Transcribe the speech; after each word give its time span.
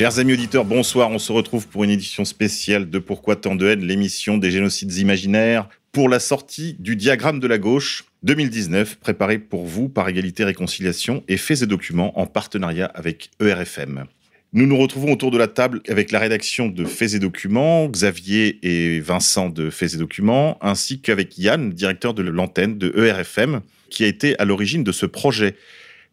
Chers 0.00 0.18
amis 0.18 0.32
auditeurs, 0.32 0.64
bonsoir. 0.64 1.10
On 1.10 1.18
se 1.18 1.30
retrouve 1.30 1.68
pour 1.68 1.84
une 1.84 1.90
édition 1.90 2.24
spéciale 2.24 2.88
de 2.88 2.98
Pourquoi 2.98 3.36
tant 3.36 3.54
de 3.54 3.66
haine, 3.66 3.84
l'émission 3.84 4.38
des 4.38 4.50
génocides 4.50 4.94
imaginaires, 4.94 5.68
pour 5.92 6.08
la 6.08 6.20
sortie 6.20 6.74
du 6.78 6.96
diagramme 6.96 7.38
de 7.38 7.46
la 7.46 7.58
gauche 7.58 8.06
2019, 8.22 8.96
préparé 8.96 9.38
pour 9.38 9.66
vous 9.66 9.90
par 9.90 10.08
Égalité 10.08 10.42
Réconciliation 10.44 11.22
et 11.28 11.36
Faits 11.36 11.60
et 11.60 11.66
Documents 11.66 12.18
en 12.18 12.24
partenariat 12.24 12.86
avec 12.86 13.28
ERFM. 13.42 14.06
Nous 14.54 14.66
nous 14.66 14.78
retrouvons 14.78 15.12
autour 15.12 15.30
de 15.30 15.36
la 15.36 15.48
table 15.48 15.82
avec 15.86 16.12
la 16.12 16.18
rédaction 16.18 16.68
de 16.68 16.86
Faits 16.86 17.12
et 17.12 17.18
Documents, 17.18 17.86
Xavier 17.86 18.58
et 18.62 19.00
Vincent 19.00 19.50
de 19.50 19.68
Faits 19.68 19.92
et 19.92 19.98
Documents, 19.98 20.56
ainsi 20.62 21.02
qu'avec 21.02 21.36
Yann, 21.36 21.74
directeur 21.74 22.14
de 22.14 22.22
l'antenne 22.22 22.78
de 22.78 22.90
ERFM, 22.96 23.60
qui 23.90 24.04
a 24.04 24.06
été 24.06 24.34
à 24.38 24.46
l'origine 24.46 24.82
de 24.82 24.92
ce 24.92 25.04
projet. 25.04 25.56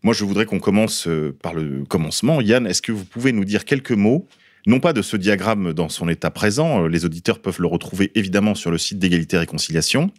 Moi, 0.08 0.14
je 0.14 0.24
voudrais 0.24 0.46
qu'on 0.46 0.62
commence 0.62 1.06
euh, 1.10 1.36
par 1.44 1.54
le 1.54 1.84
commencement. 1.84 2.40
Yann, 2.40 2.66
est-ce 2.66 2.82
que 2.82 2.94
vous 2.94 3.04
pouvez 3.04 3.34
nous 3.34 3.44
dire 3.44 3.66
quelques 3.66 3.92
mots, 3.92 4.26
non 4.66 4.80
pas 4.80 4.94
de 4.94 5.02
ce 5.02 5.18
diagramme 5.18 5.74
dans 5.74 5.90
son 5.90 6.08
état 6.08 6.32
présent, 6.32 6.86
euh, 6.86 6.88
les 6.88 7.04
auditeurs 7.04 7.40
peuvent 7.40 7.60
le 7.60 7.68
retrouver 7.68 8.14
évidemment 8.16 8.56
sur 8.56 8.72
le 8.72 8.78
site 8.78 9.00
d'égalité 9.00 9.36
et 9.36 9.40
réconciliation, 9.40 10.10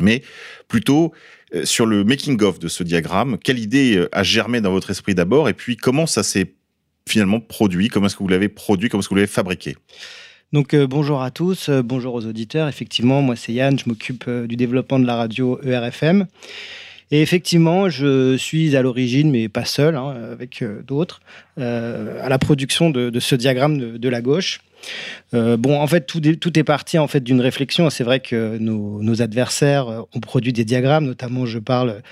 mais 0.00 0.22
plutôt 0.68 1.12
euh, 1.56 1.64
sur 1.64 1.86
le 1.86 2.04
making-of 2.04 2.60
de 2.60 2.68
ce 2.68 2.84
diagramme. 2.84 3.36
Quelle 3.42 3.58
idée 3.58 4.06
a 4.12 4.22
germé 4.22 4.60
dans 4.60 4.70
votre 4.70 4.90
esprit 4.90 5.16
d'abord, 5.16 5.48
et 5.48 5.54
puis 5.54 5.76
comment 5.76 6.06
ça 6.06 6.22
s'est 6.22 6.54
finalement 7.08 7.40
produit, 7.40 7.88
comment 7.88 8.06
est-ce 8.06 8.14
que 8.14 8.22
vous 8.22 8.28
l'avez 8.28 8.48
produit, 8.48 8.88
comment 8.88 9.00
est-ce 9.00 9.08
que 9.08 9.14
vous 9.14 9.16
l'avez 9.16 9.26
fabriqué? 9.26 9.76
Donc 10.52 10.76
bonjour 10.76 11.20
à 11.20 11.32
tous, 11.32 11.68
bonjour 11.68 12.14
aux 12.14 12.26
auditeurs. 12.26 12.68
Effectivement, 12.68 13.22
moi 13.22 13.34
c'est 13.34 13.52
Yann, 13.52 13.76
je 13.76 13.88
m'occupe 13.88 14.30
du 14.30 14.54
développement 14.54 15.00
de 15.00 15.06
la 15.06 15.16
radio 15.16 15.60
ERFM. 15.64 16.28
Et 17.10 17.22
effectivement, 17.22 17.88
je 17.88 18.36
suis 18.36 18.76
à 18.76 18.82
l'origine, 18.82 19.30
mais 19.30 19.48
pas 19.48 19.64
seul, 19.64 19.96
hein, 19.96 20.08
avec 20.32 20.62
euh, 20.62 20.82
d'autres, 20.82 21.20
à 21.58 22.28
la 22.28 22.38
production 22.38 22.90
de, 22.90 23.10
de 23.10 23.20
ce 23.20 23.34
diagramme 23.34 23.78
de, 23.78 23.96
de 23.96 24.08
la 24.08 24.20
gauche. 24.20 24.60
Euh, 25.34 25.56
bon, 25.56 25.80
en 25.80 25.86
fait, 25.86 26.06
tout, 26.06 26.26
est- 26.28 26.36
tout 26.36 26.56
est 26.58 26.62
parti 26.62 26.98
en 26.98 27.08
fait 27.08 27.20
d'une 27.20 27.40
réflexion. 27.40 27.90
C'est 27.90 28.04
vrai 28.04 28.20
que 28.20 28.58
nos, 28.58 29.02
nos 29.02 29.20
adversaires 29.22 29.88
euh, 29.88 30.00
ont 30.14 30.20
produit 30.20 30.52
des 30.52 30.64
diagrammes, 30.64 31.06
notamment 31.06 31.44
je 31.46 31.58
parle 31.58 32.02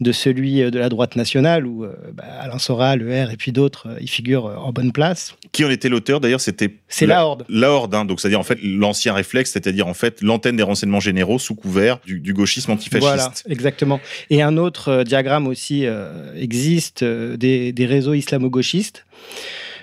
de 0.00 0.12
celui 0.12 0.58
de 0.70 0.78
la 0.78 0.88
droite 0.88 1.14
nationale 1.14 1.66
où 1.66 1.84
euh, 1.84 1.92
bah, 2.14 2.24
Alain 2.40 2.58
Soral, 2.58 3.00
Le 3.00 3.24
R 3.24 3.30
et 3.30 3.36
puis 3.36 3.52
d'autres 3.52 3.88
euh, 3.88 4.00
y 4.00 4.08
figurent 4.08 4.46
euh, 4.46 4.56
en 4.56 4.72
bonne 4.72 4.92
place. 4.92 5.34
Qui 5.52 5.64
en 5.64 5.70
était 5.70 5.88
l'auteur? 5.90 6.20
D'ailleurs, 6.20 6.40
c'était 6.40 6.74
C'est 6.88 7.06
la 7.06 7.26
Horde. 7.26 7.44
La 7.48 7.70
Horde, 7.70 7.94
hein, 7.94 8.04
donc 8.04 8.20
c'est-à-dire 8.20 8.40
en 8.40 8.44
fait 8.44 8.58
l'ancien 8.62 9.12
réflexe, 9.12 9.52
c'est-à-dire 9.52 9.86
en 9.86 9.94
fait 9.94 10.22
l'antenne 10.22 10.56
des 10.56 10.62
renseignements 10.62 11.00
généraux 11.00 11.38
sous 11.38 11.54
couvert 11.54 11.98
du, 12.06 12.20
du 12.20 12.32
gauchisme 12.32 12.70
antifasciste. 12.70 13.02
Voilà, 13.02 13.32
exactement. 13.48 14.00
Et 14.30 14.42
un 14.42 14.56
autre 14.56 14.88
euh, 14.88 15.04
diagramme 15.04 15.46
aussi 15.46 15.86
euh, 15.86 16.34
existe 16.40 17.02
euh, 17.02 17.36
des, 17.36 17.72
des 17.72 17.86
réseaux 17.86 18.14
islamo-gauchistes. 18.14 18.91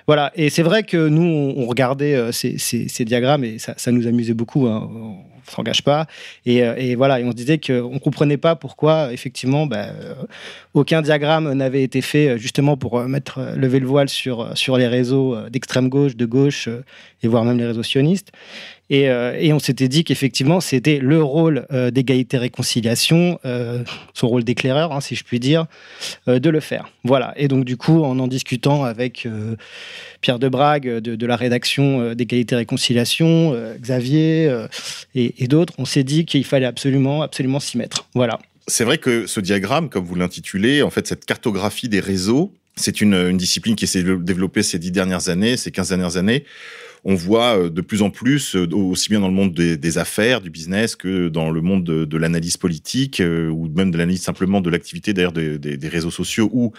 Voilà, 0.09 0.31
et 0.35 0.49
c'est 0.49 0.63
vrai 0.63 0.81
que 0.81 1.07
nous, 1.07 1.53
on, 1.55 1.67
regardait 1.67 2.15
euh, 2.15 2.31
ces, 2.31 3.05
diagrammes 3.05 3.43
et 3.43 3.59
ça, 3.59 3.91
nous 3.91 4.07
amusait 4.07 4.33
beaucoup, 4.33 4.65
hein, 4.65 4.89
on 4.91 5.51
s'engage 5.51 5.83
pas. 5.83 6.07
Et, 6.47 6.63
euh, 6.63 6.73
et 6.77 6.95
voilà, 6.95 7.19
et 7.19 7.23
on 7.23 7.29
se 7.29 7.35
disait 7.35 7.59
qu'on 7.59 7.93
ne 7.93 7.99
comprenait 7.99 8.37
pas 8.37 8.55
pourquoi, 8.55 9.13
effectivement, 9.13 9.67
bah, 9.67 9.89
euh, 9.89 10.15
aucun 10.73 11.03
diagramme 11.03 11.53
n'avait 11.53 11.83
été 11.83 12.01
fait 12.01 12.39
justement 12.39 12.75
pour 12.75 12.99
mettre, 13.01 13.53
lever 13.55 13.79
le 13.79 13.85
voile 13.85 14.09
sur, 14.09 14.57
sur 14.57 14.77
les 14.77 14.87
réseaux 14.87 15.37
d'extrême 15.51 15.89
gauche, 15.89 16.15
de 16.15 16.25
gauche, 16.25 16.69
et 17.21 17.27
voire 17.27 17.45
même 17.45 17.59
les 17.59 17.67
réseaux 17.67 17.83
sionistes. 17.83 18.31
Et, 18.89 19.09
euh, 19.09 19.37
et 19.39 19.53
on 19.53 19.59
s'était 19.59 19.87
dit 19.87 20.03
qu'effectivement, 20.03 20.61
c'était 20.61 20.97
le 20.97 21.21
rôle 21.21 21.67
euh, 21.71 21.91
d'égalité-réconciliation, 21.91 23.39
euh, 23.45 23.83
son 24.13 24.27
rôle 24.27 24.43
d'éclaireur, 24.43 24.91
hein, 24.91 25.01
si 25.01 25.15
je 25.15 25.23
puis 25.23 25.39
dire, 25.39 25.65
de 26.27 26.49
le 26.49 26.59
faire. 26.59 26.91
Voilà. 27.03 27.33
Et 27.37 27.47
donc, 27.47 27.65
du 27.65 27.77
coup, 27.77 28.03
en 28.03 28.19
en 28.19 28.27
discutant 28.27 28.83
avec 28.83 29.27
Pierre 30.21 30.39
Debrague 30.39 30.87
de, 30.99 31.15
de 31.15 31.25
la 31.25 31.35
rédaction 31.35 32.13
d'égalité-réconciliation, 32.13 33.55
Xavier 33.79 34.65
et, 35.15 35.43
et 35.43 35.47
d'autres, 35.47 35.73
on 35.77 35.85
s'est 35.85 36.03
dit 36.03 36.25
qu'il 36.25 36.43
fallait 36.43 36.65
absolument, 36.65 37.21
absolument 37.21 37.59
s'y 37.59 37.77
mettre. 37.77 38.07
Voilà. 38.13 38.39
C'est 38.67 38.83
vrai 38.83 38.97
que 38.97 39.25
ce 39.25 39.39
diagramme, 39.39 39.89
comme 39.89 40.05
vous 40.05 40.15
l'intitulez, 40.15 40.81
en 40.81 40.89
fait, 40.89 41.07
cette 41.07 41.25
cartographie 41.25 41.89
des 41.89 42.01
réseaux, 42.01 42.53
c'est 42.79 43.01
une, 43.01 43.37
discipline 43.37 43.75
qui 43.75 43.87
s'est 43.87 44.03
développée 44.03 44.63
ces 44.63 44.79
dix 44.79 44.91
dernières 44.91 45.29
années, 45.29 45.57
ces 45.57 45.71
15 45.71 45.89
dernières 45.89 46.17
années. 46.17 46.45
On 47.05 47.15
voit 47.15 47.57
euh, 47.57 47.69
de 47.69 47.81
plus 47.81 48.01
en 48.01 48.09
plus, 48.09 48.55
euh, 48.55 48.67
aussi 48.73 49.09
bien 49.09 49.21
dans 49.21 49.29
le 49.29 49.33
monde 49.33 49.53
des, 49.53 49.97
affaires, 49.97 50.41
du 50.41 50.49
business, 50.49 50.95
que 50.95 51.29
dans 51.29 51.49
le 51.49 51.61
monde 51.61 51.83
de, 51.83 52.17
l'analyse 52.17 52.57
politique, 52.57 53.21
euh, 53.21 53.49
ou 53.49 53.69
même 53.69 53.91
de 53.91 53.97
l'analyse 53.97 54.21
simplement 54.21 54.59
de 54.59 54.69
l'activité 54.69 55.13
des, 55.13 55.89
réseaux 55.89 56.11
sociaux 56.11 56.49
ou 56.51 56.73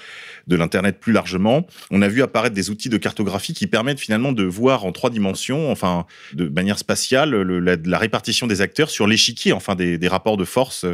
de 0.46 0.56
l'Internet 0.56 0.98
plus 1.00 1.12
largement. 1.12 1.66
On 1.90 2.02
a 2.02 2.08
vu 2.08 2.22
apparaître 2.22 2.54
des 2.54 2.70
outils 2.70 2.90
de 2.90 2.98
cartographie 2.98 3.54
qui 3.54 3.66
permettent 3.66 4.00
finalement 4.00 4.32
de 4.32 4.44
voir 4.44 4.84
en 4.84 4.92
trois 4.92 5.10
dimensions, 5.10 5.70
enfin 5.70 6.06
de 6.34 6.48
manière 6.48 6.78
spatiale, 6.78 7.30
le- 7.30 7.58
la, 7.58 7.76
la 7.82 7.98
répartition 7.98 8.46
des 8.46 8.60
acteurs 8.60 8.90
sur 8.90 9.06
l'échiquier, 9.06 9.52
enfin 9.52 9.74
des 9.74 10.08
rapports 10.08 10.36
de 10.36 10.44
force 10.44 10.84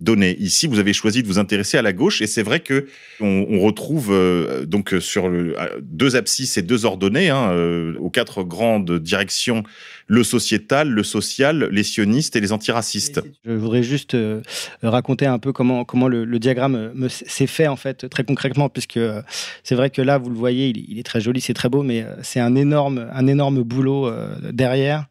donnés. 0.00 0.36
Ici, 0.40 0.66
vous 0.66 0.78
avez 0.78 0.92
choisi 0.92 1.22
de 1.22 1.28
vous 1.28 1.38
intéresser 1.38 1.78
à 1.78 1.82
la 1.82 1.92
gauche, 1.92 2.22
et 2.22 2.26
c'est 2.26 2.42
vrai 2.42 2.60
que 2.60 2.86
on, 3.20 3.60
retrouve 3.60 4.08
euh, 4.10 4.64
donc 4.64 4.94
euh, 4.94 5.00
sur 5.00 5.28
le, 5.28 5.60
euh, 5.60 5.80
deux 5.82 6.16
abscisses 6.16 6.56
et 6.56 6.62
deux 6.62 6.86
ordonnées, 6.86 7.28
hein, 7.28 7.52
aux 7.98 8.10
quatre 8.10 8.42
grandes 8.42 8.98
directions, 8.98 9.62
le 10.10 10.24
sociétal, 10.24 10.88
le 10.90 11.04
social, 11.04 11.68
les 11.70 11.84
sionistes 11.84 12.34
et 12.34 12.40
les 12.40 12.50
antiracistes. 12.50 13.22
Je 13.44 13.52
voudrais 13.52 13.84
juste 13.84 14.14
euh, 14.14 14.42
raconter 14.82 15.24
un 15.24 15.38
peu 15.38 15.52
comment, 15.52 15.84
le, 16.08 16.38
diagramme 16.40 16.74
euh, 16.74 17.08
s'est 17.08 17.46
fait, 17.46 17.68
en 17.68 17.76
fait, 17.76 18.08
très 18.08 18.24
concrètement, 18.24 18.68
puisque 18.68 18.96
euh, 18.96 19.22
c'est 19.62 19.76
vrai 19.76 19.88
que 19.88 20.02
là, 20.02 20.18
vous 20.18 20.28
le 20.28 20.34
voyez, 20.34 20.72
il, 20.76 20.98
est 20.98 21.04
très 21.04 21.20
joli, 21.20 21.40
c'est 21.40 21.54
très 21.54 21.68
beau, 21.68 21.84
mais 21.84 22.04
c'est 22.22 22.40
un 22.40 22.56
énorme, 22.56 23.08
un 23.12 23.26
énorme 23.28 23.62
boulot 23.62 24.10
derrière. 24.52 25.06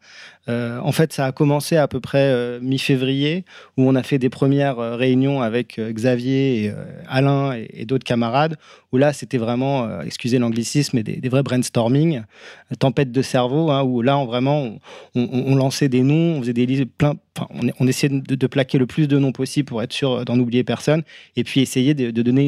En 0.48 0.90
fait, 0.90 1.12
ça 1.12 1.26
a 1.26 1.32
commencé 1.32 1.76
à 1.76 1.86
peu 1.86 2.00
près 2.00 2.58
mi-février, 2.60 3.44
où 3.76 3.88
on 3.88 3.94
a 3.94 4.02
fait 4.02 4.18
des 4.18 4.30
premières 4.30 4.78
réunions 4.78 5.42
avec 5.42 5.78
Xavier, 5.78 6.64
et, 6.64 6.72
Alain 7.08 7.52
et, 7.52 7.84
d'autres 7.84 8.04
camarades, 8.04 8.56
où 8.90 8.96
là, 8.96 9.12
c'était 9.12 9.38
vraiment, 9.38 10.00
excusez 10.00 10.40
l'anglicisme, 10.40 11.02
des, 11.02 11.18
des 11.18 11.28
vrais 11.28 11.44
brainstorming, 11.44 12.22
tempête 12.78 13.12
de 13.12 13.22
cerveau, 13.22 13.70
hein, 13.70 13.82
où 13.82 14.02
là, 14.02 14.24
vraiment, 14.24 14.76
on 15.14 15.54
lançait 15.56 15.88
des 15.88 16.02
noms, 16.02 16.36
on 16.36 16.40
faisait 16.40 16.52
des 16.52 16.66
listes 16.66 16.84
plein, 16.84 17.14
on, 17.50 17.70
on 17.78 17.86
essayait 17.86 18.20
de, 18.20 18.46
plaquer 18.46 18.78
le 18.78 18.86
plus 18.86 19.08
de 19.08 19.18
noms 19.18 19.32
possible 19.32 19.66
pour 19.66 19.82
être 19.82 19.92
sûr 19.92 20.24
d'en 20.24 20.38
oublier 20.38 20.64
personne, 20.64 21.02
et 21.36 21.44
puis 21.44 21.60
essayer 21.60 21.94
de, 21.94 22.10
donner 22.22 22.44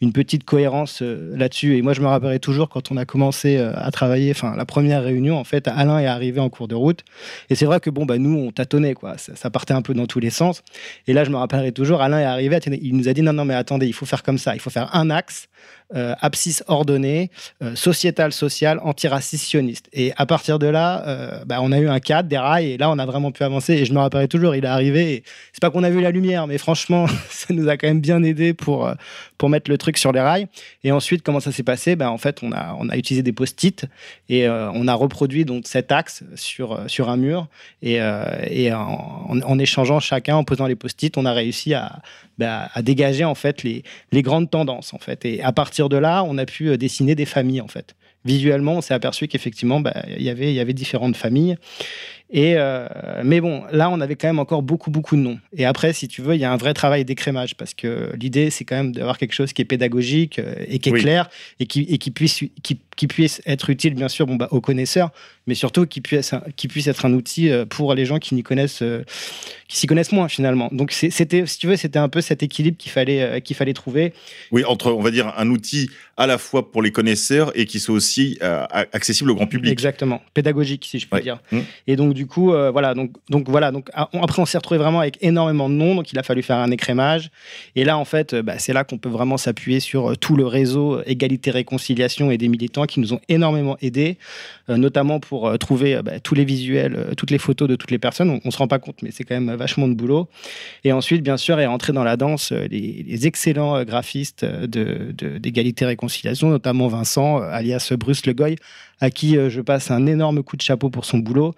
une, 0.00 0.12
petite 0.12 0.44
cohérence 0.44 1.00
euh, 1.02 1.36
là-dessus. 1.36 1.76
Et 1.76 1.82
moi, 1.82 1.92
je 1.92 2.00
me 2.00 2.06
rappellerai 2.06 2.38
toujours 2.38 2.68
quand 2.68 2.92
on 2.92 2.96
a 2.96 3.04
commencé 3.04 3.56
euh, 3.56 3.72
à 3.74 3.90
travailler, 3.90 4.30
enfin, 4.30 4.54
la 4.56 4.64
première 4.64 5.02
réunion, 5.02 5.38
en 5.38 5.44
fait, 5.44 5.66
Alain 5.68 5.98
est 5.98 6.06
arrivé 6.06 6.40
en 6.40 6.50
cours 6.50 6.68
de 6.68 6.74
route, 6.74 7.04
et 7.50 7.54
c'est 7.54 7.66
vrai 7.66 7.80
que 7.80 7.90
bon, 7.90 8.04
bah, 8.06 8.18
nous, 8.18 8.36
on 8.36 8.50
tâtonnait, 8.52 8.94
quoi. 8.94 9.18
Ça, 9.18 9.34
ça 9.36 9.50
partait 9.50 9.74
un 9.74 9.82
peu 9.82 9.94
dans 9.94 10.06
tous 10.06 10.20
les 10.20 10.30
sens. 10.30 10.62
Et 11.06 11.12
là, 11.12 11.24
je 11.24 11.30
me 11.30 11.36
rappellerai 11.36 11.72
toujours, 11.72 12.00
Alain 12.00 12.20
est 12.20 12.24
arrivé, 12.24 12.58
il 12.80 12.96
nous 12.96 13.08
a 13.08 13.12
dit 13.12 13.22
non, 13.22 13.32
non, 13.32 13.44
mais 13.44 13.54
attendez, 13.54 13.86
il 13.86 13.92
faut 13.92 14.06
faire 14.06 14.22
comme 14.22 14.38
ça, 14.38 14.54
il 14.54 14.60
faut 14.60 14.70
faire 14.70 14.94
un 14.94 15.10
axe, 15.10 15.48
euh, 15.94 16.14
abscisse 16.20 16.64
ordonnée, 16.66 17.30
euh, 17.62 17.74
sociétal, 17.74 18.32
social, 18.32 18.80
antiraciste, 18.82 19.44
sioniste. 19.44 19.88
Et 19.92 20.12
à 20.16 20.26
partir 20.26 20.58
de 20.58 20.66
là, 20.66 21.42
bah, 21.46 21.58
on 21.60 21.72
a 21.72 21.78
eu 21.78 21.88
un 21.88 22.00
cadre, 22.00 22.28
des 22.28 22.38
rails, 22.38 22.72
et 22.72 22.78
là, 22.78 22.90
on 22.90 22.98
a 22.98 23.06
vraiment 23.06 23.32
pu 23.32 23.42
avancer. 23.42 23.74
Et 23.74 23.84
je 23.84 23.92
me 23.92 23.98
toujours, 24.28 24.54
il 24.54 24.64
est 24.64 24.68
arrivé. 24.68 25.22
C'est 25.52 25.60
pas 25.60 25.70
qu'on 25.70 25.82
a 25.82 25.90
vu 25.90 26.00
la 26.00 26.10
lumière, 26.10 26.46
mais 26.46 26.58
franchement, 26.58 27.06
ça 27.30 27.52
nous 27.52 27.68
a 27.68 27.76
quand 27.76 27.86
même 27.86 28.00
bien 28.00 28.22
aidé 28.22 28.54
pour, 28.54 28.86
euh, 28.86 28.94
pour 29.38 29.48
mettre 29.48 29.70
le 29.70 29.78
truc 29.78 29.98
sur 29.98 30.12
les 30.12 30.20
rails. 30.20 30.46
Et 30.82 30.92
ensuite, 30.92 31.22
comment 31.22 31.40
ça 31.40 31.52
s'est 31.52 31.62
passé? 31.62 31.96
Bah, 31.96 32.10
En 32.10 32.18
fait, 32.18 32.42
on 32.42 32.52
a, 32.52 32.76
on 32.78 32.88
a 32.88 32.96
utilisé 32.96 33.22
des 33.22 33.32
post-it 33.32 33.86
et 34.28 34.46
euh, 34.46 34.70
on 34.72 34.88
a 34.88 34.94
reproduit 34.94 35.44
donc 35.44 35.66
cet 35.66 35.92
axe 35.92 36.24
sur, 36.34 36.72
euh, 36.72 36.88
sur 36.88 37.08
un 37.08 37.16
mur. 37.16 37.48
Et, 37.82 37.98
et 38.50 38.72
en, 38.72 39.58
échangeant 39.58 40.00
chacun, 40.00 40.36
en 40.36 40.44
posant 40.44 40.66
les 40.66 40.74
post-it, 40.74 41.16
on 41.16 41.26
a 41.26 41.32
réussi 41.32 41.74
à, 41.74 42.00
bah, 42.38 42.68
à 42.72 42.82
dégager 42.82 43.24
en 43.24 43.34
fait 43.34 43.62
les, 43.62 43.82
les 44.10 44.22
grandes 44.22 44.50
tendances 44.50 44.94
en 44.94 44.98
fait. 44.98 45.24
Et 45.24 45.42
à 45.42 45.52
partir 45.52 45.88
de 45.88 45.96
là, 45.96 46.24
on 46.24 46.38
a 46.38 46.46
pu 46.46 46.76
dessiner 46.78 47.14
des 47.14 47.26
familles 47.26 47.60
en 47.60 47.68
fait. 47.68 47.94
Visuellement, 48.24 48.76
on 48.76 48.80
s'est 48.80 48.94
aperçu 48.94 49.28
qu'effectivement, 49.28 49.82
il 50.08 50.22
y 50.22 50.30
il 50.30 50.52
y 50.52 50.60
avait 50.60 50.72
différentes 50.72 51.16
familles. 51.16 51.56
Et, 52.36 52.54
euh, 52.56 52.88
mais 53.24 53.40
bon, 53.40 53.62
là, 53.70 53.88
on 53.90 54.00
avait 54.00 54.16
quand 54.16 54.26
même 54.26 54.40
encore 54.40 54.62
beaucoup, 54.62 54.90
beaucoup 54.90 55.14
de 55.14 55.20
noms. 55.20 55.38
Et 55.56 55.64
après, 55.64 55.92
si 55.92 56.08
tu 56.08 56.20
veux, 56.20 56.34
il 56.34 56.40
y 56.40 56.44
a 56.44 56.52
un 56.52 56.56
vrai 56.56 56.74
travail 56.74 57.04
d'écrémage 57.04 57.54
parce 57.54 57.74
que 57.74 58.10
l'idée, 58.20 58.50
c'est 58.50 58.64
quand 58.64 58.74
même 58.74 58.90
d'avoir 58.90 59.18
quelque 59.18 59.34
chose 59.34 59.52
qui 59.52 59.62
est 59.62 59.64
pédagogique 59.64 60.40
euh, 60.40 60.52
et 60.66 60.80
qui 60.80 60.88
est 60.88 60.92
Oui. 60.92 61.00
clair 61.00 61.30
et 61.60 61.66
qui, 61.66 61.82
et 61.82 61.96
qui, 61.98 62.10
puisse, 62.10 62.40
qui, 62.64 62.80
qui 62.96 63.06
puisse 63.06 63.40
être 63.46 63.70
utile, 63.70 63.94
bien 63.94 64.08
sûr, 64.08 64.26
bon, 64.26 64.34
bah, 64.34 64.48
aux 64.50 64.60
connaisseurs, 64.60 65.10
mais 65.46 65.54
surtout 65.54 65.86
qui 65.86 66.00
puisse, 66.00 66.34
qui 66.56 66.66
puisse 66.66 66.88
être 66.88 67.06
un 67.06 67.12
outil 67.12 67.50
euh, 67.50 67.66
pour 67.66 67.94
les 67.94 68.04
gens 68.04 68.18
qui 68.18 68.34
n'y 68.34 68.42
connaissent, 68.42 68.82
qui 69.68 69.76
s'y 69.76 69.86
connaissent 69.86 70.10
moins 70.12 70.26
finalement. 70.26 70.68
Donc 70.72 70.90
c'était, 70.90 71.46
si 71.46 71.58
tu 71.58 71.68
veux, 71.68 71.76
c'était 71.76 72.00
un 72.00 72.08
peu 72.08 72.20
cet 72.20 72.42
équilibre 72.42 72.76
qu'il 72.76 72.90
fallait, 72.90 73.40
qu'il 73.42 73.54
fallait 73.54 73.74
trouver. 73.74 74.12
Oui, 74.50 74.64
entre, 74.64 74.90
on 74.90 75.00
va 75.02 75.12
dire, 75.12 75.32
un 75.36 75.48
outil 75.50 75.88
à 76.16 76.26
la 76.26 76.38
fois 76.38 76.70
pour 76.72 76.82
les 76.82 76.90
connaisseurs 76.90 77.52
et 77.58 77.64
qui 77.66 77.78
soit 77.80 77.94
aussi 77.94 78.38
euh, 78.42 78.64
a- 78.70 78.86
accessible 78.92 79.30
au 79.30 79.34
grand 79.36 79.46
public. 79.46 79.70
Exactement, 79.72 80.20
pédagogique 80.32 80.84
si 80.90 80.98
je 80.98 81.06
puis 81.06 81.14
Ouais. 81.16 81.22
dire. 81.22 81.38
Mm. 81.52 81.58
Et 81.86 81.96
donc 81.96 82.14
du 82.14 82.23
coup, 82.26 82.52
euh, 82.52 82.70
voilà, 82.70 82.94
donc, 82.94 83.10
voilà, 83.48 83.70
donc 83.72 83.88
a- 83.94 84.08
on- 84.12 84.22
après 84.22 84.40
on 84.42 84.46
s'est 84.46 84.58
retrouvé 84.58 84.78
vraiment 84.78 85.00
avec 85.00 85.18
énormément 85.22 85.68
de 85.68 85.74
noms, 85.74 85.94
donc 85.94 86.12
il 86.12 86.18
a 86.18 86.22
fallu 86.22 86.42
faire 86.42 86.56
un 86.58 86.70
écrémage. 86.70 87.30
Et 87.76 87.84
là 87.84 87.98
en 87.98 88.04
fait, 88.04 88.34
euh, 88.34 88.42
bah, 88.42 88.58
c'est 88.58 88.72
là 88.72 88.84
qu'on 88.84 88.98
peut 88.98 89.08
vraiment 89.08 89.36
s'appuyer 89.36 89.80
sur 89.80 90.10
euh, 90.10 90.14
tout 90.16 90.36
le 90.36 90.46
réseau 90.46 91.00
égalité 91.06 91.50
réconciliation 91.50 92.30
et 92.30 92.38
des 92.38 92.48
militants 92.48 92.84
qui 92.86 93.00
nous 93.00 93.12
ont 93.12 93.20
énormément 93.28 93.76
aidés, 93.82 94.18
notamment 94.68 95.20
pour 95.20 95.58
trouver 95.58 96.00
bah, 96.02 96.20
tous 96.20 96.34
les 96.34 96.44
visuels, 96.44 97.12
toutes 97.16 97.30
les 97.30 97.38
photos 97.38 97.68
de 97.68 97.76
toutes 97.76 97.90
les 97.90 97.98
personnes. 97.98 98.30
On, 98.30 98.40
on 98.44 98.50
se 98.50 98.58
rend 98.58 98.68
pas 98.68 98.78
compte, 98.78 99.02
mais 99.02 99.10
c'est 99.10 99.24
quand 99.24 99.38
même 99.38 99.54
vachement 99.56 99.88
de 99.88 99.94
boulot. 99.94 100.28
Et 100.84 100.92
ensuite, 100.92 101.22
bien 101.22 101.36
sûr, 101.36 101.58
est 101.60 101.66
rentré 101.66 101.92
dans 101.92 102.04
la 102.04 102.16
danse 102.16 102.52
les, 102.52 103.04
excellents 103.26 103.82
graphistes 103.84 104.44
euh, 104.44 104.66
de- 104.66 105.12
de- 105.12 105.38
d'égalité 105.38 105.84
réconciliation, 105.86 106.48
notamment 106.50 106.88
Vincent, 106.88 107.38
alias 107.40 107.92
Bruce 107.98 108.26
Le 108.26 108.32
Goy, 108.32 108.56
à 109.00 109.10
qui 109.10 109.34
je 109.34 109.60
passe 109.60 109.90
un 109.90 110.06
énorme 110.06 110.42
coup 110.42 110.56
de 110.56 110.62
chapeau 110.62 110.88
pour 110.88 111.04
son 111.04 111.18
boulot. 111.18 111.54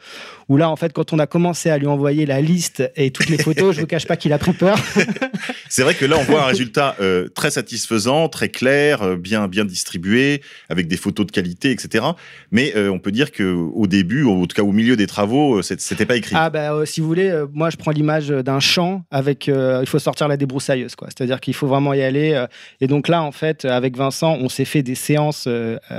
Où 0.48 0.56
là, 0.56 0.70
en 0.70 0.76
fait, 0.76 0.93
quand 0.93 1.12
on 1.12 1.19
a 1.19 1.26
commencé 1.26 1.70
à 1.70 1.78
lui 1.78 1.88
envoyer 1.88 2.25
la 2.25 2.40
liste 2.40 2.88
et 2.94 3.10
toutes 3.10 3.28
les 3.28 3.38
photos, 3.38 3.75
je 3.75 3.81
vous 3.81 3.87
cache 3.87 4.06
pas 4.06 4.16
qu'il 4.16 4.32
a 4.32 4.38
pris 4.38 4.52
peur. 4.52 4.78
C'est 5.69 5.82
vrai 5.82 5.94
que 5.94 6.04
là, 6.04 6.16
on 6.19 6.22
voit 6.22 6.43
un 6.43 6.46
résultat 6.46 6.94
euh, 7.00 7.28
très 7.28 7.50
satisfaisant, 7.50 8.28
très 8.28 8.48
clair, 8.48 9.02
euh, 9.02 9.16
bien, 9.16 9.48
bien 9.48 9.64
distribué, 9.64 10.43
avec 10.69 10.87
des 10.87 10.96
photos 10.96 11.26
de 11.26 11.32
qualité, 11.32 11.72
etc. 11.72 12.04
Mais 12.52 12.72
euh, 12.76 12.90
on 12.90 13.00
peut 13.00 13.10
dire 13.10 13.32
que 13.32 13.43
au 13.43 13.88
début, 13.88 14.25
en 14.25 14.46
tout 14.46 14.54
cas 14.54 14.62
au 14.62 14.72
milieu 14.72 14.96
des 14.96 15.08
travaux, 15.08 15.62
c'était 15.62 16.06
pas 16.06 16.16
écrit. 16.16 16.37
Ah 16.38 16.50
bah 16.50 16.70
si 16.87 17.00
vous 17.00 17.08
voulez, 17.08 17.44
moi 17.52 17.70
je 17.70 17.76
prends 17.76 17.90
l'image 17.90 18.28
d'un 18.28 18.60
champ 18.60 19.04
avec, 19.10 19.48
il 19.48 19.87
faut 19.87 19.98
sortir 19.98 20.28
la 20.28 20.37
débroussailleuse 20.37 20.94
quoi. 20.94 21.08
C'est-à-dire 21.08 21.40
qu'il 21.40 21.54
faut 21.54 21.66
vraiment 21.66 21.94
y 21.94 22.02
aller. 22.02 22.44
et 22.81 22.87
donc 22.87 23.08
là 23.08 23.22
en 23.22 23.32
fait, 23.32 23.64
avec 23.64 23.96
Vincent, 23.96 24.37
on 24.40 24.48
s'est 24.48 24.64
fait 24.64 24.82
des 24.82 24.94
séances, 24.94 25.48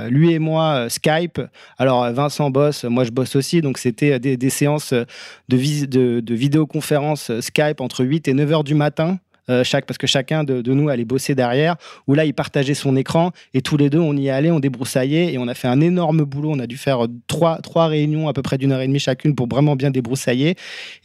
lui 0.08 0.32
et 0.32 0.38
moi, 0.38 0.88
Skype. 0.88 1.40
Alors 1.78 2.10
Vincent 2.12 2.50
bosse, 2.50 2.84
moi 2.84 3.04
je 3.04 3.10
bosse 3.10 3.36
aussi, 3.36 3.60
donc 3.60 3.78
c'était 3.78 4.18
des, 4.18 4.36
des 4.38 4.50
séances 4.50 4.92
euh, 4.92 5.04
de, 5.48 5.56
vis- 5.56 5.88
de, 5.88 6.22
vidéoconférence 6.34 7.30
euh, 7.30 7.40
Skype 7.40 7.80
entre 7.80 8.04
8 8.04 8.28
et 8.28 8.34
9 8.34 8.52
heures 8.52 8.64
du 8.64 8.74
matin. 8.74 9.18
euh, 9.50 9.64
chaque, 9.64 9.86
parce 9.86 9.96
que 9.96 10.06
chacun 10.06 10.44
de, 10.44 10.60
de 10.60 10.74
nous 10.74 10.88
allait 10.90 11.06
bosser 11.06 11.34
derrière, 11.34 11.76
où 12.06 12.14
là 12.14 12.24
il 12.26 12.34
partageait 12.34 12.74
son 12.74 12.96
écran 12.96 13.30
et 13.54 13.62
tous 13.62 13.78
les 13.78 13.88
deux 13.88 13.98
on 13.98 14.14
y 14.14 14.28
allait, 14.28 14.50
on 14.50 14.60
débroussaillait 14.60 15.32
et 15.32 15.38
on 15.38 15.48
a 15.48 15.54
fait 15.54 15.68
un 15.68 15.80
énorme 15.80 16.24
boulot. 16.24 16.50
On 16.52 16.58
a 16.58 16.66
dû 16.66 16.76
faire 16.76 17.06
trois, 17.28 17.58
trois 17.62 17.86
réunions 17.86 18.28
à 18.28 18.32
peu 18.34 18.42
près 18.42 18.58
d'une 18.58 18.72
heure 18.72 18.80
et 18.82 18.86
demie 18.86 18.98
chacune 19.00 19.34
pour 19.34 19.48
vraiment 19.48 19.74
bien 19.74 19.90
débroussailler. 19.90 20.54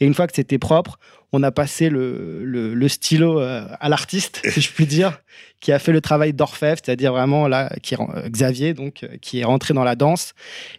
Et 0.00 0.04
une 0.06 0.12
fois 0.14 0.26
que 0.26 0.34
c'était 0.34 0.58
propre, 0.58 0.98
on 1.34 1.42
a 1.42 1.50
passé 1.50 1.88
le, 1.90 2.88
stylo 2.88 3.40
euh, 3.40 3.66
à 3.80 3.88
l'artiste, 3.88 4.40
si 4.48 4.60
je 4.60 4.70
puis 4.70 4.86
dire, 4.86 5.20
qui 5.60 5.72
a 5.72 5.78
fait 5.78 5.92
le 5.92 6.02
travail 6.02 6.34
d'orfèvre, 6.34 6.78
c'est-à-dire 6.84 7.12
vraiment 7.12 7.48
là, 7.48 7.72
euh, 7.72 8.28
Xavier, 8.28 8.74
donc, 8.74 9.02
euh, 9.02 9.16
qui 9.22 9.40
est 9.40 9.44
rentré 9.44 9.72
dans 9.72 9.84
la 9.84 9.96
danse 9.96 10.34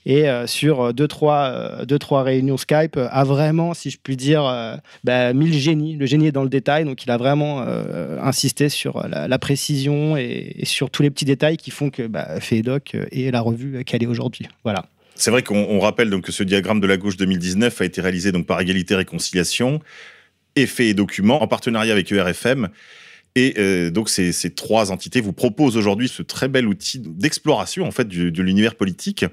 et 0.06 0.26
sur 0.46 0.94
deux 0.94 1.08
trois, 1.08 1.86
deux, 1.86 1.98
trois 1.98 2.24
réunions 2.24 2.58
Skype, 2.58 2.98
a 2.98 3.24
vraiment, 3.24 3.74
si 3.74 3.90
je 3.90 3.98
puis 4.02 4.16
dire, 4.16 4.46
euh, 4.46 4.76
bah, 5.04 5.34
mis 5.34 5.48
le 5.48 5.58
génie. 5.58 5.96
Le 5.96 6.06
génie 6.06 6.28
est 6.28 6.32
dans 6.32 6.44
le 6.44 6.50
détail, 6.50 6.86
donc 6.86 7.04
il 7.04 7.12
a 7.12 7.18
vraiment 7.18 7.66
insisté 8.22 8.70
sur 8.70 9.08
la, 9.08 9.40
précision 9.40 10.18
et, 10.18 10.62
sur 10.64 10.90
tous 10.90 11.02
les 11.02 11.10
petits 11.10 11.26
détails 11.26 11.58
qui 11.58 11.72
font 11.72 11.90
que 11.90 12.04
bah, 12.04 12.40
Fédoc 12.40 12.96
euh, 12.96 13.06
est 13.12 13.32
la 13.32 13.42
revue 13.42 13.84
qu'elle 13.84 14.04
est 14.04 14.08
aujourd'hui. 14.08 14.48
Voilà. 14.64 14.86
C'est 15.16 15.32
vrai 15.32 15.44
qu'on 15.44 15.58
on 15.58 15.80
rappelle 15.80 16.10
donc 16.10 16.26
que 16.26 16.32
ce 16.32 16.44
diagramme 16.44 16.80
de 16.80 16.88
la 16.88 16.98
gauche 16.98 17.18
2019 17.18 17.82
a 17.82 17.86
été 17.86 18.02
réalisé 18.02 18.32
donc 18.32 18.46
par 18.46 18.60
Égalité 18.60 18.96
Réconciliation, 18.96 19.80
Effets 20.56 20.88
et 20.88 20.94
Documents, 20.94 21.42
en 21.42 21.48
partenariat 21.48 21.94
avec 21.94 22.12
ERFM. 22.12 22.70
Et 23.38 23.56
euh, 23.58 23.90
donc 23.92 24.08
ces, 24.10 24.32
trois 24.56 24.92
entités 24.92 25.20
vous 25.20 25.34
proposent 25.34 25.76
aujourd'hui 25.76 26.08
ce 26.08 26.24
très 26.24 26.48
bel 26.48 26.68
outil 26.68 27.00
d'exploration 27.00 27.86
en 27.86 27.92
fait 27.92 28.08
du- 28.08 28.32
de 28.32 28.42
l'univers 28.42 28.76
politique. 28.76 29.26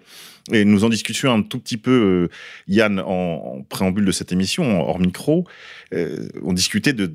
Et 0.53 0.65
nous 0.65 0.83
en 0.83 0.89
discutions 0.89 1.33
un 1.33 1.43
tout 1.43 1.61
petit 1.61 1.77
peu, 1.77 2.29
euh, 2.29 2.29
Yann, 2.67 2.99
en, 2.99 3.65
préambule 3.69 4.05
de 4.05 4.11
cette 4.11 4.33
émission, 4.33 4.81
hors 4.81 4.99
micro. 4.99 5.47
Euh, 5.95 6.29
on 6.43 6.53
discutait 6.53 6.93
de, 6.93 7.09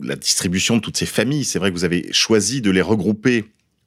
la 0.00 0.14
distribution 0.14 0.76
de 0.76 0.80
toutes 0.80 0.96
ces 0.96 1.06
familles. 1.06 1.44
C'est 1.44 1.58
vrai 1.58 1.70
que 1.70 1.74
vous 1.74 1.84
avez 1.84 2.12
choisi 2.12 2.62
de 2.62 2.70
les 2.70 2.80
regrouper, 2.80 3.46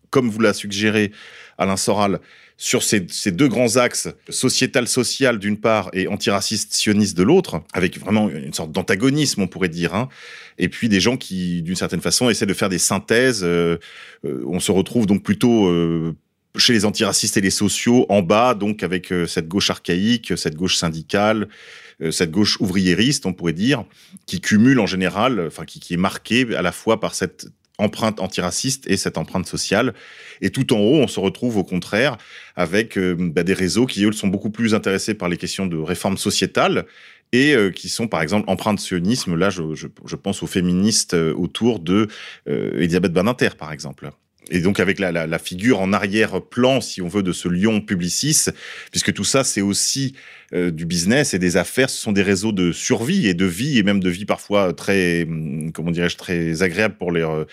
comme 0.09 0.29
vous 0.29 0.41
l'a 0.41 0.53
suggéré 0.53 1.13
Alain 1.61 1.77
Soral, 1.77 2.19
sur 2.61 2.83
ces, 2.83 3.01
deux 3.31 3.47
grands 3.47 3.77
axes, 3.77 4.07
sociétal-social 4.29 5.39
d'une 5.39 5.57
part 5.57 5.89
et 5.93 6.07
antiraciste 6.07 6.73
sioniste 6.73 7.17
de 7.17 7.23
l'autre, 7.23 7.63
avec 7.73 7.99
vraiment 7.99 8.29
une 8.29 8.53
sorte 8.53 8.71
d'antagonisme, 8.71 9.41
on 9.41 9.47
pourrait 9.47 9.67
dire. 9.67 9.95
Hein. 9.95 10.09
Et 10.59 10.69
puis 10.69 10.87
des 10.87 10.99
gens 10.99 11.17
qui, 11.17 11.63
d'une 11.63 11.75
certaine 11.75 12.01
façon, 12.01 12.29
essaient 12.29 12.45
de 12.45 12.53
faire 12.53 12.69
des 12.69 12.77
synthèses. 12.77 13.43
Euh, 13.43 13.77
euh, 14.25 14.43
on 14.45 14.59
se 14.59 14.71
retrouve 14.71 15.07
donc 15.07 15.23
plutôt 15.23 15.69
euh, 15.69 16.15
chez 16.55 16.73
les 16.73 16.85
antiracistes 16.85 17.35
et 17.37 17.41
les 17.41 17.49
sociaux 17.49 18.05
en 18.09 18.21
bas, 18.21 18.53
donc 18.53 18.83
avec 18.83 19.11
cette 19.25 19.47
gauche 19.47 19.71
archaïque, 19.71 20.33
cette 20.35 20.55
gauche 20.55 20.75
syndicale, 20.75 21.47
cette 22.11 22.29
gauche 22.29 22.59
ouvriériste, 22.59 23.25
on 23.25 23.33
pourrait 23.33 23.53
dire, 23.53 23.85
qui 24.25 24.41
cumule 24.41 24.79
en 24.79 24.85
général, 24.85 25.45
enfin 25.47 25.63
qui 25.65 25.93
est 25.93 25.97
marquée 25.97 26.55
à 26.55 26.61
la 26.61 26.73
fois 26.73 26.99
par 26.99 27.15
cette 27.15 27.47
empreinte 27.81 28.19
antiraciste 28.19 28.89
et 28.89 28.97
cette 28.97 29.17
empreinte 29.17 29.47
sociale. 29.47 29.93
Et 30.41 30.49
tout 30.49 30.73
en 30.73 30.79
haut, 30.79 30.99
on 30.99 31.07
se 31.07 31.19
retrouve 31.19 31.57
au 31.57 31.63
contraire 31.63 32.17
avec 32.55 32.97
euh, 32.97 33.15
bah, 33.19 33.43
des 33.43 33.53
réseaux 33.53 33.85
qui, 33.85 34.05
eux, 34.05 34.11
sont 34.11 34.27
beaucoup 34.27 34.51
plus 34.51 34.73
intéressés 34.73 35.13
par 35.13 35.29
les 35.29 35.37
questions 35.37 35.65
de 35.65 35.77
réforme 35.77 36.17
sociétale 36.17 36.85
et 37.31 37.53
euh, 37.55 37.71
qui 37.71 37.89
sont, 37.89 38.07
par 38.07 38.21
exemple, 38.21 38.49
empreintes 38.49 38.79
sionisme. 38.79 39.35
Là, 39.35 39.49
je, 39.49 39.61
je, 39.73 40.15
pense 40.15 40.43
aux 40.43 40.47
féministes 40.47 41.13
euh, 41.13 41.33
autour 41.33 41.79
de 41.79 42.07
euh, 42.49 42.77
Elisabeth 42.77 43.13
Badinter, 43.13 43.49
par 43.57 43.71
exemple. 43.71 44.11
Et 44.49 44.59
donc 44.59 44.79
avec 44.79 44.99
la, 44.99 45.11
la, 45.11 45.27
la 45.27 45.39
figure 45.39 45.79
en 45.79 45.93
arrière-plan, 45.93 46.81
si 46.81 47.01
on 47.01 47.07
veut, 47.07 47.23
de 47.23 47.31
ce 47.31 47.47
lion 47.47 47.79
Publicis, 47.79 48.47
puisque 48.89 49.13
tout 49.13 49.23
ça, 49.23 49.43
c'est 49.43 49.61
aussi 49.61 50.13
euh, 50.53 50.69
du 50.69 50.85
business 50.85 51.33
et 51.33 51.39
des 51.39 51.55
affaires. 51.55 51.89
Ce 51.89 51.97
sont 51.97 52.11
des 52.11 52.21
réseaux 52.21 52.51
de 52.51 52.73
survie 52.73 53.27
et 53.27 53.33
de 53.33 53.45
vie, 53.45 53.77
et 53.77 53.83
même 53.83 54.01
de 54.01 54.09
vie 54.09 54.25
parfois 54.25 54.73
très, 54.73 55.23
hum, 55.23 55.71
comment 55.71 55.91
dirais-je, 55.91 56.17
très 56.17 56.61
agréable 56.61 56.95
pour 56.99 57.13
euh, 57.15 57.45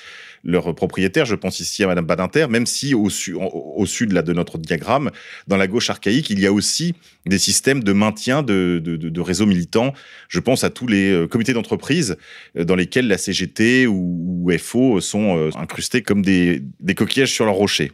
leurs 0.42 0.74
propriétaires. 0.74 1.24
Je 1.24 1.36
pense 1.36 1.60
ici 1.60 1.84
à 1.84 1.86
Madame 1.86 2.06
Badinter, 2.06 2.46
même 2.48 2.66
si 2.66 2.94
au, 2.94 3.08
su- 3.08 3.34
au, 3.34 3.74
au 3.76 3.86
sud 3.86 4.12
là, 4.12 4.22
de 4.22 4.32
notre 4.32 4.58
diagramme, 4.58 5.12
dans 5.46 5.56
la 5.56 5.68
gauche 5.68 5.90
archaïque, 5.90 6.28
il 6.30 6.40
y 6.40 6.46
a 6.46 6.52
aussi 6.52 6.94
des 7.24 7.38
systèmes 7.38 7.84
de 7.84 7.92
maintien 7.92 8.42
de, 8.42 9.20
réseaux 9.20 9.46
militants. 9.46 9.94
Je 10.28 10.40
pense 10.40 10.64
à 10.64 10.70
tous 10.70 10.88
les 10.88 11.12
euh, 11.12 11.26
comités 11.28 11.52
d'entreprise 11.52 12.16
dans 12.56 12.74
lesquels 12.74 13.06
la 13.06 13.18
CGT 13.18 13.86
ou, 13.86 14.50
FO 14.58 15.00
sont 15.00 15.50
incrustés 15.56 16.02
comme 16.02 16.22
des, 16.22 16.62
des 16.80 16.94
coquillages 16.94 17.32
sur 17.32 17.44
leur 17.44 17.54
rocher. 17.54 17.92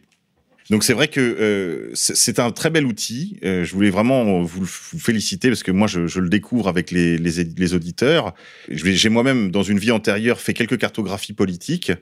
Donc 0.71 0.83
c'est 0.83 0.95
vrai 0.95 1.09
que 1.09 1.21
euh, 1.21 1.91
c'est 1.95 2.39
un 2.39 2.51
très 2.51 2.71
bel 2.71 2.87
outil. 2.87 3.39
Euh, 3.45 3.65
je 3.65 3.73
voulais 3.75 3.91
vraiment 3.91 4.43
vous, 4.43 4.65
féliciter 4.67 5.49
parce 5.49 5.63
que 5.63 5.71
moi 5.71 5.87
je, 5.87 6.07
je 6.07 6.21
le 6.21 6.29
découvre 6.31 6.69
avec 6.69 6.91
les, 6.91 7.19
les, 7.19 7.45
les 7.45 7.75
auditeurs. 7.75 8.35
J'ai 8.71 9.09
moi-même 9.11 9.51
dans 9.51 9.63
une 9.63 9.79
vie 9.79 9.91
antérieure 9.91 10.41
fait 10.41 10.55
quelques 10.55 10.79
cartographies 10.79 11.35
politiques 11.35 11.93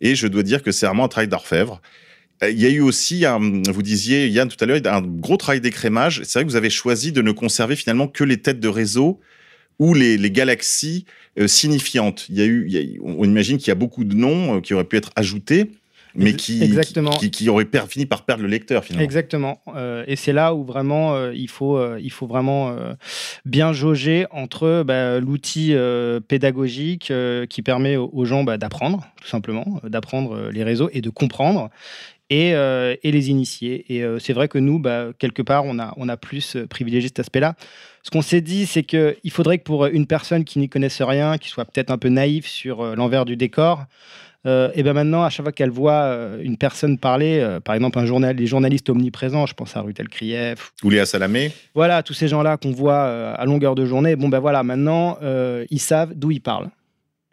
et 0.00 0.14
je 0.14 0.28
dois 0.28 0.44
dire 0.44 0.62
que 0.62 0.70
c'est 0.70 0.86
vraiment 0.86 1.04
un 1.04 1.08
travail 1.08 1.28
d'orfèvre. 1.28 1.82
Euh, 2.44 2.50
Il 2.50 2.60
y 2.60 2.66
a 2.66 2.70
eu 2.70 2.80
aussi, 2.80 3.24
un, 3.26 3.40
vous 3.40 3.82
disiez 3.82 4.28
Yann 4.28 4.48
tout 4.48 4.62
à 4.62 4.66
l'heure, 4.66 4.80
un 4.84 5.02
gros 5.02 5.36
travail 5.36 5.60
d'écrémage. 5.60 6.22
C'est 6.24 6.38
vrai 6.38 6.44
que 6.44 6.50
vous 6.50 6.56
avez 6.56 6.70
choisi 6.70 7.10
de 7.10 7.22
ne 7.22 7.32
conserver 7.32 7.74
finalement 7.74 8.06
que 8.06 8.22
les 8.24 8.36
têtes 8.38 8.60
de 8.60 8.68
réseau 8.68 9.20
ou 9.80 9.94
les, 9.94 10.16
les 10.16 10.30
galaxies 10.30 11.06
euh, 11.40 11.48
signifiantes. 11.48 12.26
Il 12.28 12.36
y 12.38 12.42
a 12.42 12.44
eu, 12.44 12.66
il 12.68 12.72
y 12.72 12.78
a- 12.78 13.00
on 13.02 13.24
imagine 13.24 13.58
qu'il 13.58 13.68
y 13.68 13.72
a 13.72 13.74
beaucoup 13.76 14.04
de 14.04 14.14
noms 14.14 14.58
euh, 14.58 14.60
qui 14.60 14.74
auraient 14.74 14.84
pu 14.84 14.96
être 14.96 15.10
ajoutés, 15.16 15.70
mais 16.14 16.34
qui, 16.34 16.62
exactement. 16.62 17.10
qui, 17.10 17.30
per- 17.30 17.86
fini 17.88 18.06
par 18.06 18.24
perdre 18.24 18.42
le 18.42 18.48
lecteur 18.48 18.84
finalement. 18.84 19.04
Exactement. 19.04 19.62
Euh, 19.74 20.04
et 20.06 20.16
c'est 20.16 20.32
là 20.32 20.54
où 20.54 20.64
vraiment 20.64 21.14
euh, 21.14 21.32
il, 21.34 21.48
faut, 21.48 21.76
euh, 21.76 21.98
il 22.02 22.10
faut 22.10 22.26
vraiment 22.26 22.76
bien 23.44 23.72
jauger 23.72 24.26
entre 24.30 24.82
bah, 24.86 25.20
l'outil 25.20 25.74
pédagogique 26.28 27.12
qui 27.48 27.62
permet 27.62 27.96
aux, 27.96 28.24
gens 28.24 28.44
bah, 28.44 28.58
d'apprendre, 28.58 29.06
tout 29.20 29.28
simplement, 29.28 29.80
d'apprendre 29.84 30.50
les 30.50 30.64
réseaux 30.64 30.88
et 30.92 31.00
de 31.00 31.10
comprendre. 31.10 31.70
Et, 32.32 32.54
euh, 32.54 32.96
et 33.02 33.12
les 33.12 33.28
initiés. 33.28 33.84
Et 33.90 34.02
euh, 34.02 34.18
c'est 34.18 34.32
vrai 34.32 34.48
que 34.48 34.56
nous, 34.56 34.78
bah, 34.78 35.08
quelque 35.18 35.42
part, 35.42 35.66
on 35.66 35.78
a, 35.78 35.92
on 35.98 36.08
a 36.08 36.16
plus 36.16 36.56
euh, 36.56 36.66
privilégié 36.66 37.08
cet 37.08 37.20
aspect-là. 37.20 37.54
Ce 38.02 38.10
qu'on 38.10 38.22
s'est 38.22 38.40
dit, 38.40 38.64
c'est 38.64 38.84
qu'il 38.84 39.30
faudrait 39.30 39.58
que 39.58 39.64
pour 39.64 39.84
une 39.84 40.06
personne 40.06 40.44
qui 40.44 40.58
n'y 40.58 40.70
connaisse 40.70 41.02
rien, 41.02 41.36
qui 41.36 41.50
soit 41.50 41.66
peut-être 41.66 41.90
un 41.90 41.98
peu 41.98 42.08
naïve 42.08 42.46
sur 42.46 42.80
euh, 42.80 42.94
l'envers 42.94 43.26
du 43.26 43.36
décor, 43.36 43.84
euh, 44.44 44.70
et 44.74 44.82
ben 44.82 44.92
maintenant, 44.92 45.22
à 45.22 45.30
chaque 45.30 45.44
fois 45.44 45.52
qu'elle 45.52 45.70
voit 45.70 46.02
euh, 46.02 46.40
une 46.42 46.56
personne 46.56 46.98
parler, 46.98 47.38
euh, 47.38 47.60
par 47.60 47.74
exemple 47.74 47.98
un 47.98 48.06
journal, 48.06 48.34
les 48.34 48.46
journalistes 48.46 48.88
omniprésents, 48.88 49.46
je 49.46 49.54
pense 49.54 49.76
à 49.76 49.82
Rutel 49.82 50.08
Krief, 50.08 50.72
Ou 50.82 50.90
Léa 50.90 51.06
Salamé 51.06 51.52
voilà, 51.74 52.02
tous 52.02 52.14
ces 52.14 52.28
gens-là 52.28 52.56
qu'on 52.56 52.72
voit 52.72 53.04
euh, 53.04 53.34
à 53.36 53.44
longueur 53.44 53.76
de 53.76 53.84
journée, 53.86 54.16
bon 54.16 54.28
ben 54.28 54.40
voilà, 54.40 54.64
maintenant, 54.64 55.18
euh, 55.22 55.64
ils 55.70 55.80
savent 55.80 56.14
d'où 56.16 56.30
ils 56.32 56.40
parlent. 56.40 56.70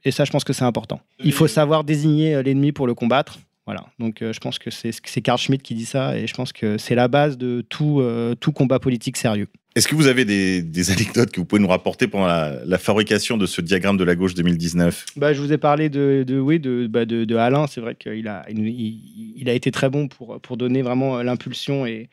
Et 0.06 0.12
ça, 0.12 0.24
je 0.24 0.32
pense 0.32 0.44
que 0.44 0.54
c'est 0.54 0.64
important. 0.64 1.02
Il 1.24 1.34
faut 1.34 1.48
savoir 1.48 1.84
désigner 1.84 2.36
euh, 2.36 2.44
l'ennemi 2.44 2.72
pour 2.72 2.86
le 2.86 2.94
combattre. 2.94 3.40
Voilà, 3.70 3.86
donc 4.00 4.24
euh, 4.24 4.34
je 4.34 4.40
pense 4.40 4.58
que 4.58 4.72
c'est 4.72 5.22
Carl 5.22 5.38
Schmitt 5.38 5.62
qui 5.62 5.76
dit 5.76 5.86
ça, 5.86 6.18
et 6.18 6.26
je 6.26 6.34
pense 6.34 6.52
que 6.52 6.80
c'est 6.80 6.96
la 6.96 7.08
base 7.08 7.38
de 7.38 7.62
tout, 7.70 8.00
euh, 8.02 8.34
tout 8.34 8.52
combat 8.52 8.80
politique 8.80 9.16
sérieux. 9.16 9.48
Est-ce 9.76 9.88
que 9.88 9.94
vous 9.94 10.08
avez 10.08 10.26
des, 10.26 10.64
des 10.64 10.90
anecdotes 10.90 11.30
que 11.30 11.40
vous 11.40 11.46
pouvez 11.46 11.62
nous 11.62 11.68
rapporter 11.68 12.08
pendant 12.08 12.26
la, 12.26 12.66
la 12.66 12.78
fabrication 12.80 13.38
de 13.38 13.46
ce 13.46 13.62
diagramme 13.62 13.98
de 13.98 14.04
la 14.04 14.16
gauche 14.16 14.34
2019 14.34 15.06
Bah, 15.18 15.34
je 15.34 15.40
vous 15.40 15.54
ai 15.54 15.60
parlé 15.60 15.90
de, 15.90 16.24
de 16.28 16.40
oui, 16.40 16.60
de, 16.60 16.88
bah, 16.88 17.06
de, 17.06 17.26
de 17.26 17.36
Alain. 17.36 17.68
C'est 17.68 17.80
vrai 17.80 17.94
qu'il 17.94 18.28
a, 18.28 18.44
il, 18.50 18.58
il- 18.68 19.34
il 19.38 19.48
a 19.48 19.54
été 19.54 19.70
très 19.70 19.92
bon 19.92 20.08
pour, 20.08 20.42
pour 20.42 20.58
donner 20.58 20.82
vraiment 20.82 21.20
euh, 21.20 21.24
l'impulsion 21.24 21.86
et, 21.86 22.10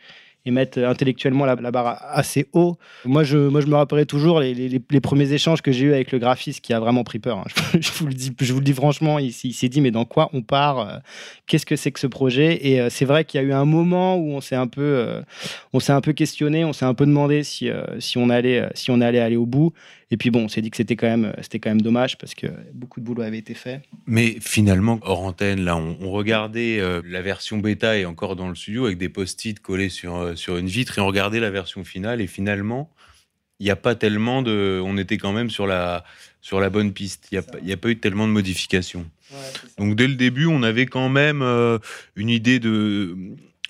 et 0.46 0.52
mettre 0.52 0.78
intellectuellement 0.78 1.44
la, 1.44 1.56
barre 1.56 1.98
assez 2.08 2.46
haut. 2.52 2.78
Moi, 3.04 3.24
je, 3.24 3.36
moi, 3.36 3.60
je 3.60 3.66
me 3.66 3.74
rappellerai 3.74 4.06
toujours 4.06 4.38
les, 4.40 4.54
les, 4.54 5.00
premiers 5.00 5.32
échanges 5.32 5.60
que 5.60 5.72
j'ai 5.72 5.86
eu 5.86 5.92
avec 5.92 6.12
le 6.12 6.18
graphiste 6.18 6.60
qui 6.60 6.72
a 6.72 6.78
vraiment 6.78 7.02
pris 7.02 7.18
peur. 7.18 7.38
hein. 7.38 7.44
Je, 7.80 7.90
vous 7.92 8.06
le 8.06 8.14
dis, 8.14 8.32
je 8.40 8.52
vous 8.52 8.60
le 8.60 8.64
dis 8.64 8.72
franchement, 8.72 9.18
il, 9.18 9.34
il 9.44 9.52
s'est 9.52 9.68
dit 9.68 9.80
mais 9.80 9.90
dans 9.90 10.04
quoi 10.04 10.30
on 10.32 10.42
part 10.42 10.78
euh, 10.78 10.98
Qu'est-ce 11.46 11.66
que 11.66 11.76
c'est 11.76 11.90
que 11.90 12.00
ce 12.00 12.06
projet? 12.06 12.66
Et 12.66 12.80
euh, 12.80 12.88
c'est 12.90 13.04
vrai 13.04 13.24
qu'il 13.24 13.40
y 13.40 13.44
a 13.44 13.46
eu 13.46 13.52
un 13.52 13.64
moment 13.64 14.16
où 14.16 14.30
on 14.30 14.40
s'est 14.40 14.56
un 14.56 14.66
peu, 14.66 14.82
euh, 14.82 15.20
on 15.72 15.80
s'est 15.80 15.92
un 15.92 16.00
peu 16.00 16.12
questionné, 16.12 16.64
on 16.64 16.72
s'est 16.72 16.84
un 16.84 16.94
peu 16.94 17.06
demandé 17.06 17.42
si, 17.42 17.68
si 17.98 18.18
on 18.18 18.30
allait, 18.30 18.68
si 18.74 18.90
on 18.90 19.00
allait 19.00 19.20
aller 19.20 19.36
au 19.36 19.46
bout. 19.46 19.72
Et 20.10 20.16
puis 20.16 20.30
bon, 20.30 20.44
on 20.44 20.48
s'est 20.48 20.62
dit 20.62 20.70
que 20.70 20.76
c'était 20.76 20.94
quand 20.94 21.08
même, 21.08 21.32
c'était 21.42 21.58
quand 21.58 21.70
même 21.70 21.80
dommage 21.80 22.16
parce 22.16 22.34
que 22.34 22.46
beaucoup 22.72 23.00
de 23.00 23.04
boulot 23.04 23.22
avait 23.22 23.38
été 23.38 23.54
fait. 23.54 23.82
Mais 24.06 24.36
finalement, 24.40 25.00
hors 25.02 25.24
antenne, 25.24 25.64
là, 25.64 25.76
on, 25.76 25.96
on 26.00 26.10
regardait 26.12 26.78
euh, 26.78 27.02
la 27.04 27.22
version 27.22 27.58
bêta 27.58 27.98
et 27.98 28.04
encore 28.04 28.36
dans 28.36 28.48
le 28.48 28.54
studio 28.54 28.86
avec 28.86 28.98
des 28.98 29.08
post-it 29.08 29.58
collés 29.58 29.88
sur, 29.88 30.16
euh, 30.16 30.36
sur 30.36 30.58
une 30.58 30.68
vitre 30.68 30.98
et 30.98 31.00
on 31.00 31.06
regardait 31.06 31.40
la 31.40 31.50
version 31.50 31.82
finale 31.82 32.20
et 32.20 32.28
finalement, 32.28 32.90
il 33.58 33.64
n'y 33.64 33.70
a 33.70 33.76
pas 33.76 33.94
tellement 33.94 34.42
de... 34.42 34.80
On 34.84 34.96
était 34.98 35.16
quand 35.16 35.32
même 35.32 35.50
sur 35.50 35.66
la, 35.66 36.04
sur 36.40 36.60
la 36.60 36.70
bonne 36.70 36.92
piste. 36.92 37.28
Il 37.32 37.40
n'y 37.62 37.72
a, 37.72 37.74
a 37.74 37.76
pas 37.76 37.88
eu 37.88 37.96
tellement 37.98 38.28
de 38.28 38.32
modifications. 38.32 39.06
Donc 39.78 39.96
dès 39.96 40.06
le 40.06 40.14
début, 40.14 40.46
on 40.46 40.62
avait 40.62 40.86
quand 40.86 41.08
même 41.08 41.42
euh, 41.42 41.78
une 42.14 42.28
idée 42.28 42.60
de 42.60 43.16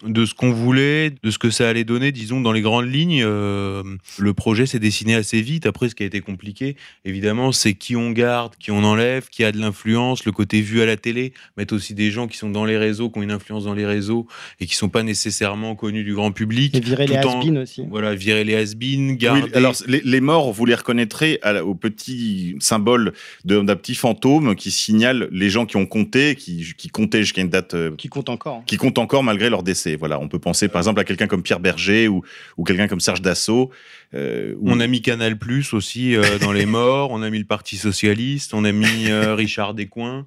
de 0.05 0.27
ce 0.27 0.35
qu'on 0.35 0.53
voulait, 0.53 1.11
de 1.23 1.31
ce 1.31 1.39
que 1.39 1.49
ça 1.51 1.69
allait 1.69 1.85
donner, 1.85 2.13
disons, 2.13 2.41
dans 2.41 2.53
les 2.53 2.61
grandes 2.61 2.93
lignes. 2.93 3.23
euh, 3.25 3.83
le 4.19 4.35
projet 4.35 4.67
s'est 4.67 4.79
dessiné 4.79 5.15
assez 5.15 5.41
vite. 5.41 5.65
Après, 5.67 5.89
ce 5.89 5.95
qui 5.95 6.03
a 6.03 6.07
été 6.07 6.21
compliqué, 6.21 6.77
évidemment, 7.05 7.51
c'est 7.53 7.73
qui 7.75 7.97
on 7.97 8.11
garde, 8.11 8.55
qui 8.59 8.71
on 8.71 8.85
enlève, 8.85 9.29
qui 9.31 9.43
a 9.45 9.53
de 9.53 9.59
l'influence, 9.59 10.25
le 10.27 10.33
côté 10.33 10.61
vu 10.61 10.83
à 10.83 10.87
la 10.87 10.97
télé, 10.97 11.33
mettre 11.57 11.75
aussi 11.75 11.95
des 11.95 12.11
gens 12.11 12.27
qui 12.29 12.37
sont 12.37 12.51
dans 12.51 12.65
les 12.67 12.77
réseaux, 12.77 13.09
qui 13.09 13.19
ont 13.19 13.23
une 13.23 13.31
influence 13.31 13.65
dans 13.65 13.75
les 13.75 13.87
réseaux 13.87 14.27
et 14.61 14.67
qui 14.67 14.75
sont 14.75 14.91
pas 14.91 15.03
nécessairement 15.03 15.75
connus 15.75 16.05
du 16.05 16.15
grand 16.15 16.31
public. 16.33 16.75
Et 16.77 16.81
virer 16.81 17.07
les 17.07 17.17
en- 17.19 17.41
has 17.41 17.63
aussi. 17.63 17.83
Voilà, 17.89 18.15
virer 18.15 18.45
les 18.45 18.75
Oui, 18.75 19.17
garder... 19.17 19.51
alors, 19.55 19.75
les, 19.87 20.03
les 20.05 20.21
morts, 20.21 20.53
vous 20.53 20.67
les 20.67 20.75
reconnaîtrez 20.75 21.39
à 21.43 21.65
au 21.65 21.75
petit 21.75 22.57
symbole 22.61 23.13
d'un 23.45 23.65
petit 23.77 23.95
fantôme 23.95 24.55
qui 24.57 24.71
signale 24.71 25.29
les 25.33 25.49
gens 25.49 25.65
qui 25.65 25.77
ont 25.77 25.87
compté, 25.87 26.35
qui, 26.35 26.67
qui 26.77 26.89
comptaient 26.89 27.21
jusqu'à 27.23 27.41
une 27.41 27.49
date 27.49 27.75
euh, 27.75 27.93
Qui 27.97 28.09
compte 28.09 28.29
encore. 28.29 28.63
qui 28.67 28.77
comptent 28.77 28.99
encore 28.99 29.23
malgré 29.23 29.49
leur 29.49 29.63
décès. 29.63 29.86
Voilà, 29.95 30.19
on 30.19 30.27
peut 30.27 30.41
penser 30.41 30.67
par 30.67 30.81
exemple 30.81 30.99
à 30.99 31.05
quelqu'un 31.05 31.29
comme 31.29 31.45
Pierre 31.45 31.61
Berger 31.61 32.09
ou, 32.09 32.23
ou 32.57 32.65
quelqu'un 32.65 32.89
comme 32.89 32.99
Serge 32.99 33.23
Dassault. 33.23 33.71
euh, 34.15 34.55
On 34.63 34.81
a 34.81 34.87
mis 34.89 35.03
Canal 35.03 35.39
Plus 35.39 35.73
aussi 35.73 36.17
euh, 36.17 36.39
dans 36.41 36.51
les 36.53 36.67
morts, 36.67 37.11
on 37.13 37.23
a 37.23 37.31
mis 37.31 37.39
le 37.39 37.45
Parti 37.45 37.77
Socialiste, 37.77 38.55
on 38.55 38.65
a 38.65 38.73
mis 38.73 39.11
euh, 39.11 39.35
Richard 39.37 39.75
Descoings, 39.75 40.25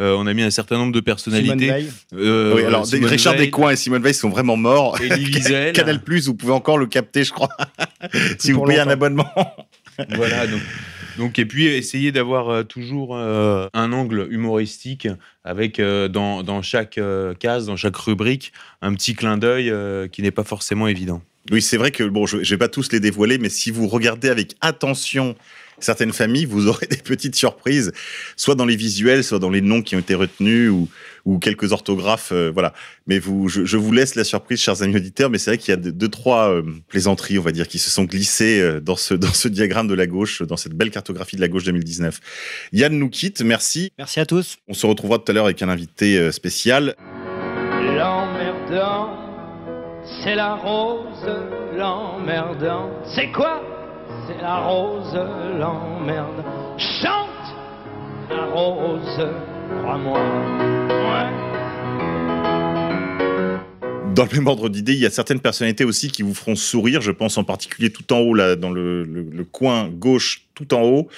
euh, 0.00 0.14
on 0.18 0.26
a 0.26 0.34
mis 0.34 0.42
un 0.42 0.50
certain 0.50 0.76
nombre 0.76 0.92
de 0.92 0.98
Simone 0.98 1.04
personnalités. 1.04 1.68
Veil. 1.68 1.90
Euh, 2.14 2.54
Oui, 2.56 2.64
alors 2.64 2.84
Simone 2.84 3.08
Richard 3.08 3.32
Veil, 3.34 3.46
Descoings 3.46 3.70
et 3.70 3.76
Simone 3.76 4.02
Veil 4.02 4.14
sont 4.14 4.28
vraiment 4.28 4.56
morts. 4.56 4.98
Wiesel. 5.00 5.72
Canal 5.72 6.02
Plus, 6.02 6.26
vous 6.26 6.34
pouvez 6.34 6.52
encore 6.52 6.76
le 6.76 6.86
capter, 6.86 7.24
je 7.24 7.32
crois, 7.32 7.48
si 8.38 8.52
vous 8.52 8.62
payez 8.64 8.80
un 8.80 8.88
abonnement. 8.88 9.32
Voilà, 10.14 10.46
donc, 10.46 10.60
donc, 11.18 11.40
et 11.40 11.46
puis 11.46 11.66
essayer 11.66 12.12
d'avoir 12.12 12.48
euh, 12.48 12.62
toujours 12.62 13.16
euh, 13.16 13.66
un 13.74 13.92
angle 13.92 14.28
humoristique 14.30 15.08
avec 15.42 15.80
euh, 15.80 16.06
dans, 16.06 16.44
dans 16.44 16.62
chaque 16.62 17.00
case, 17.40 17.66
dans 17.66 17.76
chaque 17.76 17.96
rubrique, 17.96 18.52
un 18.82 18.94
petit 18.94 19.14
clin 19.14 19.36
d'œil 19.36 19.74
qui 20.10 20.22
n'est 20.22 20.30
pas 20.30 20.44
forcément 20.44 20.86
évident. 20.86 21.20
Oui, 21.50 21.60
c'est 21.60 21.76
vrai 21.76 21.90
que 21.90 22.04
bon, 22.04 22.26
je, 22.26 22.44
je 22.44 22.54
vais 22.54 22.58
pas 22.58 22.68
tous 22.68 22.92
les 22.92 23.00
dévoiler, 23.00 23.38
mais 23.38 23.48
si 23.48 23.70
vous 23.72 23.88
regardez 23.88 24.28
avec 24.28 24.54
attention 24.60 25.34
certaines 25.80 26.12
familles, 26.12 26.44
vous 26.44 26.66
aurez 26.68 26.86
des 26.86 26.96
petites 26.96 27.34
surprises, 27.34 27.92
soit 28.36 28.54
dans 28.54 28.66
les 28.66 28.76
visuels, 28.76 29.24
soit 29.24 29.38
dans 29.38 29.50
les 29.50 29.60
noms 29.60 29.82
qui 29.82 29.96
ont 29.96 30.00
été 30.00 30.14
retenus 30.14 30.70
ou, 30.70 30.88
ou 31.24 31.38
quelques 31.38 31.72
orthographes, 31.72 32.32
euh, 32.32 32.50
voilà. 32.52 32.72
Mais 33.06 33.18
vous, 33.18 33.48
je, 33.48 33.64
je 33.64 33.76
vous 33.76 33.92
laisse 33.92 34.14
la 34.14 34.24
surprise, 34.24 34.60
chers 34.60 34.82
amis 34.82 34.96
auditeurs. 34.96 35.30
Mais 35.30 35.38
c'est 35.38 35.50
vrai 35.50 35.58
qu'il 35.58 35.70
y 35.70 35.74
a 35.74 35.76
deux, 35.76 35.92
deux, 35.92 36.08
trois 36.08 36.50
euh, 36.50 36.62
plaisanteries, 36.88 37.38
on 37.38 37.42
va 37.42 37.52
dire, 37.52 37.68
qui 37.68 37.78
se 37.78 37.90
sont 37.90 38.04
glissées 38.04 38.60
euh, 38.60 38.80
dans 38.80 38.96
ce 38.96 39.14
dans 39.14 39.32
ce 39.32 39.48
diagramme 39.48 39.88
de 39.88 39.94
la 39.94 40.06
gauche, 40.06 40.42
dans 40.42 40.56
cette 40.56 40.74
belle 40.74 40.90
cartographie 40.90 41.36
de 41.36 41.40
la 41.40 41.48
gauche 41.48 41.64
2019. 41.64 42.20
Yann 42.72 42.98
nous 42.98 43.10
quitte, 43.10 43.42
merci. 43.42 43.92
Merci 43.98 44.20
à 44.20 44.26
tous. 44.26 44.56
On 44.68 44.74
se 44.74 44.86
retrouvera 44.86 45.18
tout 45.18 45.30
à 45.30 45.34
l'heure 45.34 45.44
avec 45.44 45.62
un 45.62 45.68
invité 45.68 46.32
spécial. 46.32 46.94
L'emmerdant, 47.96 49.10
c'est 50.22 50.34
la 50.34 50.54
rose, 50.54 51.28
l'emmerdant. 51.76 52.90
C'est 53.14 53.30
quoi 53.32 53.77
C'est 54.28 54.42
la 54.42 54.58
rose, 54.58 55.14
l'emmerde. 55.58 56.44
Chante 56.76 57.30
la 58.28 58.44
rose, 58.44 59.26
crois-moi. 59.82 60.20
Ouais. 60.90 61.30
Dans 64.14 64.24
le 64.24 64.34
même 64.36 64.46
ordre 64.46 64.68
d'idée, 64.68 64.92
il 64.92 64.98
y 64.98 65.06
a 65.06 65.10
certaines 65.10 65.40
personnalités 65.40 65.84
aussi 65.84 66.10
qui 66.10 66.22
vous 66.22 66.34
feront 66.34 66.56
sourire. 66.56 67.00
Je 67.00 67.10
pense 67.10 67.38
en 67.38 67.44
particulier 67.44 67.90
tout 67.90 68.12
en 68.12 68.18
haut, 68.18 68.34
là, 68.34 68.54
dans 68.54 68.70
le, 68.70 69.02
le- 69.04 69.22
le 69.32 69.44
coin 69.44 69.88
gauche, 69.88 70.42
tout 70.54 70.74
en 70.74 70.82
haut, 70.82 71.08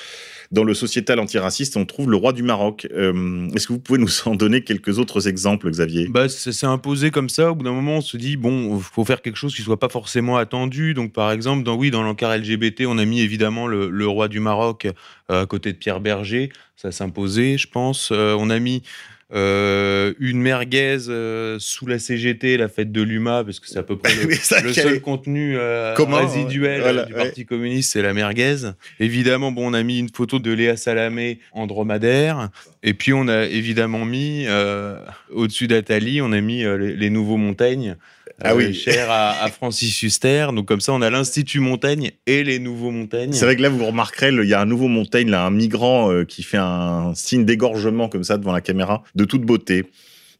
dans 0.50 0.64
le 0.64 0.74
sociétal 0.74 1.20
antiraciste, 1.20 1.76
on 1.76 1.86
trouve 1.86 2.10
le 2.10 2.16
roi 2.16 2.32
du 2.32 2.42
Maroc. 2.42 2.88
Euh, 2.92 3.48
Est-ce 3.54 3.68
que 3.68 3.72
vous 3.72 3.78
pouvez 3.78 4.00
nous 4.00 4.10
en 4.24 4.34
donner 4.34 4.62
quelques 4.62 4.98
autres 4.98 5.28
exemples, 5.28 5.70
Xavier? 5.70 6.08
Bah, 6.08 6.28
ça 6.28 6.52
s'est 6.52 6.66
imposé 6.66 7.12
comme 7.12 7.28
ça. 7.28 7.52
Au 7.52 7.54
bout 7.54 7.64
d'un 7.64 7.72
moment, 7.72 7.98
on 7.98 8.00
se 8.00 8.16
dit 8.16 8.36
bon, 8.36 8.78
faut 8.80 9.04
faire 9.04 9.22
quelque 9.22 9.36
chose 9.36 9.54
qui 9.54 9.62
soit 9.62 9.78
pas 9.78 9.88
forcément 9.88 10.36
attendu. 10.36 10.92
Donc, 10.92 11.12
par 11.12 11.30
exemple, 11.30 11.62
dans 11.62 11.76
oui, 11.76 11.92
dans 11.92 12.02
l'encart 12.02 12.36
LGBT, 12.36 12.82
on 12.86 12.98
a 12.98 13.04
mis 13.04 13.20
évidemment 13.20 13.68
le, 13.68 13.90
le 13.90 14.08
roi 14.08 14.26
du 14.26 14.40
Maroc 14.40 14.88
euh, 15.30 15.42
à 15.42 15.46
côté 15.46 15.72
de 15.72 15.78
Pierre 15.78 16.00
Berger. 16.00 16.50
Ça 16.74 16.90
s'imposait, 16.90 17.56
je 17.56 17.68
pense. 17.68 18.10
Euh, 18.10 18.34
on 18.38 18.50
a 18.50 18.58
mis 18.58 18.82
euh, 19.32 20.12
une 20.18 20.40
merguez 20.40 20.98
euh, 21.08 21.56
sous 21.58 21.86
la 21.86 21.98
CGT, 21.98 22.56
la 22.56 22.68
fête 22.68 22.90
de 22.92 23.02
l'UMA, 23.02 23.44
parce 23.44 23.60
que 23.60 23.68
c'est 23.68 23.78
à 23.78 23.82
peu 23.82 23.96
près 23.96 24.12
le, 24.24 24.32
ça, 24.34 24.60
le 24.60 24.72
seul 24.72 24.94
est- 24.96 25.00
contenu 25.00 25.56
euh, 25.56 25.94
résiduel. 25.96 26.80
Voilà, 26.80 27.04
du 27.04 27.12
ouais. 27.14 27.18
Parti 27.24 27.46
communiste, 27.46 27.92
c'est 27.92 28.02
la 28.02 28.12
merguez. 28.12 28.56
Évidemment, 28.98 29.52
bon, 29.52 29.70
on 29.70 29.74
a 29.74 29.82
mis 29.82 29.98
une 29.98 30.08
photo 30.08 30.38
de 30.38 30.50
Léa 30.52 30.76
Salamé 30.76 31.38
en 31.52 31.66
dromadaire. 31.66 32.48
Et 32.82 32.94
puis, 32.94 33.12
on 33.12 33.28
a 33.28 33.44
évidemment 33.44 34.04
mis, 34.04 34.44
euh, 34.48 34.96
au-dessus 35.32 35.66
d'Atali, 35.68 36.20
on 36.22 36.32
a 36.32 36.40
mis 36.40 36.64
euh, 36.64 36.76
les, 36.76 36.96
les 36.96 37.10
nouveaux 37.10 37.36
Montaigne, 37.36 37.96
Ah 38.42 38.54
oui. 38.54 38.74
cher 38.74 39.10
à, 39.10 39.42
à 39.42 39.50
Francis 39.50 40.02
Huster. 40.02 40.48
Donc, 40.54 40.66
comme 40.66 40.80
ça, 40.80 40.92
on 40.92 41.02
a 41.02 41.10
l'Institut 41.10 41.60
Montaigne 41.60 42.12
et 42.26 42.44
les 42.44 42.58
nouveaux 42.58 42.90
Montaigne. 42.90 43.32
C'est 43.32 43.44
vrai 43.44 43.56
que 43.56 43.62
là, 43.62 43.68
vous 43.68 43.84
remarquerez, 43.84 44.30
il 44.30 44.48
y 44.48 44.54
a 44.54 44.60
un 44.60 44.66
nouveau 44.66 44.88
Montaigne, 44.88 45.30
là, 45.30 45.44
un 45.44 45.50
migrant 45.50 46.10
euh, 46.10 46.24
qui 46.24 46.42
fait 46.42 46.58
un 46.58 47.12
signe 47.14 47.44
d'égorgement 47.44 48.08
comme 48.08 48.24
ça 48.24 48.38
devant 48.38 48.52
la 48.52 48.60
caméra, 48.60 49.02
de 49.14 49.24
toute 49.24 49.42
beauté. 49.42 49.84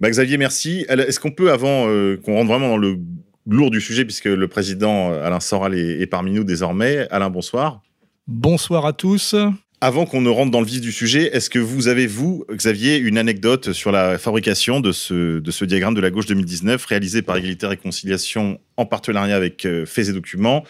Bah, 0.01 0.11
Xavier, 0.11 0.39
merci. 0.39 0.87
Est-ce 0.89 1.21
qu'on 1.21 1.31
peut, 1.31 1.53
avant 1.53 1.89
euh, 1.89 2.17
qu'on 2.17 2.35
rentre 2.35 2.49
vraiment 2.49 2.69
dans 2.71 2.79
le 2.79 2.99
lourd 3.47 3.71
du 3.71 3.81
sujet, 3.81 4.05
puisque 4.05 4.27
le 4.27 4.49
président 4.49 5.13
euh, 5.13 5.27
Alain 5.27 5.41
Soral 5.41 5.75
est, 5.75 6.01
est 6.01 6.07
parmi 6.07 6.31
nous 6.31 6.45
désormais, 6.45 7.07
Alain, 7.11 7.31
bonsoir. 7.31 7.83
Bonsoir 8.27 8.87
à 8.87 8.93
tous. 8.93 9.35
Avant 9.83 10.05
qu'on 10.05 10.21
ne 10.21 10.29
rentre 10.29 10.51
dans 10.51 10.61
le 10.61 10.67
vif 10.67 10.83
du 10.83 10.93
sujet, 10.93 11.35
est-ce 11.35 11.49
que 11.49 11.59
vous 11.59 11.89
avez, 11.89 12.07
vous, 12.07 12.45
Xavier, 12.51 12.99
une 12.99 13.17
anecdote 13.17 13.73
sur 13.73 13.91
la 13.91 14.19
fabrication 14.19 14.81
de 14.81 14.93
ce, 14.93 15.39
de 15.39 15.51
ce 15.51 15.65
diagramme 15.65 15.95
de 15.95 16.03
la 16.03 16.11
gauche 16.11 16.27
2019 16.27 16.85
réalisé 16.85 17.23
par 17.23 17.39
Égalité 17.39 17.65
et 17.65 17.71
Réconciliation 17.71 18.61
en 18.77 18.85
partenariat 18.85 19.37
avec 19.37 19.65
euh, 19.65 19.87
Faits 19.87 20.09
et 20.09 20.13
Documents 20.13 20.65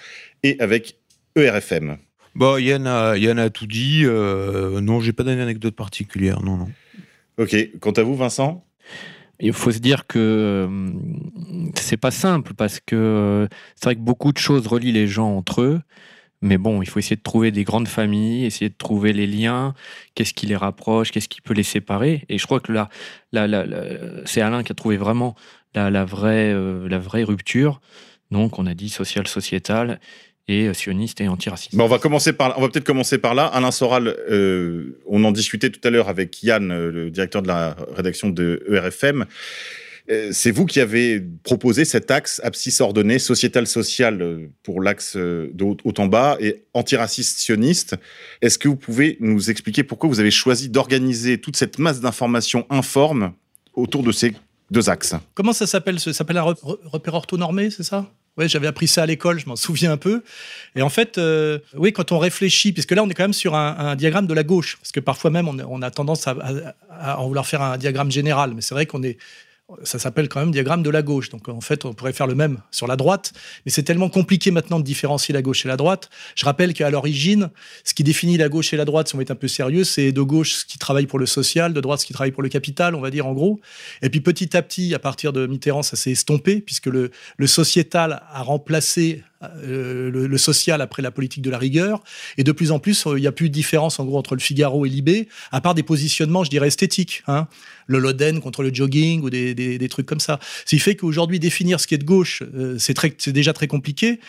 et 0.45 0.57
avec 0.61 0.97
ERFM 1.35 1.97
Bon, 2.37 2.57
Yann 2.59 2.87
a, 2.87 3.17
Yann 3.17 3.39
a 3.41 3.51
tout 3.51 3.67
dit. 3.67 4.03
Euh, 4.05 4.81
non, 4.81 5.01
j'ai 5.01 5.13
pas 5.13 5.25
d'anecdote 5.25 5.75
particulière. 5.75 6.43
Non, 6.43 6.57
non. 6.57 6.69
Ok. 7.39 7.57
Quant 7.81 7.91
à 7.91 8.03
vous, 8.03 8.15
Vincent? 8.15 8.65
Il 9.41 9.53
faut 9.55 9.73
se 9.73 9.79
dire 9.79 10.07
que 10.07 10.19
euh, 10.19 10.91
c'est 11.75 11.97
pas 11.97 12.11
simple 12.11 12.53
parce 12.55 12.79
que 12.79 12.95
euh, 12.95 13.47
c'est 13.75 13.87
vrai 13.87 13.95
que 13.95 14.01
beaucoup 14.01 14.33
de 14.33 14.39
choses 14.39 14.67
relient 14.67 14.93
les 14.93 15.07
gens 15.07 15.35
entre 15.35 15.63
eux, 15.63 15.81
Mais 16.43 16.57
bon, 16.57 16.81
il 16.81 16.89
faut 16.89 16.99
essayer 16.99 17.17
de 17.17 17.23
trouver 17.23 17.51
des 17.51 17.65
grandes 17.65 17.89
familles, 17.89 18.47
essayer 18.47 18.71
de 18.71 18.77
trouver 18.77 19.13
les 19.13 19.27
liens, 19.27 19.75
qu'est-ce 20.15 20.33
qui 20.33 20.47
les 20.47 20.57
rapproche, 20.57 21.11
qu'est-ce 21.11 21.29
qui 21.29 21.43
peut 21.43 21.53
les 21.53 21.63
séparer? 21.63 22.25
Et 22.29 22.39
je 22.39 22.47
crois 22.47 22.61
que 22.61 22.73
là, 22.73 22.89
là, 23.33 23.65
c'est 24.25 24.41
Alain 24.41 24.63
qui 24.63 24.73
a 24.73 24.75
trouvé 24.75 24.97
vraiment 24.97 25.37
la, 25.75 26.05
vraie, 26.05 26.53
euh, 26.53 26.89
la 26.89 26.99
vraie 26.99 27.25
rupture. 27.25 27.81
Donc, 28.31 28.59
on 28.59 28.67
a 28.67 28.75
dit 28.75 28.89
social, 28.89 29.27
sociétal 29.27 30.01
et 30.49 30.67
euh, 30.67 30.75
sioniste 30.75 31.21
et 31.21 31.29
antiraciste. 31.29 31.75
On 31.75 31.87
va 31.87 31.99
va 31.99 31.99
peut-être 31.99 32.85
commencer 32.85 33.19
par 33.19 33.35
là. 33.35 33.45
Alain 33.47 33.71
Soral, 33.71 34.09
euh, 34.09 34.99
on 35.07 35.23
en 35.25 35.33
discutait 35.33 35.71
tout 35.71 35.87
à 35.87 35.91
l'heure 35.91 36.09
avec 36.09 36.43
Yann, 36.43 36.69
le 36.69 37.11
directeur 37.11 37.43
de 37.43 37.49
la 37.49 37.77
rédaction 37.95 38.31
de 38.31 38.65
ERFM. 38.71 39.27
Euh, 40.11 40.31
C'est 40.33 40.51
vous 40.51 40.67
qui 40.67 40.81
avez 40.81 41.21
proposé 41.45 41.85
cet 41.85 42.11
axe 42.11 42.41
abscisse 42.45 42.81
ordonnée, 42.81 43.19
sociétal-social 43.19 44.21
euh, 44.23 44.49
pour 44.63 44.83
l'axe 44.83 45.15
euh, 45.17 45.51
de 45.55 45.65
haut 45.65 45.95
en 45.99 46.07
bas 46.07 46.37
et 46.41 46.65
antiraciste 46.75 47.39
sioniste. 47.39 47.97
Est-ce 48.43 48.59
que 48.59 48.69
vous 48.69 48.77
pouvez 48.77 49.17
nous 49.21 49.51
expliquer 49.51 49.85
pourquoi 49.85 50.09
vous 50.09 50.21
avez 50.21 50.31
choisi 50.31 50.69
d'organiser 50.69 51.39
toute 51.41 51.57
cette 51.57 51.79
masse 51.79 52.01
d'informations 52.01 52.67
informes 52.71 53.33
autour 53.75 54.03
de 54.03 54.13
ces 54.13 54.35
deux 54.71 54.89
axes? 54.89 55.15
Comment 55.35 55.53
ça 55.53 55.67
s'appelle 55.67 56.01
Ça 56.01 56.13
s'appelle 56.13 56.39
un 56.39 56.43
rep- 56.43 56.63
re- 56.63 56.79
repère 56.85 57.15
orthonormé, 57.15 57.71
c'est 57.71 57.83
ça? 57.85 58.11
Ouais, 58.37 58.49
j'avais 58.49 58.69
appris 58.69 58.87
ça 58.89 59.03
à 59.03 59.07
l'école, 59.07 59.39
je 59.41 59.47
m'en 59.47 59.57
souviens 59.57 59.93
un 59.93 59.97
peu. 59.97 60.23
Et 60.77 60.83
en 60.83 60.89
fait, 60.89 61.21
oui, 61.77 61.93
quand 61.93 62.13
on 62.13 62.19
réfléchit, 62.19 62.73
puisque 62.73 62.93
là, 62.93 63.03
on 63.03 63.09
est 63.11 63.15
quand 63.15 63.25
même 63.25 63.33
sur 63.33 63.55
un, 63.57 63.97
diagramme 63.97 64.29
de 64.29 64.33
la 64.35 64.45
gauche, 64.45 64.77
parce 64.79 64.93
que 64.93 65.01
parfois 65.01 65.31
même, 65.31 65.49
on, 65.49 65.83
a 65.83 65.91
tendance 65.91 66.27
à, 66.29 66.37
à- 66.41 66.75
à 66.91 67.19
en 67.19 67.27
vouloir 67.27 67.47
faire 67.47 67.61
un 67.61 67.77
diagramme 67.77 68.11
général, 68.11 68.53
mais 68.55 68.61
c'est 68.63 68.73
vrai 68.75 68.87
qu'on 68.87 69.03
est 69.03 69.19
ça 69.83 69.99
s'appelle 69.99 70.29
quand 70.29 70.41
même 70.41 70.51
diagramme 70.51 70.83
de 70.83 70.91
la 70.91 71.03
gauche. 71.03 71.31
Donc 71.31 71.49
en 71.49 71.61
fait, 71.61 71.85
on 71.85 71.93
pourrait 71.93 72.13
faire 72.13 72.27
le 72.27 72.35
même 72.35 72.59
sur 72.71 72.87
la 72.87 72.97
droite, 72.97 73.33
mais 73.65 73.73
c'est 73.73 73.83
tellement 73.83 74.09
compliqué 74.09 74.51
maintenant 74.51 74.79
de 74.79 74.85
différencier 74.85 75.33
la 75.33 75.43
gauche 75.43 75.65
et 75.65 75.69
la 75.69 75.77
droite. 75.77 76.11
Je 76.35 76.45
rappelle 76.45 76.73
qu'à 76.75 76.91
l'origine, 76.91 77.51
ce 77.85 77.95
qui 77.95 78.05
définit 78.05 78.37
la 78.37 78.49
gauche 78.49 78.73
et 78.73 78.77
la 78.77 78.85
droite, 78.85 79.09
si 79.09 79.17
on 79.17 79.21
être 79.21 79.31
un 79.31 79.37
peu 79.37 79.49
sérieux, 79.49 79.85
c'est 79.85 80.13
de 80.13 80.23
gauche 80.23 80.53
ce 80.53 80.65
qui 80.65 80.79
travaille 80.79 81.07
pour 81.07 81.19
le 81.19 81.27
social, 81.27 81.73
de 81.73 81.81
droite 81.81 82.01
ce 82.01 82.07
qui 82.07 82.13
travaille 82.13 82.33
pour 82.33 82.43
le 82.43 82.49
capital, 82.49 82.95
on 82.95 83.01
va 83.01 83.11
dire 83.11 83.27
en 83.27 83.33
gros. 83.33 83.61
Et 84.03 84.11
puis 84.11 84.21
petit 84.21 84.57
à 84.57 84.63
petit, 84.63 84.95
à 84.95 84.99
partir 84.99 85.33
de 85.33 85.47
Mitterrand, 85.47 85.83
ça 85.83 85.97
s'est 85.97 86.13
estompé, 86.13 86.61
puisque 86.61 86.87
le, 86.87 87.11
le 87.37 87.47
sociétal 87.47 88.23
a 88.33 88.43
remplacé 88.43 89.23
euh, 89.43 90.11
le, 90.11 90.27
le 90.27 90.39
social 90.39 90.83
après 90.83 91.01
la 91.01 91.11
politique 91.11 91.43
de 91.43 91.49
la 91.49 91.57
rigueur. 91.57 92.03
Et 92.37 92.45
de 92.45 92.53
plus 92.53 92.73
en 92.73 92.79
plus, 92.79 93.07
euh, 93.07 93.17
il 93.17 93.23
n'y 93.23 93.27
a 93.27 93.33
plus 93.33 93.49
de 93.49 93.55
différence 93.55 93.99
en 93.99 94.05
gros 94.05 94.19
entre 94.19 94.35
le 94.35 94.41
Figaro 94.41 94.85
et 94.85 94.91
Libé, 94.91 95.29
à 95.51 95.63
part 95.63 95.75
des 95.75 95.83
positionnements, 95.83 96.45
je 96.45 96.51
dirais, 96.51 96.69
esthétiques. 96.69 97.23
Hein. 97.27 97.49
Le 97.91 97.99
Loden 97.99 98.41
contre 98.41 98.63
le 98.63 98.73
jogging 98.73 99.21
ou 99.23 99.31
des, 99.31 99.55
des, 99.55 99.79
des 99.79 99.89
trucs 99.89 100.07
comme 100.07 100.21
ça. 100.21 100.39
Ce 100.65 100.71
qui 100.77 100.79
fait 100.79 100.95
qu'aujourd'hui, 100.95 101.39
définir 101.41 101.81
ce 101.81 101.87
qui 101.87 101.95
est 101.97 101.99
de 101.99 102.05
gauche, 102.05 102.43
euh, 102.55 102.77
c'est 102.79 103.33
déjà 103.33 103.53
très 103.53 103.67
compliqué. 103.67 104.21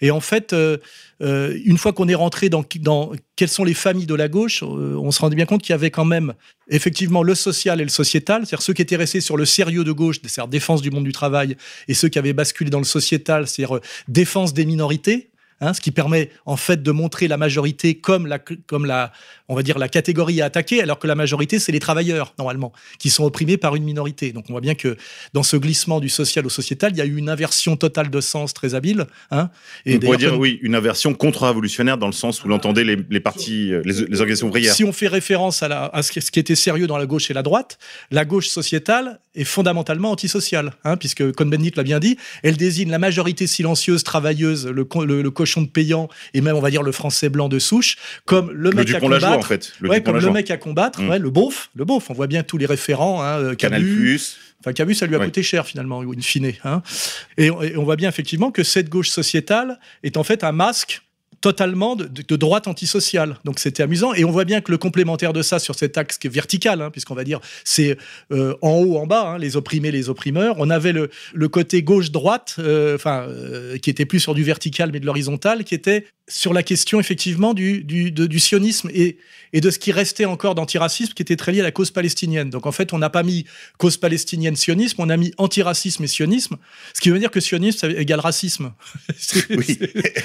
Et 0.00 0.10
en 0.10 0.20
fait, 0.20 0.52
euh, 0.52 0.76
euh, 1.22 1.58
une 1.64 1.78
fois 1.78 1.92
qu'on 1.94 2.08
est 2.08 2.14
rentré 2.14 2.50
dans, 2.50 2.64
dans 2.80 3.12
quelles 3.36 3.48
sont 3.48 3.64
les 3.64 3.74
familles 3.74 4.06
de 4.06 4.14
la 4.14 4.28
gauche, 4.28 4.62
euh, 4.62 4.96
on 5.06 5.10
se 5.10 5.20
rendait 5.20 5.36
bien 5.36 5.46
compte 5.46 5.62
qu'il 5.62 5.72
y 5.72 5.78
avait 5.80 5.90
quand 5.90 6.04
même 6.04 6.34
effectivement 6.68 7.22
le 7.22 7.34
social 7.34 7.80
et 7.80 7.84
le 7.84 7.90
sociétal, 7.90 8.42
c'est-à-dire 8.44 8.62
ceux 8.62 8.74
qui 8.74 8.82
étaient 8.82 8.96
restés 8.96 9.22
sur 9.22 9.36
le 9.38 9.46
sérieux 9.46 9.84
de 9.84 9.92
gauche, 9.92 10.16
c'est-à-dire 10.22 10.48
défense 10.48 10.82
du 10.82 10.90
monde 10.90 11.04
du 11.04 11.12
travail, 11.12 11.56
et 11.88 11.94
ceux 11.94 12.08
qui 12.08 12.18
avaient 12.18 12.34
basculé 12.34 12.70
dans 12.70 12.80
le 12.80 12.84
sociétal, 12.84 13.46
c'est-à-dire 13.46 13.76
euh, 13.76 13.80
défense 14.08 14.52
des 14.52 14.66
minorités. 14.66 15.30
Hein, 15.62 15.72
ce 15.72 15.80
qui 15.80 15.90
permet 15.90 16.28
en 16.44 16.56
fait 16.58 16.82
de 16.82 16.90
montrer 16.90 17.28
la 17.28 17.38
majorité 17.38 17.94
comme 17.94 18.26
la, 18.26 18.38
comme 18.38 18.84
la, 18.84 19.10
on 19.48 19.54
va 19.54 19.62
dire 19.62 19.78
la 19.78 19.88
catégorie 19.88 20.42
à 20.42 20.44
attaquer, 20.44 20.82
alors 20.82 20.98
que 20.98 21.06
la 21.06 21.14
majorité 21.14 21.58
c'est 21.58 21.72
les 21.72 21.78
travailleurs 21.80 22.34
normalement 22.38 22.74
qui 22.98 23.08
sont 23.08 23.24
opprimés 23.24 23.56
par 23.56 23.74
une 23.74 23.82
minorité. 23.84 24.32
Donc 24.32 24.44
on 24.50 24.52
voit 24.52 24.60
bien 24.60 24.74
que 24.74 24.98
dans 25.32 25.42
ce 25.42 25.56
glissement 25.56 25.98
du 25.98 26.10
social 26.10 26.44
au 26.44 26.50
sociétal, 26.50 26.92
il 26.92 26.98
y 26.98 27.00
a 27.00 27.06
eu 27.06 27.16
une 27.16 27.30
inversion 27.30 27.76
totale 27.78 28.10
de 28.10 28.20
sens 28.20 28.52
très 28.52 28.74
habile. 28.74 29.06
Hein, 29.30 29.48
On 29.86 29.98
pourrait 29.98 30.18
dire 30.18 30.38
oui, 30.38 30.58
une 30.60 30.74
inversion 30.74 31.14
contre-révolutionnaire 31.14 31.96
dans 31.96 32.06
le 32.06 32.12
sens 32.12 32.44
où 32.44 32.48
l'entendait 32.48 32.84
les, 32.84 32.98
les 33.08 33.20
partis, 33.20 33.72
euh, 33.72 33.80
les, 33.86 33.94
les 33.94 34.20
organisations 34.20 34.48
ouvrières. 34.48 34.74
Si 34.74 34.84
on 34.84 34.92
fait 34.92 35.08
référence 35.08 35.62
à, 35.62 35.68
la- 35.68 35.86
à 35.86 36.02
ce, 36.02 36.12
qui, 36.12 36.38
était 36.38 36.54
sérieux 36.54 36.86
dans 36.86 36.98
la 36.98 37.06
gauche 37.06 37.30
et 37.30 37.34
la 37.34 37.42
droite, 37.42 37.78
la 38.10 38.26
gauche 38.26 38.48
sociétale 38.48 39.20
est 39.34 39.44
fondamentalement 39.44 40.10
antisociale, 40.10 40.72
hein, 40.84 40.98
puisque 40.98 41.32
Cohn-Bendit 41.32 41.72
l'a 41.76 41.82
bien 41.82 41.98
dit, 41.98 42.18
elle 42.42 42.56
désigne 42.58 42.90
la 42.90 42.98
majorité 42.98 43.46
silencieuse, 43.46 44.02
travailleuse, 44.04 44.66
le, 44.66 44.86
le- 45.06 45.22
le 45.22 45.30
cochon 45.46 45.62
de 45.62 45.68
payant 45.68 46.08
et 46.34 46.40
même 46.40 46.56
on 46.56 46.60
va 46.60 46.70
dire 46.70 46.82
le 46.82 46.90
français 46.92 47.28
blanc 47.28 47.48
de 47.48 47.58
souche, 47.60 47.96
comme 48.24 48.50
le, 48.50 48.70
Le 48.70 48.76
mec 48.76 48.92
à 48.94 48.98
combattre. 49.00 49.26
en 49.28 49.42
fait. 49.42 49.72
Le 49.80 49.88
ouais, 49.88 50.02
comme 50.02 50.18
le 50.18 50.30
mec 50.30 50.50
à 50.50 50.56
combattre, 50.56 51.00
Mm. 51.00 51.08
ouais, 51.08 51.18
le 51.20 51.30
beauf, 51.30 51.70
le 51.76 51.84
beauf. 51.84 52.10
On 52.10 52.14
voit 52.14 52.26
bien 52.26 52.42
tous 52.42 52.58
les 52.58 52.66
référents, 52.66 53.22
hein, 53.22 53.38
euh, 53.38 53.54
Canal 53.54 53.80
Cabu, 53.82 53.96
Plus. 53.96 54.38
Enfin, 54.60 54.72
Camus, 54.72 54.94
ça 54.94 55.06
lui 55.06 55.14
a 55.14 55.18
coûté 55.20 55.42
cher 55.44 55.66
finalement, 55.66 56.00
in 56.00 56.20
fine. 56.20 56.52
Hein. 56.64 56.82
Et 57.38 57.50
on 57.50 57.84
voit 57.84 57.94
bien 57.96 58.08
effectivement 58.08 58.50
que 58.50 58.64
cette 58.64 58.88
gauche 58.88 59.10
sociétale 59.10 59.78
est 60.02 60.16
en 60.16 60.24
fait 60.24 60.42
un 60.42 60.52
masque 60.52 61.02
totalement 61.50 61.94
de, 61.94 62.36
droite 62.36 62.66
antisociale. 62.66 63.38
Donc 63.44 63.60
c'était 63.60 63.84
amusant. 63.84 64.12
Et 64.14 64.24
on 64.24 64.32
voit 64.32 64.44
bien 64.44 64.60
que 64.60 64.72
le 64.72 64.78
complémentaire 64.78 65.32
de 65.32 65.42
ça 65.42 65.60
sur 65.60 65.76
cet 65.76 65.96
axe 65.96 66.18
qui 66.18 66.26
est 66.26 66.30
vertical, 66.30 66.82
hein, 66.82 66.90
puisqu'on 66.90 67.14
va 67.14 67.22
dire 67.22 67.38
c'est 67.62 67.96
euh, 68.32 68.54
en 68.62 68.72
haut, 68.72 68.96
en 68.98 69.06
bas, 69.06 69.22
hein, 69.28 69.38
les 69.38 69.56
opprimés, 69.56 69.92
les 69.92 70.08
opprimeurs. 70.08 70.56
On 70.58 70.70
avait 70.70 70.92
le, 70.92 71.08
le 71.34 71.48
côté 71.48 71.84
gauche-droite, 71.84 72.56
euh, 72.58 72.96
enfin, 72.96 73.26
euh, 73.28 73.78
qui 73.78 73.90
était 73.90 74.06
plus 74.06 74.18
sur 74.18 74.34
du 74.34 74.42
vertical 74.42 74.90
mais 74.92 74.98
de 74.98 75.06
l'horizontal, 75.06 75.62
qui 75.62 75.76
était 75.76 76.06
sur 76.28 76.52
la 76.52 76.64
question 76.64 76.98
effectivement 76.98 77.54
du, 77.54 77.84
du, 77.84 78.10
de- 78.10 78.26
du 78.26 78.40
sionisme 78.40 78.90
et, 78.92 79.18
et 79.52 79.60
de 79.60 79.70
ce 79.70 79.78
qui 79.78 79.92
restait 79.92 80.24
encore 80.24 80.56
d'antiracisme, 80.56 81.12
qui 81.14 81.22
était 81.22 81.36
très 81.36 81.52
lié 81.52 81.60
à 81.60 81.62
la 81.62 81.70
cause 81.70 81.92
palestinienne. 81.92 82.50
Donc 82.50 82.66
en 82.66 82.72
fait, 82.72 82.92
on 82.92 82.98
n'a 82.98 83.10
pas 83.10 83.22
mis 83.22 83.44
cause 83.78 83.96
palestinienne, 83.96 84.56
sionisme, 84.56 85.00
on 85.00 85.08
a 85.08 85.16
mis 85.16 85.32
antiracisme 85.38 86.02
et 86.02 86.08
sionisme, 86.08 86.56
ce 86.94 87.00
qui 87.00 87.10
veut 87.10 87.20
dire 87.20 87.30
que 87.30 87.38
sionisme 87.38 87.78
ça 87.78 87.88
égale 87.88 88.18
racisme. 88.18 88.72
C'est- 89.16 89.46
Oui. 89.56 89.78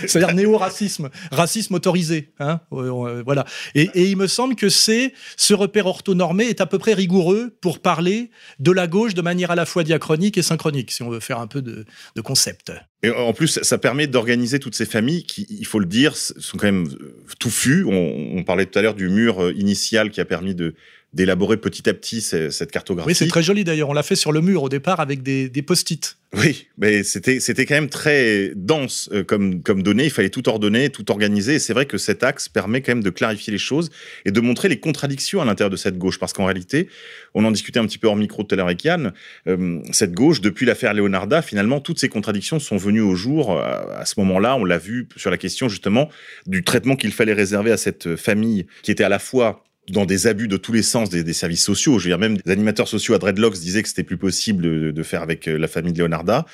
C'est-à-dire 0.08 0.34
néo-racisme, 0.34 1.11
racisme 1.32 1.76
autorisé. 1.76 2.32
Hein 2.40 2.60
Euh, 2.74 2.92
euh, 2.92 3.24
voilà. 3.24 3.46
Et, 3.76 3.90
il 3.96 4.18
me 4.18 4.28
semble 4.28 4.56
que 4.56 4.70
c'est 4.70 5.14
ce 5.38 5.54
repère 5.54 5.86
orthonormé 5.86 6.46
est 6.46 6.62
à 6.62 6.66
peu 6.66 6.78
près 6.78 6.94
rigoureux 6.94 7.56
pour 7.62 7.80
parler 7.80 8.30
de 8.60 8.72
la 8.72 8.88
gauche 8.88 9.14
de 9.14 9.22
manière 9.22 9.52
à 9.52 9.56
la 9.56 9.66
fois 9.66 9.84
diachronique 9.84 10.38
et 10.38 10.42
synchronique, 10.42 10.92
si 10.92 11.04
on 11.04 11.10
veut 11.10 11.20
faire 11.20 11.40
un 11.40 11.48
peu 11.48 11.62
de, 11.62 11.86
concept. 12.24 12.72
Et 13.04 13.10
en 13.10 13.34
plus, 13.34 13.60
ça 13.64 13.78
permet 13.78 14.06
d'organiser 14.06 14.60
toutes 14.60 14.76
ces 14.76 14.86
familles 14.86 15.24
qui, 15.24 15.48
il 15.50 15.66
faut 15.66 15.80
le 15.80 15.88
dire, 15.88 16.16
sont 16.16 16.58
quand 16.58 16.68
même 16.68 16.88
euh, 16.88 17.16
touffues. 17.40 17.86
On, 17.86 18.44
parlait 18.44 18.66
tout 18.66 18.80
à 18.80 18.82
l'heure 18.82 18.96
du 18.96 19.08
mur 19.08 19.52
initial 19.52 20.10
qui 20.10 20.20
a 20.20 20.26
permis 20.26 20.56
de 20.56 20.74
d'élaborer 21.14 21.58
petit 21.58 21.90
à 21.90 21.94
petit 21.94 22.22
ce- 22.22 22.50
cette 22.50 22.72
cartographie. 22.72 23.08
Oui, 23.10 23.16
c'est 23.16 23.28
très 23.28 23.44
joli 23.44 23.64
d'ailleurs. 23.64 23.90
On 23.90 23.94
l'a 23.94 24.04
fait 24.04 24.16
sur 24.16 24.32
le 24.32 24.42
mur 24.42 24.64
au 24.64 24.70
départ 24.70 25.00
avec 25.00 25.24
des, 25.24 25.50
des 25.50 25.62
post-it. 25.62 26.18
Oui, 26.34 26.68
mais 26.78 27.04
c'était 27.04 27.42
c'était 27.42 27.66
quand 27.66 27.76
même 27.76 27.90
très 27.90 28.54
dense 28.56 29.10
euh, 29.12 29.22
comme 29.22 29.62
comme 29.62 29.84
données. 29.84 30.06
Il 30.06 30.12
fallait 30.12 30.30
tout 30.30 30.48
ordonner, 30.48 30.90
tout 30.90 31.12
organiser. 31.12 31.56
Et 31.56 31.60
c'est 31.60 31.74
vrai 31.74 31.86
que 31.86 31.98
cet 31.98 32.24
axe 32.24 32.48
permet 32.48 32.82
quand 32.82 32.94
même 32.94 33.04
de 33.04 33.10
clarifier 33.10 33.52
les 33.52 33.58
choses 33.60 33.90
et 34.24 34.32
de 34.32 34.40
montrer 34.40 34.70
les 34.70 34.80
contradictions 34.80 35.42
à 35.42 35.46
l'intérieur 35.46 35.70
de 35.70 35.76
cette 35.76 35.98
gauche, 35.98 36.18
parce 36.20 36.32
qu'en 36.32 36.46
réalité, 36.46 36.88
on 37.34 37.44
en 37.44 37.52
discutait 37.52 37.80
un 37.80 37.86
petit 37.86 37.98
peu 37.98 38.08
hors 38.08 38.16
micro 38.16 38.44
tout 38.44 38.54
à 38.54 38.56
l'heure 38.56 38.68
avec 38.68 38.82
Yann. 38.86 39.12
euh, 39.48 39.80
cette 39.92 40.14
gauche, 40.14 40.40
depuis 40.40 40.66
l'affaire 40.66 40.94
Leonarda, 40.94 41.42
finalement, 41.42 41.82
toutes 41.82 42.00
ces 42.00 42.08
contradictions 42.08 42.60
sont 42.60 42.78
venues 42.78 43.02
au 43.02 43.16
jour. 43.16 43.52
euh, 43.52 43.64
à 43.98 44.06
ce 44.06 44.14
moment-là, 44.22 44.56
on 44.56 44.64
l'a 44.64 44.78
vu 44.78 45.10
sur 45.18 45.32
la 45.32 45.38
question 45.38 45.68
justement 45.68 46.08
du 46.48 46.64
traitement 46.64 46.96
qu'il 46.96 47.12
fallait 47.12 47.34
réserver 47.34 47.74
à 47.74 47.78
cette 47.78 48.16
famille 48.16 48.68
qui 48.84 48.92
était 48.92 49.04
à 49.04 49.10
la 49.10 49.20
fois 49.20 49.66
dans 49.90 50.06
des 50.06 50.28
abus 50.28 50.48
de 50.48 50.58
tous 50.58 50.74
les 50.74 50.84
sens 50.84 51.10
des, 51.10 51.34
services 51.34 51.64
sociaux. 51.64 52.00
Je 52.00 52.06
veux 52.06 52.10
dire, 52.10 52.20
même 52.20 52.38
des 52.38 52.52
animateurs 52.52 52.88
sociaux 52.88 53.14
à 53.14 53.18
Dreadlocks 53.18 53.60
disaient 53.60 53.82
que 53.82 53.90
c'était 53.90 54.04
plus 54.04 54.18
possible 54.18 54.64
de, 54.64 54.92
de 54.92 55.04
faire 55.04 55.22
avec 55.22 55.48
euh, 55.48 55.58
la 55.58 55.68
famille 55.68 55.94
de 55.94 56.00
Leonarda. 56.00 56.46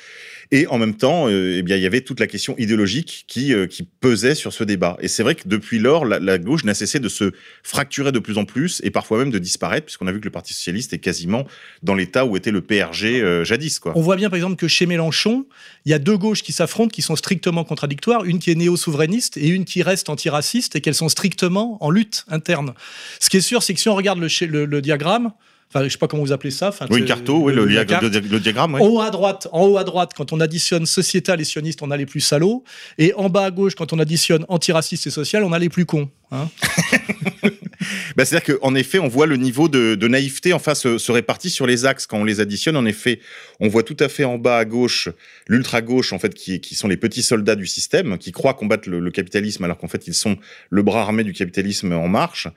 Et 0.52 0.68
en 0.68 0.78
même 0.78 0.96
temps, 0.96 1.28
euh, 1.28 1.58
eh 1.58 1.62
bien, 1.62 1.76
il 1.76 1.84
y 1.84 1.86
avait 1.86 2.02
toute 2.02 2.20
la 2.20 2.28
question 2.28 2.56
idéologique 2.58 3.26
qui, 3.28 3.54
euh, 3.54 3.68
qui 3.68 3.84
pesait 3.84 4.36
sur 4.36 4.54
ce 4.54 4.64
débat. 4.64 4.98
Et 5.02 5.08
c'est 5.08 5.24
vrai 5.24 5.36
que 5.36 5.48
depuis 5.48 5.80
lors, 5.80 6.06
la, 6.06 6.38
gauche 6.38 6.64
n'a 6.64 6.74
cessé 6.74 7.00
de 7.00 7.10
se 7.10 7.32
fracturer 7.64 8.12
de 8.12 8.20
plus 8.20 8.38
en 8.38 8.46
plus 8.46 8.80
et 8.84 8.92
parfois 8.92 9.18
même 9.18 9.32
de 9.32 9.40
disparaître, 9.40 9.86
puisqu'on 9.86 10.08
a 10.08 10.12
vu 10.12 10.20
que 10.20 10.26
le 10.26 10.32
Parti 10.32 10.54
socialiste 10.54 10.94
est 10.94 11.00
quasiment 11.00 11.46
dans 11.84 11.96
l'état 11.96 12.26
où 12.26 12.38
était 12.38 12.52
le 12.52 12.62
PRG 12.62 13.22
euh, 13.22 13.44
jadis. 13.44 13.80
On 13.96 14.02
voit 14.02 14.16
bien 14.16 14.30
par 14.30 14.38
exemple 14.38 14.56
que 14.56 14.68
chez 14.68 14.86
Mélenchon, 14.86 15.46
il 15.86 15.92
y 15.92 15.94
a 15.94 16.00
deux 16.00 16.18
gauches 16.18 16.44
qui 16.44 16.54
s'affrontent, 16.54 16.90
qui 16.90 17.02
sont 17.02 17.16
strictement 17.16 17.64
contradictoires, 17.64 18.24
une 18.24 18.40
qui 18.40 18.52
est 18.52 18.56
néo-souverainiste 18.56 19.38
et 19.38 19.50
une 19.50 19.66
qui 19.66 19.84
reste 19.84 20.10
antiraciste 20.10 20.76
et 20.76 20.82
qu'elles 20.82 20.96
sont 20.96 21.10
strictement 21.10 21.78
en 21.84 21.90
lutte 21.90 22.26
interne. 22.30 22.74
Ce 23.20 23.30
qui 23.30 23.38
est 23.38 23.42
sûr, 23.42 23.62
c'est 23.64 23.74
que 23.74 23.80
si 23.80 23.90
on 23.90 23.96
regarde 23.96 24.20
le, 24.20 24.66
le 24.66 24.82
diagramme, 24.82 25.32
enfin 25.70 25.84
je 25.84 25.90
sais 25.90 25.98
pas 25.98 26.08
comment 26.08 26.24
vous 26.24 26.32
appelez 26.32 26.52
ça, 26.52 26.70
enfin, 26.70 26.86
Oui, 26.90 27.04
carto, 27.06 27.38
oui, 27.38 27.54
le, 27.54 27.66
le 27.66 28.20
le 28.30 28.40
diagramme. 28.40 28.74
oui. 28.76 28.82
En 28.82 28.86
haut 28.88 29.02
à 29.02 29.10
droite, 29.10 29.48
en 29.52 29.66
haut 29.68 29.78
à 29.78 29.84
droite, 29.84 30.12
quand 30.16 30.32
on 30.34 30.40
additionne 30.40 30.86
sociétal 30.86 31.42
et 31.42 31.44
sioniste, 31.44 31.82
on 31.82 31.92
a 31.92 31.98
les 31.98 32.06
plus 32.06 32.22
salauds. 32.22 32.64
Et 32.98 33.14
en 33.16 33.30
bas 33.30 33.44
à 33.46 33.52
gauche, 33.52 33.76
quand 33.76 33.94
on 33.94 34.00
additionne 34.00 34.46
antiraciste 34.48 35.08
et 35.08 35.12
social, 35.12 35.44
on 35.44 35.52
a 35.54 35.60
les 35.60 35.70
plus 35.70 35.86
cons. 35.86 36.10
hein. 36.32 36.48
Bah, 38.16 38.26
C'est-à-dire 38.26 38.58
qu'en 38.58 38.76
effet, 38.76 39.00
on 39.00 39.08
voit 39.08 39.26
le 39.26 39.38
niveau 39.38 39.70
de, 39.70 40.08
naïveté 40.08 40.54
enfin 40.54 40.76
se, 40.76 40.98
se 40.98 41.12
répartit 41.12 41.50
sur 41.50 41.68
les 41.68 41.86
axes 41.86 42.08
quand 42.08 42.18
on 42.20 42.24
les 42.24 42.40
additionne. 42.40 42.76
En 42.76 42.86
effet, 42.86 43.20
on 43.60 43.68
voit 43.68 43.84
tout 43.84 43.98
à 44.00 44.10
fait 44.10 44.24
en 44.24 44.38
bas 44.38 44.58
à 44.58 44.66
gauche 44.66 45.10
l'ultra 45.48 45.82
gauche 45.82 46.14
en 46.14 46.20
fait 46.20 46.34
qui, 46.34 46.60
qui 46.60 46.76
sont 46.76 46.88
les 46.88 46.98
petits 46.98 47.24
soldats 47.24 47.56
du 47.56 47.68
système 47.68 48.18
qui 48.18 48.32
croient 48.32 48.54
combattre 48.54 48.90
le, 48.90 49.00
le 49.00 49.12
capitalisme 49.12 49.64
alors 49.64 49.78
qu'en 49.78 49.88
fait 49.88 50.08
ils 50.08 50.14
sont 50.14 50.38
le 50.70 50.82
bras 50.82 51.02
armé 51.02 51.24
du 51.24 51.34
capitalisme 51.34 51.92
en 51.94 52.08
marche. 52.08 52.48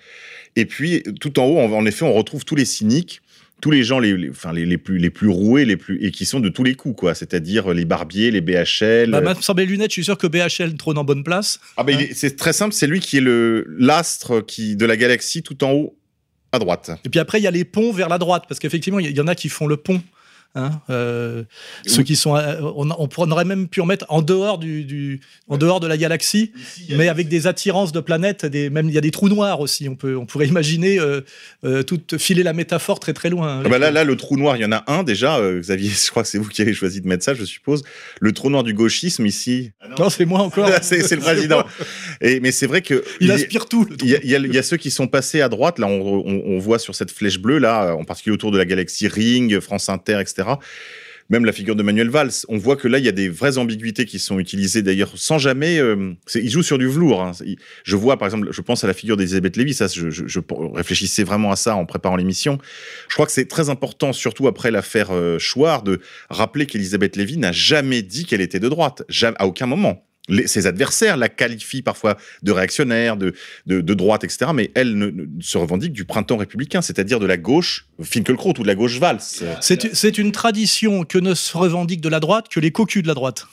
Et 0.57 0.65
puis 0.65 1.03
tout 1.21 1.39
en 1.39 1.45
haut, 1.45 1.59
en 1.59 1.87
effet, 1.87 2.05
on 2.05 2.13
retrouve 2.13 2.45
tous 2.45 2.57
les 2.57 2.65
cyniques 2.65 3.23
tous 3.61 3.71
les 3.71 3.85
gens 3.85 3.99
les, 3.99 4.17
les- 4.17 4.31
enfin, 4.31 4.53
les, 4.53 4.65
les 4.67 4.79
plus, 4.79 4.99
les 4.99 5.11
plus 5.11 5.29
roués 5.29 5.65
les 5.65 5.77
plus, 5.77 6.03
et 6.05 6.11
qui 6.11 6.25
sont 6.25 6.41
de 6.41 6.49
tous 6.49 6.65
les 6.65 6.75
coups, 6.75 6.97
quoi. 6.99 7.15
C'est-à-dire 7.15 7.73
les 7.75 7.85
barbiers, 7.85 8.31
les 8.31 8.41
BHL. 8.41 9.11
Bah, 9.11 9.35
sans 9.41 9.55
mes 9.55 9.67
lunettes, 9.67 9.91
je 9.91 9.95
suis 9.95 10.05
sûr 10.05 10.19
que 10.19 10.27
BHL 10.27 10.75
trône 10.77 10.99
en 10.99 11.05
bonne 11.05 11.25
place. 11.25 11.61
Ah 11.77 11.83
bah, 11.85 11.93
est- 11.93 12.15
c'est 12.15 12.37
très 12.37 12.53
simple, 12.53 12.75
c'est 12.75 12.87
lui 12.87 13.01
qui 13.01 13.19
est 13.19 13.21
le 13.23 13.67
l'astre 13.79 14.41
qui 14.41 14.77
de 14.77 14.87
la 14.87 14.97
galaxie 14.97 15.43
tout 15.43 15.63
en 15.65 15.73
haut 15.73 15.97
à 16.53 16.59
droite. 16.59 16.91
Et 17.05 17.09
puis 17.09 17.21
après, 17.21 17.39
il 17.39 17.45
y 17.45 17.47
a 17.47 17.51
les 17.51 17.65
ponts 17.65 17.93
vers 17.93 18.09
la 18.09 18.19
droite, 18.19 18.45
parce 18.49 18.59
qu'effectivement, 18.59 18.99
il 18.99 19.07
y- 19.07 19.11
il 19.11 19.17
y 19.17 19.21
en 19.21 19.27
a 19.29 19.35
qui 19.35 19.49
font 19.49 19.67
le 19.67 19.77
pont. 19.77 20.03
Hein, 20.55 20.71
euh, 20.91 21.45
ceux 21.87 22.03
qui 22.03 22.17
sont, 22.17 22.37
euh, 22.37 22.61
on, 22.77 22.89
on 23.17 23.31
aurait 23.31 23.45
même 23.45 23.69
pu 23.69 23.81
en 23.81 23.87
mettre 23.87 24.07
en 24.09 24.23
dehors 24.23 24.59
du, 24.59 24.85
du- 24.85 25.21
en 25.49 25.57
dehors 25.59 25.81
de 25.81 25.87
la 25.87 25.97
galaxie, 25.97 26.53
mais 26.91 27.09
avec 27.09 27.29
des 27.29 27.47
attirances 27.47 27.93
de 27.93 28.01
planètes, 28.01 28.47
des, 28.47 28.71
même 28.71 28.89
il 28.89 28.95
y 28.95 28.99
a 28.99 29.01
des 29.01 29.11
trous 29.11 29.29
noirs 29.29 29.61
aussi. 29.61 29.89
On 29.89 29.95
peut, 29.97 30.17
on 30.17 30.27
pourrait 30.27 30.47
imaginer 30.49 30.99
euh, 30.99 31.21
euh, 31.65 31.83
tout 31.83 32.01
filer 32.19 32.43
la 32.43 32.53
métaphore 32.53 33.01
très 33.01 33.13
très 33.13 33.31
loin. 33.31 33.63
Ah 33.65 33.69
bah 33.69 33.79
là, 33.79 33.91
là, 33.91 34.05
le 34.05 34.17
trou 34.17 34.37
noir, 34.37 34.57
il 34.57 34.63
y 34.63 34.65
en 34.65 34.73
a 34.73 34.85
un 34.87 35.03
déjà. 35.03 35.39
Xavier, 35.61 35.91
je 36.05 36.11
crois 36.11 36.23
que 36.23 36.29
c'est 36.29 36.39
vous 36.39 36.49
qui 36.49 36.63
avez 36.63 36.75
choisi 36.75 37.01
de 37.01 37.07
mettre 37.09 37.25
ça, 37.25 37.35
je 37.35 37.45
suppose. 37.45 37.83
Le 38.21 38.33
trou 38.33 38.51
noir 38.51 38.63
du 38.65 38.75
gauchisme 38.75 39.27
ici. 39.27 39.71
non, 39.99 40.11
c'est 40.11 40.25
moi 40.27 40.41
encore. 40.41 40.69
c'est 40.83 41.11
le 41.11 41.19
président. 41.19 41.65
Et, 42.21 42.41
mais 42.41 42.53
c'est 42.53 42.67
vrai 42.67 42.83
que 42.83 43.03
Il 43.21 43.31
aspire 43.31 43.67
tout. 43.67 43.87
Il 44.03 44.09
y, 44.09 44.15
y 44.27 44.53
y 44.55 44.59
a 44.59 44.63
ceux 44.63 44.77
qui 44.77 44.91
sont 44.91 45.07
passés 45.07 45.41
à 45.41 45.49
droite. 45.49 45.79
Là, 45.79 45.87
on, 45.87 46.01
on- 46.01 46.43
on 46.51 46.59
voit 46.59 46.79
sur 46.79 46.95
cette 46.95 47.11
flèche 47.11 47.39
bleue, 47.39 47.59
là, 47.59 47.95
en 47.95 48.05
particulier 48.05 48.35
autour 48.35 48.51
de 48.51 48.59
la 48.59 48.65
galaxie 48.65 49.09
Ring, 49.09 49.61
France 49.61 49.89
Inter, 49.89 50.19
etc. 50.21 50.40
Même 51.29 51.45
la 51.45 51.53
figure 51.53 51.77
de 51.77 51.85
Manuel 51.85 52.09
Valls. 52.11 52.33
On 52.49 52.59
voit 52.59 52.75
que 52.75 52.89
là, 52.89 52.99
il 52.99 53.05
y 53.05 53.09
a 53.09 53.13
des 53.13 53.29
vraies 53.29 53.57
ambiguïtés 53.57 54.05
qui 54.05 54.19
sont 54.19 54.41
utilisées 54.41 54.83
d'ailleurs 54.83 55.13
sans 55.15 55.39
jamais. 55.39 55.79
euh, 55.79 56.13
il 56.35 56.51
joue 56.51 56.65
sur 56.65 56.77
du 56.77 56.89
velours. 56.89 57.23
hein. 57.23 57.31
Je 57.85 57.95
vois, 57.95 58.19
par 58.19 58.27
exemple, 58.27 58.49
je 58.51 58.61
pense 58.63 58.83
à 58.83 58.89
la 58.89 58.95
figure 58.95 59.17
d'Elisabeth 59.17 59.57
Lévy. 59.57 59.73
Ça, 59.73 59.87
je, 59.87 60.11
je- 60.11 60.41
réfléchissais 60.75 61.23
vraiment 61.23 61.53
à 61.53 61.57
ça 61.57 61.77
en 61.77 61.87
préparant 61.87 62.17
l'émission. 62.17 62.59
Je 63.09 63.15
crois 63.15 63.27
que 63.27 63.33
c'est 63.33 63.47
très 63.47 63.71
important, 63.71 64.13
surtout 64.13 64.49
après 64.49 64.73
l'affaire 64.73 65.11
euh, 65.13 65.39
Chouard, 65.39 65.85
de 65.85 66.01
rappeler 66.31 66.67
qu'Elisabeth 66.67 67.15
Lévy 67.15 67.37
n'a 67.37 67.53
jamais 67.53 68.03
dit 68.03 68.25
qu'elle 68.25 68.41
était 68.41 68.59
de 68.59 68.69
droite. 68.69 69.05
À 69.39 69.47
aucun 69.47 69.67
moment. 69.67 70.05
Ses 70.47 70.67
adversaires 70.67 71.17
la 71.17 71.29
qualifient 71.29 71.83
parfois 71.83 72.17
de 72.43 72.53
réactionnaire, 72.53 73.17
de, 73.17 73.35
de, 73.67 73.95
droite, 73.95 74.23
etc. 74.23 74.53
Mais 74.55 74.71
elle 74.75 74.97
ne, 74.97 75.11
se 75.41 75.59
revendique 75.59 75.93
du 75.93 76.05
printemps 76.05 76.37
républicain, 76.37 76.83
c'est-à-dire 76.83 77.19
de 77.19 77.27
la 77.27 77.37
gauche 77.37 77.87
Finkelkraut 78.01 78.55
ou 78.59 78.63
de 78.63 78.69
la 78.69 78.75
gauche 78.75 78.99
Valls. 78.99 79.21
C'est 79.61 79.95
c'est 79.95 80.19
une 80.19 80.31
tradition 80.31 81.05
que 81.05 81.19
ne 81.19 81.35
se 81.35 81.57
revendique 81.57 82.01
de 82.01 82.09
la 82.09 82.21
droite 82.21 82.49
que 82.49 82.61
les 82.61 82.71
cocus 82.71 83.03
de 83.03 83.09
la 83.09 83.15
droite. 83.15 83.47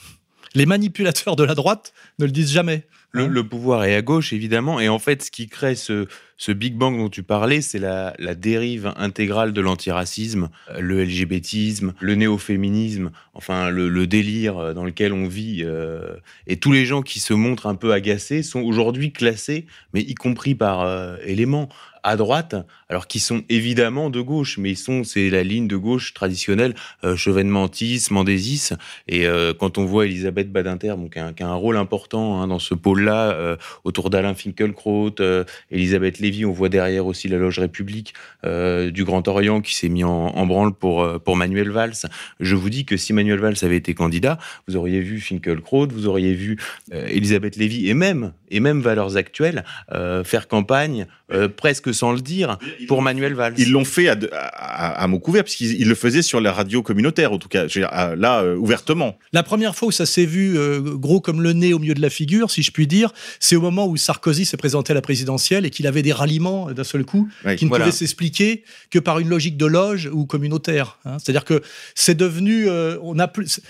Les 0.54 0.66
manipulateurs 0.66 1.36
de 1.36 1.44
la 1.44 1.54
droite 1.54 1.92
ne 2.18 2.26
le 2.26 2.32
disent 2.32 2.52
jamais. 2.52 2.84
Le, 3.10 3.26
le 3.26 3.42
pouvoir 3.42 3.84
est 3.84 3.94
à 3.94 4.02
gauche, 4.02 4.34
évidemment. 4.34 4.80
Et 4.80 4.88
en 4.90 4.98
fait, 4.98 5.22
ce 5.22 5.30
qui 5.30 5.48
crée 5.48 5.74
ce, 5.74 6.06
ce 6.36 6.52
Big 6.52 6.74
Bang 6.74 6.98
dont 6.98 7.08
tu 7.08 7.22
parlais, 7.22 7.62
c'est 7.62 7.78
la, 7.78 8.12
la 8.18 8.34
dérive 8.34 8.92
intégrale 8.96 9.54
de 9.54 9.60
l'antiracisme, 9.62 10.50
euh, 10.70 10.80
le 10.80 11.04
LGBTisme, 11.04 11.94
le 12.00 12.14
néo-féminisme, 12.16 13.10
enfin, 13.32 13.70
le, 13.70 13.88
le 13.88 14.06
délire 14.06 14.58
euh, 14.58 14.74
dans 14.74 14.84
lequel 14.84 15.14
on 15.14 15.26
vit. 15.26 15.62
euh, 15.64 16.16
et 16.46 16.58
tous 16.58 16.70
les 16.70 16.84
gens 16.84 17.00
qui 17.00 17.18
se 17.18 17.32
montrent 17.32 17.66
un 17.66 17.76
peu 17.76 17.94
agacés 17.94 18.42
sont 18.42 18.60
aujourd'hui 18.60 19.10
classés, 19.10 19.64
mais 19.94 20.02
y 20.02 20.14
compris 20.14 20.54
par 20.54 20.82
euh, 20.82 21.16
éléments, 21.24 21.70
à 22.02 22.16
droite, 22.16 22.54
alors 22.88 23.06
qu'ils 23.06 23.20
sont 23.20 23.42
évidemment 23.48 24.10
de 24.10 24.20
gauche, 24.20 24.58
mais 24.58 24.70
ils 24.70 24.76
sont, 24.76 25.04
c'est 25.04 25.30
la 25.30 25.42
ligne 25.42 25.68
de 25.68 25.76
gauche 25.76 26.14
traditionnelle, 26.14 26.74
euh, 27.04 27.16
Chevènementis, 27.16 28.06
Mendésis. 28.10 28.72
Et 29.06 29.26
euh, 29.26 29.52
quand 29.54 29.78
on 29.78 29.84
voit 29.84 30.06
Elisabeth 30.06 30.50
Badinter, 30.50 30.94
donc, 30.96 31.12
qui, 31.12 31.42
a, 31.42 31.48
un 31.48 31.54
rôle 31.54 31.76
important 31.76 32.40
hein, 32.40 32.48
dans 32.48 32.58
ce 32.58 32.74
pôle-là, 32.74 33.30
euh, 33.30 33.56
autour 33.84 34.10
d'Alain 34.10 34.34
Finkielkraut, 34.34 35.20
euh, 35.20 35.44
Elisabeth 35.70 36.18
Lévy, 36.18 36.44
on 36.44 36.52
voit 36.52 36.68
derrière 36.68 37.06
aussi 37.06 37.28
la 37.28 37.38
Loge 37.38 37.58
République 37.58 38.14
du 38.44 39.04
Grand 39.04 39.26
Orient 39.28 39.60
qui 39.60 39.74
s'est 39.74 39.88
mis 39.88 40.04
en, 40.04 40.46
branle 40.46 40.72
pour, 40.72 41.20
pour 41.20 41.36
Manuel 41.36 41.70
Valls. 41.70 41.94
Je 42.40 42.54
vous 42.54 42.70
dis 42.70 42.84
que 42.84 42.96
si 42.96 43.12
Manuel 43.12 43.40
Valls 43.40 43.56
avait 43.62 43.76
été 43.76 43.94
candidat, 43.94 44.38
vous 44.66 44.76
auriez 44.76 45.00
vu 45.00 45.20
Finkielkraut, 45.20 45.88
vous 45.88 46.06
auriez 46.06 46.34
vu 46.34 46.58
Elisabeth 46.92 47.56
Lévy 47.56 47.88
et 47.88 47.94
même, 47.94 48.32
et 48.50 48.60
même 48.60 48.80
Valeurs 48.80 49.16
Actuelles 49.16 49.64
faire 50.24 50.48
campagne, 50.48 51.06
euh, 51.30 51.48
presque 51.88 51.98
sans 51.98 52.12
le 52.12 52.20
dire, 52.20 52.58
pour 52.86 53.02
Manuel 53.02 53.34
Valls. 53.34 53.54
Ils 53.58 53.70
l'ont 53.72 53.84
fait 53.84 54.08
à, 54.08 54.14
de- 54.14 54.28
à, 54.32 55.02
à 55.02 55.06
mots 55.06 55.18
couverts, 55.18 55.44
puisqu'ils 55.44 55.80
ils 55.80 55.88
le 55.88 55.94
faisaient 55.94 56.22
sur 56.22 56.40
la 56.40 56.52
radio 56.52 56.82
communautaire, 56.82 57.32
en 57.32 57.38
tout 57.38 57.48
cas, 57.48 57.66
là, 58.16 58.42
euh, 58.42 58.56
ouvertement. 58.56 59.18
La 59.32 59.42
première 59.42 59.74
fois 59.74 59.88
où 59.88 59.90
ça 59.92 60.06
s'est 60.06 60.26
vu 60.26 60.58
euh, 60.58 60.80
gros 60.80 61.20
comme 61.20 61.42
le 61.42 61.52
nez 61.52 61.72
au 61.72 61.78
milieu 61.78 61.94
de 61.94 62.00
la 62.02 62.10
figure, 62.10 62.50
si 62.50 62.62
je 62.62 62.70
puis 62.70 62.86
dire, 62.86 63.12
c'est 63.40 63.56
au 63.56 63.60
moment 63.60 63.86
où 63.86 63.96
Sarkozy 63.96 64.44
s'est 64.44 64.56
présenté 64.56 64.92
à 64.92 64.94
la 64.94 65.02
présidentielle 65.02 65.64
et 65.66 65.70
qu'il 65.70 65.86
avait 65.86 66.02
des 66.02 66.12
ralliements 66.12 66.68
euh, 66.68 66.72
d'un 66.74 66.84
seul 66.84 67.04
coup 67.04 67.28
Oui, 67.44 67.56
qui 67.56 67.64
ne 67.64 67.68
voilà. 67.68 67.84
pouvaient 67.86 67.96
s'expliquer 67.96 68.64
que 68.90 68.98
par 68.98 69.18
une 69.18 69.28
logique 69.28 69.56
de 69.56 69.66
loge 69.66 70.08
ou 70.12 70.26
communautaire. 70.26 70.98
hein. 71.04 71.16
C'est-à-dire 71.18 71.44
que 71.44 71.62
c'est 71.94 72.16
devenu, 72.16 72.68
euh, 72.68 72.96
on 73.02 73.18
a 73.18 73.28
plus. 73.28 73.60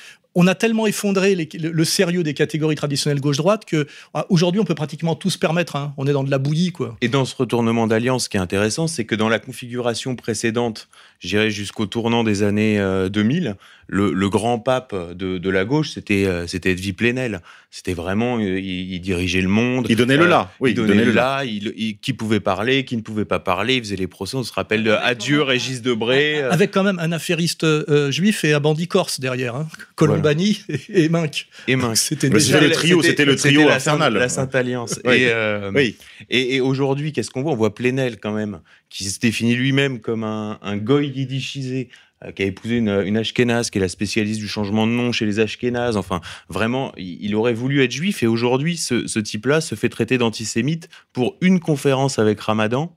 On 0.41 0.47
a 0.47 0.55
tellement 0.55 0.87
effondré 0.87 1.35
le 1.35 1.85
sérieux 1.85 2.23
des 2.23 2.33
catégories 2.33 2.77
traditionnelles 2.77 3.21
gauche-droite 3.21 3.65
que 3.65 3.89
ah, 4.15 4.25
aujourd'hui 4.29 4.61
on 4.61 4.65
peut 4.65 4.77
pratiquement 4.77 5.17
tout 5.17 5.31
se 5.31 5.39
permettre. 5.39 5.75
hein. 5.75 5.95
On 5.97 6.07
est 6.07 6.13
dans 6.13 6.23
de 6.23 6.31
la 6.31 6.39
bouillie, 6.39 6.71
quoi. 6.71 6.97
Et 7.01 7.09
dans 7.09 7.25
ce 7.25 7.35
retournement 7.35 7.89
d'alliance, 7.89 8.25
ce 8.25 8.29
qui 8.29 8.37
est 8.37 8.41
intéressant, 8.41 8.87
c'est 8.87 9.05
que 9.05 9.17
dans 9.17 9.29
la 9.29 9.41
configuration 9.41 10.15
précédente, 10.15 10.89
je 11.21 11.29
dirais 11.29 11.51
jusqu'au 11.51 11.87
tournant 11.87 12.25
des 12.25 12.43
années 12.43 12.79
euh, 12.79 13.09
2000, 13.09 13.57
le, 13.91 14.13
le 14.13 14.29
grand 14.29 14.59
pape 14.59 14.95
de, 15.15 15.39
de 15.39 15.51
la 15.51 15.65
gauche, 15.65 15.91
c'était 15.95 16.27
euh, 16.27 16.47
c'était 16.47 16.73
Edwy 16.73 16.93
Plenel. 16.93 17.41
C'était 17.71 17.93
vraiment, 17.95 18.39
euh, 18.39 18.59
il, 18.59 18.93
il 18.95 19.01
dirigeait 19.01 19.41
le 19.43 19.49
monde. 19.49 19.87
Il 19.89 19.97
donnait 19.97 20.17
le 20.17 20.25
Euh, 20.25 20.29
là. 20.29 20.53
Oui, 20.61 20.71
il 20.71 20.75
donnait 20.75 21.05
le 21.05 21.13
là. 21.13 21.45
Il, 21.45 21.73
il- 21.77 21.99
qui 21.99 22.13
pouvait 22.13 22.41
parler, 22.41 22.85
qui 22.85 22.97
ne 22.97 23.03
pouvait 23.03 23.25
pas 23.27 23.41
parler. 23.41 23.77
Il 23.77 23.83
faisait 23.83 23.97
les 23.97 24.07
procès. 24.07 24.37
On 24.37 24.43
se 24.43 24.53
rappelle 24.53 24.85
de 24.85 24.91
Adieu 24.91 25.43
Régis 25.43 25.83
Debray. 25.83 26.41
euh, 26.43 26.51
Avec 26.51 26.71
quand 26.71 26.83
même 26.85 26.99
un 26.99 27.13
affairiste 27.13 27.65
euh, 27.65 28.11
juif 28.11 28.45
et 28.45 28.53
un 28.55 28.61
bandit 28.61 28.89
corse 28.89 29.21
derrière. 29.21 29.55
hein. 29.57 29.67
Colombani 29.97 30.61
et, 30.69 31.05
et 31.05 31.09
Minck. 31.09 31.47
et 31.67 31.77
mince. 31.77 32.03
C'était 32.19 32.29
le 32.31 32.71
trio, 32.71 33.03
c'était 33.03 33.25
le 33.25 33.37
trio 33.37 33.69
infernal. 33.69 34.15
La 34.15 34.29
Sainte 34.29 34.55
Alliance. 34.55 35.01
Oui. 35.05 35.15
Et, 35.17 35.29
euh, 35.31 35.71
Oui. 35.75 35.97
Et, 36.31 36.57
et 36.57 36.61
aujourd'hui, 36.61 37.13
qu'est-ce 37.13 37.31
qu'on 37.31 37.43
voit? 37.43 37.53
On 37.53 37.57
voit 37.57 37.75
Plenel 37.75 38.19
quand 38.19 38.33
même, 38.33 38.61
qui 38.91 39.05
se 39.05 39.19
définit 39.19 39.55
lui-même 39.55 40.01
comme 40.01 40.25
un, 40.25 40.59
un 40.63 40.77
goy 40.77 41.09
yiddishisé, 41.09 41.89
euh, 42.25 42.33
qui 42.33 42.43
a 42.43 42.47
épousé 42.47 42.77
une, 42.77 42.89
une 42.89 43.17
Ashkénaze, 43.17 43.71
qui 43.71 43.79
est 43.79 43.81
la 43.81 43.89
spécialiste 43.89 44.41
du 44.41 44.49
changement 44.49 44.87
de 44.87 44.93
nom 44.93 45.13
chez 45.13 45.27
les 45.27 45.41
Ashkénazes. 45.41 45.97
Enfin, 45.97 46.21
vraiment, 46.49 46.93
il, 46.97 47.35
aurait 47.35 47.55
voulu 47.55 47.83
être 47.83 47.93
juif. 47.93 48.23
Et 48.23 48.27
aujourd'hui, 48.27 48.77
ce, 48.77 49.07
ce 49.07 49.19
type-là 49.19 49.61
se 49.61 49.75
fait 49.75 49.89
traiter 49.89 50.19
d'antisémite 50.19 50.89
pour 51.13 51.37
une 51.41 51.61
conférence 51.61 52.19
avec 52.19 52.41
Ramadan 52.41 52.97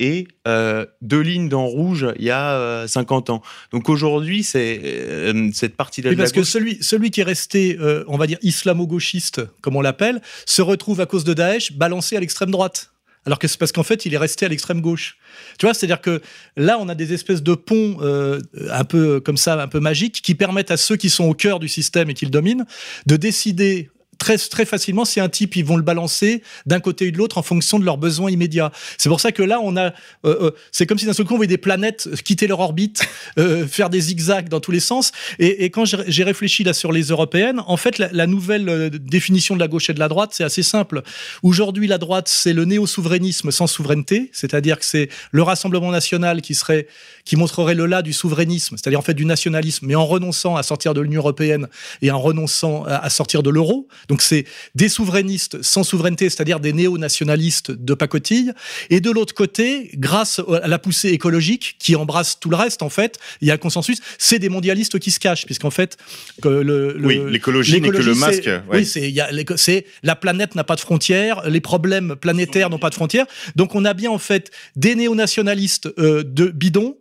et 0.00 0.26
euh, 0.48 0.86
deux 1.02 1.20
lignes 1.20 1.48
dans 1.48 1.66
rouge 1.66 2.06
il 2.18 2.24
y 2.24 2.30
a 2.30 2.54
euh, 2.54 2.86
50 2.88 3.30
ans. 3.30 3.42
Donc 3.70 3.88
aujourd'hui, 3.88 4.42
c'est 4.42 4.80
euh, 4.82 5.50
cette 5.52 5.76
partie-là 5.76 6.08
Oui, 6.08 6.16
de 6.16 6.20
la 6.20 6.24
parce 6.24 6.32
que 6.32 6.42
celui, 6.42 6.78
celui 6.82 7.10
qui 7.10 7.20
est 7.20 7.24
resté, 7.24 7.76
euh, 7.78 8.02
on 8.08 8.16
va 8.16 8.26
dire, 8.26 8.38
islamo-gauchiste, 8.42 9.42
comme 9.60 9.76
on 9.76 9.82
l'appelle, 9.82 10.20
se 10.46 10.62
retrouve 10.62 11.00
à 11.00 11.06
cause 11.06 11.24
de 11.24 11.34
Daesh 11.34 11.74
balancé 11.74 12.16
à 12.16 12.20
l'extrême 12.20 12.50
droite. 12.50 12.92
Alors 13.26 13.38
que 13.38 13.48
c'est 13.48 13.58
parce 13.58 13.72
qu'en 13.72 13.82
fait, 13.82 14.06
il 14.06 14.14
est 14.14 14.18
resté 14.18 14.46
à 14.46 14.48
l'extrême 14.48 14.80
gauche. 14.80 15.18
Tu 15.58 15.66
vois, 15.66 15.74
c'est-à-dire 15.74 16.00
que 16.00 16.22
là, 16.56 16.78
on 16.80 16.88
a 16.88 16.94
des 16.94 17.12
espèces 17.12 17.42
de 17.42 17.54
ponts 17.54 17.98
euh, 18.00 18.40
un 18.70 18.84
peu 18.84 19.20
comme 19.20 19.36
ça, 19.36 19.60
un 19.60 19.68
peu 19.68 19.80
magiques, 19.80 20.22
qui 20.22 20.34
permettent 20.34 20.70
à 20.70 20.76
ceux 20.76 20.96
qui 20.96 21.10
sont 21.10 21.24
au 21.24 21.34
cœur 21.34 21.58
du 21.58 21.68
système 21.68 22.08
et 22.08 22.14
qui 22.14 22.24
le 22.24 22.30
dominent 22.30 22.64
de 23.06 23.16
décider 23.16 23.90
très, 24.20 24.38
très 24.38 24.64
facilement 24.64 25.04
si 25.04 25.18
un 25.18 25.28
type, 25.28 25.56
ils 25.56 25.64
vont 25.64 25.76
le 25.76 25.82
balancer 25.82 26.42
d'un 26.66 26.78
côté 26.78 27.08
ou 27.08 27.10
de 27.10 27.18
l'autre 27.18 27.38
en 27.38 27.42
fonction 27.42 27.80
de 27.80 27.84
leurs 27.84 27.98
besoins 27.98 28.30
immédiats. 28.30 28.70
C'est 28.98 29.08
pour 29.08 29.20
ça 29.20 29.32
que 29.32 29.42
là, 29.42 29.58
on 29.62 29.76
a, 29.76 29.86
euh, 29.86 29.92
euh, 30.24 30.50
c'est 30.70 30.86
comme 30.86 30.98
si 30.98 31.06
d'un 31.06 31.12
seul 31.12 31.26
coup, 31.26 31.34
on 31.34 31.38
voyait 31.38 31.48
des 31.48 31.58
planètes 31.58 32.08
quitter 32.22 32.46
leur 32.46 32.60
orbite, 32.60 33.02
euh, 33.38 33.66
faire 33.66 33.90
des 33.90 34.00
zigzags 34.00 34.48
dans 34.48 34.60
tous 34.60 34.70
les 34.70 34.80
sens. 34.80 35.10
Et, 35.38 35.70
quand 35.70 35.84
j'ai 35.84 36.24
réfléchi 36.24 36.64
là 36.64 36.72
sur 36.72 36.92
les 36.92 37.04
européennes, 37.04 37.62
en 37.66 37.76
fait, 37.76 37.98
la, 37.98 38.08
la 38.12 38.26
nouvelle 38.26 38.68
euh, 38.68 38.90
définition 38.90 39.54
de 39.54 39.60
la 39.60 39.68
gauche 39.68 39.88
et 39.88 39.94
de 39.94 39.98
la 39.98 40.08
droite, 40.08 40.30
c'est 40.34 40.44
assez 40.44 40.62
simple. 40.62 41.02
Aujourd'hui, 41.42 41.86
la 41.86 41.98
droite, 41.98 42.28
c'est 42.28 42.52
le 42.52 42.64
néo-souverainisme 42.66 43.50
sans 43.50 43.66
souveraineté, 43.66 44.30
c'est-à-dire 44.32 44.78
que 44.78 44.84
c'est 44.84 45.08
le 45.32 45.42
Rassemblement 45.42 45.90
national 45.90 46.42
qui 46.42 46.54
serait, 46.54 46.86
qui 47.24 47.36
montrerait 47.36 47.74
le 47.74 47.86
là 47.86 48.02
du 48.02 48.12
souverainisme, 48.12 48.76
c'est-à-dire 48.76 48.98
en 48.98 49.02
fait 49.02 49.14
du 49.14 49.24
nationalisme, 49.24 49.86
mais 49.86 49.94
en 49.94 50.06
renonçant 50.06 50.56
à 50.56 50.62
sortir 50.62 50.92
de 50.92 51.00
l'Union 51.00 51.20
européenne 51.20 51.68
et 52.02 52.10
en 52.10 52.20
renonçant 52.20 52.84
à 52.84 53.08
sortir 53.08 53.42
de 53.42 53.50
l'euro. 53.50 53.88
Donc 54.10 54.20
c'est 54.22 54.44
des 54.74 54.88
souverainistes 54.88 55.62
sans 55.62 55.84
souveraineté, 55.84 56.28
c'est-à-dire 56.28 56.58
des 56.60 56.72
néo-nationalistes 56.72 57.70
de 57.70 57.94
pacotille. 57.94 58.52
Et 58.90 59.00
de 59.00 59.10
l'autre 59.10 59.34
côté, 59.34 59.90
grâce 59.94 60.40
à 60.62 60.66
la 60.68 60.78
poussée 60.80 61.10
écologique 61.10 61.76
qui 61.78 61.94
embrasse 61.94 62.38
tout 62.40 62.50
le 62.50 62.56
reste, 62.56 62.82
en 62.82 62.90
fait, 62.90 63.18
il 63.40 63.46
y 63.48 63.50
a 63.52 63.54
un 63.54 63.56
consensus, 63.56 63.98
c'est 64.18 64.40
des 64.40 64.48
mondialistes 64.48 64.98
qui 64.98 65.12
se 65.12 65.20
cachent, 65.20 65.46
puisqu'en 65.46 65.70
fait, 65.70 65.96
que 66.42 66.48
le, 66.48 66.92
le- 66.94 67.06
Oui, 67.06 67.20
l'écologie 67.30 67.80
n'est 67.80 67.88
que 67.88 67.96
le 67.96 68.14
masque. 68.16 68.46
ouais. 68.46 68.60
Oui, 68.72 68.84
c'est 68.84 69.08
il 69.08 69.14
y 69.14 69.20
a 69.20 69.30
l'éco- 69.30 69.56
c'est 69.56 69.86
la 70.02 70.16
planète 70.16 70.56
n'a 70.56 70.64
pas 70.64 70.74
de 70.74 70.80
frontières, 70.80 71.48
les 71.48 71.60
problèmes 71.60 72.16
planétaires 72.16 72.68
n'ont 72.68 72.78
pas 72.80 72.90
de 72.90 72.96
frontières. 72.96 73.26
Donc 73.54 73.76
on 73.76 73.84
a 73.84 73.94
bien 73.94 74.10
en 74.10 74.18
fait 74.18 74.50
des 74.74 74.96
néo-nationalistes 74.96 75.88
euh, 75.98 76.24
de 76.24 76.46
bidon 76.48 76.96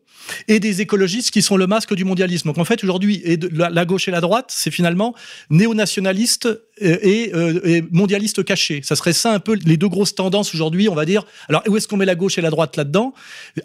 et 0.47 0.59
des 0.59 0.81
écologistes 0.81 1.31
qui 1.31 1.41
sont 1.41 1.57
le 1.57 1.65
masque 1.65 1.95
du 1.95 2.03
mondialisme. 2.05 2.49
Donc 2.49 2.59
en 2.59 2.65
fait 2.65 2.83
aujourd'hui, 2.83 3.19
et 3.23 3.35
de- 3.37 3.49
la, 3.51 3.69
la 3.71 3.85
gauche 3.85 4.07
et 4.07 4.11
la 4.11 4.21
droite, 4.21 4.51
c'est 4.55 4.69
finalement 4.69 5.15
néo-nationalistes 5.49 6.47
et, 6.81 7.31
euh, 7.35 7.59
et 7.63 7.83
mondialiste 7.91 8.43
caché. 8.43 8.81
Ça 8.83 8.95
serait 8.95 9.13
ça 9.13 9.33
un 9.33 9.39
peu 9.39 9.57
les 9.65 9.77
deux 9.77 9.87
grosses 9.89 10.15
tendances 10.15 10.53
aujourd'hui, 10.53 10.89
on 10.89 10.95
va 10.95 11.05
dire. 11.05 11.25
Alors, 11.47 11.61
où 11.67 11.75
est-ce 11.77 11.87
qu'on 11.87 11.97
met 11.97 12.05
la 12.05 12.15
gauche 12.15 12.37
et 12.37 12.41
la 12.41 12.49
droite 12.49 12.75
là-dedans? 12.77 13.13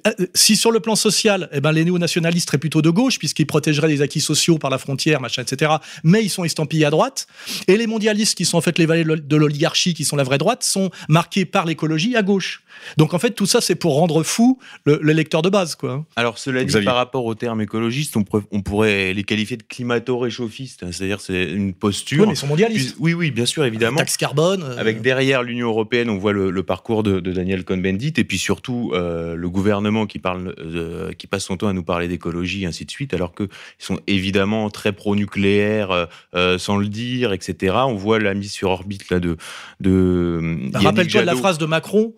Euh, 0.07 0.12
Si 0.35 0.57
sur 0.57 0.70
le 0.72 0.81
plan 0.81 0.96
social, 0.96 1.48
eh 1.53 1.61
ben, 1.61 1.72
les 1.72 1.85
néo-nationalistes 1.85 2.48
seraient 2.48 2.59
plutôt 2.59 2.83
de 2.83 2.90
gauche, 2.90 3.18
puisqu'ils 3.18 3.46
protégeraient 3.46 3.88
les 3.88 4.03
acquis 4.03 4.20
sociaux 4.20 4.59
par 4.59 4.70
la 4.70 4.79
frontière, 4.79 5.20
machin, 5.20 5.42
etc. 5.42 5.72
Mais 6.03 6.22
ils 6.22 6.29
sont 6.31 6.44
estampillés 6.44 6.85
à 6.87 6.90
droite. 6.90 7.27
Et 7.68 7.77
les 7.77 7.87
mondialistes, 7.87 8.37
qui 8.37 8.44
sont 8.44 8.59
en 8.59 8.61
fait 8.61 8.79
les 8.79 8.87
valets 8.87 9.05
de 9.05 9.37
l'oligarchie, 9.37 9.94
qui 9.94 10.05
sont 10.05 10.16
la 10.16 10.24
vraie 10.24 10.38
droite, 10.38 10.62
sont 10.64 10.90
marqués 11.09 11.44
par 11.44 11.64
l'écologie 11.66 12.16
à 12.16 12.22
gauche. 12.22 12.62
Donc, 12.96 13.14
en 13.14 13.18
fait, 13.18 13.31
tout 13.31 13.46
ça, 13.46 13.61
c'est 13.61 13.74
pour 13.77 13.94
rendre 13.94 14.22
fou 14.22 14.59
le, 14.85 14.98
le 15.03 15.12
lecteur 15.12 15.42
de 15.42 15.48
base, 15.48 15.74
quoi. 15.77 16.05
Alors, 16.16 16.38
cela 16.38 16.61
dit, 16.61 16.66
Xavier. 16.66 16.85
par 16.87 16.96
rapport 16.96 17.24
au 17.24 17.35
terme 17.35 17.61
écologiste, 17.61 18.16
on, 18.16 18.24
pourrait- 18.24 18.42
on 18.50 18.62
pourrait 18.62 19.12
les 19.14 19.24
qualifier 19.24 19.57
de 19.57 19.62
climato-réchauffistes. 20.09 20.85
C'est-à-dire, 20.90 21.20
c'est 21.20 21.44
une 21.44 21.72
posture. 21.74 22.20
Oui, 22.22 22.27
mais 22.29 22.35
ils 22.35 22.37
sont 22.37 22.46
mondialistes. 22.46 22.94
Puis- 22.94 23.04
Oui, 23.05 23.12
oui, 23.12 23.31
bien 23.31 23.45
sûr, 23.45 23.67
évidemment. 23.67 23.99
Taxe 23.99 24.17
carbone. 24.17 24.62
euh, 24.62 24.79
Avec 24.79 25.03
derrière 25.03 25.43
l'Union 25.43 25.69
européenne, 25.69 26.09
on 26.09 26.17
voit 26.17 26.33
le, 26.33 26.51
le 26.51 26.62
parcours 26.62 27.03
de, 27.03 27.21
de 27.21 27.33
Daniel 27.33 27.62
Cohn-Bendit, 27.62 28.14
et 28.17 28.25
puis 28.25 28.38
surtout 28.38 28.93
euh, 28.95 29.35
le 29.35 29.51
gouvernement 29.51 30.07
qui 30.07 30.19
parle, 30.19 30.55
euh, 30.59 31.12
qui 31.12 31.27
passe 31.27 31.45
son 31.45 31.59
temps 31.59 31.69
à 31.69 31.75
nous 31.75 31.83
parler 31.83 32.09
d'écologie, 32.09 32.62
et 32.62 32.67
ainsi 32.67 32.87
de 32.87 32.90
suite, 32.90 33.12
alors 33.12 33.35
qu'ils 33.35 33.49
sont 33.79 34.01
évidemment 34.07 34.71
très 34.71 34.93
pro-nucléaire, 34.93 36.09
sans 36.57 36.79
le 36.79 36.88
dire, 36.88 37.35
etc. 37.35 37.75
On 37.87 37.95
voit 37.95 38.19
la 38.19 38.33
mise 38.33 38.53
sur 38.53 38.71
orbite 38.71 39.11
là 39.11 39.21
de. 39.21 39.37
de 39.81 40.40
Bah, 40.73 40.79
Rappelle-toi 40.81 41.21
de 41.21 41.27
la 41.27 41.37
phrase 41.37 41.59
de 41.59 41.67
Macron. 41.67 42.14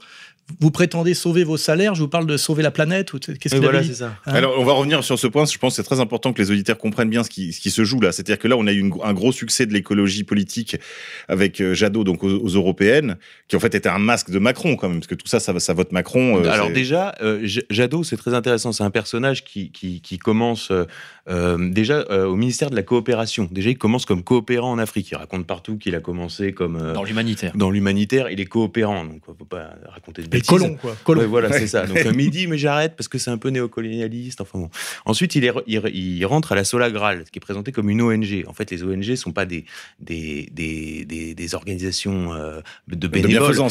Vous 0.61 0.71
prétendez 0.71 1.13
sauver 1.15 1.43
vos 1.43 1.57
salaires, 1.57 1.97
je 1.97 2.03
vous 2.03 2.09
parle 2.09 2.25
de 2.27 2.37
sauver 2.37 2.63
la 2.63 2.71
planète. 2.71 3.13
ou 3.13 3.19
Qu'est-ce 3.19 3.37
qu'il 3.57 3.59
voilà, 3.65 3.83
ça. 3.83 4.15
Hein 4.27 4.33
Alors, 4.33 4.55
on 4.61 4.65
va 4.65 4.75
revenir 4.75 5.03
sur 5.03 5.19
ce 5.19 5.27
point. 5.27 5.45
Je 5.45 5.59
pense 5.59 5.73
que 5.73 5.77
c'est 5.83 5.87
très 5.87 5.99
important 5.99 6.33
que 6.33 6.41
les 6.41 6.53
auditeurs 6.53 6.79
comprennent 6.79 7.11
bien 7.11 7.25
ce 7.25 7.31
qui, 7.31 7.53
ce 7.53 7.61
qui 7.61 7.71
se 7.73 7.83
joue 7.85 8.01
là. 8.01 8.13
C'est-à-dire 8.13 8.39
que 8.39 8.47
là, 8.47 8.57
on 8.57 8.67
a 8.69 8.73
eu 8.73 8.79
une- 8.79 8.95
un 9.03 9.13
gros 9.13 9.33
succès 9.33 9.67
de 9.67 9.73
l'écologie 9.73 10.23
politique 10.23 10.77
avec 11.27 11.61
euh, 11.61 11.75
Jadot, 11.75 12.05
donc 12.05 12.23
aux, 12.23 12.29
aux 12.31 12.49
européennes, 12.49 13.17
qui 13.49 13.57
en 13.57 13.61
fait 13.61 13.75
était 13.75 13.89
un 13.89 13.99
masque 13.99 14.31
de 14.31 14.39
Macron 14.39 14.77
quand 14.77 14.89
même, 14.89 14.99
parce 15.01 15.09
que 15.09 15.17
tout 15.17 15.27
ça, 15.27 15.41
ça, 15.41 15.59
ça 15.59 15.75
vote 15.75 15.91
Macron. 15.91 16.41
euh, 16.45 16.49
Alors 16.49 16.71
déjà, 16.71 17.17
euh, 17.23 17.47
Jadot, 17.71 18.05
c'est 18.05 18.17
très 18.17 18.33
intéressant. 18.33 18.71
C'est 18.71 18.85
un 18.85 18.91
personnage 18.91 19.43
qui, 19.45 19.73
qui, 19.73 20.01
qui 20.01 20.17
commence 20.17 20.71
déjà 21.29 22.05
euh, 22.11 22.27
au 22.27 22.37
ministère 22.37 22.71
de 22.71 22.77
la 22.77 22.83
coopération. 22.83 23.49
Déjà, 23.51 23.71
il 23.71 23.79
commence 23.79 24.05
comme 24.07 24.23
coopérant 24.23 24.71
en 24.73 24.79
Afrique. 24.79 25.09
Il 25.11 25.17
raconte 25.17 25.47
partout 25.47 25.77
qu'il 25.79 25.95
a 25.95 26.01
commencé 26.01 26.53
comme 26.53 26.77
euh, 26.77 26.93
Dans 26.93 27.03
l'humanitaire. 27.05 27.53
dans 27.57 27.71
l'humanitaire. 27.71 28.31
Il 28.31 28.41
est 28.41 28.45
coopérant, 28.47 29.05
donc 29.05 29.23
on 29.29 29.35
peut 29.35 29.45
pas 29.45 29.71
raconter 29.89 30.23
de 30.23 30.27
Et 30.27 30.31
bêtises. 30.31 30.49
colon, 30.49 30.75
quoi. 30.77 30.97
Colon. 31.05 31.21
Ouais, 31.23 31.27
voilà, 31.27 31.53
c'est 31.53 31.67
ça. 31.67 31.87
Donc, 31.87 31.97
euh, 31.99 32.13
midi, 32.15 32.47
mais 32.47 32.59
j'arrête 32.59 32.95
parce 32.97 33.09
que 33.09 33.19
c'est 33.19 33.31
un 33.31 33.39
peu 33.39 33.49
néocolonialiste. 33.51 34.41
Enfin 34.41 34.59
bon. 34.59 34.71
Ensuite, 35.05 35.35
il, 35.35 35.45
est, 35.45 35.53
il, 35.67 35.79
re- 35.81 35.91
il 35.93 36.25
rentre 36.27 36.53
à 36.53 36.55
la 36.55 36.65
Sola 36.65 36.91
Graal, 36.91 37.25
qui 37.25 37.39
est 37.39 37.41
présentée 37.41 37.73
comme 37.73 37.91
une 37.91 38.03
ONG. 38.03 38.45
En 38.47 38.53
fait, 38.53 38.71
les 38.71 38.83
ONG 38.83 39.15
sont 39.17 39.33
pas 39.33 39.47
des, 39.47 39.65
des, 40.01 40.49
des, 40.53 41.05
des, 41.05 41.35
des 41.35 41.55
organisations 41.55 42.33
euh, 42.35 42.61
de 42.89 43.09
bénévoles. 43.09 43.59
ouais. 43.59 43.69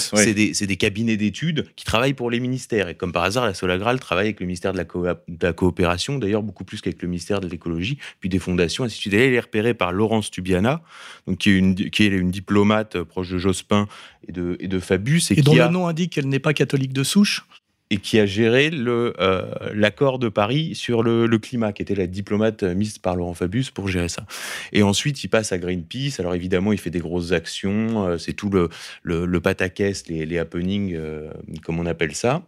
C'est 0.53 0.65
des, 0.67 0.75
cabinets 0.77 1.17
d'études 1.17 1.65
qui 1.75 1.85
travaillent 1.85 2.13
pour 2.13 2.29
les 2.29 2.39
ministères. 2.39 2.89
Et 2.89 2.95
comme 2.95 3.11
par 3.13 3.23
hasard, 3.23 3.45
la 3.45 3.53
Sola 3.53 3.77
Graal 3.77 3.99
travaille 3.99 4.25
avec 4.27 4.39
le 4.41 4.45
ministère 4.45 4.73
de 4.73 4.77
la, 4.77 4.83
co- 4.85 5.05
de 5.05 5.45
la 5.45 5.53
coopération, 5.53 6.17
d'ailleurs 6.19 6.43
beaucoup 6.43 6.63
plus 6.65 6.81
qu'avec 6.81 7.01
le 7.01 7.07
ministère 7.07 7.39
de 7.39 7.44
l'écologie, 7.49 7.97
puis 8.19 8.29
des 8.29 8.39
fondations, 8.39 8.83
ainsi 8.83 8.95
de 8.97 9.01
suite. 9.01 9.13
Elle 9.13 9.33
est 9.33 9.39
repérée 9.39 9.73
par 9.73 9.91
Laurence 9.91 10.31
Tubiana, 10.31 10.81
donc 11.27 11.39
qui, 11.39 11.49
est 11.51 11.57
une, 11.57 11.75
qui 11.75 12.03
est 12.03 12.07
une 12.07 12.31
diplomate 12.31 12.95
euh, 12.95 13.05
proche 13.05 13.29
de 13.29 13.37
Jospin 13.37 13.87
et 14.27 14.31
de, 14.31 14.57
et 14.59 14.67
de 14.67 14.79
Fabius. 14.79 15.31
Et, 15.31 15.39
Et 15.39 15.41
dont 15.41 15.55
le 15.55 15.67
nom 15.69 15.87
indique 15.87 16.13
qu'elle 16.13 16.27
n'est 16.27 16.39
pas 16.39 16.53
catholique 16.53 16.93
de 16.93 17.03
souche. 17.03 17.45
et 17.91 17.97
qui 17.97 18.19
a 18.19 18.25
géré 18.25 18.71
euh, 18.73 19.45
l'accord 19.73 20.17
de 20.17 20.27
Paris 20.27 20.73
sur 20.73 21.03
le, 21.03 21.27
le 21.27 21.37
climat, 21.37 21.71
qui 21.71 21.83
était 21.83 21.93
la 21.93 22.07
diplomate 22.07 22.63
euh, 22.63 22.73
mise 22.73 22.97
par 22.97 23.15
Laurent 23.15 23.35
Fabius 23.35 23.69
pour 23.69 23.87
gérer 23.89 24.09
ça. 24.09 24.25
Et 24.73 24.81
ensuite, 24.81 25.23
il 25.23 25.27
passe 25.27 25.51
à 25.51 25.59
Greenpeace. 25.59 26.19
Alors 26.19 26.33
évidemment, 26.33 26.73
il 26.73 26.79
fait 26.79 26.89
des 26.89 26.99
grosses 26.99 27.31
actions. 27.31 28.07
euh, 28.07 28.17
c'est 28.17 28.33
tout 28.33 28.49
le, 28.49 28.69
le, 29.03 29.27
le 29.27 29.39
pataquès, 29.39 30.07
les, 30.07 30.25
les 30.25 30.39
happenings, 30.39 30.95
euh, 30.95 31.29
comme 31.63 31.79
on 31.79 31.85
appelle 31.85 32.15
ça. 32.15 32.41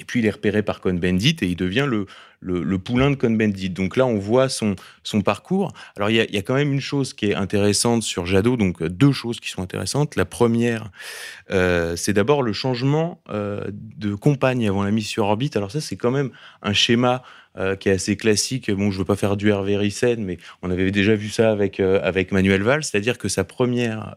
Et 0.00 0.04
puis, 0.04 0.20
il 0.20 0.26
est 0.26 0.30
repéré 0.30 0.62
par 0.62 0.80
Cohn-Bendit 0.80 1.36
et 1.40 1.46
il 1.46 1.56
devient 1.56 1.86
le, 1.88 2.04
le, 2.40 2.78
poulain 2.78 3.10
de 3.10 3.16
Cohn-Bendit. 3.16 3.70
Donc 3.70 3.96
là, 3.96 4.06
on 4.06 4.18
voit 4.18 4.48
son, 4.48 4.76
parcours. 5.24 5.72
Alors, 5.96 6.10
il 6.10 6.16
y, 6.16 6.38
a, 6.38 6.42
quand 6.42 6.54
même 6.54 6.72
une 6.72 6.80
chose 6.80 7.12
qui 7.12 7.26
est 7.26 7.34
intéressante 7.34 8.02
sur 8.02 8.26
Jadot, 8.26 8.56
donc 8.56 8.82
euh, 8.82 8.88
deux 8.88 9.12
choses 9.12 9.40
qui 9.40 9.48
sont 9.48 9.62
intéressantes. 9.62 10.16
La 10.16 10.24
première, 10.24 10.90
euh, 11.50 11.96
c'est 11.96 12.12
d'abord 12.12 12.42
le 12.42 12.52
changement 12.52 13.20
euh, 13.30 13.64
de 13.72 14.14
compagne 14.14 14.68
avant 14.68 14.82
la 14.82 14.90
mise 14.90 15.06
sur 15.06 15.24
orbite. 15.24 15.56
Alors 15.56 15.70
ça, 15.70 15.80
c'est 15.80 15.96
quand 15.96 16.10
même 16.10 16.30
un 16.62 16.72
schéma 16.72 17.22
qui 17.80 17.88
est 17.88 17.92
assez 17.92 18.16
classique. 18.16 18.70
Bon, 18.70 18.92
je 18.92 18.98
veux 18.98 19.04
pas 19.04 19.16
faire 19.16 19.36
du 19.36 19.48
Hervé 19.48 19.76
Ryssen, 19.76 20.22
mais 20.22 20.38
on 20.62 20.70
avait 20.70 20.92
déjà 20.92 21.16
vu 21.16 21.28
ça 21.28 21.50
avec, 21.50 21.80
Manuel 22.30 22.62
Valls, 22.62 22.84
c'est-à-dire 22.84 23.18
que 23.18 23.26
sa 23.26 23.42
première 23.42 24.14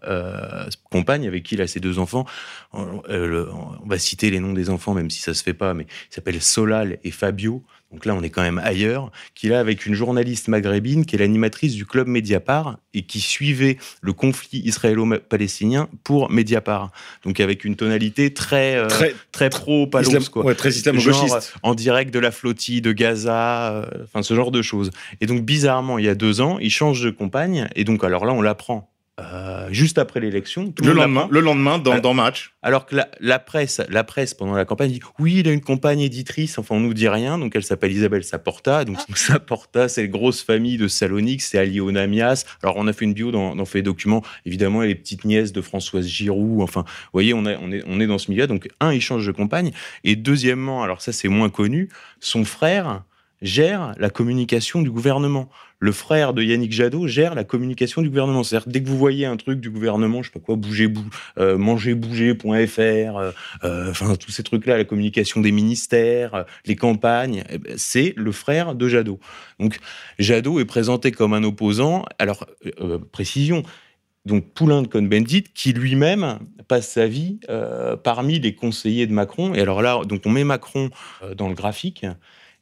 compagne, 0.92 1.28
avec 1.28 1.42
qui 1.42 1.56
il 1.56 1.62
a 1.62 1.66
ses 1.66 1.80
deux 1.80 1.98
enfants, 1.98 2.28
on, 2.72 3.02
va 3.84 3.98
citer 3.98 4.30
les 4.30 4.40
noms 4.40 4.54
des 4.54 4.70
enfants, 4.70 4.94
même 4.94 5.10
si 5.10 5.22
ça 5.22 5.34
se 5.34 5.42
fait 5.42 5.56
pas, 5.56 5.74
mais 5.74 5.88
s'appelle 6.12 6.40
Solal 6.40 7.00
et 7.04 7.10
Fabio. 7.10 7.64
Donc 7.92 8.06
là, 8.06 8.16
on 8.16 8.24
est 8.24 8.30
quand 8.30 8.42
même 8.42 8.60
ailleurs. 8.64 9.12
Qu'il 9.36 9.52
a 9.54 9.60
avec 9.60 9.86
une 9.86 9.94
journaliste 9.94 10.48
maghrébine 10.48 11.06
qui 11.06 11.16
est 11.16 11.20
l'animatrice 11.20 11.74
du 11.76 11.86
club 11.86 12.08
Mediapart 12.08 12.78
et 12.94 13.02
qui 13.04 13.20
suivait 13.20 13.78
le 14.02 14.14
conflit 14.14 14.60
israélo-palestinien 14.66 15.90
pour 16.04 16.30
Mediapart. 16.30 16.92
Donc 17.26 17.40
avec 17.40 17.66
une 17.66 17.76
tonalité 17.76 18.34
très 18.34 18.76
euh, 18.76 18.88
Très- 18.88 19.16
très 19.32 19.50
pro 19.50 19.88
palos 19.88 20.08
Islam- 20.10 20.24
quoi. 20.30 20.46
ouais, 20.46 20.56
très 20.56 20.70
islamo-gauchiste. 20.70 21.54
En 21.64 21.76
direct 21.76 22.14
de 22.14 22.20
la 22.20 22.32
flottille 22.32 22.82
de 22.82 22.92
Gaza, 22.92 23.72
euh, 23.74 23.86
enfin 24.04 24.24
ce 24.24 24.34
genre 24.34 24.52
de 24.52 24.62
choses. 24.62 24.92
Et 25.20 25.26
donc 25.26 25.42
bizarrement, 25.44 25.98
il 25.98 26.06
y 26.06 26.10
a 26.10 26.16
deux 26.16 26.42
ans, 26.42 26.60
il 26.60 26.70
change 26.72 27.02
de 27.04 27.10
compagne 27.10 27.68
et 27.76 27.84
donc 27.84 28.04
alors 28.04 28.26
là, 28.26 28.34
on 28.34 28.42
l'apprend. 28.42 28.91
Euh, 29.20 29.68
juste 29.72 29.98
après 30.00 30.20
l'élection, 30.20 30.74
Le 30.82 30.94
lendemain, 30.94 31.28
le 31.30 31.42
lendemain 31.42 31.78
dans, 31.78 31.92
Alors- 31.92 32.02
dans 32.02 32.14
Match. 32.14 32.56
Alors 32.64 32.86
que 32.86 32.96
la, 32.96 33.10
la 33.20 33.40
presse, 33.40 33.82
la 33.90 34.04
presse 34.04 34.34
pendant 34.34 34.54
la 34.54 34.66
campagne 34.66 34.90
dit 34.92 35.02
oui, 35.20 35.38
il 35.40 35.48
a 35.48 35.52
une 35.52 35.62
compagne 35.62 36.00
éditrice. 36.00 36.58
Enfin, 36.58 36.76
on 36.76 36.80
nous 36.80 36.94
dit 36.94 37.08
rien. 37.08 37.38
Donc 37.38 37.56
elle 37.56 37.64
s'appelle 37.64 37.92
Isabelle 37.92 38.24
Saporta. 38.24 38.86
Donc 38.86 38.98
Saporta, 39.16 39.90
c'est 39.90 40.06
une 40.06 40.12
grosse 40.12 40.42
famille 40.42 40.78
de 40.78 40.88
Salonique. 40.88 41.42
C'est 41.42 41.58
allié 41.60 41.80
au 41.82 41.92
Namias. 41.92 42.46
Alors 42.64 42.76
on 42.78 42.88
a 42.88 42.94
fait 42.94 43.06
une 43.06 43.14
bio 43.14 43.32
dans, 43.32 43.56
dans 43.56 43.66
Fait 43.66 43.82
Documents. 43.82 44.24
Évidemment, 44.46 44.82
elle 44.82 44.90
est 44.92 44.96
petite 44.96 45.26
nièce 45.26 45.52
de 45.52 45.62
Françoise 45.62 46.08
Giroud. 46.08 46.62
Enfin, 46.62 46.82
vous 46.88 47.10
voyez, 47.14 47.34
on, 47.34 47.46
a- 47.46 47.58
on 47.58 47.72
est, 47.72 47.84
on 47.88 48.00
est 48.00 48.08
dans 48.08 48.18
ce 48.18 48.32
milieu. 48.32 48.48
Donc 48.48 48.70
un, 48.80 48.94
il 48.94 49.02
change 49.02 49.28
de 49.28 49.32
compagne. 49.32 49.72
Et 50.04 50.16
deuxièmement, 50.16 50.84
alors 50.84 51.02
ça 51.02 51.12
c'est 51.12 51.28
moins 51.28 51.50
connu, 51.50 51.90
son 52.20 52.46
frère 52.46 53.04
gère 53.42 53.94
la 53.98 54.10
communication 54.10 54.82
du 54.82 54.92
gouvernement. 54.92 55.50
Le 55.80 55.92
frère 55.92 56.34
de 56.34 56.44
Yannick 56.44 56.72
Jadot 56.72 57.08
gère 57.08 57.34
la 57.34 57.44
communication 57.44 58.04
du 58.04 58.10
gouvernement. 58.10 58.44
C'est-à-dire 58.44 58.70
dès 58.70 58.84
que 58.84 58.88
vous 58.88 58.98
voyez 58.98 59.26
un 59.26 59.36
truc 59.36 59.60
du 59.60 59.72
gouvernement, 59.72 60.22
je 60.22 60.28
sais 60.28 60.40
pas 60.40 60.40
quoi, 60.40 60.56
bougez, 60.56 60.88
bou 60.88 61.04
euh, 61.40 61.58
euh, 61.58 63.32
euh, 63.64 63.90
enfin 63.90 64.16
tous 64.16 64.32
ces 64.32 64.44
trucs-là, 64.44 64.78
la 64.78 64.84
communication 64.84 65.42
des 65.42 65.52
ministères, 65.52 66.36
euh, 66.36 66.44
les 66.66 66.76
campagnes, 66.76 67.44
eh 67.50 67.58
ben, 67.58 67.74
c'est 67.78 68.14
le 68.16 68.32
frère 68.32 68.76
de 68.76 68.88
Jadot. 68.88 69.20
Donc 69.60 69.80
Jadot 70.20 70.60
est 70.60 70.66
présenté 70.66 71.12
comme 71.12 71.34
un 71.34 71.44
opposant. 71.44 72.06
Alors 72.20 72.46
précision. 73.12 73.64
Donc 74.28 74.54
Poulain 74.54 74.84
de 74.84 74.88
Cohn-Bendit, 74.88 75.46
qui 75.56 75.74
lui-même 75.74 76.38
passe 76.68 76.90
sa 76.90 77.08
vie 77.08 77.40
parmi 78.04 78.40
les 78.40 78.54
conseillers 78.54 79.08
de 79.08 79.14
Macron. 79.14 79.56
Et 79.56 79.62
alors 79.62 79.82
là, 79.82 80.02
donc 80.06 80.22
on 80.26 80.30
met 80.30 80.44
Macron 80.44 80.92
dans 81.36 81.50
le 81.50 81.56
graphique. 81.56 82.06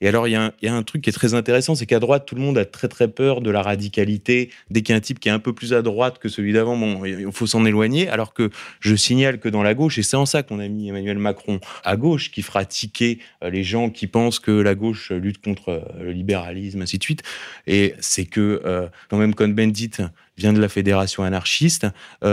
Et 0.01 0.07
alors, 0.07 0.27
il 0.27 0.31
y, 0.31 0.35
a 0.67 0.73
un- 0.73 0.83
truc 0.83 1.01
qui 1.01 1.09
est 1.09 1.13
très 1.13 1.33
intéressant, 1.33 1.75
c'est 1.75 1.85
qu'à 1.85 1.99
droite, 1.99 2.25
tout 2.25 2.35
le 2.35 2.41
monde 2.41 2.57
a 2.57 2.65
très 2.65 2.87
très 2.87 3.09
peur 3.09 3.41
de 3.41 3.51
la 3.51 3.61
radicalité. 3.61 4.49
Dès 4.69 4.81
qu'il 4.81 4.93
y 4.93 4.95
a 4.95 4.97
un 4.97 5.01
type 5.01 5.19
qui 5.19 5.27
est 5.27 5.31
un 5.31 5.39
peu 5.39 5.53
plus 5.53 5.73
à 5.73 5.81
droite 5.81 6.19
que 6.19 6.29
celui 6.29 6.53
d'avant, 6.53 6.77
bon, 6.77 7.03
il 7.03 7.31
faut 7.33 7.47
s'en 7.47 7.65
éloigner. 7.65 8.07
Alors 8.07 8.33
que 8.33 8.49
je 8.79 8.95
signale 8.95 9.39
que 9.39 9.49
dans 9.49 9.61
la 9.61 9.73
gauche, 9.73 9.97
et 9.97 10.03
c'est 10.03 10.15
en 10.15 10.25
ça 10.25 10.41
qu'on 10.41 10.59
a 10.59 10.67
mis 10.67 10.89
Emmanuel 10.89 11.17
Macron 11.17 11.59
à 11.83 11.97
gauche, 11.97 12.31
qui 12.31 12.41
fera 12.41 12.63
tiquer 12.63 13.19
euh, 13.43 13.49
les 13.49 13.63
gens 13.63 13.89
qui 13.89 14.07
pensent 14.07 14.39
que 14.39 14.51
la 14.51 14.73
gauche 14.73 15.11
lutte 15.11 15.43
contre 15.43 15.69
euh, 15.69 16.03
le 16.03 16.11
libéralisme, 16.11 16.81
ainsi 16.81 16.97
de 16.97 17.03
suite. 17.03 17.23
Et 17.67 17.93
c'est 17.99 18.25
que 18.25 18.61
euh, 18.65 18.87
quand 19.09 19.17
même 19.17 19.35
Cohn-Bendit 19.35 19.91
vient 20.37 20.53
de 20.53 20.61
la 20.61 20.69
fédération 20.69 21.23
anarchiste. 21.23 21.87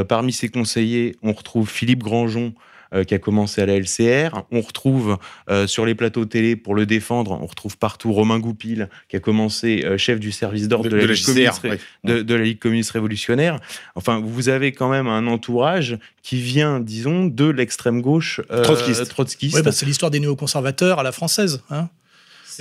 Parmi 0.08 0.32
ses 0.32 0.48
conseillers, 0.48 1.16
on 1.22 1.32
retrouve 1.32 1.68
Philippe 1.68 2.04
Grandjean, 2.04 2.52
qui 3.04 3.14
a 3.14 3.18
commencé 3.18 3.60
à 3.60 3.66
la 3.66 3.78
LCR. 3.78 4.42
On 4.50 4.60
retrouve 4.60 5.18
euh, 5.50 5.66
sur 5.66 5.86
les 5.86 5.94
plateaux 5.94 6.24
télé 6.24 6.56
pour 6.56 6.74
le 6.74 6.86
défendre, 6.86 7.38
on 7.40 7.46
retrouve 7.46 7.76
partout 7.76 8.12
Romain 8.12 8.38
Goupil, 8.38 8.88
qui 9.08 9.16
a 9.16 9.20
commencé 9.20 9.82
euh, 9.84 9.98
chef 9.98 10.20
du 10.20 10.32
service 10.32 10.68
d'ordre 10.68 10.88
de, 10.88 10.96
la 10.96 11.06
Ligue 11.06 11.14
JCR, 11.14 11.26
communiste, 11.26 11.64
ouais. 11.64 11.78
de, 12.04 12.22
de 12.22 12.34
la 12.34 12.44
Ligue 12.44 12.58
communiste 12.58 12.90
révolutionnaire. 12.92 13.58
Enfin, 13.94 14.20
vous 14.24 14.48
avez 14.48 14.72
quand 14.72 14.88
même 14.88 15.06
un 15.06 15.26
entourage 15.26 15.98
qui 16.22 16.40
vient, 16.40 16.80
disons, 16.80 17.26
de 17.26 17.46
l'extrême 17.46 18.02
gauche 18.02 18.40
euh, 18.50 18.62
Trotskiste. 18.62 19.08
trotskiste. 19.08 19.54
Ouais, 19.54 19.62
bah, 19.62 19.72
c'est 19.72 19.86
l'histoire 19.86 20.10
des 20.10 20.20
néoconservateurs 20.20 20.98
à 20.98 21.02
la 21.02 21.12
française. 21.12 21.62
hein. 21.70 21.88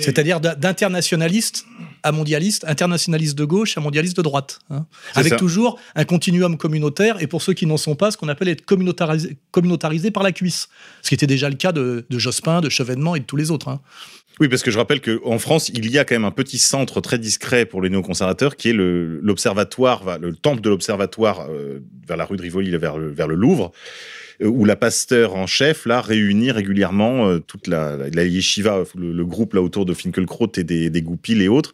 C'est-à-dire 0.02 0.40
d'in- 0.40 0.54
d'internationalistes 0.54 1.64
à 2.02 2.12
mondialistes, 2.12 2.64
internationalistes 2.66 3.36
de 3.36 3.44
gauche 3.44 3.76
à 3.76 3.80
mondialistes 3.80 4.16
de 4.16 4.22
droite. 4.22 4.58
hein. 4.70 4.86
Avec 5.14 5.30
ça. 5.32 5.36
toujours 5.36 5.78
un 5.94 6.04
continuum 6.04 6.56
communautaire, 6.56 7.20
et 7.22 7.26
pour 7.26 7.42
ceux 7.42 7.52
qui 7.54 7.66
n'en 7.66 7.76
sont 7.76 7.94
pas, 7.96 8.10
ce 8.10 8.16
qu'on 8.16 8.28
appelle 8.28 8.48
être 8.48 8.64
communautarisé, 8.64 9.36
communautarisé 9.50 10.10
par 10.10 10.22
la 10.22 10.32
cuisse. 10.32 10.68
Ce 11.02 11.08
qui 11.08 11.14
était 11.14 11.26
déjà 11.26 11.48
le 11.48 11.56
cas 11.56 11.72
de, 11.72 12.06
de 12.08 12.18
Jospin, 12.18 12.60
de 12.60 12.68
Chevènement 12.68 13.16
et 13.16 13.20
de 13.20 13.24
tous 13.24 13.36
les 13.36 13.50
autres. 13.50 13.68
hein. 13.68 13.80
Oui, 14.38 14.48
parce 14.48 14.62
que 14.62 14.70
je 14.70 14.76
rappelle 14.76 15.00
qu'en 15.00 15.38
France, 15.38 15.70
il 15.70 15.90
y 15.90 15.98
a 15.98 16.04
quand 16.04 16.14
même 16.14 16.26
un 16.26 16.30
petit 16.30 16.58
centre 16.58 17.00
très 17.00 17.18
discret 17.18 17.64
pour 17.64 17.80
les 17.80 17.88
néoconservateurs 17.88 18.56
qui 18.56 18.68
est 18.68 18.72
le- 18.74 19.18
l'observatoire, 19.22 20.04
va- 20.04 20.18
le 20.18 20.34
temple 20.36 20.60
de 20.60 20.68
l'observatoire 20.68 21.46
euh, 21.48 21.80
vers 22.06 22.18
la 22.18 22.26
rue 22.26 22.36
de 22.36 22.42
Rivoli, 22.42 22.70
vers 22.76 22.98
le, 22.98 23.10
vers 23.10 23.28
le 23.28 23.34
Louvre, 23.34 23.72
où 24.42 24.64
la 24.64 24.76
pasteur 24.76 25.34
en 25.34 25.46
chef 25.46 25.86
là 25.86 26.00
réunit 26.00 26.50
régulièrement 26.50 27.28
euh, 27.28 27.38
toute 27.38 27.66
la, 27.66 27.96
la, 28.12 28.24
yeshiva, 28.24 28.84
le, 28.94 29.24
groupe 29.24 29.54
là 29.54 29.62
autour 29.62 29.86
de 29.86 29.94
Finkelkraut 29.94 30.50
et 30.56 30.64
des, 30.64 30.90
des 30.90 31.04
et 31.28 31.48
autres, 31.48 31.72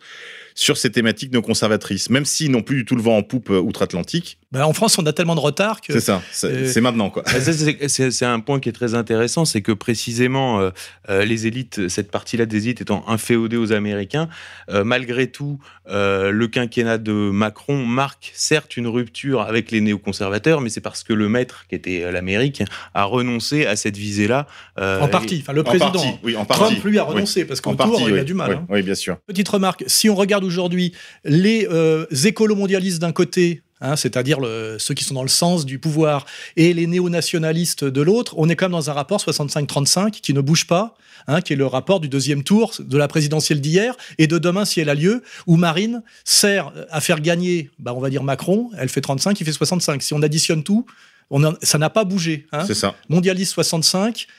sur 0.55 0.77
ces 0.77 0.91
thématiques 0.91 1.33
néoconservatrices, 1.33 2.11
même 2.11 2.25
s'ils 2.25 2.51
n'ont 2.51 2.62
plus 2.62 2.77
du 2.77 2.85
tout 2.85 2.97
le 2.97 3.03
vent 3.03 3.17
en 3.17 3.23
poupe 3.23 3.51
euh, 3.51 3.59
outre-Atlantique. 3.61 4.38
Ben, 4.53 4.65
en 4.65 4.73
France, 4.75 4.99
on 4.99 5.07
a 5.07 5.12
tellement 5.12 5.35
de 5.35 5.41
retard 5.41 5.81
que. 5.81 5.93
C'est 5.95 6.01
ça, 6.01 6.23
c'est 6.31 6.77
Euh, 6.77 6.81
maintenant 6.83 7.09
quoi. 7.11 7.23
Ah, 7.27 7.41
ça, 7.41 7.53
c'est- 7.53 8.25
un 8.25 8.41
point 8.41 8.61
qui 8.61 8.69
est 8.69 8.73
très 8.73 8.95
intéressant, 8.95 9.45
c'est 9.45 9.62
que 9.62 9.73
précisément 9.73 10.61
euh, 11.09 11.25
les 11.25 11.47
élites, 11.47 11.88
cette 11.88 12.11
partie-là 12.11 12.45
des 12.47 12.65
élites 12.67 12.83
étant 12.83 13.05
inféodée 13.09 13.57
aux 13.57 13.73
Américains, 13.73 14.29
euh, 14.71 14.85
malgré 14.85 15.27
tout, 15.31 15.59
euh, 15.88 16.31
le 16.31 16.47
quinquennat 16.49 16.99
de 16.99 17.12
Macron 17.12 17.85
marque 17.87 18.31
certes 18.35 18.77
une 18.77 18.87
rupture 18.88 19.41
avec 19.41 19.71
les 19.71 19.81
néoconservateurs, 19.81 20.61
mais 20.61 20.69
c'est 20.69 20.81
parce 20.81 21.03
que 21.03 21.12
le 21.15 21.29
maître, 21.29 21.65
qui 21.69 21.75
était 21.75 22.12
l'Amérique, 22.12 22.62
a 22.95 23.05
renoncé 23.05 23.67
à 23.67 23.77
cette 23.77 23.97
visée-là. 23.97 24.47
euh, 24.79 25.01
En 25.01 25.09
partie, 25.09 25.38
enfin 25.43 25.53
le 25.53 25.61
En 25.62 25.65
président. 25.65 25.91
partie, 25.93 26.09
oui, 26.23 26.37
en 26.37 26.45
partie. 26.45 26.62
Trump 26.65 26.85
lui 26.85 26.99
a 26.99 27.05
Oui. 27.09 27.15
renoncé 27.15 27.45
parce 27.45 27.61
En 27.61 27.71
qu'autour 27.73 27.93
partie, 27.93 28.05
il 28.07 28.12
oui. 28.12 28.19
a 28.19 28.25
du 28.25 28.35
mal. 28.35 28.51
Oui, 28.51 28.57
hein. 28.57 28.67
oui, 28.69 28.83
bien 28.83 28.95
sûr. 28.95 29.17
Petite 29.27 29.49
remarque, 29.49 29.85
si 29.87 30.09
on 30.11 30.15
regarde 30.15 30.42
aujourd'hui 30.45 30.93
les 31.25 31.67
euh, 31.71 32.07
écolo-mondialistes 32.25 33.01
d'un 33.01 33.13
côté, 33.13 33.63
hein, 33.81 33.97
c'est-à-dire 33.97 34.39
ceux 34.79 34.95
qui 34.95 35.05
sont 35.05 35.15
dans 35.15 35.23
le 35.23 35.29
sens 35.29 35.65
du 35.67 35.79
pouvoir, 35.79 36.27
et 36.57 36.73
les 36.73 36.87
néo-nationalistes 36.87 37.85
de 37.85 38.01
l'autre, 38.03 38.35
on 38.37 38.49
est 38.49 38.57
quand 38.57 38.67
même 38.67 38.73
dans 38.73 38.91
un 38.91 38.93
rapport 38.93 39.21
65-35 39.21 40.11
qui 40.21 40.35
ne 40.35 40.41
bouge 40.41 40.67
pas, 40.67 40.97
hein, 41.27 41.41
qui 41.41 41.53
est 41.53 41.57
le 41.57 41.67
rapport 41.67 42.01
du 42.01 42.09
deuxième 42.09 42.43
tour 42.43 42.75
de 42.79 42.97
la 42.97 43.09
présidentielle 43.09 43.61
d'hier 43.61 43.97
et 44.19 44.27
de 44.27 44.39
demain 44.39 44.65
si 44.65 44.81
elle 44.81 44.89
a 44.89 44.95
lieu, 44.95 45.23
où 45.47 45.57
Marine 45.57 46.03
sert 46.25 46.73
à 46.91 47.01
faire 47.01 47.21
gagner, 47.21 47.71
bah, 47.79 47.93
on 47.95 48.01
va 48.01 48.11
dire 48.11 48.23
Macron, 48.23 48.71
elle 48.79 48.89
fait 48.89 49.01
35, 49.01 49.41
il 49.41 49.45
fait 49.45 49.53
65. 49.53 50.03
Si 50.03 50.15
on 50.15 50.23
additionne 50.23 50.63
tout, 50.63 50.87
on 51.31 51.55
ça 51.63 51.79
n'a 51.79 51.91
pas 51.91 52.05
bougé. 52.05 52.47
hein. 52.53 52.65
C'est 52.67 52.75
ça. 52.75 52.95
mondialiste 53.09 53.53
65, 53.55 54.27
euh, 54.27 54.33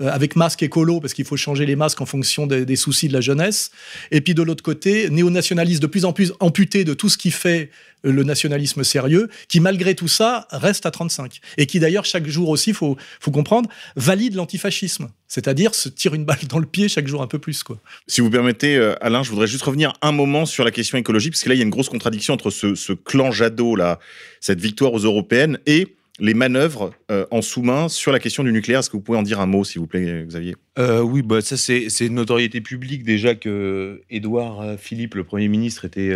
avec 0.00 0.36
masque 0.36 0.62
écolo, 0.62 1.00
parce 1.00 1.14
qu'il 1.14 1.24
faut 1.24 1.36
changer 1.36 1.66
les 1.66 1.76
masques 1.76 2.00
en 2.00 2.06
fonction 2.06 2.46
des, 2.46 2.76
soucis 2.76 3.08
de 3.08 3.12
la 3.12 3.20
jeunesse. 3.20 3.70
Et 4.10 4.20
puis 4.20 4.34
de 4.34 4.42
l'autre 4.42 4.62
côté, 4.62 5.10
néo-nationaliste 5.10 5.82
de 5.82 5.86
plus 5.86 6.04
en 6.04 6.12
plus 6.12 6.32
amputé 6.40 6.84
de 6.84 6.94
tout 6.94 7.08
ce 7.08 7.18
qui 7.18 7.30
fait 7.30 7.70
euh, 8.04 8.12
le 8.12 8.22
nationalisme 8.22 8.84
sérieux, 8.84 9.28
qui 9.48 9.60
malgré 9.60 9.94
tout 9.94 10.08
ça 10.08 10.46
reste 10.50 10.86
à 10.86 10.90
35. 10.90 11.40
Et 11.56 11.66
qui 11.66 11.80
d'ailleurs, 11.80 12.04
chaque 12.04 12.26
jour 12.28 12.48
aussi, 12.48 12.70
il 12.70 12.76
faut, 12.76 12.96
faut 13.20 13.30
comprendre, 13.30 13.68
valide 13.96 14.34
l'antifascisme. 14.34 15.08
C'est-à-dire 15.26 15.74
se 15.74 15.88
tire 15.88 16.14
une 16.14 16.24
balle 16.24 16.38
dans 16.48 16.58
le 16.58 16.66
pied 16.66 16.88
chaque 16.88 17.08
jour 17.08 17.22
un 17.22 17.26
peu 17.26 17.38
plus. 17.38 17.62
Quoi. 17.62 17.78
Si 18.06 18.20
vous 18.20 18.30
permettez, 18.30 18.76
euh, 18.76 18.94
Alain, 19.00 19.22
je 19.22 19.30
voudrais 19.30 19.48
juste 19.48 19.64
revenir 19.64 19.92
un 20.00 20.12
moment 20.12 20.46
sur 20.46 20.64
la 20.64 20.70
question 20.70 20.96
écologique, 20.96 21.32
parce 21.32 21.42
que 21.42 21.48
là, 21.48 21.54
il 21.54 21.58
y 21.58 21.62
a 21.62 21.64
une 21.64 21.70
grosse 21.70 21.88
contradiction 21.88 22.34
entre 22.34 22.50
ce, 22.50 22.74
ce 22.74 22.92
clan 22.92 23.32
Jadot, 23.32 23.74
là, 23.74 23.98
cette 24.40 24.60
victoire 24.60 24.92
aux 24.92 25.00
européennes, 25.00 25.58
et 25.66 25.97
les 26.18 26.34
manœuvres 26.34 26.92
euh, 27.10 27.26
en 27.30 27.42
sous-main 27.42 27.88
sur 27.88 28.12
la 28.12 28.18
question 28.18 28.44
du 28.44 28.52
nucléaire. 28.52 28.80
Est-ce 28.80 28.90
que 28.90 28.96
vous 28.96 29.02
pouvez 29.02 29.18
en 29.18 29.22
dire 29.22 29.40
un 29.40 29.46
mot, 29.46 29.64
s'il 29.64 29.80
vous 29.80 29.86
plaît, 29.86 30.24
Xavier? 30.26 30.56
Euh, 30.78 31.00
oui, 31.00 31.22
bah, 31.22 31.40
ça 31.40 31.56
c'est 31.56 31.88
une 32.00 32.14
notoriété 32.14 32.60
publique 32.60 33.02
déjà 33.02 33.34
que 33.34 34.02
Édouard 34.10 34.60
euh, 34.60 34.76
Philippe, 34.76 35.14
le 35.14 35.24
Premier 35.24 35.48
ministre, 35.48 35.84
était 35.84 36.14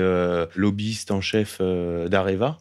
lobbyiste 0.54 1.10
en 1.10 1.20
chef 1.20 1.60
d'Areva. 1.60 2.58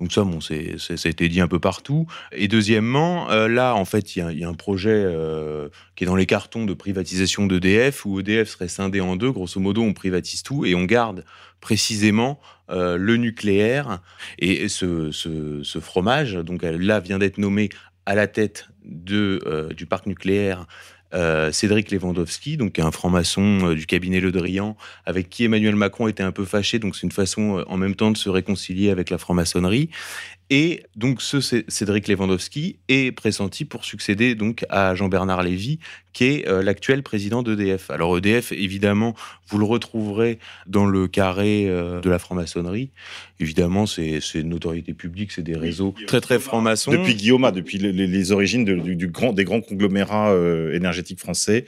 Donc 0.00 0.12
ça, 0.12 0.22
bon, 0.24 0.40
c'est, 0.40 0.76
c'est- 0.78 0.96
ça 0.96 1.08
a 1.08 1.10
été 1.10 1.28
dit 1.28 1.40
un 1.40 1.48
peu 1.48 1.58
partout. 1.58 2.06
Et 2.32 2.48
deuxièmement, 2.48 3.30
euh, 3.30 3.48
là, 3.48 3.74
en 3.74 3.84
fait, 3.84 4.16
il 4.16 4.38
y, 4.38 4.44
a- 4.44 4.48
un 4.48 4.54
projet 4.54 4.90
euh, 4.92 5.68
qui 5.96 6.04
est 6.04 6.06
dans 6.06 6.16
les 6.16 6.26
cartons 6.26 6.64
de 6.64 6.74
privatisation 6.74 7.46
d'EDF, 7.46 8.04
où 8.06 8.20
EDF 8.20 8.48
serait 8.50 8.68
scindé 8.68 9.00
en 9.00 9.16
deux. 9.16 9.30
Grosso 9.32 9.60
modo, 9.60 9.82
on 9.82 9.92
privatise 9.92 10.42
tout 10.42 10.64
et 10.64 10.74
on 10.74 10.84
garde 10.84 11.24
précisément 11.60 12.40
euh, 12.70 12.96
le 12.96 13.16
nucléaire. 13.16 14.00
Et 14.38 14.68
ce, 14.68 15.10
ce- 15.12 15.62
ce 15.62 15.78
fromage, 15.80 16.34
donc 16.34 16.62
là, 16.62 17.00
vient 17.00 17.18
d'être 17.18 17.38
nommé 17.38 17.68
à 18.06 18.14
la 18.14 18.26
tête 18.26 18.68
de, 18.84 19.68
du 19.76 19.86
parc 19.86 20.06
nucléaire 20.06 20.66
euh, 21.12 21.50
Cédric 21.52 21.90
Lewandowski, 21.90 22.56
donc 22.56 22.78
un 22.78 22.90
franc-maçon 22.90 23.70
euh, 23.70 23.74
du 23.74 23.86
cabinet 23.86 24.20
Le 24.20 24.30
Drian, 24.32 24.76
avec 25.06 25.28
qui 25.28 25.44
Emmanuel 25.44 25.74
Macron 25.74 26.06
était 26.06 26.22
un 26.22 26.32
peu 26.32 26.44
fâché, 26.44 26.78
donc 26.78 26.94
c'est 26.94 27.02
une 27.02 27.12
façon 27.12 27.58
euh, 27.58 27.64
en 27.66 27.76
même 27.76 27.94
temps 27.94 28.10
de 28.10 28.16
se 28.16 28.28
réconcilier 28.28 28.90
avec 28.90 29.10
la 29.10 29.18
franc-maçonnerie. 29.18 29.90
Et 30.52 30.82
donc 30.96 31.22
ce 31.22 31.40
Cédric 31.68 32.08
Lewandowski 32.08 32.80
est 32.88 33.12
pressenti 33.12 33.64
pour 33.64 33.84
succéder 33.84 34.34
donc 34.34 34.64
à 34.68 34.96
Jean-Bernard 34.96 35.44
Lévy, 35.44 35.78
qui 36.12 36.24
est 36.24 36.48
euh, 36.48 36.60
l'actuel 36.62 37.04
président 37.04 37.44
d'EDF. 37.44 37.88
Alors 37.90 38.18
EDF, 38.18 38.50
évidemment, 38.50 39.14
vous 39.48 39.58
le 39.58 39.64
retrouverez 39.64 40.40
dans 40.66 40.86
le 40.86 41.06
carré 41.06 41.66
euh, 41.68 42.00
de 42.00 42.10
la 42.10 42.18
franc-maçonnerie. 42.18 42.90
Évidemment, 43.38 43.86
c'est 43.86 44.18
une 44.34 44.48
notoriété 44.48 44.92
publique, 44.92 45.30
c'est 45.30 45.42
des 45.42 45.56
réseaux 45.56 45.94
très 46.08 46.20
très 46.20 46.40
francs-maçons. 46.40 46.90
Depuis 46.90 47.14
Guillaume, 47.14 47.48
depuis 47.54 47.78
les, 47.78 47.92
les- 47.92 48.08
les 48.08 48.32
origines 48.32 48.64
de- 48.64 48.74
du, 48.74 48.96
du 48.96 49.06
grand, 49.06 49.32
des 49.32 49.44
grands 49.44 49.60
conglomérats 49.60 50.32
euh, 50.32 50.74
énergétiques 50.74 51.20
français, 51.20 51.64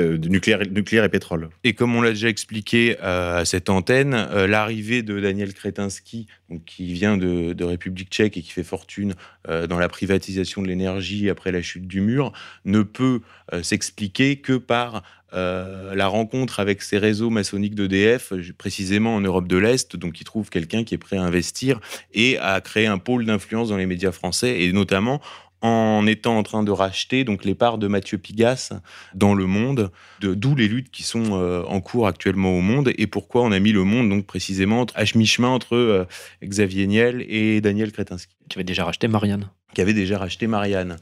euh, 0.00 0.18
de 0.18 0.28
nucléaire, 0.28 1.04
et 1.04 1.08
pétrole. 1.08 1.50
Et 1.62 1.72
comme 1.72 1.94
on 1.94 2.02
l'a 2.02 2.10
déjà 2.10 2.28
expliqué 2.28 2.96
euh, 3.00 3.42
à 3.42 3.44
cette 3.44 3.70
antenne, 3.70 4.14
euh, 4.14 4.48
l'arrivée 4.48 5.02
de 5.02 5.20
Daniel 5.20 5.54
Kretinsky, 5.54 6.26
qui 6.66 6.92
vient 6.92 7.16
de, 7.16 7.62
République 7.62 8.08
tchèque 8.10 8.36
et 8.36 8.42
qui 8.42 8.50
fait 8.50 8.64
fortune 8.64 9.14
dans 9.48 9.78
la 9.78 9.88
privatisation 9.88 10.62
de 10.62 10.68
l'énergie 10.68 11.30
après 11.30 11.52
la 11.52 11.62
chute 11.62 11.86
du 11.86 12.00
mur, 12.00 12.32
ne 12.64 12.82
peut 12.82 13.20
s'expliquer 13.62 14.36
que 14.36 14.54
par 14.54 15.02
la 15.32 16.06
rencontre 16.06 16.60
avec 16.60 16.82
ces 16.82 16.98
réseaux 16.98 17.30
maçonniques 17.30 17.74
d'EDF, 17.74 18.32
précisément 18.56 19.16
en 19.16 19.20
Europe 19.20 19.48
de 19.48 19.56
l'Est, 19.56 19.96
donc 19.96 20.20
il 20.20 20.24
trouve 20.24 20.50
quelqu'un 20.50 20.84
qui 20.84 20.94
est 20.94 20.98
prêt 20.98 21.16
à 21.16 21.22
investir 21.22 21.80
et 22.12 22.38
à 22.38 22.60
créer 22.60 22.86
un 22.86 22.98
pôle 22.98 23.24
d'influence 23.24 23.70
dans 23.70 23.76
les 23.76 23.86
médias 23.86 24.12
français, 24.12 24.60
et 24.60 24.72
notamment 24.72 25.20
en 25.64 26.06
étant 26.06 26.36
en 26.36 26.42
train 26.42 26.62
de 26.62 26.70
racheter 26.70 27.24
donc 27.24 27.44
les 27.46 27.54
parts 27.54 27.78
de 27.78 27.88
Mathieu 27.88 28.18
Pigasse 28.18 28.74
dans 29.14 29.34
le 29.34 29.46
monde, 29.46 29.90
de- 30.20 30.34
d'où 30.34 30.54
les 30.54 30.68
luttes 30.68 30.90
qui 30.90 31.02
sont 31.02 31.40
euh, 31.40 31.62
en 31.66 31.80
cours 31.80 32.06
actuellement 32.06 32.56
au 32.56 32.60
monde 32.60 32.92
et 32.98 33.06
pourquoi 33.06 33.42
on 33.42 33.50
a 33.50 33.58
mis 33.58 33.72
le 33.72 33.82
monde 33.82 34.10
donc 34.10 34.26
précisément 34.26 34.84
à 34.94 35.04
mi-chemin 35.14 35.48
entre 35.48 35.74
euh, 35.74 36.04
Xavier 36.44 36.86
Niel 36.86 37.24
et 37.28 37.62
Daniel 37.62 37.92
Kretinsky, 37.92 38.34
Qui 38.50 38.58
avait 38.58 38.64
déjà 38.64 38.84
racheté 38.84 39.08
Marianne. 39.08 39.48
qui 39.74 39.80
avait 39.80 39.94
déjà 39.94 40.18
racheté 40.18 40.46
Marianne. 40.46 40.96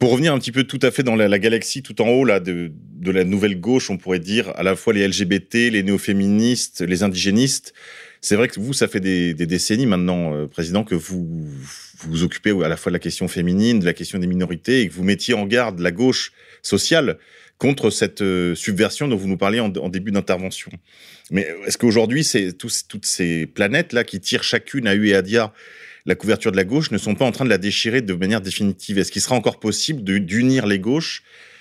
Pour 0.00 0.10
revenir 0.12 0.32
un 0.32 0.38
petit 0.38 0.52
peu 0.52 0.64
tout 0.64 0.78
à 0.82 0.90
fait 0.90 1.02
dans 1.04 1.14
la, 1.16 1.28
la 1.28 1.38
galaxie 1.38 1.82
tout 1.84 2.00
en 2.02 2.08
haut 2.08 2.24
là 2.24 2.40
de, 2.40 2.72
de 2.74 3.10
la 3.12 3.22
nouvelle 3.24 3.60
gauche, 3.60 3.88
on 3.90 3.98
pourrait 3.98 4.18
dire 4.20 4.50
à 4.56 4.62
la 4.64 4.74
fois 4.74 4.92
les 4.92 5.06
LGBT, 5.06 5.54
les 5.70 5.82
néo-féministes, 5.84 6.80
les 6.80 7.02
indigénistes. 7.04 7.72
C'est 8.20 8.34
vrai 8.34 8.48
que 8.48 8.58
vous, 8.58 8.72
ça 8.72 8.88
fait 8.88 8.98
des, 9.00 9.32
des 9.34 9.46
décennies 9.46 9.86
maintenant, 9.86 10.34
euh, 10.34 10.46
président, 10.48 10.82
que 10.82 10.96
vous 10.96 11.48
vous 11.98 12.10
vous 12.10 12.22
occupez 12.22 12.50
à 12.50 12.68
la 12.68 12.76
fois 12.76 12.90
de 12.90 12.94
la 12.94 13.00
question 13.00 13.28
féminine, 13.28 13.80
de 13.80 13.84
la 13.84 13.92
question 13.92 14.18
des 14.18 14.26
minorités, 14.26 14.82
et 14.82 14.88
que 14.88 14.92
vous 14.92 15.04
mettiez 15.04 15.34
en 15.34 15.46
garde 15.46 15.80
la 15.80 15.90
gauche 15.90 16.32
sociale 16.62 17.18
contre 17.58 17.90
cette 17.90 18.22
euh, 18.22 18.54
subversion 18.54 19.08
dont 19.08 19.16
vous 19.16 19.26
nous 19.26 19.36
parliez 19.36 19.60
en, 19.60 19.68
début 19.68 20.12
d'intervention. 20.12 20.70
Mais 21.30 21.48
est-ce 21.66 21.76
qu'aujourd'hui, 21.76 22.22
c'est 22.22 22.52
toutes 22.52 23.04
ces 23.06 23.46
planètes 23.46 23.92
là 23.92 24.04
qui 24.04 24.20
tirent 24.20 24.44
chacune 24.44 24.86
à 24.86 24.94
U 24.94 25.08
et 25.08 25.14
à 25.14 25.22
Dia 25.22 25.52
la 26.06 26.14
couverture 26.14 26.52
de 26.52 26.56
la 26.56 26.64
gauche 26.64 26.90
ne 26.90 26.96
sont 26.96 27.14
pas 27.14 27.26
en 27.26 27.32
train 27.32 27.44
de 27.44 27.50
la 27.50 27.58
déchirer 27.58 28.00
de 28.00 28.14
manière 28.14 28.40
définitive? 28.40 28.98
Est-ce 28.98 29.12
qu'il 29.12 29.20
sera 29.20 29.34
encore 29.34 29.60
possible 29.60 30.02
d'unir 30.02 30.66
les 30.66 30.78
gauches 30.78 31.22
euh, 31.22 31.57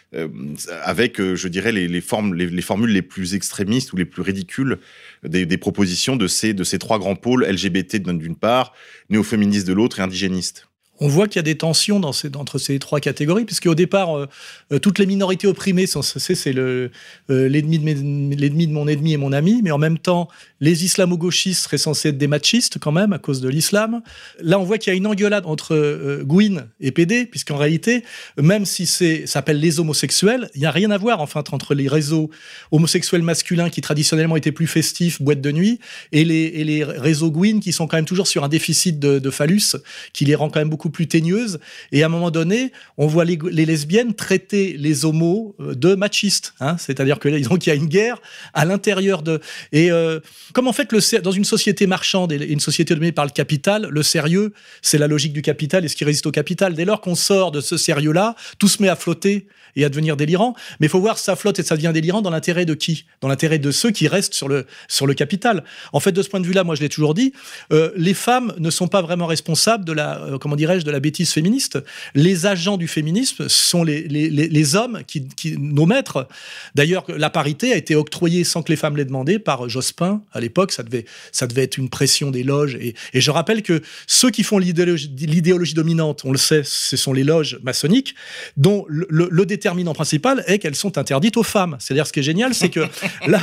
avec, 0.83 1.19
euh, 1.19 1.35
je 1.35 1.47
dirais, 1.47 1.71
les, 1.71 1.87
les 1.87 2.01
formes, 2.01 2.33
les, 2.33 2.47
les 2.47 2.61
formules 2.61 2.91
les 2.91 3.01
plus 3.01 3.35
extrémistes 3.35 3.93
ou 3.93 3.97
les 3.97 4.05
plus 4.05 4.21
ridicules 4.21 4.79
des, 5.23 5.45
des 5.45 5.57
propositions 5.57 6.15
de 6.15 6.27
ces, 6.27 6.53
de 6.53 6.63
ces 6.63 6.79
trois 6.79 6.99
grands 6.99 7.15
pôles 7.15 7.45
LGBT 7.45 7.97
d'une 7.97 8.35
part, 8.35 8.73
néo-féministes 9.09 9.67
de 9.67 9.73
l'autre 9.73 9.99
et 9.99 10.03
indigénistes 10.03 10.66
On 10.99 11.07
voit 11.07 11.27
qu'il 11.27 11.35
y 11.37 11.39
a 11.39 11.43
des 11.43 11.57
tensions 11.57 11.99
dans 11.99 12.11
ces, 12.13 12.35
entre 12.35 12.57
ces 12.57 12.79
trois 12.79 12.99
catégories, 12.99 13.45
puisque 13.45 13.67
au 13.67 13.75
départ, 13.75 14.17
euh, 14.17 14.27
euh, 14.73 14.79
toutes 14.79 14.97
les 14.99 15.05
minorités 15.05 15.47
opprimées, 15.47 15.85
sont- 15.87 16.01
c'est 16.01 16.47
euh, 16.57 16.89
l'ennemi 17.29 17.79
de, 17.79 17.83
mes- 17.83 18.35
l'ennemi 18.35 18.67
de 18.67 18.71
mon 18.73 18.87
ennemi 18.87 19.13
et 19.13 19.17
mon 19.17 19.31
ami, 19.31 19.61
mais 19.63 19.71
en 19.71 19.77
même 19.77 19.99
temps, 19.99 20.27
les 20.59 20.85
islamo-gauchistes 20.85 21.63
seraient 21.63 21.77
censés 21.77 22.09
être 22.09 22.17
des 22.17 22.27
machistes 22.27 22.79
quand 22.79 22.91
même, 22.91 23.13
à 23.13 23.19
cause 23.19 23.41
de 23.41 23.49
l'islam. 23.49 24.01
Là, 24.41 24.59
on 24.59 24.63
voit 24.63 24.77
qu'il 24.79 24.91
y 24.91 24.95
a 24.95 24.97
une 24.97 25.05
engueulade 25.07 25.45
entre 25.45 25.75
euh, 25.75 26.23
Gwyn 26.23 26.67
et 26.79 26.91
PD, 26.91 27.25
puisqu'en 27.25 27.57
réalité, 27.57 28.03
même 28.41 28.65
si 28.65 28.85
c'est 28.85 29.27
s'appelle 29.27 29.59
les 29.59 29.79
homosexuels, 29.79 30.49
il 30.55 30.61
n'y 30.61 30.65
a 30.65 30.71
rien 30.71 30.89
à 30.91 30.97
voir 30.97 31.21
enfin 31.21 31.43
entre 31.51 31.75
les 31.75 31.87
réseaux 31.87 32.29
homosexuels 32.71 33.21
masculins 33.21 33.69
qui 33.69 33.81
traditionnellement 33.81 34.35
étaient 34.35 34.51
plus 34.51 34.67
festifs, 34.67 35.21
boîtes 35.21 35.41
de 35.41 35.51
nuit, 35.51 35.79
et 36.11 36.23
les, 36.25 36.41
et 36.55 36.63
les 36.63 36.83
réseaux 36.83 37.29
Gwyn 37.31 37.59
qui 37.59 37.71
sont 37.71 37.87
quand 37.87 37.97
même 37.97 38.05
toujours 38.05 38.27
sur 38.27 38.43
un 38.43 38.49
déficit 38.49 38.99
de, 38.99 39.19
de 39.19 39.29
phallus, 39.29 39.75
qui 40.13 40.25
les 40.25 40.35
rend 40.35 40.49
quand 40.49 40.59
même 40.59 40.69
beaucoup 40.69 40.86
plus 40.89 41.07
teigneuse. 41.07 41.59
Et 41.91 42.03
à 42.03 42.07
un 42.07 42.09
moment 42.09 42.31
donné, 42.31 42.71
on 42.97 43.07
voit 43.07 43.25
les, 43.25 43.37
les 43.51 43.65
lesbiennes 43.65 44.13
traiter 44.13 44.75
les 44.77 45.05
homos 45.05 45.55
euh, 45.59 45.75
de 45.75 45.95
machistes. 45.95 46.53
Hein. 46.59 46.77
C'est-à-dire 46.77 47.19
que 47.19 47.29
y 47.29 47.69
a 47.69 47.75
une 47.75 47.87
guerre 47.87 48.21
à 48.53 48.65
l'intérieur 48.65 49.21
de. 49.21 49.39
Et 49.71 49.91
euh, 49.91 50.19
comme 50.53 50.67
en 50.67 50.73
fait, 50.73 50.91
le, 50.91 51.21
dans 51.21 51.31
une 51.31 51.45
société 51.45 51.87
marchande 51.87 52.31
et 52.31 52.37
une 52.37 52.59
société 52.59 52.93
dominée 52.93 53.11
par 53.11 53.25
le 53.25 53.31
capital, 53.31 53.87
le 53.89 54.03
sérieux, 54.03 54.53
c'est 54.81 54.97
la 54.97 55.07
logique 55.07 55.33
du 55.33 55.41
capital 55.41 55.85
et 55.85 55.87
ce 55.87 55.95
qui 55.95 56.05
résiste 56.05 56.25
au 56.25 56.31
capital. 56.31 56.73
Dès 56.73 56.85
lors 56.85 57.01
qu'on 57.01 57.15
sort 57.15 57.51
de 57.51 57.61
ce 57.61 57.77
sérieux-là, 57.77 58.35
tout 58.59 58.67
se 58.67 58.81
met 58.81 58.89
à 58.89 58.95
flotter 58.95 59.47
et 59.77 59.85
à 59.85 59.89
devenir 59.89 60.17
délirant. 60.17 60.55
Mais 60.79 60.87
il 60.87 60.89
faut 60.89 60.99
voir 60.99 61.17
ça 61.17 61.37
flotte 61.37 61.59
et 61.59 61.63
ça 61.63 61.77
devient 61.77 61.91
délirant 61.93 62.21
dans 62.21 62.29
l'intérêt 62.29 62.65
de 62.65 62.73
qui? 62.73 63.05
Dans 63.21 63.29
l'intérêt 63.29 63.59
de 63.59 63.71
ceux 63.71 63.91
qui 63.91 64.07
restent 64.09 64.33
sur 64.33 64.49
le, 64.49 64.65
sur 64.89 65.07
le 65.07 65.13
capital. 65.13 65.63
En 65.93 66.01
fait, 66.01 66.11
de 66.11 66.21
ce 66.21 66.27
point 66.27 66.41
de 66.41 66.45
vue-là, 66.45 66.65
moi 66.65 66.75
je 66.75 66.81
l'ai 66.81 66.89
toujours 66.89 67.13
dit, 67.13 67.31
euh, 67.71 67.91
les 67.95 68.13
femmes 68.13 68.53
ne 68.57 68.69
sont 68.69 68.87
pas 68.87 69.01
vraiment 69.01 69.27
responsables 69.27 69.85
de 69.85 69.93
la, 69.93 70.19
euh, 70.23 70.37
comment 70.37 70.55
dirais-je, 70.55 70.83
de 70.83 70.91
la 70.91 70.99
bêtise 70.99 71.31
féministe. 71.31 71.79
Les 72.15 72.45
agents 72.45 72.77
du 72.77 72.87
féminisme 72.87 73.47
sont 73.47 73.83
les, 73.83 74.07
les, 74.07 74.29
les, 74.29 74.75
hommes, 74.75 75.01
qui, 75.07 75.27
qui, 75.27 75.57
nos 75.57 75.85
maîtres. 75.85 76.27
D'ailleurs, 76.75 77.05
la 77.07 77.29
parité 77.29 77.71
a 77.71 77.77
été 77.77 77.95
octroyée 77.95 78.43
sans 78.43 78.63
que 78.63 78.71
les 78.71 78.75
femmes 78.75 78.97
l'aient 78.97 79.05
demandé 79.05 79.39
par 79.39 79.69
Jospin 79.69 80.23
à 80.33 80.39
l'époque. 80.39 80.71
Ça 80.71 80.83
devait, 80.83 81.05
ça 81.31 81.47
devait 81.47 81.63
être 81.63 81.77
une 81.77 81.89
pression 81.89 82.31
des 82.31 82.43
loges. 82.43 82.75
Et, 82.75 82.95
je 83.13 83.31
rappelle 83.31 83.61
que 83.61 83.81
ceux 84.07 84.31
qui 84.31 84.43
font 84.43 84.57
l'idéologie 84.57 85.11
l'idéologie 85.17 85.73
dominante, 85.73 86.23
on 86.25 86.31
le 86.31 86.37
sait, 86.37 86.61
ce 86.63 86.97
sont 86.97 87.13
les 87.13 87.23
loges 87.23 87.59
maçonniques, 87.63 88.15
dont 88.55 88.85
le, 88.87 89.05
le, 89.09 89.27
le 89.29 89.45
déterminant 89.67 89.93
principal 89.93 90.45
est 90.47 90.59
qu'elles 90.59 90.75
sont 90.75 90.97
interdites 90.97 91.35
aux 91.35 91.43
femmes. 91.43 91.75
C'est-à-dire, 91.79 92.07
ce 92.07 92.13
qui 92.13 92.21
est 92.21 92.23
génial, 92.23 92.53
c'est 92.53 92.69
que 92.69 92.79
la, 93.27 93.41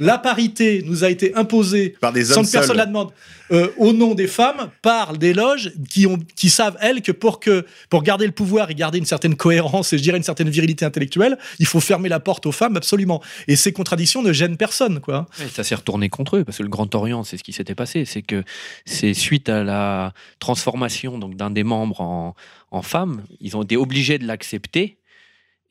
la 0.00 0.18
parité 0.18 0.82
nous 0.86 1.04
a 1.04 1.08
été 1.08 1.36
imposée 1.36 1.94
Par 2.00 2.12
des 2.12 2.24
sans 2.24 2.42
que 2.42 2.50
personne 2.50 2.76
la 2.76 2.86
demande. 2.86 3.12
Euh, 3.52 3.68
au 3.76 3.92
nom 3.92 4.14
des 4.14 4.26
femmes, 4.26 4.70
par 4.80 5.16
des 5.16 5.34
loges 5.34 5.72
qui, 5.88 6.06
ont, 6.06 6.18
qui 6.36 6.48
savent, 6.48 6.76
elles, 6.80 7.02
que 7.02 7.12
pour, 7.12 7.38
que 7.38 7.66
pour 7.90 8.02
garder 8.02 8.26
le 8.26 8.32
pouvoir 8.32 8.70
et 8.70 8.74
garder 8.74 8.98
une 8.98 9.04
certaine 9.04 9.36
cohérence 9.36 9.92
et 9.92 9.98
je 9.98 10.02
dirais 10.02 10.16
une 10.16 10.22
certaine 10.24 10.48
virilité 10.48 10.84
intellectuelle, 10.84 11.38
il 11.58 11.66
faut 11.66 11.80
fermer 11.80 12.08
la 12.08 12.18
porte 12.18 12.46
aux 12.46 12.52
femmes, 12.52 12.76
absolument. 12.76 13.22
Et 13.46 13.56
ces 13.56 13.72
contradictions 13.72 14.22
ne 14.22 14.32
gênent 14.32 14.56
personne, 14.56 15.00
quoi. 15.00 15.26
Ça 15.52 15.62
s'est 15.62 15.74
retourné 15.74 16.08
contre 16.08 16.38
eux 16.38 16.44
parce 16.44 16.58
que 16.58 16.62
le 16.62 16.70
Grand 16.70 16.92
Orient, 16.94 17.22
c'est 17.24 17.36
ce 17.36 17.44
qui 17.44 17.52
s'était 17.52 17.74
passé. 17.74 18.04
C'est 18.04 18.22
que 18.22 18.42
c'est 18.86 19.14
suite 19.14 19.48
à 19.48 19.62
la 19.62 20.14
transformation 20.40 21.18
donc 21.18 21.36
d'un 21.36 21.50
des 21.50 21.62
membres 21.62 22.00
en, 22.00 22.34
en 22.72 22.82
femme, 22.82 23.22
ils 23.40 23.56
ont 23.56 23.62
été 23.62 23.76
obligés 23.76 24.18
de 24.18 24.26
l'accepter. 24.26 24.96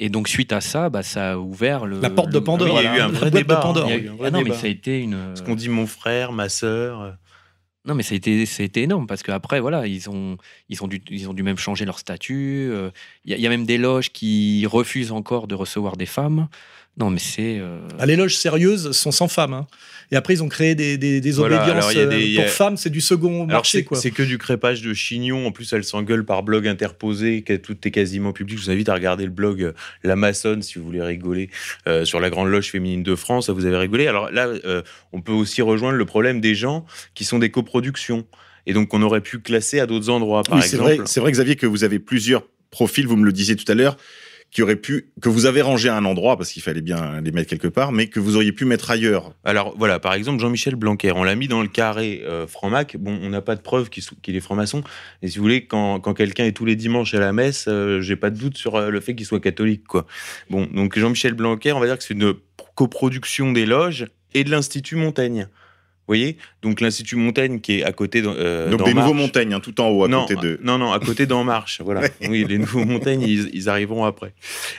Et 0.04 0.10
donc 0.10 0.28
suite 0.28 0.52
à 0.52 0.62
ça, 0.62 0.90
bah, 0.90 1.04
ça 1.04 1.34
a 1.34 1.38
ouvert 1.38 1.86
le, 1.86 2.00
La 2.02 2.10
porte 2.10 2.30
de 2.32 2.40
le- 2.40 2.44
Pandore. 2.44 2.74
Oui, 2.76 2.82
il 2.82 2.84
y 2.86 2.88
a 2.88 2.98
eu 2.98 3.00
un 3.02 3.08
vrai 3.10 3.30
de 3.30 3.38
débat. 3.38 3.60
hein. 3.60 3.62
Pandore. 3.62 3.88
Il 3.88 3.92
y 3.92 3.94
a 3.94 3.98
eu 3.98 4.10
un 4.10 4.16
vrai 4.16 4.28
Ah 4.28 4.32
non, 4.32 4.42
mais 4.44 4.52
ça 4.54 4.66
a 4.66 4.70
été 4.70 5.00
une. 5.00 5.36
Ce 5.36 5.44
qu'on 5.44 5.56
dit 5.56 5.70
mon 5.70 5.86
frère, 5.86 6.32
ma 6.32 6.50
sœur. 6.50 7.02
euh, 7.02 7.12
Non, 7.86 7.94
mais 7.94 8.02
ça 8.04 8.14
a 8.14 8.18
été, 8.18 8.46
ça 8.48 8.64
a 8.64 8.66
été 8.66 8.82
énorme 8.82 9.06
parce 9.06 9.22
qu'après, 9.22 9.60
voilà, 9.60 9.86
ils 9.86 10.10
ont, 10.10 10.38
ils, 10.70 10.84
ont 10.84 10.88
dû, 10.88 11.04
ils 11.12 11.30
ont 11.30 11.34
dû 11.34 11.44
même 11.44 11.58
changer 11.58 11.86
leur 11.86 12.00
statut. 12.00 12.68
euh, 12.72 12.90
Il 13.26 13.32
y, 13.32 13.34
a- 13.36 13.38
il 13.38 13.42
y 13.44 13.46
a 13.46 13.50
même 13.50 13.66
des 13.66 13.78
loges 13.78 14.10
qui 14.12 14.66
refusent 14.66 15.12
encore 15.12 15.48
de 15.48 15.54
recevoir 15.56 15.98
des 15.98 16.08
femmes. 16.08 16.48
Non, 16.98 17.10
mais 17.10 17.20
c'est. 17.20 17.58
euh, 17.60 17.80
Ah, 18.00 18.06
les 18.06 18.16
loges 18.18 18.36
sérieuses 18.36 18.92
sont 18.92 19.12
sans 19.12 19.28
femmes. 19.30 19.54
hein. 19.54 19.66
Et 20.12 20.18
après, 20.18 20.34
ils 20.34 20.44
ont 20.44 20.50
créé 20.50 20.76
des, 20.76 20.98
des, 20.98 21.22
des 21.22 21.32
Voilà, 21.32 21.64
obédiences 21.64 21.96
alors 21.96 22.10
des- 22.10 22.38
euh, 22.38 22.42
a- 22.42 22.44
pour 22.44 22.52
femmes. 22.52 22.76
C'est 22.76 22.90
du 22.90 23.00
second 23.00 23.36
Alors 23.44 23.48
marché, 23.48 23.78
c'est 23.80 23.84
quoi. 23.86 23.98
c'est 23.98 24.12
que 24.12 24.24
du 24.24 24.38
crépage 24.38 24.82
de 24.82 24.94
chignon. 24.94 25.48
En 25.48 25.52
plus, 25.54 25.72
elle 25.72 25.86
s'engueule 25.86 26.26
par 26.26 26.44
blog 26.44 26.68
interposé, 26.68 27.44
tout 27.64 27.78
est 27.88 27.92
quasiment 27.92 28.34
public. 28.34 28.58
Je 28.60 28.64
vous 28.66 28.70
invite 28.72 28.90
à 28.90 28.94
regarder 28.94 29.24
le 29.24 29.32
blog 29.32 29.64
euh, 29.64 29.72
La 30.04 30.18
Maçonne 30.18 30.62
si 30.62 30.80
vous 30.80 30.86
voulez 30.86 31.02
rigoler 31.02 31.50
euh, 31.88 32.04
sur 32.04 32.20
la 32.20 32.30
Grande 32.30 32.50
Loge 32.50 32.70
féminine 32.70 33.04
de 33.04 33.16
France. 33.16 33.46
Ça 33.48 33.54
vous 33.54 33.66
avez 33.66 33.78
rigolé. 33.78 34.08
Alors 34.08 34.30
là, 34.30 34.48
euh, 34.48 34.82
on 35.14 35.22
peut 35.22 35.32
aussi 35.32 35.62
rejoindre 35.62 35.96
le 35.98 36.06
problème 36.06 36.42
des 36.42 36.56
gens 36.56 36.86
qui 37.14 37.24
sont 37.24 37.40
des 37.40 37.50
coproductions 37.52 38.26
et 38.68 38.74
donc 38.74 38.90
qu'on 38.90 39.02
aurait 39.02 39.22
pu 39.22 39.40
classer 39.40 39.80
à 39.80 39.86
d'autres 39.88 40.10
endroits. 40.10 40.44
Par 40.44 40.58
Oui, 40.58 40.64
c'est 40.68 40.76
vrai, 40.78 41.00
c'est 41.06 41.22
vrai, 41.22 41.32
Xavier, 41.32 41.56
que 41.56 41.66
vous 41.66 41.86
avez 41.86 42.00
plusieurs 42.00 42.44
profils, 42.70 43.08
vous 43.08 43.16
me 43.18 43.26
le 43.26 43.32
disiez 43.34 43.56
tout 43.56 43.70
à 43.72 43.76
l'heure, 43.76 43.96
qui 44.52 44.64
pu, 44.76 45.12
que 45.22 45.30
vous 45.30 45.46
avez 45.46 45.62
rangé 45.62 45.88
à 45.88 45.96
un 45.96 46.04
endroit 46.04 46.36
parce 46.36 46.52
qu'il 46.52 46.62
fallait 46.62 46.82
bien 46.82 47.22
les 47.22 47.32
mettre 47.32 47.50
quelque 47.50 47.70
part, 47.70 47.94
mais 47.94 48.08
que 48.08 48.20
vous 48.20 48.36
auriez 48.36 48.52
pu 48.52 48.66
mettre 48.66 48.92
ailleurs. 48.92 49.34
Alors 49.46 49.74
voilà, 49.78 50.00
par 50.00 50.14
exemple, 50.14 50.42
Jean-Michel 50.42 50.76
Blanquer, 50.76 51.14
on 51.14 51.24
l'a 51.24 51.36
mis 51.36 51.48
dans 51.48 51.62
le 51.62 51.70
carré 51.70 52.22
euh, 52.26 52.48
franc-mac. 52.48 52.98
Bon, 52.98 53.18
on 53.22 53.30
n'a 53.30 53.42
pas 53.42 53.56
de 53.56 53.62
preuve 53.62 53.90
qu'il 53.90 54.36
est 54.36 54.42
franc-maçon. 54.42 54.84
Et 55.22 55.30
si 55.30 55.38
vous 55.38 55.44
voulez, 55.44 55.66
quand, 55.66 56.02
quand 56.02 56.14
quelqu'un 56.14 56.46
est 56.46 56.52
tous 56.52 56.66
les 56.66 56.76
dimanches 56.76 57.14
à 57.14 57.20
la 57.20 57.32
messe, 57.32 57.66
euh, 57.70 58.02
j'ai 58.02 58.18
pas 58.18 58.30
de 58.30 58.38
doute 58.38 58.58
sur 58.58 58.76
euh, 58.76 58.90
le 58.90 59.00
fait 59.00 59.16
qu'il 59.16 59.26
soit 59.26 59.40
catholique. 59.40 59.88
Quoi. 59.88 60.06
Bon, 60.50 60.68
donc 60.74 61.00
Jean-Michel 61.00 61.34
Blanquer, 61.34 61.72
on 61.72 61.80
va 61.80 61.86
dire 61.86 61.98
que 61.98 62.04
c'est 62.04 62.14
une 62.14 62.34
coproduction 62.76 63.54
des 63.54 63.66
loges 63.66 64.08
et 64.34 64.44
de 64.44 64.52
l'Institut 64.52 64.98
Montaigne. 64.98 65.48
Vous 66.08 66.16
voyez 66.18 66.38
Donc 66.62 66.82
l'Institut 66.82 67.16
Montaigne 67.16 67.60
qui 67.62 67.80
est 67.80 67.84
à 67.84 67.92
côté 67.94 68.22
d'En 68.22 68.34
euh, 68.36 68.70
Donc 68.70 68.84
des 68.84 68.94
nouveaux 68.94 69.14
montagnes, 69.14 69.54
hein, 69.54 69.60
tout 69.62 69.80
en 69.80 69.88
haut 69.90 70.04
à 70.04 70.08
non, 70.10 70.26
côté 70.26 70.36
de. 70.36 70.60
Non, 70.64 70.78
non, 70.78 70.92
à 70.92 71.00
côté 71.00 71.26
d'En 71.26 71.44
Marche. 71.44 71.80
Voilà. 71.84 72.02
Oui, 72.28 72.46
les 72.50 72.58
nouveaux 72.58 72.84
montagnes, 72.86 73.22
ils, 73.22 73.50
ils 73.54 73.70
arriveront 73.70 74.04
après. 74.04 74.34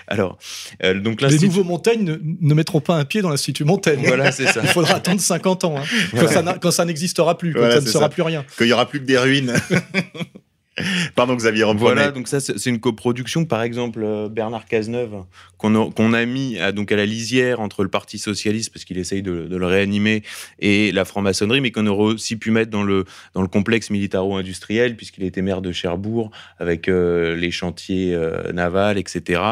Alors, 0.09 0.37
euh, 0.85 0.95
donc 0.99 1.23
Les 1.23 1.39
nouveaux 1.39 1.65
Montaigne 1.65 2.05
ne, 2.05 2.17
ne 2.41 2.55
mettront 2.55 2.81
pas 2.81 2.97
un 2.97 3.05
pied 3.05 3.23
dans 3.23 3.31
l'Institut 3.31 3.65
Montaigne. 3.65 4.03
Voilà, 4.07 4.31
c'est 4.33 4.47
ça. 4.47 4.61
Il 4.63 4.69
faudra 4.69 4.97
attendre 4.97 5.21
50 5.21 5.65
ans, 5.65 5.77
hein, 5.79 5.85
quand 6.11 6.17
Voilà. 6.19 6.33
ça 6.33 6.43
n'a- 6.43 6.59
quand 6.59 6.71
ça 6.71 6.85
n'existera 6.85 7.39
plus, 7.39 7.53
quand 7.55 7.61
Voilà, 7.61 7.77
ça 7.77 7.81
ne 7.81 7.87
sera 7.87 8.05
ça. 8.05 8.09
plus 8.11 8.23
rien. 8.23 8.45
Qu'il 8.59 8.67
y 8.67 8.73
aura 8.73 8.87
plus 8.89 9.01
que 9.01 9.05
des 9.07 9.17
ruines. 9.19 9.55
Pardon, 11.15 11.35
Xavier, 11.37 11.65
reprenez. 11.65 11.95
Voilà, 11.95 12.11
donc 12.13 12.29
ça, 12.29 12.41
c'est 12.41 12.67
une 12.67 12.81
coproduction. 12.81 13.45
Par 13.45 13.63
exemple, 13.63 14.01
euh, 14.03 14.29
Bernard 14.29 14.65
Cazeneuve, 14.65 15.25
qu'on 15.59 16.13
a, 16.15 16.25
mis 16.25 16.59
à, 16.59 16.73
donc 16.73 16.91
à 16.93 16.97
la 16.97 17.05
lisière 17.07 17.61
entre 17.61 17.83
le 17.83 17.89
Parti 17.91 18.19
Socialiste, 18.19 18.73
parce 18.73 18.85
qu'il 18.85 18.99
essaye 18.99 19.23
de, 19.23 19.47
de 19.47 19.57
le 19.57 19.67
réanimer, 19.67 20.23
et 20.61 20.91
la 20.93 21.05
franc-maçonnerie, 21.05 21.61
mais 21.61 21.71
qu'on 21.73 21.87
aurait 21.87 22.15
aussi 22.15 22.37
pu 22.37 22.51
mettre 22.51 22.71
dans 22.71 22.83
le, 22.83 23.05
dans 23.35 23.43
le 23.43 23.49
complexe 23.49 23.91
militaro-industriel, 23.91 24.97
puisqu'il 24.97 25.25
était 25.25 25.43
maire 25.43 25.61
de 25.61 25.73
Cherbourg, 25.73 26.31
avec 26.59 26.89
euh, 26.89 27.37
les 27.37 27.51
chantiers 27.51 28.15
euh, 28.15 28.53
navals, 28.53 28.99
etc. 28.99 29.43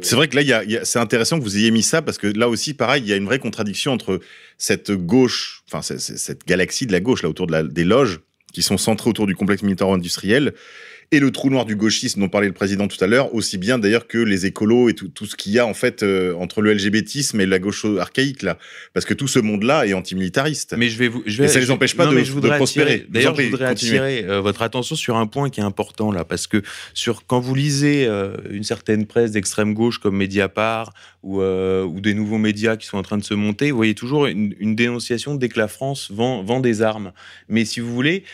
C'est 0.00 0.16
vrai 0.16 0.28
que 0.28 0.38
là, 0.38 0.62
c'est 0.84 0.98
intéressant 0.98 1.38
que 1.38 1.44
vous 1.44 1.56
ayez 1.58 1.70
mis 1.70 1.82
ça 1.82 2.00
parce 2.00 2.16
que 2.16 2.26
là 2.26 2.48
aussi, 2.48 2.72
pareil, 2.72 3.02
il 3.04 3.08
y 3.08 3.12
a 3.12 3.16
une 3.16 3.26
vraie 3.26 3.38
contradiction 3.38 3.92
entre 3.92 4.20
cette 4.56 4.90
gauche, 4.90 5.62
enfin 5.70 5.82
cette 5.82 6.46
galaxie 6.46 6.86
de 6.86 6.92
la 6.92 7.00
gauche 7.00 7.22
là 7.22 7.28
autour 7.28 7.46
de 7.46 7.52
la- 7.52 7.62
des 7.62 7.84
loges 7.84 8.20
qui 8.52 8.62
sont 8.62 8.78
centrées 8.78 9.10
autour 9.10 9.26
du 9.26 9.34
complexe 9.34 9.62
militaro-industriel 9.62 10.54
et 11.12 11.20
le 11.20 11.30
trou 11.30 11.50
noir 11.50 11.64
du 11.66 11.76
gauchisme 11.76 12.20
dont 12.20 12.28
parlait 12.28 12.48
le 12.48 12.52
président 12.54 12.88
tout 12.88 13.02
à 13.04 13.06
l'heure, 13.06 13.34
aussi 13.34 13.58
bien 13.58 13.78
d'ailleurs 13.78 14.06
que 14.08 14.18
les 14.18 14.46
écolos 14.46 14.88
et 14.88 14.94
tout, 14.94 15.08
tout 15.08 15.26
ce 15.26 15.36
qu'il 15.36 15.52
y 15.52 15.58
a 15.58 15.66
en 15.66 15.74
fait 15.74 16.02
euh, 16.02 16.34
entre 16.36 16.62
le 16.62 16.72
LGBTisme 16.72 17.40
et 17.40 17.46
la 17.46 17.58
gauche 17.58 17.84
archaïque 17.98 18.42
là, 18.42 18.58
parce 18.94 19.06
que 19.06 19.14
tout 19.14 19.28
ce 19.28 19.38
monde-là 19.38 19.86
est 19.86 19.92
antimilitariste. 19.92 20.74
Mais 20.76 20.88
je 20.88 20.98
vais 20.98 21.08
vous. 21.08 21.22
Je 21.26 21.38
vais, 21.38 21.44
Et 21.44 21.48
ça 21.48 21.60
les 21.60 21.66
je- 21.66 21.72
empêche 21.72 21.94
pas 21.96 22.06
non, 22.06 22.12
de- 22.12 22.18
je 22.24 22.32
de 22.32 22.48
prospérer. 22.48 23.06
D'ailleurs, 23.08 23.34
je 23.36 23.42
voudrais 23.42 23.66
attirer 23.66 24.24
euh, 24.24 24.40
votre 24.40 24.62
attention 24.62 24.96
sur 24.96 25.16
un 25.16 25.26
point 25.26 25.50
qui 25.50 25.60
est 25.60 25.64
important 25.64 26.10
là, 26.10 26.24
parce 26.24 26.46
que 26.46 26.62
sur 26.94 27.26
quand 27.26 27.40
vous 27.40 27.54
lisez 27.54 28.06
euh, 28.06 28.34
une 28.50 28.64
certaine 28.64 29.06
presse 29.06 29.32
d'extrême 29.32 29.74
gauche 29.74 29.98
comme 29.98 30.16
Mediapart 30.16 30.92
ou, 31.22 31.40
ou 31.42 32.00
des 32.00 32.14
nouveaux 32.14 32.38
médias 32.38 32.76
qui 32.76 32.86
sont 32.86 32.96
en 32.98 33.02
train 33.02 33.18
de 33.18 33.22
se 33.22 33.34
monter, 33.34 33.70
vous 33.70 33.76
voyez 33.76 33.94
toujours 33.94 34.26
une, 34.26 34.54
une 34.58 34.74
dénonciation 34.74 35.36
dès 35.36 35.48
que 35.48 35.58
la 35.58 35.68
France 35.68 36.10
vend, 36.10 36.42
vend 36.42 36.58
des 36.58 36.82
armes. 36.82 37.12
Mais 37.48 37.64
si 37.64 37.78
vous 37.78 37.92
voulez, 37.94 38.24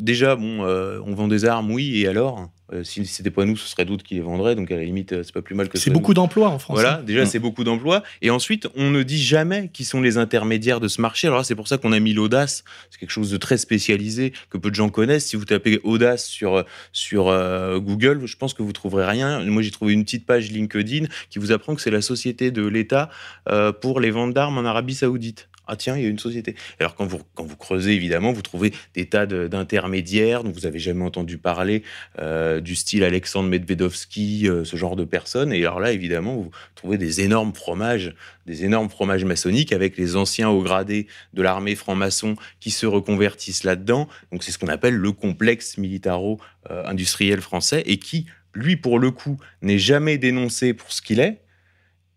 déjà, 0.00 0.36
bon, 0.36 0.62
on 0.64 1.14
vend 1.14 1.28
des 1.28 1.44
armes, 1.44 1.67
oui, 1.70 2.00
et 2.00 2.06
alors 2.08 2.50
Euh, 2.70 2.84
Si 2.84 3.06
c'était 3.06 3.30
pas 3.30 3.46
nous, 3.46 3.56
ce 3.56 3.66
serait 3.66 3.86
d'autres 3.86 4.04
qui 4.04 4.14
les 4.14 4.20
vendraient. 4.20 4.54
Donc 4.54 4.70
à 4.70 4.76
la 4.76 4.84
limite, 4.84 5.14
euh, 5.14 5.22
c'est 5.22 5.32
pas 5.32 5.40
plus 5.40 5.54
mal 5.54 5.70
que 5.70 5.78
ce 5.78 5.84
C'est 5.84 5.90
beaucoup 5.90 6.12
d'emplois 6.12 6.50
en 6.50 6.58
France. 6.58 6.74
Voilà, 6.74 6.98
hein. 6.98 7.02
déjà 7.02 7.22
Mm. 7.22 7.26
c'est 7.26 7.38
beaucoup 7.38 7.64
d'emplois. 7.64 8.02
Et 8.20 8.28
ensuite, 8.28 8.68
on 8.76 8.90
ne 8.90 9.02
dit 9.02 9.22
jamais 9.22 9.70
qui 9.72 9.84
sont 9.86 10.02
les 10.02 10.18
intermédiaires 10.18 10.78
de 10.78 10.86
ce 10.86 11.00
marché. 11.00 11.28
Alors 11.28 11.46
c'est 11.46 11.54
pour 11.54 11.66
ça 11.66 11.78
qu'on 11.78 11.92
a 11.92 11.98
mis 11.98 12.12
l'audace. 12.12 12.64
C'est 12.90 12.98
quelque 13.00 13.10
chose 13.10 13.30
de 13.30 13.38
très 13.38 13.56
spécialisé 13.56 14.34
que 14.50 14.58
peu 14.58 14.68
de 14.68 14.74
gens 14.74 14.90
connaissent. 14.90 15.28
Si 15.28 15.36
vous 15.36 15.46
tapez 15.46 15.80
audace 15.82 16.26
sur 16.26 16.62
sur 16.92 17.28
euh, 17.28 17.78
Google, 17.78 18.26
je 18.26 18.36
pense 18.36 18.52
que 18.52 18.62
vous 18.62 18.74
trouverez 18.74 19.06
rien. 19.06 19.42
Moi, 19.46 19.62
j'ai 19.62 19.70
trouvé 19.70 19.94
une 19.94 20.04
petite 20.04 20.26
page 20.26 20.50
LinkedIn 20.50 21.06
qui 21.30 21.38
vous 21.38 21.52
apprend 21.52 21.74
que 21.74 21.80
c'est 21.80 21.90
la 21.90 22.02
société 22.02 22.50
de 22.50 22.66
l'État 22.66 23.08
euh, 23.48 23.72
pour 23.72 23.98
les 23.98 24.10
ventes 24.10 24.34
d'armes 24.34 24.58
en 24.58 24.66
Arabie 24.66 24.94
Saoudite. 24.94 25.47
Ah 25.70 25.76
tiens, 25.76 25.96
il 25.98 26.02
y 26.02 26.06
a 26.06 26.08
une 26.08 26.18
société. 26.18 26.56
Alors 26.80 26.94
quand 26.94 27.04
vous, 27.04 27.20
quand 27.34 27.44
vous 27.44 27.56
creusez, 27.56 27.92
évidemment, 27.92 28.32
vous 28.32 28.40
trouvez 28.40 28.72
des 28.94 29.06
tas 29.06 29.26
d'intermédiaires 29.26 30.42
dont 30.42 30.50
vous 30.50 30.64
avez 30.64 30.78
jamais 30.78 31.04
entendu 31.04 31.36
parler, 31.36 31.82
euh, 32.18 32.60
du 32.60 32.74
style 32.74 33.04
Alexandre 33.04 33.50
Medvedovski, 33.50 34.48
euh, 34.48 34.64
ce 34.64 34.76
genre 34.76 34.96
de 34.96 35.04
personnes. 35.04 35.52
Et 35.52 35.58
alors 35.58 35.78
là, 35.78 35.92
évidemment, 35.92 36.36
vous 36.36 36.50
trouvez 36.74 36.96
des 36.96 37.20
énormes 37.20 37.54
fromages, 37.54 38.14
des 38.46 38.64
énormes 38.64 38.88
fromages 38.88 39.26
maçonniques 39.26 39.74
avec 39.74 39.98
les 39.98 40.16
anciens 40.16 40.48
hauts 40.48 40.62
gradés 40.62 41.06
de 41.34 41.42
l'armée 41.42 41.74
franc-maçon 41.74 42.36
qui 42.60 42.70
se 42.70 42.86
reconvertissent 42.86 43.64
là-dedans. 43.64 44.08
Donc 44.32 44.44
c'est 44.44 44.52
ce 44.52 44.58
qu'on 44.58 44.68
appelle 44.68 44.94
le 44.94 45.12
complexe 45.12 45.76
militaro-industriel 45.76 47.42
français 47.42 47.82
et 47.84 47.98
qui, 47.98 48.24
lui, 48.54 48.76
pour 48.76 48.98
le 48.98 49.10
coup, 49.10 49.38
n'est 49.60 49.78
jamais 49.78 50.16
dénoncé 50.16 50.72
pour 50.72 50.92
ce 50.92 51.02
qu'il 51.02 51.20
est. 51.20 51.42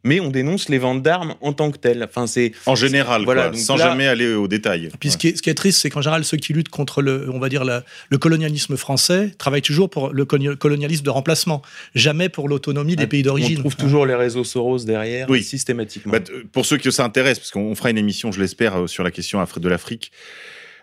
Mais 0.03 0.19
on 0.19 0.29
dénonce 0.31 0.67
les 0.69 0.79
ventes 0.79 1.03
d'armes 1.03 1.35
en 1.41 1.53
tant 1.53 1.69
que 1.69 1.77
telles. 1.77 2.03
Enfin, 2.03 2.25
c'est 2.25 2.53
En 2.65 2.73
général, 2.73 3.23
Voilà, 3.23 3.43
quoi, 3.43 3.51
donc 3.51 3.59
sans 3.59 3.75
là- 3.75 3.89
jamais 3.89 4.07
aller 4.07 4.33
aux 4.33 4.47
détails. 4.47 4.89
Puis 4.99 5.11
ce 5.11 5.17
qui 5.17 5.27
est, 5.27 5.37
ce 5.37 5.43
qui 5.43 5.49
est 5.51 5.53
triste, 5.53 5.79
c'est 5.79 5.91
qu'en 5.91 6.01
général, 6.01 6.25
ceux 6.25 6.37
qui 6.37 6.53
luttent 6.53 6.69
contre 6.69 7.03
le, 7.03 7.29
on 7.31 7.37
va 7.37 7.49
dire, 7.49 7.63
la- 7.63 7.83
le 8.09 8.17
colonialisme 8.17 8.77
français 8.77 9.31
travaillent 9.37 9.61
toujours 9.61 9.89
pour 9.91 10.11
le 10.11 10.25
colo- 10.25 10.55
colonialisme 10.55 11.03
de 11.05 11.09
remplacement, 11.11 11.61
jamais 11.93 12.29
pour 12.29 12.49
l'autonomie 12.49 12.95
des 12.95 13.05
pays 13.05 13.21
on 13.21 13.25
d'origine. 13.25 13.59
trouve 13.59 13.75
toujours 13.75 14.05
les 14.07 14.15
réseaux 14.15 14.43
Soros 14.43 14.79
derrière, 14.85 15.29
Oui. 15.29 15.43
systématiquement. 15.43 16.11
Bah, 16.13 16.19
pour 16.51 16.65
ceux 16.65 16.77
qui 16.77 16.91
s'intéressent, 16.91 17.39
parce 17.39 17.51
qu'on 17.51 17.75
fera 17.75 17.91
une 17.91 17.97
émission, 17.99 18.31
je 18.31 18.39
l'espère, 18.41 18.75
euh, 18.81 18.87
sur 18.87 19.03
la 19.03 19.11
question 19.11 19.39
de 19.57 19.69
l'Afrique 19.69 20.11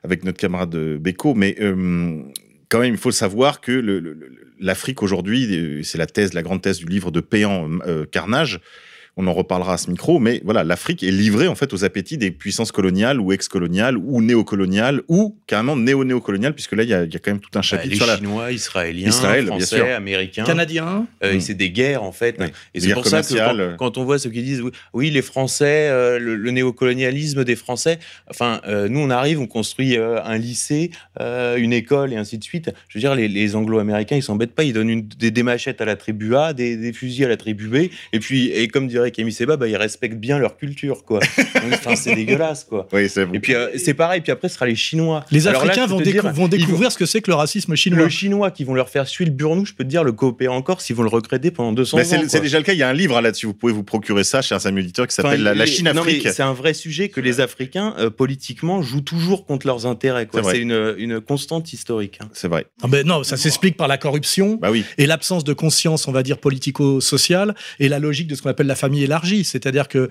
avec 0.04 0.22
notre 0.22 0.38
camarade 0.38 0.72
euh, 0.76 0.96
Beko, 0.98 1.34
mais 1.34 1.56
euh, 1.60 2.22
quand 2.68 2.78
même, 2.78 2.94
il 2.94 3.00
faut 3.00 3.10
savoir 3.10 3.60
que 3.60 3.72
l'Afrique 4.60 5.02
aujourd'hui, 5.02 5.82
c'est 5.84 5.98
la 5.98 6.06
thèse, 6.06 6.34
la 6.34 6.42
grande 6.42 6.62
thèse 6.62 6.78
du 6.78 6.86
livre 6.86 7.10
de 7.10 7.18
Péan, 7.20 7.68
euh, 7.86 8.04
Carnage. 8.10 8.60
On 9.20 9.26
en 9.26 9.32
reparlera 9.32 9.74
à 9.74 9.76
ce 9.78 9.90
micro, 9.90 10.20
mais 10.20 10.40
voilà, 10.44 10.62
l'Afrique 10.64 11.02
est 11.02 11.10
livrée 11.10 11.48
en 11.48 11.56
fait 11.56 11.72
aux 11.74 11.84
appétits 11.84 12.16
des 12.18 12.30
puissances 12.30 12.70
coloniales 12.72 13.20
ou 13.20 13.32
ex-coloniales 13.32 13.96
ou 13.98 14.22
néocoloniales 14.22 15.02
ou 15.08 15.36
carrément 15.48 15.76
néo-néocoloniales, 15.76 16.54
puisque 16.54 16.72
là, 16.72 16.84
il 16.84 16.88
y, 16.88 16.94
a 16.94 17.02
il 17.02 17.12
y 17.12 17.16
a 17.16 17.18
quand 17.18 17.32
même 17.32 17.40
tout 17.40 17.50
un 17.54 17.58
Bah, 17.58 17.62
chapitre 17.62 17.90
les 17.90 17.96
sur 17.96 18.06
la. 18.06 18.16
Chinois, 18.16 18.52
Israéliens, 18.52 19.08
Israël, 19.08 19.44
bien 19.46 19.56
Français, 19.58 19.76
sûr. 19.76 19.86
Américains. 19.86 20.44
Canadien. 20.44 21.06
Euh, 21.24 21.34
Mm. 21.34 21.40
c'est 21.40 21.54
des 21.54 21.70
guerres 21.70 22.04
en 22.04 22.12
fait. 22.12 22.36
Oui. 22.38 22.46
Et 22.74 22.80
c'est 22.80 22.92
pour 22.94 23.06
ça 23.06 23.22
que 23.22 23.34
quand, 23.34 23.76
quand 23.76 23.98
on 23.98 24.04
voit 24.04 24.18
ceux 24.20 24.30
qui 24.30 24.42
disent 24.42 24.60
oui, 24.62 24.70
oui, 24.94 25.10
les 25.10 25.20
Français, 25.22 25.88
euh, 25.90 26.18
le, 26.20 26.36
le 26.36 26.50
néocolonialisme 26.52 27.42
des 27.44 27.56
Français, 27.56 27.98
enfin 28.30 28.60
euh, 28.68 28.88
nous 28.88 29.00
on 29.00 29.10
arrive, 29.10 29.40
on 29.40 29.46
construit 29.48 29.96
euh, 29.96 30.22
un 30.24 30.38
lycée, 30.38 30.90
euh, 31.20 31.56
une 31.56 31.72
école 31.72 32.12
et 32.12 32.16
ainsi 32.16 32.38
de 32.38 32.44
suite. 32.44 32.70
Je 32.88 32.98
veux 32.98 33.00
dire, 33.00 33.14
les, 33.16 33.26
les 33.28 33.56
Anglo-Américains 33.56 34.16
ils 34.16 34.22
s'embêtent 34.22 34.54
pas, 34.54 34.62
ils 34.64 34.72
donnent 34.72 34.90
une- 34.90 35.08
des, 35.08 35.30
des 35.32 35.42
machettes 35.42 35.80
à 35.80 35.84
la 35.84 35.96
tribu 35.96 36.36
A, 36.36 36.52
des, 36.52 36.76
des 36.76 36.92
fusils 36.92 37.24
à 37.24 37.28
la 37.28 37.36
tribu 37.36 37.66
B, 37.68 37.74
et 38.12 38.20
puis 38.20 38.48
et 38.50 38.68
comme 38.68 38.86
dirait 38.86 39.07
Camille 39.10 39.32
Seba, 39.32 39.56
bah, 39.56 39.68
ils 39.68 39.76
respectent 39.76 40.16
bien 40.18 40.38
leur 40.38 40.56
culture 40.56 41.04
quoi. 41.04 41.20
Enfin 41.72 41.96
c'est 41.96 42.14
dégueulasse 42.14 42.64
quoi. 42.64 42.88
Oui, 42.92 43.08
c'est 43.08 43.22
Et 43.32 43.40
puis 43.40 43.54
euh, 43.54 43.68
c'est 43.76 43.94
pareil, 43.94 44.20
puis 44.20 44.32
après 44.32 44.48
ce 44.48 44.54
sera 44.54 44.66
les 44.66 44.74
Chinois. 44.76 45.24
Les 45.30 45.46
Alors 45.48 45.62
Africains 45.62 45.86
vont, 45.86 45.98
te 45.98 46.04
décou- 46.04 46.12
dire, 46.22 46.32
vont 46.32 46.46
ils 46.46 46.58
découvrir 46.58 46.92
ce 46.92 46.98
que 46.98 47.06
c'est 47.06 47.20
que 47.20 47.30
le 47.30 47.34
racisme 47.36 47.74
chinois. 47.74 47.98
le 48.04 48.08
chinois 48.08 48.50
qui 48.50 48.64
vont 48.64 48.74
leur 48.74 48.88
faire 48.88 49.06
suer 49.06 49.24
le 49.24 49.30
burnou, 49.30 49.64
je 49.66 49.72
peux 49.74 49.84
te 49.84 49.88
dire, 49.88 50.04
le 50.04 50.12
coopérer 50.12 50.52
encore 50.54 50.80
s'ils 50.80 50.96
vont 50.96 51.02
le 51.02 51.08
recréter 51.08 51.50
pendant 51.50 51.72
200 51.72 51.96
Bah, 51.96 52.02
ans. 52.02 52.24
c'est 52.28 52.40
déjà 52.40 52.58
le 52.58 52.64
cas. 52.64 52.72
Il 52.72 52.78
y 52.78 52.82
a 52.82 52.88
un 52.88 52.92
livre 52.92 53.16
hein, 53.16 53.20
là-dessus. 53.20 53.46
Vous 53.46 53.54
pouvez 53.54 53.72
vous 53.72 53.82
procurer 53.84 54.24
ça, 54.24 54.42
cher 54.42 54.60
Samuel 54.60 54.84
Auditeur, 54.84 55.06
qui 55.06 55.14
s'appelle 55.14 55.34
Enfin, 55.34 55.42
la, 55.42 55.54
la 55.54 55.66
Chine-Afrique. 55.66 56.28
C'est 56.28 56.42
un 56.42 56.52
vrai 56.52 56.74
sujet 56.74 57.08
que 57.08 57.20
les 57.20 57.40
Africains, 57.40 57.94
euh, 57.98 58.10
politiquement, 58.10 58.82
jouent 58.82 59.00
toujours 59.00 59.44
contre 59.46 59.66
leurs 59.66 59.86
intérêts. 59.86 60.26
quoi. 60.26 60.42
C'est 60.42 60.60
une, 60.60 60.94
une 60.98 61.20
constante 61.20 61.72
historique. 61.72 62.18
hein. 62.22 62.28
C'est 62.32 62.48
vrai. 62.48 62.66
Ah 62.82 62.86
ben 62.88 63.06
non, 63.06 63.22
ça 63.24 63.36
s'explique 63.36 63.76
par 63.76 63.88
la 63.88 63.98
corruption 63.98 64.58
Bah 64.60 64.70
oui. 64.70 64.84
et 64.98 65.06
l'absence 65.06 65.44
de 65.44 65.52
conscience, 65.52 66.06
on 66.08 66.12
va 66.12 66.22
dire, 66.22 66.38
politico-sociale 66.38 67.54
et 67.80 67.88
la 67.88 67.98
logique 67.98 68.28
de 68.28 68.34
ce 68.34 68.42
qu'on 68.42 68.50
appelle 68.50 68.66
la 68.66 68.74
famille 68.74 68.97
élargie. 69.02 69.44
C'est-à-dire 69.44 69.88
que 69.88 70.08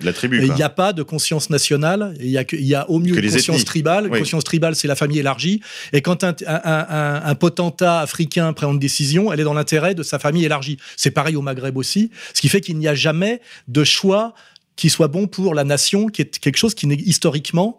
il 0.48 0.52
n'y 0.54 0.62
a 0.62 0.68
pas 0.68 0.92
de 0.92 1.02
conscience 1.02 1.50
nationale, 1.50 2.14
il 2.20 2.28
y 2.30 2.38
a, 2.38 2.44
que- 2.44 2.56
il 2.56 2.64
y 2.66 2.74
a 2.74 2.88
au 2.90 2.98
mieux 2.98 3.14
Que 3.14 3.20
une 3.20 3.30
conscience 3.30 3.64
tribale. 3.64 4.08
Oui. 4.10 4.18
conscience 4.20 4.44
tribale, 4.44 4.74
c'est 4.76 4.88
la 4.88 4.96
famille 4.96 5.18
élargie. 5.18 5.60
Et 5.92 6.02
quand 6.02 6.24
un, 6.24 6.34
un- 6.46 6.60
un- 6.64 7.22
un 7.24 7.34
potentat 7.34 8.00
africain 8.00 8.52
prend 8.52 8.72
une 8.72 8.78
décision, 8.78 9.32
elle 9.32 9.40
est 9.40 9.44
dans 9.44 9.54
l'intérêt 9.54 9.94
de 9.94 10.02
sa 10.02 10.18
famille 10.18 10.44
élargie. 10.44 10.78
C'est 10.96 11.10
pareil 11.10 11.36
au 11.36 11.42
Maghreb 11.42 11.76
aussi, 11.76 12.10
ce 12.34 12.40
qui 12.40 12.48
fait 12.48 12.60
qu'il 12.60 12.78
n'y 12.78 12.88
a 12.88 12.94
jamais 12.94 13.40
de 13.68 13.84
choix 13.84 14.34
qui 14.76 14.90
soit 14.90 15.08
bon 15.08 15.26
pour 15.26 15.54
la 15.54 15.64
nation, 15.64 16.06
qui 16.06 16.22
est 16.22 16.38
quelque 16.38 16.56
chose 16.56 16.74
qui 16.74 16.86
n'est 16.86 16.94
historiquement 16.94 17.78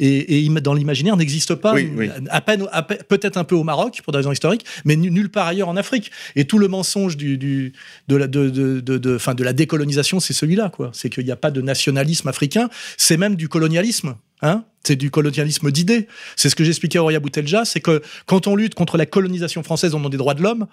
et, 0.00 0.48
dans 0.60 0.74
l'imaginaire 0.74 1.16
n'existe 1.16 1.54
pas. 1.54 1.74
Oui, 1.74 1.90
oui. 1.96 2.08
À 2.30 2.40
peine, 2.40 2.66
peut-être 3.08 3.36
un 3.36 3.44
peu 3.44 3.54
au 3.54 3.64
Maroc 3.64 4.00
pour 4.02 4.12
des 4.12 4.18
raisons 4.18 4.32
historiques, 4.32 4.64
mais 4.84 4.96
nu- 4.96 5.10
nulle 5.10 5.30
part 5.30 5.46
ailleurs 5.46 5.68
en 5.68 5.76
Afrique. 5.76 6.10
Et 6.36 6.44
tout 6.44 6.58
le 6.58 6.68
mensonge 6.68 7.16
du, 7.16 7.38
du- 7.38 7.72
de, 8.08 8.16
la, 8.16 8.26
de, 8.26 8.50
de, 8.50 8.80
de- 8.80 8.98
de- 8.98 9.16
enfin, 9.16 9.34
de 9.34 9.44
la 9.44 9.52
décolonisation, 9.52 10.20
c'est 10.20 10.32
celui-là, 10.32 10.70
quoi. 10.74 10.90
C'est 10.94 11.10
qu'il 11.10 11.24
n'y 11.24 11.30
a 11.32 11.36
pas 11.36 11.50
de 11.50 11.60
nationalisme 11.60 12.28
africain. 12.28 12.68
C'est 12.96 13.16
même 13.16 13.36
du 13.36 13.48
colonialisme. 13.48 14.14
Hein? 14.42 14.64
C'est 14.82 14.96
du 14.96 15.10
colonialisme 15.10 15.70
d'idées. 15.70 16.08
C'est 16.36 16.48
ce 16.48 16.56
que 16.56 16.64
j'expliquais 16.64 16.98
à 16.98 17.02
Auria 17.02 17.20
Boutelja, 17.20 17.64
c'est 17.64 17.80
que 17.80 18.02
quand 18.26 18.46
on 18.46 18.56
lutte 18.56 18.74
contre 18.74 18.96
la 18.96 19.06
colonisation 19.06 19.62
française 19.62 19.94
au 19.94 19.98
nom 19.98 20.08
des 20.08 20.16
droits 20.16 20.34
de 20.34 20.42
l'homme, 20.42 20.66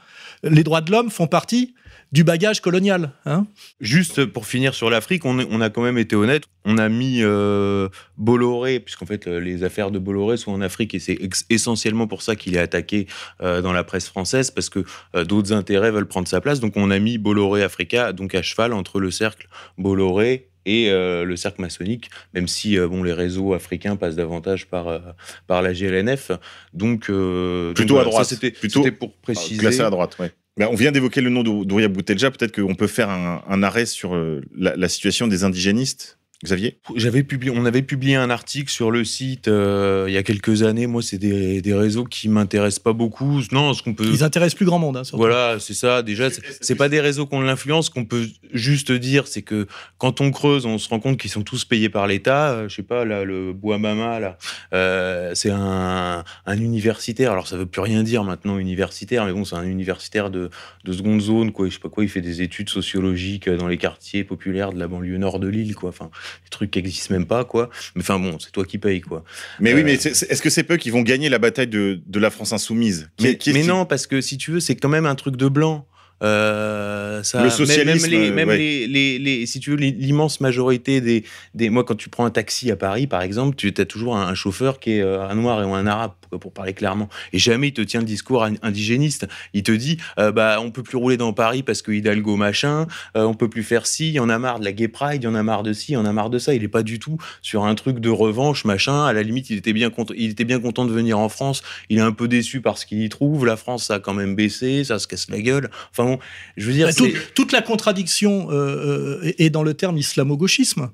les 0.43 0.63
droits 0.63 0.82
de 0.82 0.91
l'homme 0.91 1.09
font 1.09 1.28
partie 1.28 1.74
du 2.11 2.24
bagage 2.24 2.61
colonial. 2.61 3.11
Hein 3.26 3.45
Juste 3.82 4.26
pour 4.26 4.45
finir 4.45 4.74
sur 4.74 4.89
l'Afrique, 4.89 5.26
on, 5.26 5.61
a 5.61 5.70
quand 5.70 5.82
même 5.82 5.97
été 5.97 6.15
honnête. 6.15 6.43
On 6.63 6.78
a 6.78 6.89
mis 6.89 7.20
euh, 7.22 7.89
Bolloré, 8.18 8.80
puisqu'en 8.80 9.05
fait 9.05 9.28
euh, 9.28 9.39
les 9.39 9.63
affaires 9.63 9.91
de 9.91 9.99
Bolloré 9.99 10.38
sont 10.38 10.51
en 10.51 10.61
Afrique 10.61 10.95
et 10.95 10.99
c'est 10.99 11.20
essentiellement 11.49 12.07
pour 12.07 12.22
ça 12.22 12.36
qu'il 12.36 12.55
est 12.55 12.59
attaqué 12.59 13.07
euh, 13.41 13.61
dans 13.61 13.74
la 13.74 13.84
presse 13.84 14.07
française 14.07 14.51
parce 14.51 14.70
que 14.70 14.86
d'autres 15.24 15.51
intérêts 15.51 15.91
veulent 15.91 16.07
prendre 16.07 16.28
sa 16.28 16.39
place. 16.39 16.59
Donc 16.59 16.78
on 16.78 16.91
a 16.91 16.99
mis 16.99 17.18
Bolloré 17.18 17.63
Africa 17.63 18.13
donc 18.13 18.36
à 18.36 18.41
cheval 18.41 18.74
entre 18.74 18.99
le 18.99 19.11
cercle 19.11 19.47
Bolloré 19.78 20.49
et 20.68 20.91
euh, 20.91 21.24
le 21.24 21.36
cercle 21.36 21.61
maçonnique, 21.61 22.09
même 22.34 22.47
si 22.47 22.78
euh, 22.78 22.88
bon 22.88 23.01
les 23.01 23.13
réseaux 23.13 23.53
africains 23.53 23.95
passent 23.95 24.15
davantage 24.18 24.68
par 24.68 24.88
euh, 24.88 24.99
par 25.47 25.61
la 25.63 25.74
GLNF. 25.74 26.32
Donc 26.74 27.05
Plutôt 27.05 27.74
donc 27.95 28.01
à 28.01 28.03
droite. 28.03 28.26
ça, 28.26 28.36
C'était 28.84 28.91
pour 28.91 29.13
préciser. 29.13 29.57
Classé 29.57 29.82
à 29.82 29.89
droite. 29.89 30.15
Ben, 30.57 30.68
on 30.72 30.76
vient 30.76 30.91
d'évoquer 30.91 31.22
le 31.22 31.30
nom 31.30 31.43
d'Ou- 31.43 31.65
d'Ouria 31.65 31.88
Boutelja. 31.88 32.32
Peut-être 32.32 32.59
qu'on 32.59 32.76
peut 32.76 32.88
faire 32.88 33.09
un, 33.09 33.43
un 33.47 33.63
arrêt 33.63 33.86
sur 33.86 34.15
la, 34.55 34.76
la 34.76 34.89
situation 34.89 35.28
des 35.28 35.43
indigénistes. 35.43 36.18
Xavier? 36.44 36.78
J'avais 36.96 37.24
publié, 37.24 37.52
on 37.56 37.66
avait 37.66 37.82
publié 37.82 38.16
un 38.16 38.30
article 38.30 38.70
sur 38.70 38.92
le 38.92 39.04
site 39.04 39.48
euh, 39.48 40.06
il 40.08 40.14
y 40.14 40.18
a 40.18 40.24
quelques 40.24 40.62
années. 40.62 40.86
Moi, 40.86 41.02
c'est 41.02 41.18
des, 41.18 41.64
des 41.64 41.74
réseaux 41.74 42.04
qui 42.04 42.30
m'intéressent 42.30 42.84
pas 42.84 42.94
beaucoup. 42.94 43.42
Non, 43.52 43.74
ce 43.74 43.82
qu'on 43.82 43.96
peut. 43.96 44.06
Ils 44.06 44.24
intéressent 44.24 44.56
plus 44.56 44.66
grand 44.68 44.78
monde. 44.78 44.98
Hein. 44.98 45.02
Voilà, 45.14 45.58
c'est 45.60 45.74
ça. 45.74 46.04
Déjà, 46.04 46.30
c'est- 46.30 46.76
pas 46.76 46.90
des 46.90 47.00
réseaux 47.00 47.26
qu'on 47.26 47.42
l'influence. 47.42 47.88
Ce 47.88 47.90
qu'on 47.92 48.06
peut 48.06 48.28
juste 48.54 48.92
dire, 48.92 49.28
c'est 49.28 49.42
que 49.42 49.66
quand 49.98 50.22
on 50.22 50.30
creuse, 50.30 50.68
on 50.68 50.78
se 50.78 50.88
rend 50.90 51.00
compte 51.00 51.18
qu'ils 51.18 51.32
sont 51.32 51.42
tous 51.42 51.66
payés 51.66 51.90
par 51.90 52.06
l'État. 52.06 52.52
Euh, 52.52 52.70
je 52.70 52.76
sais 52.76 52.84
pas, 52.84 53.04
là, 53.04 53.24
le 53.24 53.52
Bois-Mama, 53.54 54.20
là, 54.20 54.38
euh, 54.74 55.32
c'est 55.34 55.50
un, 55.50 56.24
un 56.46 56.58
universitaire. 56.58 57.32
Alors, 57.32 57.48
ça 57.48 57.58
veut 57.58 57.66
plus 57.66 57.82
rien 57.82 58.04
dire 58.04 58.24
maintenant, 58.24 58.60
universitaire, 58.60 59.26
mais 59.26 59.34
bon, 59.34 59.44
c'est 59.44 59.56
un 59.56 59.64
universitaire 59.64 60.30
de, 60.30 60.52
de 60.86 60.94
seconde 60.94 61.20
zone, 61.22 61.52
quoi. 61.52 61.68
Je 61.68 61.74
sais 61.74 61.80
pas 61.80 61.90
quoi, 61.90 62.04
il 62.04 62.10
fait 62.10 62.22
des 62.22 62.44
études 62.44 62.70
sociologiques 62.70 63.50
dans 63.50 63.68
les 63.68 63.78
quartiers 63.78 64.24
populaires 64.24 64.72
de 64.72 64.78
la 64.78 64.88
banlieue 64.88 65.18
nord 65.18 65.40
de 65.40 65.48
Lille, 65.48 65.74
quoi. 65.74 65.90
Enfin, 65.90 66.12
des 66.44 66.50
trucs 66.50 66.72
qui 66.72 66.80
existent 66.80 67.14
même 67.14 67.26
pas, 67.26 67.44
quoi. 67.46 67.70
Mais 67.96 68.02
enfin, 68.02 68.20
bon, 68.20 68.38
c'est 68.40 68.52
toi 68.52 68.66
qui 68.66 68.78
payes, 68.78 69.02
quoi. 69.02 69.24
Mais 69.60 69.72
Euh, 69.74 69.76
oui, 69.76 69.84
mais 69.84 69.98
c'est- 69.98 70.30
est-ce 70.32 70.42
que 70.42 70.50
c'est 70.50 70.64
peu 70.64 70.78
qui 70.78 70.90
vont 70.90 71.02
gagner 71.02 71.30
la 71.30 71.40
bataille 71.40 71.68
de, 71.68 72.02
de 72.06 72.20
la 72.20 72.30
France 72.30 72.54
insoumise? 72.54 73.10
Qui- 73.18 73.26
Mais, 73.26 73.38
qui 73.38 73.50
est-ce 73.50 73.58
mais 73.58 73.64
qui- 73.64 73.68
non, 73.70 73.86
parce 73.86 74.08
que 74.08 74.22
si 74.22 74.38
tu 74.38 74.52
veux, 74.52 74.60
c'est 74.60 74.76
quand 74.76 74.90
même 74.90 75.06
un 75.06 75.16
truc 75.16 75.36
de 75.38 75.48
blanc. 75.48 75.88
Euh, 76.24 77.22
ça, 77.24 77.43
Le 77.43 77.49
socialisme, 77.49 78.09
même, 78.09 78.22
les, 78.22 78.32
même 78.32 78.49
ouais. 78.49 78.57
les, 78.57 78.88
les, 78.88 79.20
les- 79.20 79.45
si 79.45 79.59
tu 79.59 79.72
veux, 79.72 79.76
l'immense 79.76 80.41
majorité 80.41 81.01
des, 81.01 81.24
des. 81.53 81.70
Moi, 81.70 81.84
quand 81.84 81.95
tu 81.95 82.09
prends 82.09 82.26
un 82.26 82.32
taxi 82.32 82.72
à 82.72 82.76
Paris, 82.76 83.07
par 83.07 83.22
exemple, 83.22 83.55
tu 83.55 83.74
as 83.78 83.86
toujours 83.86 84.18
un, 84.18 84.28
un 84.28 84.34
chauffeur 84.36 84.80
qui 84.80 84.93
est 84.93 85.01
euh, 85.01 85.22
un 85.28 85.36
noir 85.36 85.61
et 85.61 85.65
ou 85.65 85.74
un 85.74 85.86
arabe, 85.86 86.11
pour, 86.41 86.51
parler 86.51 86.74
clairement. 86.74 87.07
Et 87.34 87.39
jamais 87.39 87.70
il 87.70 87.74
te 87.74 87.82
tient 87.82 87.99
le 87.99 88.05
discours 88.05 88.43
in- 88.43 88.55
indigéniste. 88.61 89.28
Il 89.53 89.63
te 89.63 89.72
dit, 89.72 89.97
euh, 90.20 90.32
bah, 90.32 90.57
on 90.61 90.72
peut 90.72 90.84
plus 90.84 90.97
rouler 90.97 91.18
dans 91.18 91.34
Paris 91.34 91.63
parce 91.63 91.82
que 91.82 91.91
Hidalgo 91.91 92.36
machin, 92.36 92.88
euh, 93.15 93.24
on 93.24 93.34
peut 93.34 93.49
plus 93.49 93.63
faire 93.63 93.86
ci, 93.86 94.09
il 94.09 94.13
y 94.13 94.20
en 94.20 94.30
a 94.30 94.39
marre 94.39 94.59
de 94.59 94.65
la 94.65 94.72
gay 94.72 94.88
pride, 94.88 95.22
il 95.24 95.26
y 95.26 95.28
en 95.28 95.36
a 95.36 95.43
marre 95.43 95.63
de 95.63 95.74
ci, 95.74 95.91
il 95.91 95.95
y 95.95 95.97
en 95.97 96.05
a 96.05 96.11
marre 96.13 96.30
de 96.30 96.39
ça. 96.39 96.53
Il 96.53 96.63
est 96.63 96.68
pas 96.68 96.84
du 96.84 96.99
tout 96.99 97.18
sur 97.41 97.65
un 97.65 97.76
truc 97.76 97.99
de 97.99 98.09
revanche, 98.09 98.65
machin. 98.65 99.05
À 99.05 99.13
la 99.13 99.24
limite, 99.24 99.49
il 99.49 99.57
était 99.57 99.74
bien 99.74 99.89
content, 99.89 100.13
il 100.18 100.32
était 100.32 100.45
bien 100.45 100.59
content 100.59 100.86
de 100.86 100.91
venir 100.91 101.20
en 101.20 101.30
France. 101.30 101.61
Il 101.89 101.97
est 101.99 102.01
un 102.01 102.11
peu 102.11 102.28
déçu 102.28 102.61
par 102.61 102.78
ce 102.78 102.86
qu'il 102.86 103.01
y 103.03 103.09
trouve. 103.09 103.45
La 103.45 103.55
France, 103.57 103.86
ça 103.86 103.95
a 103.95 103.99
quand 103.99 104.13
même 104.13 104.36
baissé, 104.36 104.84
ça 104.84 104.99
se 104.99 105.07
casse 105.07 105.30
la 105.30 105.39
gueule. 105.41 105.70
Enfin 105.91 106.07
bon, 106.08 106.20
je 106.58 106.66
veux 106.68 106.74
dire, 106.74 106.88
Bah, 106.88 106.93
tout- 106.93 107.10
toute 107.36 107.51
la 107.51 107.62
contradiction 107.62 108.49
euh, 108.51 109.20
euh, 109.24 109.34
est 109.38 109.49
dans 109.49 109.64
le 109.64 109.74
terme 109.74 109.97
islamo-gauchisme. 109.97 110.89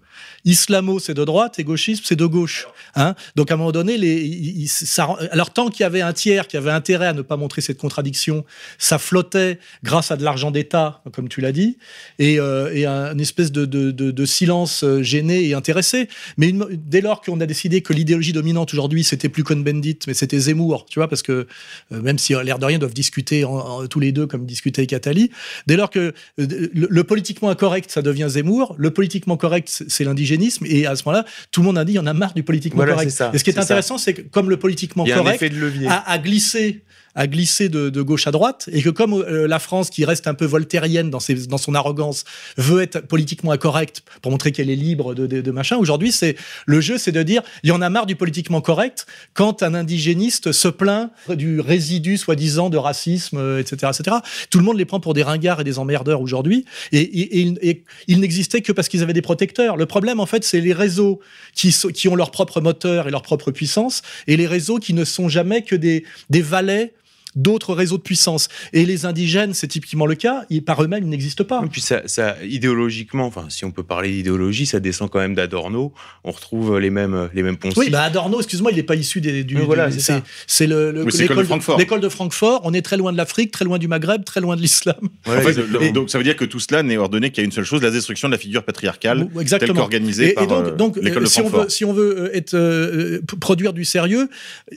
Islamo, 0.45 0.99
c'est 0.99 1.13
de 1.13 1.23
droite, 1.23 1.59
et 1.59 1.63
gauchisme, 1.63 2.03
c'est 2.05 2.15
de 2.15 2.25
gauche. 2.25 2.67
Hein 2.95 3.15
Donc, 3.35 3.51
à 3.51 3.53
un 3.53 3.57
moment 3.57 3.71
donné, 3.71 3.97
les, 3.97 4.65
ça, 4.67 5.07
alors 5.31 5.51
tant 5.51 5.69
qu'il 5.69 5.81
y 5.81 5.85
avait 5.85 6.01
un 6.01 6.13
tiers 6.13 6.47
qui 6.47 6.57
avait 6.57 6.71
intérêt 6.71 7.07
à 7.07 7.13
ne 7.13 7.21
pas 7.21 7.37
montrer 7.37 7.61
cette 7.61 7.77
contradiction, 7.77 8.43
ça 8.77 8.97
flottait 8.97 9.59
grâce 9.83 10.11
à 10.11 10.17
de 10.17 10.23
l'argent 10.23 10.51
d'État, 10.51 11.01
comme 11.13 11.29
tu 11.29 11.41
l'as 11.41 11.51
dit, 11.51 11.77
et, 12.19 12.39
euh, 12.39 12.73
et 12.73 12.85
un 12.85 13.13
une 13.13 13.19
espèce 13.21 13.51
de, 13.51 13.65
de- 13.65 13.91
de- 13.91 14.11
de 14.11 14.25
silence 14.25 14.83
euh, 14.83 15.03
gêné 15.03 15.43
et 15.47 15.53
intéressé. 15.53 16.07
Mais 16.37 16.49
une- 16.49 16.65
dès 16.71 17.01
lors 17.01 17.21
qu'on 17.21 17.39
a 17.41 17.45
décidé 17.45 17.81
que 17.81 17.93
l'idéologie 17.93 18.33
dominante 18.33 18.73
aujourd'hui, 18.73 19.03
c'était 19.03 19.29
plus 19.29 19.43
Cohn-Bendit, 19.43 19.99
mais 20.07 20.13
c'était 20.13 20.39
Zemmour, 20.39 20.85
tu 20.89 20.99
vois, 20.99 21.07
parce 21.07 21.21
que 21.21 21.47
même 21.91 22.17
si 22.17 22.33
l'air 22.43 22.59
de 22.59 22.65
rien 22.65 22.79
doivent 22.79 22.93
discuter 22.93 23.45
en- 23.45 23.51
en- 23.55 23.87
tous 23.87 23.99
les 23.99 24.11
deux 24.11 24.25
comme 24.27 24.45
discutait 24.45 24.83
Attali, 25.03 25.31
dès 25.67 25.75
lors 25.75 25.89
que 25.89 26.13
euh, 26.39 26.69
le, 26.73 27.03
politiquement 27.03 27.49
incorrect, 27.49 27.91
ça 27.91 28.01
devient 28.01 28.27
Zemmour, 28.29 28.75
le 28.77 28.91
politiquement 28.91 29.37
correct, 29.37 29.83
c'est 29.87 30.03
l'indigénisme, 30.03 30.65
et 30.67 30.85
à 30.85 30.95
ce 30.95 31.03
moment-là, 31.05 31.25
tout 31.51 31.61
le 31.61 31.67
monde 31.67 31.77
a 31.77 31.85
dit, 31.85 31.93
il 31.93 31.95
y 31.95 31.99
en 31.99 32.07
a 32.07 32.13
marre 32.13 32.33
du 32.33 32.43
politiquement 32.43 32.77
Voilà, 32.77 32.93
correct. 32.93 33.11
ça, 33.11 33.31
et 33.33 33.37
ce 33.37 33.43
qui 33.43 33.49
est, 33.49 33.59
intéressant, 33.59 33.97
c'est 33.97 34.13
que 34.13 34.21
comme 34.21 34.49
le 34.49 34.57
politiquement 34.57 35.05
correct 35.05 35.43
a 35.87 36.17
glissé 36.17 36.83
a 37.15 37.27
glissé 37.27 37.69
de, 37.69 37.89
de 37.89 38.01
gauche 38.01 38.27
à 38.27 38.31
droite 38.31 38.69
et 38.71 38.81
que 38.81 38.89
comme 38.89 39.13
euh, 39.13 39.47
la 39.47 39.59
France 39.59 39.89
qui 39.89 40.05
reste 40.05 40.27
un 40.27 40.33
peu 40.33 40.45
voltairienne 40.45 41.09
dans, 41.09 41.19
ses, 41.19 41.47
dans 41.47 41.57
son 41.57 41.75
arrogance 41.75 42.23
veut 42.57 42.81
être 42.81 43.01
politiquement 43.01 43.51
incorrecte 43.51 44.03
pour 44.21 44.31
montrer 44.31 44.51
qu'elle 44.51 44.69
est 44.69 44.75
libre 44.75 45.13
de, 45.13 45.27
de, 45.27 45.41
de 45.41 45.51
machin 45.51 45.77
aujourd'hui 45.77 46.11
c'est 46.11 46.35
le 46.65 46.81
jeu 46.81 46.97
c'est 46.97 47.11
de 47.11 47.21
dire 47.23 47.41
il 47.63 47.69
y 47.69 47.71
en 47.71 47.81
a 47.81 47.89
marre 47.89 48.05
du 48.05 48.15
politiquement 48.15 48.61
correct 48.61 49.05
quand 49.33 49.61
un 49.63 49.73
indigéniste 49.73 50.51
se 50.51 50.67
plaint 50.67 51.11
du 51.29 51.59
résidu 51.59 52.17
soi-disant 52.17 52.69
de 52.69 52.77
racisme 52.77 53.37
euh, 53.37 53.59
etc 53.59 53.91
etc 53.97 54.17
tout 54.49 54.57
le 54.59 54.65
monde 54.65 54.77
les 54.77 54.85
prend 54.85 54.99
pour 54.99 55.13
des 55.13 55.23
ringards 55.23 55.61
et 55.61 55.63
des 55.63 55.79
emmerdeurs 55.79 56.21
aujourd'hui 56.21 56.65
et, 56.91 56.99
et, 57.01 57.53
et 57.69 57.83
ils 58.07 58.19
n'existaient 58.19 58.61
que 58.61 58.71
parce 58.71 58.87
qu'ils 58.89 59.03
avaient 59.03 59.13
des 59.13 59.21
protecteurs. 59.21 59.77
Le 59.77 59.85
problème 59.85 60.19
en 60.19 60.25
fait 60.25 60.43
c'est 60.43 60.61
les 60.61 60.73
réseaux 60.73 61.19
qui, 61.55 61.71
so- 61.71 61.89
qui 61.89 62.07
ont 62.07 62.15
leur 62.15 62.31
propre 62.31 62.59
moteur 62.61 63.07
et 63.07 63.11
leur 63.11 63.21
propre 63.21 63.51
puissance 63.51 64.01
et 64.27 64.35
les 64.37 64.47
réseaux 64.47 64.77
qui 64.79 64.93
ne 64.93 65.05
sont 65.05 65.29
jamais 65.29 65.61
que 65.61 65.75
des, 65.75 66.03
des 66.29 66.41
valets 66.41 66.93
d'autres 67.35 67.73
réseaux 67.73 67.97
de 67.97 68.01
puissance. 68.03 68.47
Et 68.73 68.85
les 68.85 69.05
indigènes, 69.05 69.53
c'est 69.53 69.67
typiquement 69.67 70.05
le 70.05 70.15
cas, 70.15 70.45
ils, 70.49 70.63
par 70.63 70.81
eux-mêmes, 70.83 71.03
ils 71.03 71.09
n'existent 71.09 71.43
pas. 71.43 71.61
Et 71.65 71.69
puis 71.69 71.81
ça, 71.81 72.01
ça, 72.05 72.35
idéologiquement, 72.43 73.25
enfin, 73.25 73.45
si 73.49 73.65
on 73.65 73.71
peut 73.71 73.83
parler 73.83 74.09
d'idéologie, 74.11 74.65
ça 74.65 74.79
descend 74.79 75.09
quand 75.09 75.19
même 75.19 75.35
d'Adorno. 75.35 75.93
On 76.23 76.31
retrouve 76.31 76.79
les 76.79 76.89
mêmes, 76.89 77.29
les 77.33 77.43
mêmes 77.43 77.57
poncifs. 77.57 77.77
Oui, 77.77 77.89
bah 77.89 78.03
Adorno, 78.03 78.39
excuse-moi, 78.39 78.71
il 78.71 78.77
n'est 78.77 78.83
pas 78.83 78.95
issu 78.95 79.21
des, 79.21 79.43
du. 79.43 79.57
Oui, 79.57 79.63
voilà, 79.65 79.87
du- 79.87 79.93
c'est 79.95 79.99
ça. 79.99 80.21
c'est 80.47 80.67
le, 80.67 80.91
le- 80.91 81.03
Oui, 81.03 81.11
c'est 81.11 81.23
l'école 81.23 81.37
de 81.37 81.43
Francfort. 81.43 81.77
l'école 81.77 81.99
de 82.01 82.09
Francfort. 82.09 82.61
On 82.63 82.73
est 82.73 82.81
très 82.81 82.97
loin 82.97 83.11
de 83.11 83.17
l'Afrique, 83.17 83.51
très 83.51 83.65
loin 83.65 83.77
du 83.77 83.87
Maghreb, 83.87 84.23
très 84.23 84.41
loin 84.41 84.55
de 84.55 84.61
l'islam. 84.61 84.95
En 85.25 85.31
fait, 85.41 85.91
donc 85.93 86.09
ça 86.09 86.17
veut 86.17 86.23
dire 86.23 86.35
que 86.35 86.45
tout 86.45 86.59
cela 86.59 86.83
n'est 86.83 86.97
ordonné 86.97 87.31
qu'à 87.31 87.41
une 87.41 87.51
seule 87.51 87.63
chose, 87.65 87.81
la 87.81 87.91
destruction 87.91 88.27
de 88.27 88.33
la 88.33 88.37
figure 88.39 88.63
patriarcale 88.63 89.27
exactement. 89.39 89.67
telle 89.73 89.75
qu'organisée 89.81 90.29
Et, 90.31 90.33
par 90.33 90.43
et 90.43 90.47
donc, 90.47 90.65
euh, 90.65 90.75
donc, 90.75 90.97
l'école 91.01 91.23
euh, 91.23 91.25
de 91.25 91.29
si, 91.29 91.39
on 91.41 91.43
Francfort. 91.43 91.63
veut, 91.63 91.69
si 91.69 91.85
on 91.85 91.93
veut 91.93 92.17
euh, 92.23 92.35
être, 92.37 92.53
euh, 92.55 93.21
produire 93.39 93.73
du 93.73 93.85
sérieux, 93.85 94.29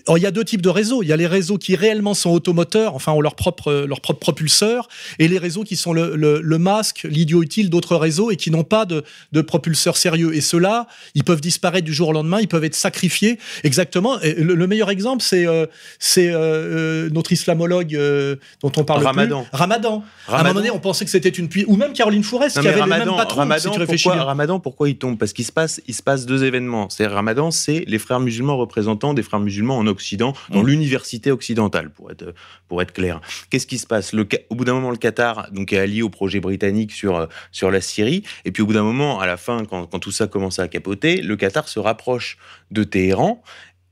alors, 0.07 0.19
il 0.19 0.23
y 0.23 0.27
a 0.27 0.31
deux 0.31 0.45
types 0.45 0.63
de 0.63 0.69
réseaux. 0.69 1.03
Il 1.03 1.09
y 1.09 1.13
a 1.13 1.17
les 1.17 1.27
réseaux 1.27 1.59
qui 1.59 1.77
réellement 1.77 2.15
sont 2.15 2.31
automoteurs, 2.47 2.95
enfin 2.95 3.13
ont 3.13 3.21
leur 3.21 3.35
propre, 3.35 3.69
euh, 3.69 3.87
leur 3.87 4.01
propre 4.01 4.21
propulseur, 4.21 4.89
et 5.19 5.27
les 5.29 5.39
réseaux 5.39 5.65
qui 5.65 5.77
sont 5.77 5.93
le, 5.93 6.15
le- 6.17 6.41
le 6.41 6.59
masque, 6.59 7.07
l'idiot 7.09 7.43
utile 7.43 7.71
d'autres 7.71 7.97
réseaux 7.97 8.31
et 8.31 8.37
qui 8.37 8.51
n'ont 8.51 8.65
pas 8.65 8.85
de, 8.85 9.03
de 9.33 9.41
propulseur 9.41 9.97
sérieux. 9.97 10.35
Et 10.35 10.41
ceux-là, 10.41 10.87
ils 11.15 11.25
peuvent 11.25 11.41
disparaître 11.41 11.85
du 11.85 11.93
jour 11.95 12.09
au 12.09 12.13
lendemain, 12.13 12.39
ils 12.41 12.49
peuvent 12.49 12.65
être 12.65 12.75
sacrifiés. 12.75 13.39
Exactement. 13.65 14.21
Et 14.21 14.35
le, 14.35 14.55
le 14.55 14.67
meilleur 14.67 14.91
exemple, 14.91 15.23
c'est 15.23 15.47
euh, 15.47 15.67
c'est, 15.99 16.31
euh, 16.33 17.09
notre 17.11 17.33
islamologue 17.33 17.95
euh, 17.95 18.37
dont 18.63 18.73
on 18.77 18.85
parle 18.85 19.03
Ramadan. 19.05 19.43
plus. 19.45 19.57
Ramadan. 19.57 20.05
À 20.29 20.31
un 20.31 20.37
Ramadan. 20.37 20.49
moment 20.49 20.61
donné, 20.61 20.71
on 20.71 20.79
pensait 20.79 21.05
que 21.05 21.11
c'était 21.11 21.29
une 21.29 21.49
puissance. 21.49 21.73
Ou 21.73 21.77
même 21.77 21.93
Caroline 21.93 22.23
Fourest, 22.23 22.57
Non, 22.57 22.63
qui 22.63 22.69
avait 22.69 22.81
Ramadan, 22.81 23.07
même 23.07 23.17
patron, 23.17 23.41
Ramadan, 23.41 23.63
si 23.63 23.71
tu 23.71 23.79
réfléchis 23.79 24.05
pourquoi, 24.05 24.17
bien. 24.19 24.25
Ramadan, 24.25 24.61
pourquoi 24.61 24.89
il 24.89 24.97
tombe? 24.97 25.19
Parce 25.19 25.33
qu'il 25.33 25.45
se 25.45 25.53
passe, 25.53 25.81
il 25.89 25.95
se 25.95 26.03
passe 26.03 26.27
deux 26.27 26.45
événements. 26.45 26.89
C'est 26.91 27.07
Ramadan, 27.07 27.51
c'est 27.51 27.85
les 27.87 27.99
frères 27.99 28.21
musulmans 28.21 28.57
représentants 28.57 29.15
des 29.15 29.23
frères 29.23 29.41
musulmans 29.41 29.79
en 29.79 29.87
Occident, 29.87 30.35
dans 30.51 30.63
Mm. 30.63 30.67
l'université 30.67 31.31
occidentale, 31.31 31.91
pour 31.91 32.11
être 32.11 32.35
pour 32.69 32.83
être 32.83 32.93
clair. 32.93 33.21
Qu'est-ce 33.51 33.67
qui 33.67 33.79
se 33.79 33.87
passe? 33.87 34.15
Au 34.15 34.55
bout 34.55 34.65
d'un 34.65 34.75
moment, 34.75 34.91
le 34.91 34.97
Qatar 34.97 35.51
donc 35.53 35.73
est 35.73 35.79
allié 35.79 36.03
au 36.03 36.11
projet 36.11 36.41
britannique 36.41 36.93
sur 36.93 37.17
euh, 37.17 37.27
sur 37.53 37.71
la 37.71 37.81
Syrie, 37.81 38.23
et 38.45 38.53
puis 38.53 38.63
au 38.63 38.67
bout 38.67 38.75
d'un 38.75 38.83
moment, 38.83 39.21
à 39.21 39.27
la 39.27 39.37
fin, 39.37 39.65
quand, 39.65 39.87
quand 39.87 39.99
tout 39.99 40.13
ça 40.13 40.27
commence 40.27 40.59
à 40.59 40.69
capoter, 40.69 41.23
le 41.23 41.37
Qatar 41.37 41.69
se 41.69 41.79
rapproche 41.79 42.39
de 42.71 42.85
Téhéran 42.85 43.43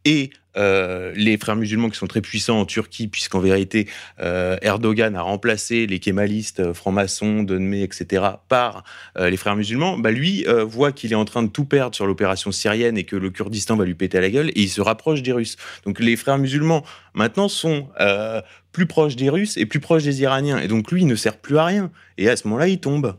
et 0.05 0.31
euh, 0.57 1.13
les 1.17 1.37
frères 1.37 1.57
musulmans 1.57 1.91
qui 1.91 1.99
sont 1.99 2.07
très 2.07 2.21
puissants 2.21 2.61
en 2.61 2.65
Turquie, 2.65 3.09
puisqu'en 3.09 3.41
vérité, 3.41 3.89
euh, 4.21 4.57
Erdogan 4.63 5.17
a 5.17 5.23
remplacé 5.23 5.87
les 5.87 5.99
kémalistes, 5.99 6.61
euh, 6.61 6.75
francs-maçons, 6.75 7.43
Donmé, 7.43 7.83
etc., 7.83 8.25
par 8.49 8.85
euh, 9.19 9.31
les 9.31 9.37
frères 9.37 9.57
musulmans, 9.57 9.99
bah 9.99 10.11
lui 10.11 10.45
euh, 10.47 10.65
voit 10.65 10.93
qu'il 10.93 11.13
est 11.13 11.17
en 11.17 11.25
train 11.25 11.43
de 11.43 11.49
tout 11.49 11.65
perdre 11.65 11.95
sur 11.95 12.07
l'opération 12.07 12.53
syrienne 12.53 12.97
et 12.97 13.05
que 13.05 13.17
le 13.17 13.31
Kurdistan 13.31 13.77
va 13.77 13.85
lui 13.85 13.95
péter 13.95 14.19
à 14.19 14.21
la 14.21 14.31
gueule, 14.31 14.51
et 14.51 14.61
il 14.61 14.69
se 14.69 14.81
rapproche 14.81 15.23
des 15.23 15.33
Russes. 15.33 15.57
Donc 15.85 16.01
les 16.01 16.17
frères 16.17 16.39
musulmans, 16.39 16.85
maintenant, 17.15 17.49
sont 17.49 17.89
euh, 18.01 18.41
plus 18.73 18.87
proches 18.87 19.17
des 19.17 19.31
Russes 19.31 19.57
et 19.57 19.67
plus 19.67 19.81
proches 19.81 20.05
des 20.05 20.23
Iraniens, 20.23 20.59
et 20.59 20.69
donc 20.69 20.91
lui, 20.91 21.03
il 21.03 21.07
ne 21.07 21.17
sert 21.17 21.37
plus 21.37 21.59
à 21.59 21.65
rien. 21.65 21.91
Et 22.19 22.29
à 22.29 22.37
ce 22.37 22.47
moment-là, 22.49 22.69
il 22.69 22.79
tombe. 22.79 23.17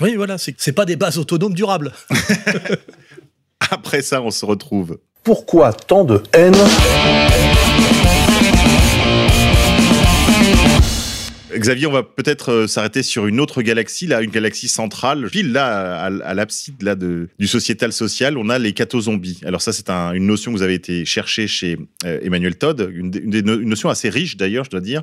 Oui, 0.00 0.14
voilà, 0.14 0.36
c'est 0.38 0.72
pas 0.72 0.84
des 0.84 0.96
bases 0.96 1.18
autonomes 1.18 1.54
durables. 1.54 1.92
Après 3.70 4.02
ça, 4.02 4.20
on 4.20 4.30
se 4.30 4.44
retrouve. 4.44 4.98
Pourquoi 5.30 5.72
tant 5.72 6.04
de 6.04 6.22
haine 6.32 6.54
Xavier, 11.52 11.88
on 11.88 11.92
va 11.92 12.04
peut-être 12.04 12.52
euh, 12.52 12.66
s'arrêter 12.68 13.02
sur 13.02 13.26
une 13.26 13.40
autre 13.40 13.60
galaxie, 13.62 14.06
là, 14.06 14.22
une 14.22 14.30
galaxie 14.30 14.68
centrale. 14.68 15.28
Pile 15.32 15.50
là, 15.50 16.04
à, 16.04 16.34
l'abside 16.34 16.80
là 16.80 16.94
du 16.94 17.28
sociétal 17.48 17.92
social, 17.92 18.38
on 18.38 18.48
a 18.50 18.58
les 18.60 18.72
cathozombies. 18.72 19.40
Alors 19.44 19.62
ça, 19.62 19.72
c'est 19.72 19.90
un- 19.90 20.12
une 20.12 20.26
notion 20.26 20.52
que 20.52 20.58
vous 20.58 20.62
avez 20.62 20.74
été 20.74 21.04
chercher 21.04 21.48
chez 21.48 21.76
euh, 22.04 22.20
Emmanuel 22.22 22.54
Todd, 22.54 22.88
une 22.94 23.10
notion 23.64 23.88
assez 23.88 24.08
riche 24.10 24.36
d'ailleurs, 24.36 24.64
je 24.64 24.70
dois 24.70 24.80
dire. 24.80 25.02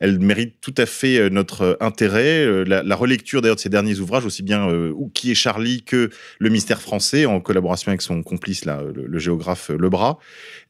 Elle 0.00 0.18
mérite 0.18 0.54
tout 0.60 0.74
à 0.78 0.86
fait 0.86 1.18
euh, 1.18 1.28
notre 1.30 1.62
euh, 1.62 1.74
intérêt. 1.80 2.44
Euh, 2.44 2.64
La, 2.64 2.82
la 2.82 2.96
relecture 2.96 3.42
d'ailleurs 3.42 3.56
de 3.56 3.60
ses 3.60 3.68
derniers 3.68 4.00
ouvrages, 4.00 4.24
aussi 4.24 4.42
bien 4.42 4.68
euh, 4.68 4.92
Qui 5.14 5.30
est 5.30 5.34
Charlie 5.34 5.82
que 5.82 6.10
Le 6.38 6.48
mystère 6.50 6.80
français, 6.80 7.26
en 7.26 7.40
collaboration 7.40 7.90
avec 7.90 8.00
son 8.02 8.22
complice, 8.22 8.64
là, 8.64 8.82
le, 8.94 9.06
le 9.06 9.18
géographe 9.18 9.70
Lebras. 9.70 10.16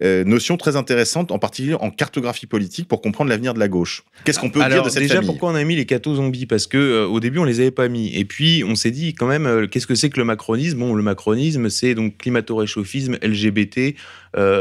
Euh, 0.03 0.25
notion 0.25 0.57
très 0.57 0.77
intéressante, 0.77 1.31
en 1.33 1.39
particulier 1.39 1.75
en 1.75 1.91
cartographie 1.91 2.47
politique, 2.47 2.89
pour 2.89 3.01
comprendre 3.01 3.31
l'avenir 3.31 3.55
de 3.55 3.59
la 3.61 3.69
gauche. 3.69 4.03
Qu'est-ce 4.25 4.39
qu'on 4.41 4.51
peut 4.51 4.61
Alors, 4.61 4.79
dire 4.79 4.85
de 4.85 4.91
cette 4.91 5.03
déjà, 5.03 5.15
famille? 5.15 5.27
pourquoi 5.29 5.51
on 5.53 5.55
a 5.55 5.65
mis 5.65 5.77
les 5.77 5.87
cathos 5.87 6.17
zombies? 6.17 6.47
Parce 6.47 6.67
que 6.67 6.77
euh, 6.79 7.07
au 7.07 7.21
début, 7.21 7.39
on 7.39 7.45
les 7.45 7.61
avait 7.61 7.71
pas 7.71 7.89
mis. 7.89 8.15
Et 8.17 8.25
puis, 8.25 8.65
on 8.67 8.75
s'est 8.75 8.91
dit 8.91 9.15
quand 9.15 9.27
même, 9.29 9.69
qu'est-ce 9.69 9.87
que 9.87 9.95
c'est 9.95 10.11
que 10.11 10.19
le 10.19 10.25
macronisme? 10.25 10.79
Bon, 10.79 10.95
le 10.95 11.03
macronisme, 11.03 11.69
c'est 11.71 11.95
donc 11.95 12.19
climato-réchauffisme, 12.19 13.17
LGBT, 13.23 13.95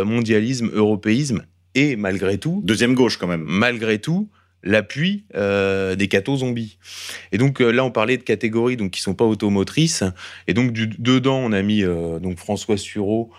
mondialisme, 0.06 0.70
européisme, 0.74 1.44
et 1.76 1.96
malgré 1.96 2.38
tout, 2.38 2.62
Deuxième 2.66 2.94
gauche 2.96 3.18
quand 3.18 3.28
même. 3.28 3.46
malgré 3.48 4.00
tout, 4.00 4.30
l'appui 4.64 5.24
euh, 5.36 5.96
des 5.96 6.08
cathos 6.08 6.38
zombies. 6.38 6.78
Et 7.32 7.38
donc 7.38 7.62
euh, 7.62 7.72
là, 7.72 7.84
on 7.86 7.92
parlait 7.92 8.18
de 8.18 8.24
catégories 8.24 8.78
donc 8.78 8.92
qui 8.92 9.02
sont 9.02 9.14
pas 9.16 9.26
automotrices. 9.26 10.04
Et 10.48 10.54
donc 10.54 10.72
du, 10.74 10.88
dedans, 10.88 11.38
on 11.38 11.52
a 11.52 11.62
mis 11.62 11.84
euh, 11.84 12.20
donc 12.20 12.38
François 12.38 12.78
Sureau. 12.78 13.32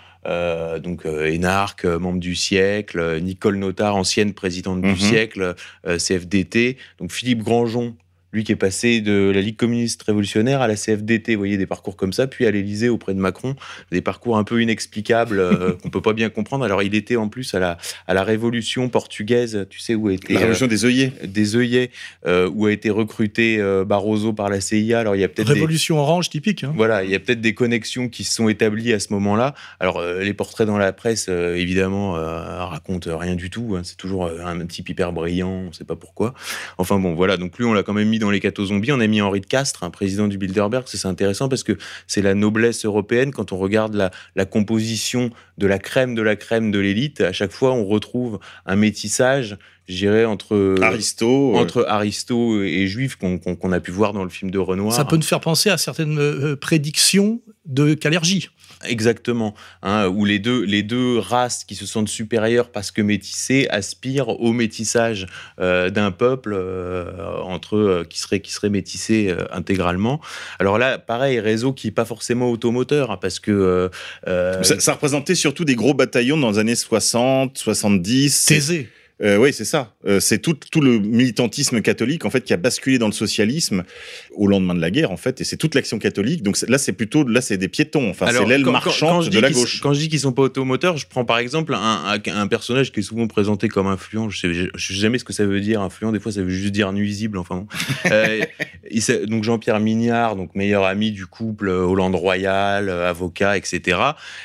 donc 0.83 1.07
énarque, 1.07 1.87
membre 1.87 2.21
du 2.21 2.35
siècle, 2.35 3.21
Nicole 3.23 3.57
Notard, 3.57 3.97
ancienne 3.97 4.35
présidente 4.35 4.83
Mhm. 4.83 4.93
du 4.95 5.01
siècle, 5.01 5.55
euh, 5.87 5.99
CFDT, 5.99 6.77
donc 6.99 7.11
Philippe 7.11 7.43
Grandjean, 7.43 7.95
lui 8.33 8.45
qui 8.45 8.53
est 8.53 8.57
passé 8.57 9.01
de 9.01 9.31
la 9.35 9.41
Ligue 9.41 9.57
communiste 9.57 10.03
révolutionnaire 10.03 10.61
à 10.61 10.69
la 10.69 10.77
CFDT, 10.77 11.35
vous 11.35 11.41
voyez 11.41 11.57
des 11.57 11.67
parcours 11.67 11.97
comme 11.97 12.13
ça, 12.13 12.27
puis 12.27 12.47
à 12.47 12.51
l'Élysée 12.51 12.89
auprès 12.89 13.15
de 13.15 13.19
Macron, 13.21 13.57
des 13.91 14.01
parcours 14.01 14.37
un 14.37 14.45
peu 14.45 14.63
inexplicables 14.63 15.39
euh, 15.41 15.73
qu'on 15.83 15.91
peut 15.91 16.03
pas 16.03 16.13
bien 16.13 16.31
comprendre. 16.31 16.65
Alors 16.65 16.83
il 16.83 16.95
était 16.95 17.17
en 17.17 17.29
plus 17.29 17.55
à 17.55 17.59
la 17.59 17.79
à 18.07 18.15
la 18.15 18.23
Révolution 18.25 18.89
portugaise, 18.89 19.67
tu 19.71 19.81
sais 19.81 19.95
où 19.95 20.11
été 20.11 20.33
La 20.35 20.41
révolution 20.41 20.67
des 20.67 20.85
œillets. 20.85 21.13
euh, 21.23 21.27
des 21.27 21.57
œillets, 21.57 21.91
euh, 22.27 22.49
où 22.53 22.67
a 22.67 22.73
été 22.73 22.91
recruté 22.91 23.59
euh, 23.61 23.85
Barroso 23.85 24.33
par 24.33 24.49
la 24.49 24.61
CIA. 24.61 25.01
Alors 25.01 25.17
il 25.17 25.21
y 25.21 25.25
a 25.25 25.29
peut-être 25.29 25.49
des, 25.49 25.55
Révolution 25.55 25.99
orange 25.99 26.31
typique. 26.31 26.65
hein. 26.65 26.73
voilà, 26.77 27.03
il 27.05 27.11
y 27.11 27.15
a 27.15 27.19
peut-être 27.21 27.41
des 27.41 27.55
connexions 27.55 28.09
qui 28.09 28.25
se 28.25 28.35
sont 28.35 28.49
établies 28.49 28.93
à 28.93 29.01
ce 29.01 29.13
moment-là. 29.13 29.55
Alors, 29.81 29.99
euh, 29.99 30.21
les 30.23 30.35
portraits 30.35 30.67
dans 30.67 30.79
la 30.79 30.93
presse, 30.93 31.27
euh, 31.29 31.57
évidemment, 31.57 32.17
euh, 32.17 32.65
racontent 32.65 33.19
rien 33.19 33.35
du 33.35 33.51
tout. 33.51 33.75
hein. 33.77 33.81
C'est 33.85 33.97
toujours 33.97 34.27
euh, 34.27 34.45
un 34.45 34.65
type 34.67 34.89
hyper 34.89 35.13
brillant, 35.13 35.51
on 35.51 35.69
ne 35.69 35.73
sait 35.73 35.85
pas 35.85 35.97
pourquoi. 35.97 36.35
Enfin 36.79 36.99
bon, 36.99 37.15
voilà. 37.15 37.37
Donc 37.37 37.59
lui, 37.59 37.65
on 37.65 37.73
l'a 37.73 37.83
quand 37.83 37.93
même 37.93 38.09
mis 38.09 38.19
dans 38.21 38.31
les 38.31 38.39
cathos 38.41 38.67
zombies. 38.67 38.93
On 38.93 39.01
a 39.01 39.07
mis 39.09 39.21
Henri 39.21 39.41
de 39.41 39.47
Castres, 39.47 39.83
un 39.83 39.91
président 39.91 40.29
du 40.29 40.39
Bilderberg. 40.39 40.85
C'est 40.87 41.05
intéressant 41.07 41.49
parce 41.49 41.65
que 41.65 41.77
c'est 42.07 42.23
la 42.23 42.35
noblesse 42.35 42.85
européenne. 42.85 43.33
Quand 43.33 43.51
on 43.53 43.59
regarde 43.59 43.95
la, 43.95 44.11
la 44.37 44.45
composition 44.45 45.31
de 45.59 45.67
la 45.67 45.79
crème 45.79 46.15
de 46.15 46.23
la 46.23 46.37
crème 46.37 46.71
de 46.71 46.79
l'élite, 46.79 47.21
à 47.21 47.33
chaque 47.33 47.51
fois, 47.53 47.73
on 47.73 47.85
retrouve 47.85 48.39
un 48.67 48.77
métissage, 48.77 49.59
je 49.89 49.97
dirais, 49.97 50.25
entre 50.25 50.77
Aristo. 50.83 51.55
euh, 51.55 51.59
entre 51.59 51.85
Aristo 51.89 52.63
et 52.63 52.87
Juif 52.87 53.17
qu'on 53.17 53.39
qu'on- 53.39 53.57
qu'on 53.57 53.73
a 53.73 53.81
pu 53.81 53.91
voir 53.91 54.13
dans 54.13 54.23
le 54.25 54.31
film 54.31 54.51
de 54.51 54.59
Renoir. 54.59 54.93
Ça 54.95 55.05
peut 55.05 55.17
nous 55.17 55.23
faire 55.23 55.41
penser 55.41 55.71
à 55.71 55.79
certaines 55.79 56.19
euh, 56.19 56.57
prédictions 56.57 57.41
de 57.67 57.95
Calergie. 57.95 58.49
Exactement, 58.89 59.55
hein, 59.83 60.07
où 60.09 60.25
les 60.25 60.39
deux, 60.39 60.63
les 60.65 60.83
deux 60.83 61.19
races 61.19 61.65
qui 61.65 61.75
se 61.75 61.85
sentent 61.85 62.09
supérieures 62.09 62.71
parce 62.71 62.91
que 62.91 63.03
métissées 63.03 63.67
aspirent 63.69 64.29
au 64.41 64.53
métissage 64.53 65.27
euh, 65.61 65.91
d'un 65.91 66.11
peuple 66.11 66.55
euh, 66.55 67.39
entre 67.43 67.77
eux 67.77 67.89
euh, 67.91 68.05
qui 68.05 68.19
serait 68.19 68.41
qui 68.41 68.53
serait 68.53 68.71
métissé 68.71 69.29
euh, 69.29 69.45
intégralement. 69.53 70.21
Alors 70.59 70.79
là, 70.79 70.97
pareil, 70.99 71.41
réseau 71.41 71.73
qui 71.75 71.89
est 71.89 71.91
pas 71.91 72.07
forcément 72.07 72.51
automoteur 72.51 73.11
hein, 73.11 73.19
parce 73.21 73.39
que 73.39 73.51
euh, 73.51 73.89
euh, 74.29 74.63
ça, 74.63 74.81
ça 74.81 74.93
représentait 74.95 75.35
surtout 75.35 75.65
des 75.67 75.75
gros 75.75 75.93
bataillons 75.95 76.39
dans 76.39 76.53
les 76.53 76.59
années 76.59 76.75
60, 76.75 77.59
70. 77.59 78.35
C'est- 78.35 78.55
Thésée. 78.55 78.89
Euh, 79.23 79.37
oui, 79.37 79.53
c'est 79.53 79.65
ça. 79.65 79.95
Euh, 80.07 80.19
c'est 80.21 80.39
tout, 80.39 80.55
tout 80.71 80.81
le 80.81 80.99
militantisme 80.99 81.83
catholique 81.83 82.25
en 82.25 82.31
fait 82.31 82.43
qui 82.43 82.53
a 82.53 82.57
basculé 82.57 82.99
dans 82.99 83.07
le 83.07 83.13
socialisme 83.13 83.85
au 84.33 84.47
lendemain 84.47 84.75
de 84.75 84.81
la 84.81 84.91
guerre 84.91 85.11
en 85.11 85.17
fait, 85.17 85.41
et 85.41 85.45
c'est 85.45 85.57
toute 85.59 85.75
l'action 85.75 85.99
catholique. 85.99 86.43
Donc 86.43 86.59
là, 86.69 86.79
c'est 86.79 86.93
plutôt 86.93 87.27
là, 87.27 87.41
c'est 87.41 87.59
des 87.59 87.69
piétons. 87.69 88.09
Enfin, 88.11 88.27
c'est 88.33 88.47
l'aile 88.47 88.65
marchande 88.65 89.29
de 89.29 89.39
la 89.39 89.51
gauche. 89.51 89.81
Quand 89.81 89.93
je 89.93 90.01
dis 90.01 90.09
qu'ils 90.09 90.21
sont 90.21 90.33
pas 90.33 90.43
automoteurs, 90.43 90.97
je 90.97 91.07
prends 91.07 91.25
par 91.25 91.39
exemple 91.39 91.75
un, 91.75 92.47
personnage 92.49 92.93
qui 92.93 93.01
est 93.01 93.03
souvent 93.03 93.27
présenté 93.27 93.69
comme 93.69 93.87
influent. 93.87 94.29
Je 94.31 94.41
sais, 94.41 94.55
je, 94.55 94.67
je 94.75 94.93
sais 94.95 94.99
jamais 94.99 95.19
ce 95.19 95.25
que 95.25 95.33
ça 95.33 95.45
veut 95.45 95.61
dire 95.61 95.81
influent. 95.83 96.13
Des 96.13 96.21
fois, 96.21 96.33
ça 96.33 96.43
veut 96.43 96.49
juste 96.49 96.73
dire 96.73 96.93
nuisible. 96.93 97.39
Enfin, 97.39 97.57
bon. 97.57 97.67
Euh, 98.11 98.45
il 98.91 99.03
donc 99.27 99.45
Jean-Pierre 99.45 99.79
Mignard, 99.79 100.35
donc 100.35 100.55
meilleur 100.55 100.85
ami 100.85 101.13
du 101.13 101.27
couple 101.27 101.69
Hollande 101.69 102.15
Royal, 102.15 102.89
avocat, 102.89 103.57
etc. 103.57 103.99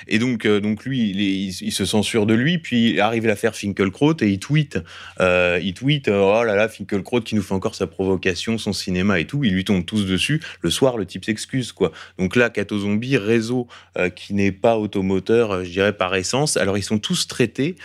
Et 0.07 0.19
donc, 0.19 0.45
donc 0.45 0.84
lui, 0.86 1.09
il, 1.09 1.21
est- 1.21 1.32
il- 1.34 1.57
il 1.67 1.71
se 1.71 1.86
censure 1.86 2.26
de 2.26 2.34
lui. 2.34 2.57
Puis 2.57 2.99
arrive 2.99 3.26
l'affaire 3.26 3.55
Finkelkraut 3.55 4.15
et 4.21 4.28
il 4.28 4.39
tweet, 4.39 4.64
euh, 5.20 5.59
il 5.61 5.74
tweet, 5.74 6.07
euh, 6.07 6.20
oh 6.22 6.43
là 6.43 6.55
là, 6.55 6.68
Finkelkraut 6.68 7.22
qui 7.22 7.36
nous 7.36 7.41
fait 7.41 7.53
encore 7.53 7.76
sa 7.76 7.88
provocation, 7.88 8.57
son 8.57 8.74
cinéma 8.74 9.20
et 9.20 9.26
tout. 9.26 9.43
Ils 9.43 9.53
lui 9.53 9.63
tombent 9.63 9.86
tous 9.86 10.05
dessus. 10.05 10.41
Le 10.61 10.70
soir, 10.70 10.97
le 10.97 11.05
type 11.05 11.26
s'excuse, 11.26 11.72
quoi. 11.72 11.91
Donc 12.18 12.36
là, 12.36 12.49
Cato 12.49 12.80
Zombie, 12.80 13.18
réseau 13.18 13.68
euh, 13.97 14.09
qui 14.09 14.34
n'est 14.34 14.51
pas 14.51 14.78
automoteur, 14.78 15.63
je 15.63 15.70
dirais 15.70 15.93
par 15.93 16.16
essence. 16.16 16.57
Alors 16.57 16.78
ils 16.78 16.84
sont 16.84 16.99
tous 16.99 17.28
traités, 17.28 17.76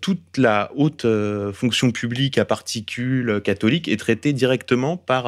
toute 0.00 0.36
la 0.36 0.70
haute 0.74 1.06
fonction 1.52 1.90
publique 1.90 2.38
à 2.38 2.44
particules 2.44 3.40
catholique 3.42 3.88
est 3.88 3.96
traitée 3.96 4.32
directement 4.32 4.96
par, 4.96 5.24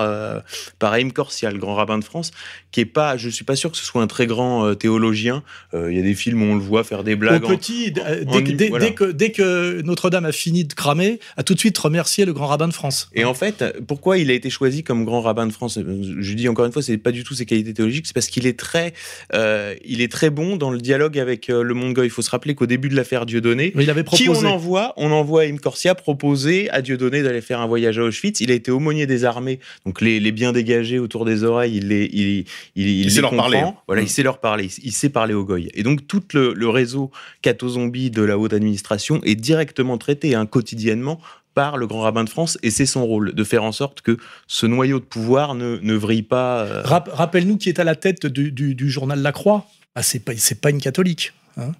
par 0.79 0.93
Haïm 0.93 1.13
Corsia, 1.13 1.51
le 1.51 1.59
grand 1.59 1.75
rabbin 1.75 1.99
de 1.99 2.05
France, 2.05 2.31
qui 2.71 2.81
est 2.81 2.85
pas, 2.85 3.16
je 3.16 3.29
suis 3.31 3.45
pas 3.45 3.57
sûr 3.57 3.71
que 3.71 3.77
ce 3.79 3.85
soit 3.85 4.03
un 4.03 4.07
très 4.07 4.27
grand 4.27 4.66
euh, 4.66 4.75
théologien. 4.75 5.43
Euh, 5.75 5.91
Il 5.91 5.97
y 5.97 6.01
a 6.01 6.03
des 6.03 6.14
films 6.14 6.43
où 6.43 6.47
on 6.47 6.55
le 6.55 6.61
voit 6.61 6.85
faire 6.85 7.03
des 7.05 7.16
blagues. 7.16 7.45
Au 7.45 7.49
petit, 7.49 7.93
en- 7.99 8.31
en 8.31 8.37
dès, 8.37 8.43
que- 8.45 8.51
nu- 8.51 8.57
dès- 8.57 8.69
voilà. 8.69 8.85
dès 8.87 8.95
que, 8.95 9.05
dès 9.11 9.31
que 9.33 9.81
Notre-Dame 9.83 10.27
a 10.27 10.33
fini 10.33 10.64
de 10.64 10.75
cramer, 10.75 11.19
a 11.37 11.43
tout 11.43 11.55
de 11.55 11.59
suite 11.59 11.79
remercié 11.79 12.25
le 12.27 12.33
grand 12.33 12.47
rabbin 12.47 12.69
de 12.69 12.75
France. 12.75 13.09
Et 13.14 13.25
en 13.25 13.35
fait, 13.35 13.64
pourquoi 13.87 14.19
il 14.19 14.31
a 14.31 14.35
été 14.35 14.51
choisi 14.51 14.83
comme 14.83 15.05
grand 15.05 15.23
rabbin 15.23 15.47
de 15.47 15.53
France? 15.53 15.79
Je 15.79 16.33
dis 16.35 16.49
encore 16.49 16.66
une 16.66 16.73
fois, 16.73 16.83
c'est 16.83 16.99
pas 16.99 17.12
du 17.12 17.25
tout 17.25 17.35
ses 17.35 17.47
qualités 17.47 17.73
théologiques, 17.73 18.07
c'est 18.07 18.12
parce 18.14 18.29
qu'il 18.29 18.47
est 18.47 18.59
très, 18.59 18.93
euh, 19.35 19.75
il 19.85 20.01
est 20.03 20.11
très 20.12 20.31
bon 20.31 20.57
dans 20.57 20.71
le 20.71 20.79
dialogue 20.79 21.19
avec 21.19 21.49
le 21.49 21.75
monde 21.75 21.95
goy. 21.95 22.07
Il 22.07 22.11
faut 22.11 22.23
se 22.23 22.31
rappeler 22.31 22.55
qu'au 22.55 22.66
début 22.66 22.89
de 22.89 22.97
l'affaire 22.97 23.25
Dieudonné, 23.27 23.73
Il 23.79 23.89
avait 23.91 24.05
qui 24.05 24.29
on 24.29 24.45
envoie 24.45 24.93
On 24.97 25.11
envoie 25.11 25.43
Im 25.45 25.57
Corsia 25.57 25.95
proposer 25.95 26.69
à 26.71 26.83
Dieudonné 26.83 27.23
d'aller 27.23 27.41
faire 27.41 27.61
un 27.61 27.66
voyage 27.66 27.99
à 27.99 28.03
Auschwitz. 28.03 28.41
Il 28.41 28.51
a 28.51 28.55
été 28.55 28.71
aumônier 28.71 29.07
des 29.07 29.25
armées, 29.25 29.59
donc 29.87 30.01
les, 30.01 30.21
les 30.21 30.33
biens 30.33 30.53
dégagés 30.53 30.99
autour 30.99 31.25
des 31.25 31.45
oreilles, 31.45 31.77
il 31.77 31.89
les, 31.89 32.11
il, 32.12 32.45
il, 32.77 32.87
il 32.89 33.11
sait 33.11 33.21
leur 33.21 33.31
comprend. 33.31 33.51
parler. 33.51 33.63
Voilà, 33.87 34.03
Mm. 34.03 34.05
il 34.05 34.09
sait 34.09 34.23
leur 34.23 34.39
parler. 34.41 34.65
Il, 34.79 34.87
il 34.87 34.93
sait 34.93 35.09
parler 35.09 35.35
aux 35.35 35.45
goy. 35.45 35.69
Et 35.75 35.83
donc 35.83 36.07
tout 36.07 36.23
le, 36.35 36.53
le 36.55 36.69
réseau 36.69 37.11
catho-zombie 37.43 38.11
de 38.11 38.23
la 38.23 38.39
haute 38.39 38.53
administration 38.53 39.21
est 39.25 39.35
directement 39.35 39.99
traité 39.99 40.35
hein, 40.35 40.47
quotidiennement 40.47 41.21
par 41.55 41.77
le 41.77 41.87
grand 41.89 42.03
rabbin 42.03 42.23
de 42.23 42.29
France, 42.31 42.57
et 42.63 42.71
c'est 42.71 42.87
son 42.87 43.05
rôle 43.05 43.35
de 43.35 43.45
faire 43.45 43.65
en 43.65 43.73
sorte 43.73 44.01
que 44.01 44.17
ce 44.47 44.65
noyau 44.67 45.01
de 45.01 45.05
pouvoir 45.05 45.57
ne, 45.57 45.79
ne 45.83 45.95
vrille 45.95 46.23
pas. 46.23 46.61
euh, 46.63 46.83
Rap- 46.85 47.11
Rappelle-nous 47.13 47.57
qui 47.57 47.69
est 47.69 47.81
à 47.81 47.85
la 47.85 47.97
tête 47.97 48.27
du, 48.27 48.53
du- 48.53 48.77
du 48.77 48.89
journal 48.91 49.21
La 49.23 49.33
Croix. 49.33 49.67
Ah, 49.97 50.05
c'est 50.05 50.21
pas, 50.21 50.33
c'est 50.37 50.61
pas 50.61 50.71
une 50.71 50.81
catholique. 50.81 51.33
hein. 51.57 51.73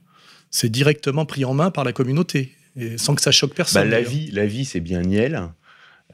C'est 0.51 0.68
directement 0.70 1.26
pris 1.26 1.45
en 1.45 1.55
main 1.55 1.70
par 1.70 1.85
la 1.85 1.93
communauté, 1.93 2.53
et 2.76 2.99
sans 2.99 3.14
que 3.14 3.20
ça 3.22 3.31
choque 3.31 3.51
bah, 3.51 3.57
personne. 3.59 3.85
la 3.89 3.99
d'ailleurs. 3.99 4.11
vie, 4.11 4.31
la 4.33 4.47
vie, 4.47 4.64
c'est 4.64 4.81
bien 4.81 5.03
Niel. 5.03 5.41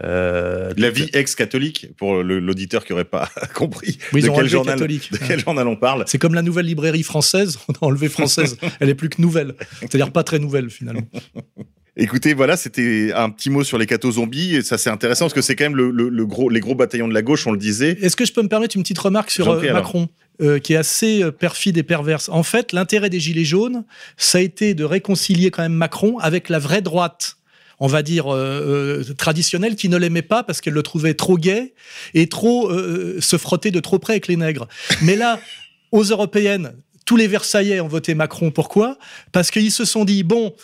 Euh, 0.03 0.73
La 0.77 0.91
vie 0.91 1.09
ex-catholique, 1.13 1.89
pour 1.97 2.23
l'auditeur 2.23 2.85
qui 2.85 2.93
n'aurait 2.93 3.05
pas 3.05 3.31
compris 3.55 3.99
Oui, 4.13 4.23
de, 4.23 4.29
quel 4.29 4.49
journal, 4.49 4.75
catholique. 4.75 5.13
de 5.13 5.19
quel 5.19 5.39
journal 5.41 5.69
on 5.69 5.77
parle. 5.77 6.05
C'est 6.07 6.19
comme 6.19 6.35
la 6.35 6.43
nouvelle 6.43 6.67
librairie 6.67 7.05
française, 7.05 7.59
on 7.69 7.73
a 7.73 7.77
enlevé 7.81 8.09
française. 8.09 8.57
Elle 8.81 8.89
est 8.89 8.95
plus 8.95 9.09
que 9.09 9.23
nouvelle. 9.23 9.55
C'est-à-dire 9.81 10.11
pas 10.11 10.25
très 10.25 10.39
nouvelle 10.41 10.69
finalement. 10.71 11.07
Écoutez, 11.97 12.35
voilà, 12.35 12.57
c'était 12.57 13.13
un 13.15 13.31
petit 13.31 13.51
mot 13.51 13.63
sur 13.63 13.79
les 13.79 13.87
cathos 13.87 14.13
zombies. 14.13 14.57
Et 14.57 14.63
ça, 14.63 14.79
c'est 14.79 14.91
intéressant 14.91 15.27
parce 15.27 15.35
que 15.35 15.43
c'est 15.43 15.55
quand 15.55 15.65
même 15.65 15.77
le, 15.77 15.93
le- 15.93 16.09
le 16.09 16.27
gros, 16.27 16.51
les 16.51 16.59
gros 16.59 16.75
bataillons 16.75 17.07
de 17.07 17.15
la 17.15 17.23
gauche, 17.23 17.47
on 17.47 17.53
le 17.53 17.59
disait. 17.59 17.97
Est-ce 18.03 18.17
que 18.17 18.25
je 18.25 18.33
peux 18.33 18.43
me 18.43 18.49
permettre 18.49 18.77
une 18.77 18.83
petite 18.83 18.99
remarque 18.99 19.31
sur 19.31 19.49
euh. 19.49 19.73
Macron 19.73 20.09
euh, 20.43 20.59
qui 20.59 20.73
est 20.73 20.77
assez 20.77 21.23
euh, 21.23 21.31
perfide 21.31 21.79
et 21.79 21.85
perverse? 21.85 22.29
En 22.31 22.43
fait, 22.43 22.73
l'intérêt 22.73 23.11
des 23.11 23.21
Gilets 23.21 23.45
jaunes, 23.45 23.85
ça 24.17 24.39
a 24.39 24.41
été 24.41 24.75
de 24.75 24.83
réconcilier 24.83 25.53
quand 25.53 25.63
même 25.63 25.73
Macron 25.75 26.19
avec 26.19 26.49
la 26.49 26.59
vraie 26.59 26.83
droite 26.83 27.37
on 27.85 27.87
va 27.87 28.03
dire, 28.03 28.33
euh, 28.33 29.03
euh, 29.07 29.15
traditionnelle, 29.15 29.77
qui 29.77 29.91
ne 29.91 29.99
l'aimait 29.99 30.23
pas 30.23 30.43
parce 30.43 30.63
qu'elle 30.63 30.73
le 30.73 30.83
trouvait 30.83 31.13
trop 31.13 31.37
gay 31.37 31.75
et 32.15 32.31
trop 32.31 32.71
euh, 32.71 33.21
se 33.21 33.37
frotter 33.37 33.71
de 33.71 33.79
trop 33.79 33.99
près 33.99 34.15
avec 34.15 34.27
les 34.27 34.37
nègres. 34.37 34.67
Mais 35.03 35.17
là, 35.17 35.39
aux 35.93 36.03
européennes, 36.03 36.73
tous 37.05 37.17
les 37.17 37.27
Versaillais 37.27 37.81
ont 37.81 37.87
voté 37.87 38.15
Macron. 38.15 38.51
Pourquoi? 38.51 38.97
Parce 39.33 39.51
qu'ils 39.51 39.71
se 39.71 39.85
sont 39.85 40.07
dit, 40.07 40.23
bon, 40.23 40.55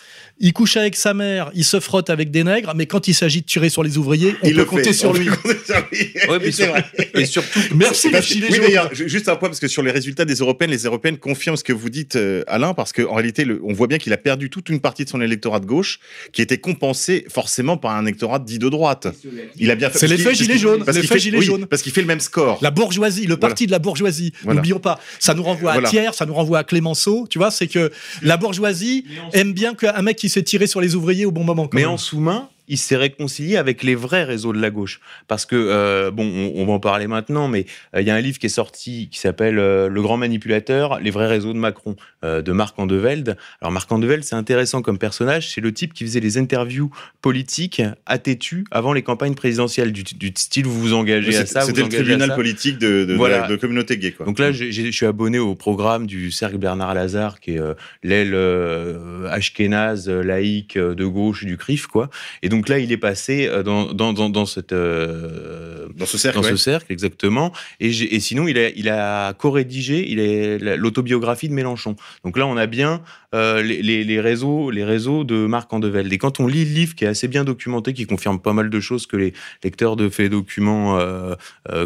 il 0.40 0.52
couche 0.52 0.76
avec 0.78 0.96
sa 0.96 1.12
mère, 1.14 1.50
il 1.54 1.64
se 1.64 1.78
frotte 1.80 2.08
avec 2.10 2.30
des 2.30 2.44
nègres, 2.44 2.72
mais 2.74 2.86
quand 2.86 3.08
il 3.08 3.14
s'agit 3.14 3.42
de 3.42 3.46
tirer 3.46 3.68
sur 3.68 3.82
les 3.82 3.98
ouvriers, 3.98 4.34
on 4.42 4.46
Il 4.48 4.52
peut 4.54 4.58
le 4.60 4.64
compter 4.64 4.84
fait. 4.84 4.92
sur 4.94 5.10
On 5.10 5.12
lui. 5.12 5.26
compter 5.26 5.56
sur 5.66 5.76
lui. 5.92 5.98
Ouais, 6.28 6.38
mais 6.40 6.44
C'est 6.50 6.62
sur- 6.64 6.72
vrai. 6.72 6.84
et 7.14 7.24
surtout, 7.26 7.60
Merci 7.74 8.10
les 8.10 8.22
Gilets 8.22 8.48
oui, 8.60 8.72
jaunes. 8.74 9.08
juste 9.08 9.28
un 9.28 9.36
point, 9.36 9.48
parce 9.48 9.60
que 9.60 9.68
sur 9.68 9.82
les 9.82 9.90
résultats 9.90 10.24
des 10.24 10.36
européennes, 10.36 10.70
les 10.70 10.84
européennes 10.84 11.18
confirment 11.18 11.56
ce 11.56 11.64
que 11.64 11.72
vous 11.74 11.90
dites, 11.90 12.16
euh, 12.16 12.42
Alain, 12.46 12.72
parce 12.72 12.92
qu'en 12.92 13.14
réalité, 13.14 13.44
le- 13.44 13.60
on 13.62 13.72
voit 13.74 13.86
bien 13.86 13.98
qu'il 13.98 14.12
a 14.14 14.16
perdu 14.16 14.48
toute 14.48 14.70
une 14.70 14.80
partie 14.80 15.04
de 15.04 15.10
son 15.10 15.20
électorat 15.20 15.60
de 15.60 15.66
gauche, 15.66 16.00
qui 16.32 16.40
était 16.40 16.58
compensé 16.58 17.26
forcément 17.28 17.76
par 17.76 17.92
un 17.94 18.04
électorat 18.06 18.38
dit 18.38 18.58
de 18.58 18.68
droite. 18.70 19.08
Il 19.58 19.70
a 19.70 19.74
bien 19.74 19.90
fait. 19.90 19.98
C'est 19.98 20.06
l'effet 20.06 20.34
gilet 20.34 20.48
parce 20.48 20.48
qu'il- 20.48 20.58
jaune, 20.58 20.84
parce 20.84 20.98
qu'il 20.98 21.06
fait- 21.08 21.18
gilet 21.18 21.38
oui, 21.38 21.44
jaune. 21.44 21.66
Parce 21.66 21.82
qu'il 21.82 21.92
fait 21.92 22.00
le 22.00 22.06
même 22.06 22.20
score. 22.20 22.58
La 22.62 22.70
bourgeoisie, 22.70 23.26
le 23.26 23.36
parti 23.36 23.66
de 23.66 23.72
la 23.72 23.78
bourgeoisie. 23.78 24.32
Voilà. 24.42 24.56
N'oublions 24.56 24.80
pas, 24.80 24.98
ça 25.18 25.34
nous 25.34 25.42
renvoie 25.42 25.72
Voilà. 25.74 25.88
à 25.88 25.90
Thiers, 25.90 26.12
ça 26.14 26.24
nous 26.24 26.32
renvoie 26.34 26.60
à 26.60 26.64
Clémenceau. 26.64 27.26
Tu 27.28 27.36
vois, 27.38 27.50
c'est 27.50 27.66
que 27.66 27.90
la 28.22 28.38
bourgeoisie 28.38 29.04
aime 29.34 29.52
bien 29.52 29.74
qu'un 29.74 30.00
mec 30.00 30.16
qui 30.16 30.29
s'est 30.30 30.42
tiré 30.42 30.66
sur 30.66 30.80
les 30.80 30.94
ouvriers 30.94 31.26
au 31.26 31.30
bon 31.32 31.44
moment. 31.44 31.64
quand 31.68 31.74
Mais 31.76 31.82
même. 31.82 31.90
en 31.90 31.96
sous-main, 31.98 32.48
il 32.70 32.78
s'est 32.78 32.96
réconcilié 32.96 33.58
avec 33.58 33.82
les 33.82 33.94
vrais 33.94 34.24
réseaux 34.24 34.54
de 34.54 34.60
la 34.60 34.70
gauche. 34.70 35.00
Parce 35.28 35.44
que, 35.44 35.56
euh, 35.56 36.10
bon, 36.10 36.24
on, 36.24 36.62
on 36.62 36.66
va 36.66 36.72
en 36.72 36.80
parler 36.80 37.06
maintenant, 37.06 37.48
mais 37.48 37.66
euh, 37.94 38.00
il 38.00 38.06
y 38.06 38.10
a 38.10 38.14
un 38.14 38.20
livre 38.20 38.38
qui 38.38 38.46
est 38.46 38.48
sorti 38.48 39.08
qui 39.10 39.18
s'appelle 39.18 39.58
euh, 39.58 39.88
Le 39.88 40.00
grand 40.00 40.16
manipulateur, 40.16 41.00
les 41.00 41.10
vrais 41.10 41.26
réseaux 41.26 41.52
de 41.52 41.58
Macron, 41.58 41.96
de 42.22 42.52
Marc 42.52 42.78
Andevelde. 42.78 43.36
Alors, 43.60 43.72
Marc 43.72 43.90
Andevelde, 43.90 44.22
c'est 44.24 44.34
intéressant 44.34 44.82
comme 44.82 44.98
personnage. 44.98 45.52
C'est 45.52 45.60
le 45.60 45.72
type 45.72 45.92
qui 45.94 46.04
faisait 46.04 46.20
les 46.20 46.38
interviews 46.38 46.90
politiques 47.22 47.82
à 48.06 48.18
têtu 48.18 48.64
avant 48.70 48.92
les 48.92 49.02
campagnes 49.02 49.34
présidentielles, 49.34 49.92
du, 49.92 50.04
du 50.04 50.32
style 50.36 50.66
vous 50.66 50.78
vous 50.80 50.92
engagez 50.94 51.36
à 51.36 51.46
ça, 51.46 51.60
vous 51.60 51.68
c'était 51.68 51.82
le 51.82 51.88
tribunal 51.88 52.34
politique 52.34 52.78
de, 52.78 53.00
de, 53.00 53.04
de 53.06 53.14
Voilà. 53.14 53.40
la 53.40 53.48
de 53.48 53.56
communauté 53.56 53.96
gay. 53.98 54.12
Quoi. 54.12 54.26
Donc 54.26 54.38
là, 54.38 54.52
je 54.52 54.90
suis 54.90 55.06
abonné 55.06 55.38
au 55.38 55.54
programme 55.54 56.06
du 56.06 56.30
Cercle 56.30 56.58
Bernard 56.58 56.94
Lazare, 56.94 57.40
qui 57.40 57.54
est 57.54 57.58
euh, 57.58 57.74
l'aile 58.02 58.32
euh, 58.34 59.28
ashkénaze, 59.30 60.08
laïque 60.08 60.76
de 60.78 61.04
gauche 61.06 61.44
du 61.44 61.56
CRIF, 61.56 61.86
quoi. 61.86 62.10
Et 62.42 62.48
donc 62.48 62.59
là, 62.68 62.78
il 62.78 62.92
est 62.92 62.96
passé 62.96 63.46
euh, 63.48 63.62
dans, 63.62 63.92
dans, 63.92 64.12
dans, 64.12 64.28
dans 64.28 64.46
cette, 64.46 64.72
euh, 64.72 65.86
dans 65.96 66.06
ce 66.06 66.18
cercle. 66.18 66.38
dans 66.38 66.44
ouais. 66.44 66.50
ce 66.50 66.56
cercle, 66.56 66.92
exactement. 66.92 67.52
Et, 67.80 67.88
et 67.88 68.20
sinon, 68.20 68.48
il 68.48 68.58
a, 68.58 68.68
il 68.70 68.88
a 68.88 69.32
co-rédigé 69.34 70.58
l'autobiographie 70.76 71.48
de 71.48 71.54
Mélenchon. 71.54 71.96
Donc 72.24 72.36
là, 72.38 72.46
on 72.46 72.56
a 72.56 72.66
bien 72.66 73.02
euh, 73.34 73.62
les, 73.62 73.82
les- 73.82 74.04
les 74.04 74.20
réseaux, 74.20 74.70
les 74.70 74.84
réseaux 74.84 75.24
de 75.24 75.46
Marc 75.46 75.72
Andevelde. 75.72 76.12
Et 76.12 76.18
quand 76.18 76.40
on 76.40 76.46
lit 76.46 76.64
le 76.64 76.72
livre, 76.72 76.94
qui 76.94 77.04
est 77.04 77.08
assez 77.08 77.28
bien 77.28 77.44
documenté, 77.44 77.92
qui 77.92 78.06
confirme 78.06 78.40
pas 78.40 78.52
mal 78.52 78.70
de 78.70 78.80
choses 78.80 79.06
que 79.06 79.16
les 79.16 79.32
lecteurs 79.62 79.96
de 79.96 80.08
faits 80.08 80.26
et 80.26 80.28
documents 80.28 80.98
euh, 80.98 81.34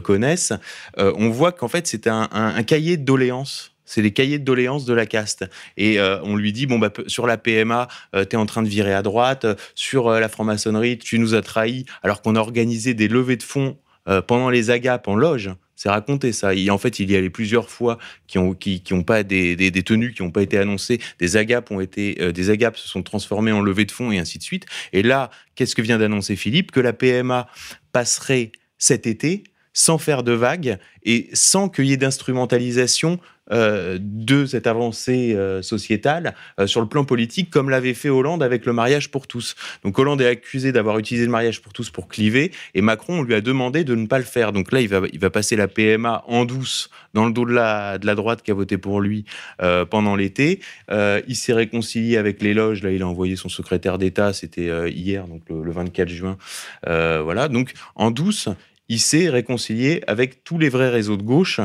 connaissent, 0.02 0.52
on 0.96 1.28
voit 1.30 1.52
qu'en 1.52 1.68
fait, 1.68 1.86
c'est 1.86 2.06
un, 2.06 2.28
un- 2.32 2.54
un 2.54 2.62
cahier 2.62 2.96
de 2.96 3.04
doléances. 3.04 3.72
C'est 3.84 4.02
les 4.02 4.12
cahiers 4.12 4.38
de 4.38 4.44
doléances 4.44 4.84
de 4.84 4.94
la 4.94 5.06
caste. 5.06 5.44
Et 5.76 5.98
euh, 5.98 6.18
on 6.22 6.36
lui 6.36 6.52
dit, 6.52 6.66
bon, 6.66 6.78
bah, 6.78 6.90
sur 7.06 7.26
la 7.26 7.36
PMA, 7.36 7.88
tu 8.12 8.20
es 8.20 8.36
en 8.36 8.46
train 8.46 8.62
de 8.62 8.68
virer 8.68 8.94
à 8.94 9.02
droite. 9.02 9.44
euh, 9.44 9.54
Sur 9.74 10.08
euh, 10.08 10.20
la 10.20 10.28
franc-maçonnerie, 10.28 10.98
tu 10.98 11.18
nous 11.18 11.34
as 11.34 11.42
trahis. 11.42 11.84
Alors 12.02 12.22
qu'on 12.22 12.36
a 12.36 12.40
organisé 12.40 12.94
des 12.94 13.08
levées 13.08 13.36
de 13.36 13.42
fonds 13.42 13.76
euh, 14.06 14.20
pendant 14.20 14.50
les 14.50 14.68
agapes 14.68 15.08
en 15.08 15.16
loge. 15.16 15.50
C'est 15.76 15.88
raconté 15.88 16.32
ça. 16.32 16.54
Et 16.54 16.68
en 16.68 16.76
fait, 16.76 17.00
il 17.00 17.10
y 17.10 17.16
allait 17.16 17.30
plusieurs 17.30 17.70
fois 17.70 17.98
qui 18.26 18.36
ont 18.36 18.52
qui, 18.52 18.82
qui 18.82 19.02
pas 19.02 19.22
des, 19.22 19.56
des, 19.56 19.82
tenues 19.82 20.12
qui 20.12 20.22
n'ont 20.22 20.30
pas 20.30 20.42
été 20.42 20.58
annoncées. 20.58 21.00
Des 21.18 21.38
agapes 21.38 21.70
ont 21.70 21.80
été 21.80 22.18
euh, 22.20 22.30
des 22.30 22.50
agapes 22.50 22.76
se 22.76 22.86
sont 22.86 23.02
transformées 23.02 23.50
en 23.52 23.62
levées 23.62 23.86
de 23.86 23.90
fonds 23.92 24.12
et 24.12 24.18
ainsi 24.18 24.36
de 24.36 24.42
suite. 24.42 24.66
Et 24.92 25.02
là, 25.02 25.30
qu'est-ce 25.54 25.74
que 25.74 25.80
vient 25.80 25.98
d'annoncer 25.98 26.36
Philippe? 26.36 26.70
Que 26.70 26.80
la 26.80 26.92
PMA 26.92 27.48
passerait 27.92 28.52
cet 28.76 29.06
été 29.06 29.44
sans 29.74 29.98
faire 29.98 30.22
de 30.22 30.32
vagues 30.32 30.78
et 31.04 31.28
sans 31.34 31.68
qu'il 31.68 31.86
y 31.86 31.92
ait 31.92 31.98
d'instrumentalisation 31.98 33.18
euh, 33.52 33.98
de 34.00 34.46
cette 34.46 34.66
avancée 34.66 35.34
euh, 35.34 35.60
sociétale 35.60 36.34
euh, 36.58 36.66
sur 36.66 36.80
le 36.80 36.86
plan 36.86 37.04
politique, 37.04 37.50
comme 37.50 37.68
l'avait 37.68 37.92
fait 37.92 38.08
Hollande 38.08 38.42
avec 38.42 38.64
le 38.64 38.72
mariage 38.72 39.10
pour 39.10 39.26
tous. 39.26 39.54
Donc 39.84 39.98
Hollande 39.98 40.22
est 40.22 40.26
accusé 40.26 40.72
d'avoir 40.72 40.98
utilisé 40.98 41.26
le 41.26 41.30
mariage 41.30 41.60
pour 41.60 41.74
tous 41.74 41.90
pour 41.90 42.08
cliver, 42.08 42.52
et 42.72 42.80
Macron 42.80 43.18
on 43.18 43.22
lui 43.22 43.34
a 43.34 43.42
demandé 43.42 43.84
de 43.84 43.94
ne 43.94 44.06
pas 44.06 44.16
le 44.16 44.24
faire. 44.24 44.52
Donc 44.52 44.72
là, 44.72 44.80
il 44.80 44.88
va, 44.88 45.02
il 45.12 45.18
va 45.18 45.28
passer 45.28 45.56
la 45.56 45.68
PMA 45.68 46.24
en 46.26 46.46
douce 46.46 46.88
dans 47.12 47.26
le 47.26 47.32
dos 47.34 47.44
de 47.44 47.52
la, 47.52 47.98
de 47.98 48.06
la 48.06 48.14
droite 48.14 48.40
qui 48.40 48.50
a 48.50 48.54
voté 48.54 48.78
pour 48.78 49.02
lui 49.02 49.26
pendant 49.90 50.16
l'été. 50.16 50.60
Il 50.90 51.36
s'est 51.36 51.52
réconcilié 51.52 52.16
avec 52.16 52.42
les 52.42 52.54
loges. 52.54 52.82
Là, 52.82 52.90
il 52.90 53.02
a 53.02 53.06
envoyé 53.06 53.36
son 53.36 53.48
secrétaire 53.48 53.98
d'État. 53.98 54.32
C'était 54.32 54.90
hier, 54.90 55.28
donc 55.28 55.42
le, 55.48 55.62
le 55.62 55.70
24 55.70 56.08
juin. 56.08 56.38
Voilà. 56.84 57.48
Donc 57.48 57.74
en 57.94 58.10
douce, 58.10 58.48
il 58.94 59.00
s'est 59.00 59.28
réconcilié 59.28 60.02
avec 60.06 60.44
tous 60.44 60.56
les 60.56 60.68
vrais 60.68 60.88
réseaux 60.88 61.16
de 61.16 61.22
gauche 61.24 61.60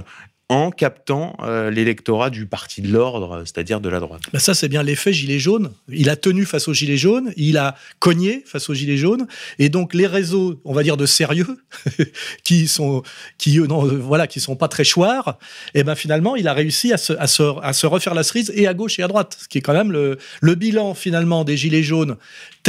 en 0.51 0.71
captant 0.71 1.37
euh, 1.43 1.69
l'électorat 1.69 2.31
du 2.31 2.47
parti 2.47 2.81
de 2.81 2.91
l'ordre, 2.91 3.43
c'est-à-dire 3.45 3.79
de 3.79 3.87
la 3.87 3.99
droite. 3.99 4.23
Ben 4.33 4.39
ça, 4.39 4.55
c'est 4.55 4.67
bien 4.67 4.81
l'effet 4.81 5.13
gilet 5.13 5.37
jaune. 5.37 5.71
Il 5.89 6.09
a 6.09 6.15
tenu 6.15 6.43
face 6.43 6.67
aux 6.67 6.73
gilets 6.73 6.97
jaunes, 6.97 7.31
il 7.37 7.59
a 7.59 7.75
cogné 7.99 8.41
face 8.47 8.67
aux 8.67 8.73
gilets 8.73 8.97
jaunes, 8.97 9.27
et 9.59 9.69
donc 9.69 9.93
les 9.93 10.07
réseaux, 10.07 10.59
on 10.65 10.73
va 10.73 10.81
dire 10.81 10.97
de 10.97 11.05
sérieux, 11.05 11.59
qui 12.43 12.67
sont, 12.67 13.03
qui 13.37 13.59
eux, 13.59 13.67
non, 13.67 13.85
euh, 13.85 13.91
voilà, 13.91 14.25
qui 14.25 14.39
sont 14.39 14.55
pas 14.55 14.67
très 14.67 14.83
choirs, 14.83 15.37
et 15.75 15.83
ben 15.83 15.93
finalement, 15.93 16.35
il 16.35 16.47
a 16.47 16.53
réussi 16.53 16.93
à 16.93 16.97
se 16.97 17.85
refaire 17.85 18.15
la 18.15 18.23
cerise 18.23 18.51
et 18.55 18.65
à 18.65 18.73
gauche 18.73 18.97
et 18.97 19.03
à 19.03 19.07
droite, 19.07 19.37
ce 19.39 19.47
qui 19.47 19.59
est 19.59 19.61
quand 19.61 19.73
même 19.73 19.91
le, 19.91 20.17
le 20.41 20.55
bilan 20.55 20.95
finalement 20.95 21.43
des 21.43 21.57
gilets 21.57 21.83
jaunes 21.83 22.17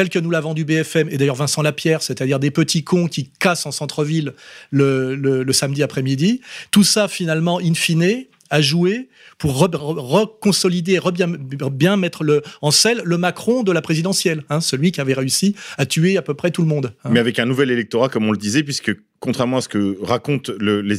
tel 0.01 0.09
que 0.09 0.19
nous 0.19 0.31
l'a 0.31 0.41
vendu 0.41 0.65
BFM 0.65 1.11
et 1.11 1.19
d'ailleurs 1.19 1.37
Vincent 1.37 1.61
Lapierre, 1.61 2.03
c'est-à-dire 2.03 2.39
des 2.39 2.51
petits 2.51 2.83
cons 2.83 3.07
qui 3.07 3.29
cassent 3.39 3.67
en 3.67 3.71
centre-ville 3.71 4.33
le, 4.71 5.15
le, 5.15 5.53
samedi 5.53 5.83
après-midi. 5.83 6.41
Tout 6.71 6.85
ça 6.85 7.07
finalement, 7.07 7.61
in 7.61 7.75
fine, 7.75 8.25
a 8.51 8.61
joué 8.61 9.09
pour 9.39 9.53
re- 9.63 9.71
re- 9.71 9.99
reconsolider, 9.99 10.99
re 10.99 11.13
bien, 11.13 11.97
mettre 11.97 12.25
le, 12.25 12.43
en 12.63 12.71
selle 12.71 13.01
le 13.05 13.17
Macron 13.19 13.63
de 13.63 13.73
la 13.73 13.81
présidentielle, 13.83 14.43
hein, 14.51 14.61
celui 14.61 14.93
qui 14.93 15.01
avait 15.01 15.15
réussi 15.15 15.55
à 15.79 15.87
tuer 15.87 16.17
à 16.17 16.23
peu 16.23 16.35
près 16.35 16.51
tout 16.51 16.63
le 16.63 16.69
monde. 16.69 16.93
hein. 17.05 17.11
Mais 17.13 17.21
avec 17.21 17.39
un 17.39 17.47
nouvel 17.47 17.71
électorat, 17.71 18.09
comme 18.09 18.27
on 18.27 18.33
le 18.33 18.39
disait, 18.39 18.63
puisque 18.63 18.93
contrairement 19.21 19.59
à 19.59 19.61
ce 19.61 19.69
que 19.69 19.99
racontent 20.03 20.51
le- 20.59 20.81
les, 20.81 20.97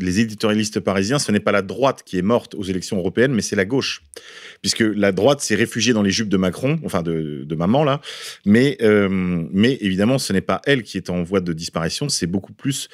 les 0.00 0.20
éditorialistes 0.20 0.80
parisiens, 0.80 1.18
ce 1.20 1.30
n'est 1.32 1.40
pas 1.40 1.52
la 1.52 1.62
droite 1.62 2.02
qui 2.04 2.18
est 2.18 2.22
morte 2.22 2.54
aux 2.56 2.64
élections 2.64 2.96
européennes, 2.98 3.32
mais 3.32 3.42
c'est 3.42 3.56
la 3.56 3.64
gauche. 3.64 4.02
Puisque 4.60 4.80
la 4.80 5.12
droite 5.12 5.40
s'est 5.40 5.54
réfugiée 5.54 5.92
dans 5.92 6.02
les 6.02 6.10
jupes 6.10 6.28
de 6.28 6.36
Macron, 6.36 6.80
enfin 6.84 7.02
de, 7.02 7.44
de 7.44 7.54
maman 7.54 7.84
là, 7.84 8.00
mais, 8.44 8.76
euh, 8.82 9.08
mais 9.10 9.78
évidemment, 9.80 10.18
ce 10.18 10.32
n'est 10.32 10.40
pas 10.40 10.60
elle 10.66 10.82
qui 10.82 10.96
est 10.96 11.10
en 11.10 11.22
voie 11.22 11.40
de 11.40 11.52
disparition, 11.52 12.08
c'est 12.08 12.26
beaucoup 12.26 12.52
plus 12.52 12.88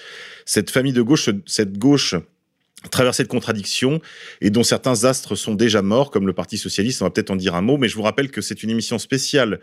cette 0.45 0.71
famille 0.71 0.93
de 0.93 1.03
gauche, 1.03 1.31
cette 1.47 1.79
gauche 1.79 2.15
traversée 2.91 3.23
de 3.23 3.29
contradictions 3.29 4.01
et 4.41 4.51
dont 4.51 4.63
certains 4.63 5.05
astres 5.05 5.35
sont 5.35 5.55
déjà 5.55 5.83
morts, 5.83 6.11
comme 6.11 6.27
le 6.27 6.33
Parti 6.33 6.59
socialiste. 6.59 7.03
On 7.03 7.07
va 7.07 7.11
peut-être 7.11 7.31
en 7.31 7.37
dire 7.37 7.55
un 7.55 7.63
mot, 7.63 7.77
mais 7.79 7.89
je 7.89 7.97
vous 7.97 8.03
rappelle 8.03 8.31
que 8.31 8.41
c'est 8.41 8.63
une 8.63 8.71
émission 8.71 8.99
spéciale 8.99 9.61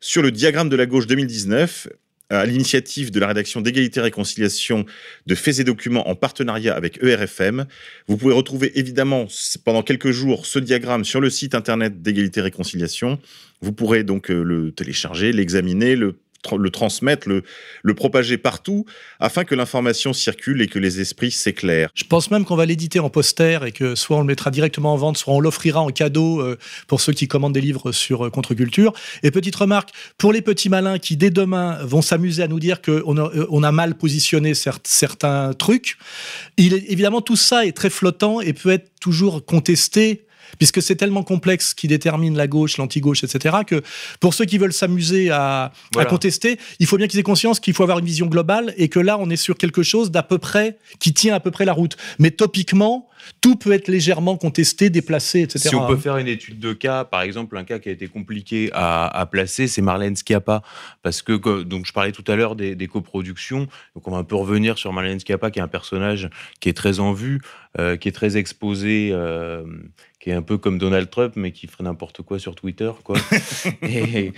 sur 0.00 0.22
le 0.22 0.30
diagramme 0.30 0.68
de 0.68 0.76
la 0.76 0.86
gauche 0.86 1.06
2019 1.06 1.88
à 2.30 2.46
l'initiative 2.46 3.10
de 3.10 3.20
la 3.20 3.28
rédaction 3.28 3.60
d'égalité 3.60 4.00
et 4.00 4.02
réconciliation 4.02 4.86
de 5.26 5.34
Faits 5.34 5.58
et 5.58 5.64
Documents 5.64 6.08
en 6.08 6.14
partenariat 6.14 6.74
avec 6.74 7.02
ERFM. 7.02 7.66
Vous 8.08 8.16
pouvez 8.16 8.34
retrouver 8.34 8.78
évidemment 8.78 9.26
pendant 9.64 9.82
quelques 9.82 10.10
jours 10.10 10.46
ce 10.46 10.58
diagramme 10.58 11.04
sur 11.04 11.20
le 11.20 11.30
site 11.30 11.54
internet 11.54 12.02
d'égalité 12.02 12.40
et 12.40 12.44
réconciliation. 12.44 13.18
Vous 13.60 13.72
pourrez 13.72 14.04
donc 14.04 14.30
euh, 14.30 14.42
le 14.42 14.72
télécharger, 14.72 15.32
l'examiner, 15.32 15.96
le, 15.96 16.16
le 16.52 16.70
transmettre, 16.70 17.28
le, 17.28 17.94
propager 17.94 18.38
partout 18.38 18.84
afin 19.20 19.44
que 19.44 19.54
l'information 19.54 20.12
circule 20.12 20.60
et 20.62 20.66
que 20.66 20.78
les 20.78 21.00
esprits 21.00 21.30
s'éclairent. 21.30 21.88
Je 21.94 22.04
pense 22.04 22.30
même 22.30 22.44
qu'on 22.44 22.56
va 22.56 22.66
l'éditer 22.66 23.00
en 23.00 23.10
poster 23.10 23.64
et 23.66 23.72
que 23.72 23.94
soit 23.94 24.16
on 24.16 24.20
le 24.20 24.26
mettra 24.26 24.50
directement 24.50 24.92
en 24.92 24.96
vente, 24.96 25.16
soit 25.16 25.32
on 25.32 25.40
l'offrira 25.40 25.80
en 25.80 25.90
cadeau 25.90 26.40
euh, 26.40 26.58
pour 26.86 27.00
ceux 27.00 27.12
qui 27.12 27.28
commandent 27.28 27.54
des 27.54 27.60
livres 27.60 27.92
sur 27.92 28.26
euh, 28.26 28.30
contre-culture. 28.30 28.92
Et 29.22 29.30
petite 29.30 29.56
remarque, 29.56 29.90
pour 30.18 30.32
les 30.32 30.42
petits 30.42 30.68
malins 30.68 30.98
qui 30.98 31.16
dès 31.16 31.30
demain 31.30 31.78
vont 31.84 32.02
s'amuser 32.02 32.42
à 32.42 32.48
nous 32.48 32.60
dire 32.60 32.82
qu'on 32.82 33.16
a, 33.16 33.30
euh, 33.34 33.62
a 33.62 33.72
mal 33.72 33.94
positionné 33.94 34.52
cer- 34.52 34.78
certains 34.84 35.52
trucs, 35.54 35.96
il 36.56 36.74
est, 36.74 36.84
évidemment 36.90 37.20
tout 37.20 37.36
ça 37.36 37.64
est 37.64 37.72
très 37.72 37.90
flottant 37.90 38.40
et 38.40 38.52
peut 38.52 38.70
être 38.70 38.90
toujours 39.00 39.44
contesté 39.44 40.23
puisque 40.58 40.82
c'est 40.82 40.96
tellement 40.96 41.22
complexe 41.22 41.74
qui 41.74 41.88
détermine 41.88 42.36
la 42.36 42.46
gauche, 42.46 42.76
l'anti-gauche, 42.76 43.24
etc., 43.24 43.56
que 43.66 43.82
pour 44.20 44.34
ceux 44.34 44.44
qui 44.44 44.58
veulent 44.58 44.72
s'amuser 44.72 45.30
à, 45.30 45.72
contester, 46.08 46.58
il 46.78 46.86
faut 46.86 46.96
bien 46.96 47.06
qu'ils 47.06 47.20
aient 47.20 47.24
conscience 47.24 47.60
qu'il 47.60 47.74
faut 47.74 47.82
avoir 47.82 47.98
une 47.98 48.04
vision 48.04 48.26
globale 48.26 48.74
et 48.76 48.88
que 48.88 49.00
là, 49.00 49.16
on 49.18 49.30
est 49.30 49.36
sur 49.36 49.56
quelque 49.56 49.82
chose 49.82 50.10
d'à 50.10 50.22
peu 50.22 50.38
près, 50.38 50.78
qui 50.98 51.12
tient 51.12 51.34
à 51.34 51.40
peu 51.40 51.50
près 51.50 51.64
la 51.64 51.72
route. 51.72 51.96
Mais 52.18 52.30
topiquement, 52.30 53.08
tout 53.40 53.56
peut 53.56 53.72
être 53.72 53.88
légèrement 53.88 54.36
contesté, 54.36 54.90
déplacé, 54.90 55.40
etc. 55.40 55.68
Si 55.70 55.74
on 55.74 55.86
peut 55.86 55.96
faire 55.96 56.18
une 56.18 56.28
étude 56.28 56.58
de 56.58 56.72
cas, 56.72 57.04
par 57.04 57.22
exemple, 57.22 57.56
un 57.56 57.64
cas 57.64 57.78
qui 57.78 57.88
a 57.88 57.92
été 57.92 58.06
compliqué 58.06 58.70
à, 58.72 59.06
à 59.06 59.26
placer, 59.26 59.66
c'est 59.66 59.82
Marlène 59.82 60.16
Schiappa. 60.16 60.62
Parce 61.02 61.22
que, 61.22 61.32
que- 61.32 61.62
donc, 61.62 61.86
je 61.86 61.92
parlais 61.92 62.12
tout 62.12 62.24
à 62.30 62.36
l'heure 62.36 62.56
des, 62.56 62.74
des 62.74 62.86
coproductions. 62.86 63.66
Donc, 63.94 64.06
on 64.06 64.10
va 64.10 64.18
un 64.18 64.24
peu 64.24 64.36
revenir 64.36 64.78
sur 64.78 64.92
Marlène 64.92 65.20
Schiappa, 65.20 65.50
qui 65.50 65.58
est 65.58 65.62
un 65.62 65.68
personnage 65.68 66.28
qui 66.60 66.68
est 66.68 66.74
très 66.74 67.00
en 67.00 67.12
vue, 67.12 67.40
euh, 67.78 67.96
qui 67.96 68.08
est 68.08 68.12
très 68.12 68.36
exposé, 68.36 69.10
euh, 69.12 69.64
qui 70.24 70.30
est 70.30 70.32
un 70.34 70.40
peu 70.40 70.56
comme 70.56 70.78
Donald 70.78 71.10
Trump, 71.10 71.34
mais 71.36 71.52
qui 71.52 71.66
ferait 71.66 71.84
n'importe 71.84 72.22
quoi 72.22 72.38
sur 72.38 72.54
Twitter, 72.54 72.90
quoi. 73.04 73.18
et, 73.82 74.32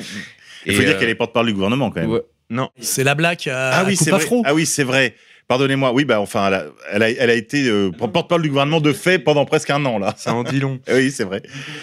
Il 0.67 0.75
faut 0.75 0.83
et, 0.83 0.85
dire 0.85 0.97
euh, 0.97 0.99
qu'elle 0.99 1.09
est 1.11 1.15
porte-parole 1.15 1.47
du 1.47 1.55
gouvernement 1.55 1.93
quand 1.93 2.01
même. 2.01 2.11
ouais, 2.11 2.23
non, 2.51 2.71
C'est 2.81 3.05
la 3.05 3.15
blague 3.15 3.49
à, 3.49 3.71
Ah 3.79 3.85
oui, 3.87 3.95
c'est 3.95 4.11
vrai. 4.11 4.25
Ah 4.45 4.53
oui, 4.53 4.67
c'est 4.67 4.83
vrai. 4.83 5.15
Pardonnez-moi. 5.47 5.93
Oui, 5.93 6.05
bah 6.05 6.21
enfin, 6.21 6.49
elle 6.49 6.55
a, 6.55 6.65
elle 6.91 7.03
a, 7.05 7.11
elle 7.11 7.31
a 7.31 7.35
été 7.35 7.69
euh, 7.69 7.93
porte-parole 7.93 8.43
du 8.43 8.49
gouvernement 8.49 8.81
de 8.81 8.93
fait 8.93 9.21
pendant 9.21 9.45
presque 9.45 9.71
un 9.71 9.85
an 9.85 10.01
là. 10.01 10.13
ça 10.17 10.35
en 10.35 10.43
dit 10.43 10.59
long. 10.59 10.81
Oui, 10.93 11.13
c'est 11.13 11.23
vrai. 11.23 11.41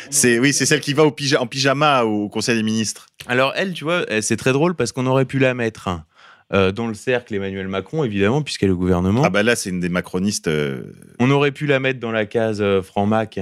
C'est 0.10 0.38
oui, 0.38 0.52
c'est 0.52 0.66
celle 0.66 0.82
qui 0.82 0.94
va 0.94 1.06
au 1.06 1.12
pyja- 1.12 1.38
en 1.38 1.48
pyjama 1.48 2.04
au 2.04 2.28
Conseil 2.28 2.58
des 2.58 2.64
ministres. 2.64 3.06
Alors 3.28 3.54
elle, 3.56 3.72
tu 3.72 3.86
vois, 3.86 4.04
c'est 4.20 4.36
très 4.36 4.52
drôle 4.52 4.76
parce 4.76 4.92
qu'on 4.92 5.06
aurait 5.06 5.24
pu 5.24 5.40
la 5.40 5.54
mettre 5.54 5.88
hein, 5.88 6.04
euh, 6.54 6.74
dans 6.74 6.88
le 6.88 6.94
cercle 6.94 7.34
Emmanuel 7.36 7.70
Macron, 7.70 8.04
évidemment, 8.04 8.42
puisqu'elle 8.42 8.68
est 8.68 8.74
au 8.74 8.78
gouvernement. 8.78 9.22
Ah 9.24 9.30
bah 9.30 9.44
là, 9.44 9.56
c'est 9.56 9.70
une 9.70 9.80
des 9.80 9.88
macronistes. 9.88 10.50
euh, 10.50 10.82
On 11.20 11.32
aurait 11.32 11.52
pu 11.52 11.66
la 11.66 11.80
mettre 11.80 12.02
dans 12.02 12.12
la 12.12 12.26
case 12.26 12.62
euh, 12.62 12.82
franc-mac, 12.82 13.40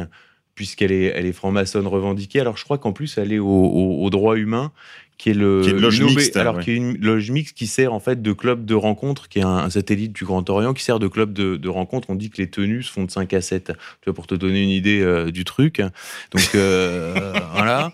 puisqu'elle 0.61 0.91
est, 0.91 1.05
elle 1.15 1.25
est 1.25 1.33
franc-maçonne 1.33 1.87
revendiquée. 1.87 2.39
Alors 2.39 2.55
je 2.55 2.63
crois 2.63 2.77
qu'en 2.77 2.93
plus, 2.93 3.17
elle 3.17 3.33
est 3.33 3.39
au, 3.39 3.47
au- 3.47 4.05
au 4.05 4.09
droit 4.11 4.35
humain, 4.37 4.71
qui 5.17 5.31
est 5.31 5.33
le 5.33 5.61
Qui 5.63 5.69
est 5.69 5.73
une 5.73 5.79
loge 5.79 6.01
mixte, 6.01 6.37
alors 6.37 6.59
qui 6.59 6.69
est 6.71 6.75
une 6.75 6.97
loge 6.99 7.31
mixte 7.31 7.57
qui 7.57 7.65
sert 7.65 7.93
en 7.93 7.99
fait 7.99 8.21
de 8.21 8.31
club 8.31 8.63
de 8.65 8.75
rencontre, 8.75 9.27
qui 9.27 9.39
est 9.39 9.43
un, 9.43 9.47
un 9.49 9.69
satellite 9.71 10.13
du 10.13 10.23
Grand 10.23 10.47
Orient, 10.51 10.73
qui 10.75 10.83
sert 10.83 10.99
de 10.99 11.07
club 11.07 11.33
de, 11.33 11.57
de 11.57 11.67
rencontre. 11.69 12.11
On 12.11 12.15
dit 12.15 12.29
que 12.29 12.37
les 12.37 12.47
tenues 12.49 12.83
se 12.83 12.91
font 12.91 13.03
de 13.05 13.09
5 13.11 13.33
à 13.33 13.41
7. 13.41 13.67
Tu 13.67 13.73
vois, 14.05 14.13
pour 14.13 14.27
te 14.27 14.35
donner 14.35 14.61
une 14.61 14.69
idée 14.69 15.01
euh, 15.01 15.31
du 15.31 15.43
truc. 15.45 15.81
Donc 16.31 16.49
euh, 16.53 17.33
voilà. 17.53 17.91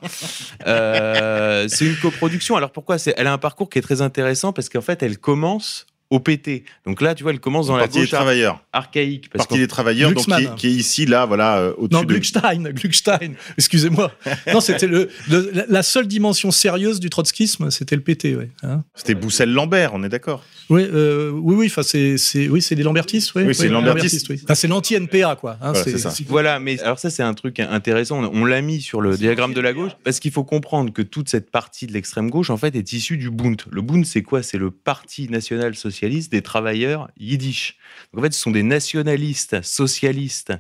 Euh, 0.67 1.67
c'est 1.69 1.85
une 1.85 1.95
coproduction. 1.95 2.55
Alors 2.57 2.71
pourquoi 2.71 2.97
c'est, 2.97 3.13
Elle 3.17 3.27
a 3.27 3.33
un 3.33 3.37
parcours 3.37 3.69
qui 3.69 3.79
est 3.79 3.81
très 3.81 4.01
intéressant 4.01 4.51
parce 4.53 4.67
qu'en 4.69 4.81
fait, 4.81 5.01
elle 5.03 5.17
commence 5.17 5.85
au 6.09 6.19
PT. 6.19 6.63
Donc 6.85 7.01
là, 7.01 7.15
tu 7.15 7.23
vois, 7.23 7.33
elle 7.33 7.39
commence 7.39 7.67
dans 7.67 7.75
la 7.75 7.83
Parti 7.83 7.95
des 7.97 8.03
gauche 8.03 8.11
travailleurs. 8.11 8.63
archaïque. 8.71 9.29
Parce 9.29 9.45
Parti 9.47 9.59
des 9.59 9.67
travailleurs, 9.67 10.13
donc 10.13 10.25
qui, 10.25 10.31
est- 10.43 10.55
qui 10.55 10.67
est 10.67 10.71
ici, 10.71 11.05
là, 11.05 11.25
voilà, 11.25 11.57
euh, 11.57 11.73
au-dessus 11.77 11.99
Non, 11.99 12.03
de. 12.03 12.13
Gluckstein, 12.13 12.63
Gluckstein, 12.73 13.33
excusez-moi. 13.57 14.11
Non, 14.53 14.61
c'était 14.61 14.87
le, 14.87 15.09
le- 15.29 15.51
la- 15.67 15.83
seule 15.83 16.07
dimension 16.07 16.51
sérieuse 16.51 16.99
du 16.99 17.09
trotskisme, 17.09 17.69
c'était 17.71 17.95
le 17.95 18.01
PT, 18.01 18.35
ouais. 18.37 18.49
Hein 18.63 18.83
C'était 18.95 19.15
Boussel-Lambert, 19.15 19.91
on 19.93 20.03
est 20.03 20.09
d'accord. 20.09 20.43
oui, 20.69 20.83
euh, 20.91 21.31
oui, 21.31 21.55
oui, 21.55 21.65
enfin, 21.67 21.83
c'est, 21.83 22.17
c'est, 22.17 22.47
oui, 22.47 22.61
c'est 22.61 22.75
les 22.75 22.83
lambertistes, 22.83 23.33
oui. 23.35 23.43
Oui, 23.45 23.53
c'est 23.55 23.63
les 23.63 23.69
lambertistes. 23.69 24.29
oui. 24.29 24.39
Enfin, 24.43 24.55
c'est 24.55 24.67
l'anti-NPA, 24.67 25.35
quoi. 25.35 25.57
hein, 25.61 25.71
Voilà, 25.73 25.83
c'est 25.83 25.97
ça. 25.97 26.13
Voilà, 26.27 26.59
mais 26.59 26.79
alors 26.81 26.99
ça 26.99 27.09
c'est 27.09 27.23
un 27.23 27.33
truc 27.33 27.59
intéressant. 27.59 28.23
On 28.33 28.45
l'a 28.45 28.61
mis 28.61 28.81
sur 28.81 29.01
le 29.01 29.17
diagramme 29.17 29.53
de 29.53 29.61
la 29.61 29.73
gauche 29.73 29.91
parce 30.03 30.19
qu'il 30.19 30.31
faut 30.31 30.43
comprendre 30.43 30.91
que 30.93 31.01
toute 31.01 31.29
cette 31.29 31.51
partie 31.51 31.85
de 31.87 31.93
l'extrême 31.93 32.29
gauche 32.29 32.49
en 32.49 32.57
fait 32.57 32.75
est 32.75 32.93
issue 32.93 33.17
du 33.17 33.29
Bund. 33.29 33.61
Le 33.71 33.81
Bund 33.81 34.05
c'est 34.05 34.21
quoi? 34.23 34.43
C'est 34.43 34.57
le 34.57 34.71
Parti 34.71 35.29
national 35.29 35.75
socialiste 35.97 36.31
des 36.31 36.41
travailleurs 36.41 37.09
yiddish. 37.19 37.77
Donc 38.13 38.21
en 38.21 38.23
fait, 38.25 38.33
ce 38.33 38.39
sont 38.39 38.51
des 38.51 38.63
nationalistes 38.63 39.61
socialistes 39.63 40.53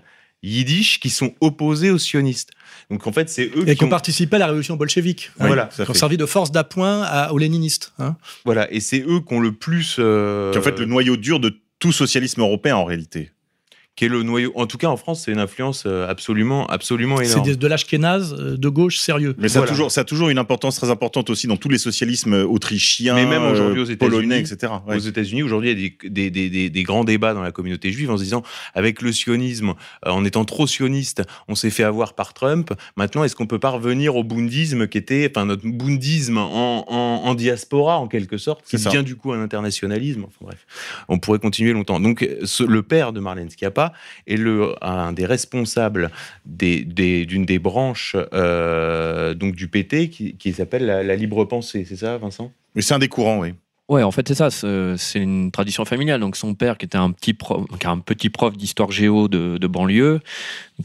yiddish 0.43 0.99
qui 0.99 1.09
sont 1.09 1.33
opposés 1.41 1.91
aux 1.91 1.97
sionistes. 1.97 2.51
Donc 2.89 3.05
en 3.07 3.11
fait, 3.11 3.29
c'est 3.29 3.51
eux 3.55 3.67
Et 3.67 3.75
qui 3.75 3.83
ont 3.83 3.89
participé 3.89 4.35
à 4.35 4.39
la 4.39 4.45
révolution 4.47 4.75
bolchevique. 4.75 5.31
hein, 5.39 5.47
Voilà, 5.47 5.65
qui 5.67 5.81
ont 5.81 5.85
fait. 5.85 5.93
servi 5.93 6.17
de 6.17 6.25
force 6.25 6.51
d'appoint 6.51 7.27
aux 7.29 7.37
léninistes. 7.37 7.93
hein. 7.99 8.15
voilà 8.45 8.71
et 8.71 8.79
c'est 8.79 9.01
eux 9.07 9.19
qui 9.21 9.33
ont 9.33 9.39
le 9.39 9.51
plus 9.51 9.97
euh, 9.99 10.51
Qui 10.51 10.57
en 10.59 10.61
fait 10.61 10.79
le 10.79 10.85
noyau 10.85 11.17
dur 11.17 11.39
de 11.39 11.59
tout 11.79 11.91
socialisme 11.91 12.41
européen 12.41 12.75
en 12.75 12.85
réalité. 12.85 13.31
Qui 13.97 14.05
est 14.05 14.07
le 14.07 14.23
noyau. 14.23 14.53
En 14.55 14.67
tout 14.67 14.77
cas, 14.77 14.87
en 14.87 14.95
France, 14.95 15.23
c'est 15.25 15.31
une 15.33 15.39
influence 15.39 15.83
euh, 15.85 16.07
absolument 16.07 16.65
absolument 16.67 17.17
C'est 17.17 17.31
énorme. 17.33 17.45
des- 17.47 17.55
de 17.57 17.67
l'ashkénaze 17.67 18.33
euh, 18.39 18.55
de 18.55 18.69
gauche 18.69 18.97
sérieux. 18.99 19.35
Mais 19.39 19.49
ça, 19.49 19.63
a 19.63 19.67
toujours, 19.67 19.91
ça 19.91 20.01
a 20.01 20.03
toujours 20.05 20.29
une 20.29 20.37
importance 20.37 20.75
très 20.77 20.89
importante 20.89 21.29
aussi 21.29 21.47
dans 21.47 21.57
tous 21.57 21.67
les 21.67 21.77
socialismes 21.79 22.45
autrichiens, 22.47 23.15
Mais 23.15 23.25
même 23.25 23.43
aujourd'hui 23.43 23.79
euh, 23.79 23.83
aux 23.83 23.87
États-Unis, 23.89 24.15
polonais, 24.17 24.39
etc. 24.39 24.71
Ouais. 24.87 24.95
Aux 24.95 24.99
États-Unis, 24.99 25.43
aujourd'hui, 25.43 25.71
il 25.71 25.79
y 25.81 25.85
a 25.85 25.89
des, 25.89 26.09
des, 26.09 26.29
des, 26.29 26.49
des, 26.49 26.69
des 26.69 26.83
grands 26.83 27.03
débats 27.03 27.33
dans 27.33 27.41
la 27.41 27.51
communauté 27.51 27.91
juive 27.91 28.11
en 28.11 28.17
se 28.17 28.23
disant, 28.23 28.43
avec 28.75 29.01
le 29.01 29.11
sionisme, 29.11 29.73
euh, 30.05 30.11
en 30.11 30.23
étant 30.23 30.45
trop 30.45 30.67
sioniste, 30.67 31.23
on 31.47 31.55
s'est 31.55 31.71
fait 31.71 31.83
avoir 31.83 32.13
par 32.13 32.33
Trump. 32.35 32.71
Maintenant, 32.97 33.23
est-ce 33.23 33.35
qu'on 33.35 33.47
peut 33.47 33.59
pas 33.59 33.71
revenir 33.71 34.15
au 34.15 34.23
bundisme 34.23 34.87
qui 34.87 34.99
était, 34.99 35.31
enfin, 35.35 35.45
notre 35.47 35.67
bundisme 35.67 36.37
en, 36.37 36.85
en, 36.87 37.27
en 37.27 37.33
diaspora, 37.35 37.97
en 37.97 38.07
quelque 38.07 38.37
sorte, 38.37 38.61
qui 38.63 38.69
C'est 38.71 38.77
ça. 38.77 38.91
devient 38.91 39.03
du 39.03 39.15
coup 39.15 39.33
un 39.33 39.41
internationalisme. 39.41 40.23
Enfin 40.25 40.37
bref, 40.41 40.65
on 41.09 41.17
pourrait 41.17 41.39
continuer 41.39 41.73
longtemps. 41.73 41.99
Donc, 41.99 42.27
ce- 42.43 42.63
le 42.63 42.83
père 42.83 43.11
de 43.13 43.19
Marlène 43.19 43.49
Schiappa 43.49 43.86
est 44.25 44.37
le, 44.37 44.73
un 44.81 45.13
des 45.13 45.25
responsables 45.25 46.11
des, 46.45 46.83
des, 46.83 47.25
d'une 47.25 47.45
des 47.45 47.59
branches 47.59 48.15
euh, 48.33 49.33
donc 49.33 49.55
du 49.55 49.67
PT 49.67 50.09
qui, 50.09 50.35
qui 50.37 50.53
s'appelle 50.53 50.85
la, 50.85 51.03
la 51.03 51.15
libre 51.15 51.45
pensée. 51.45 51.85
C'est 51.87 51.97
ça, 51.97 52.17
Vincent? 52.17 52.51
Mais 52.75 52.81
c'est 52.81 52.93
un 52.93 52.99
des 52.99 53.07
courants, 53.09 53.39
oui. 53.39 53.53
Ouais, 53.89 54.03
en 54.03 54.11
fait, 54.11 54.27
c'est 54.27 54.35
ça. 54.35 54.49
C'est 54.51 55.19
une 55.19 55.49
tradition 55.49 55.85
familiale. 55.85 56.19
Donc, 56.19 56.35
son 56.35 56.55
père, 56.55 56.77
qui 56.77 56.85
était 56.85 56.97
un 56.97 57.11
petit 57.11 57.33
prof, 57.33 57.65
qui 57.79 57.87
est 57.87 57.89
un 57.89 57.99
petit 57.99 58.29
prof 58.29 58.57
d'histoire 58.57 58.91
géo 58.91 59.29
de, 59.29 59.57
de 59.57 59.67
banlieue, 59.67 60.19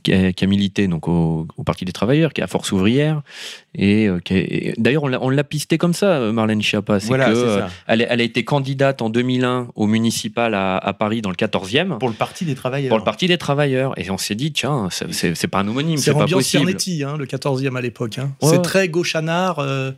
qui 0.03 0.13
a, 0.15 0.33
qui 0.33 0.45
a 0.45 0.47
milité 0.47 0.89
donc 0.89 1.07
au, 1.09 1.47
au 1.57 1.63
Parti 1.65 1.85
des 1.85 1.93
travailleurs, 1.93 2.33
qui 2.33 2.41
est 2.41 2.45
à 2.45 2.47
Force 2.47 2.73
ouvrière, 2.73 3.23
et 3.75 4.07
euh, 4.09 4.21
est- 4.31 4.81
d'ailleurs, 4.81 5.03
on 5.05 5.29
l'a- 5.31 5.45
pisté 5.45 5.77
comme 5.77 5.93
ça, 5.93 6.07
euh, 6.07 6.33
Marlène 6.33 6.63
Schiappa. 6.63 6.99
C'est 7.01 7.09
Voilà, 7.09 7.27
que, 7.27 7.37
euh, 7.37 7.61
ça. 7.61 7.69
elle, 7.89 8.03
a 8.03 8.23
été 8.23 8.45
candidate 8.45 9.03
en 9.03 9.11
2001 9.11 9.69
au 9.75 9.87
municipal 9.87 10.55
à, 10.55 10.79
à 10.79 10.93
Paris 10.95 11.21
dans 11.21 11.31
le 11.31 11.37
14e. 11.37 11.99
Pour 11.99 12.09
le 12.09 12.15
Parti 12.15 12.45
des 12.45 12.55
travailleurs. 12.55 12.89
Pour 12.89 12.99
le 12.99 13.05
Parti 13.05 13.27
des 13.27 13.37
travailleurs. 13.39 13.93
Et 13.99 14.09
on 14.11 14.19
s'est 14.19 14.35
dit, 14.35 14.53
tiens, 14.53 14.89
c'est- 14.91 15.47
pas 15.49 15.59
un 15.61 15.69
homonyme, 15.69 15.99
C'est 15.99 16.13
c'est 16.13 16.19
pas 16.19 16.27
possible. 16.27 16.65
Cernetti, 16.65 17.03
hein, 17.05 17.17
le 17.19 17.27
14e 17.27 17.77
à 17.77 17.81
l'époque. 17.83 18.19
hein. 18.19 18.31
Ouais, 18.41 18.49
c'est 18.51 18.63
très 18.63 18.89
gauchanard, 18.89 19.59
euh, 19.59 19.91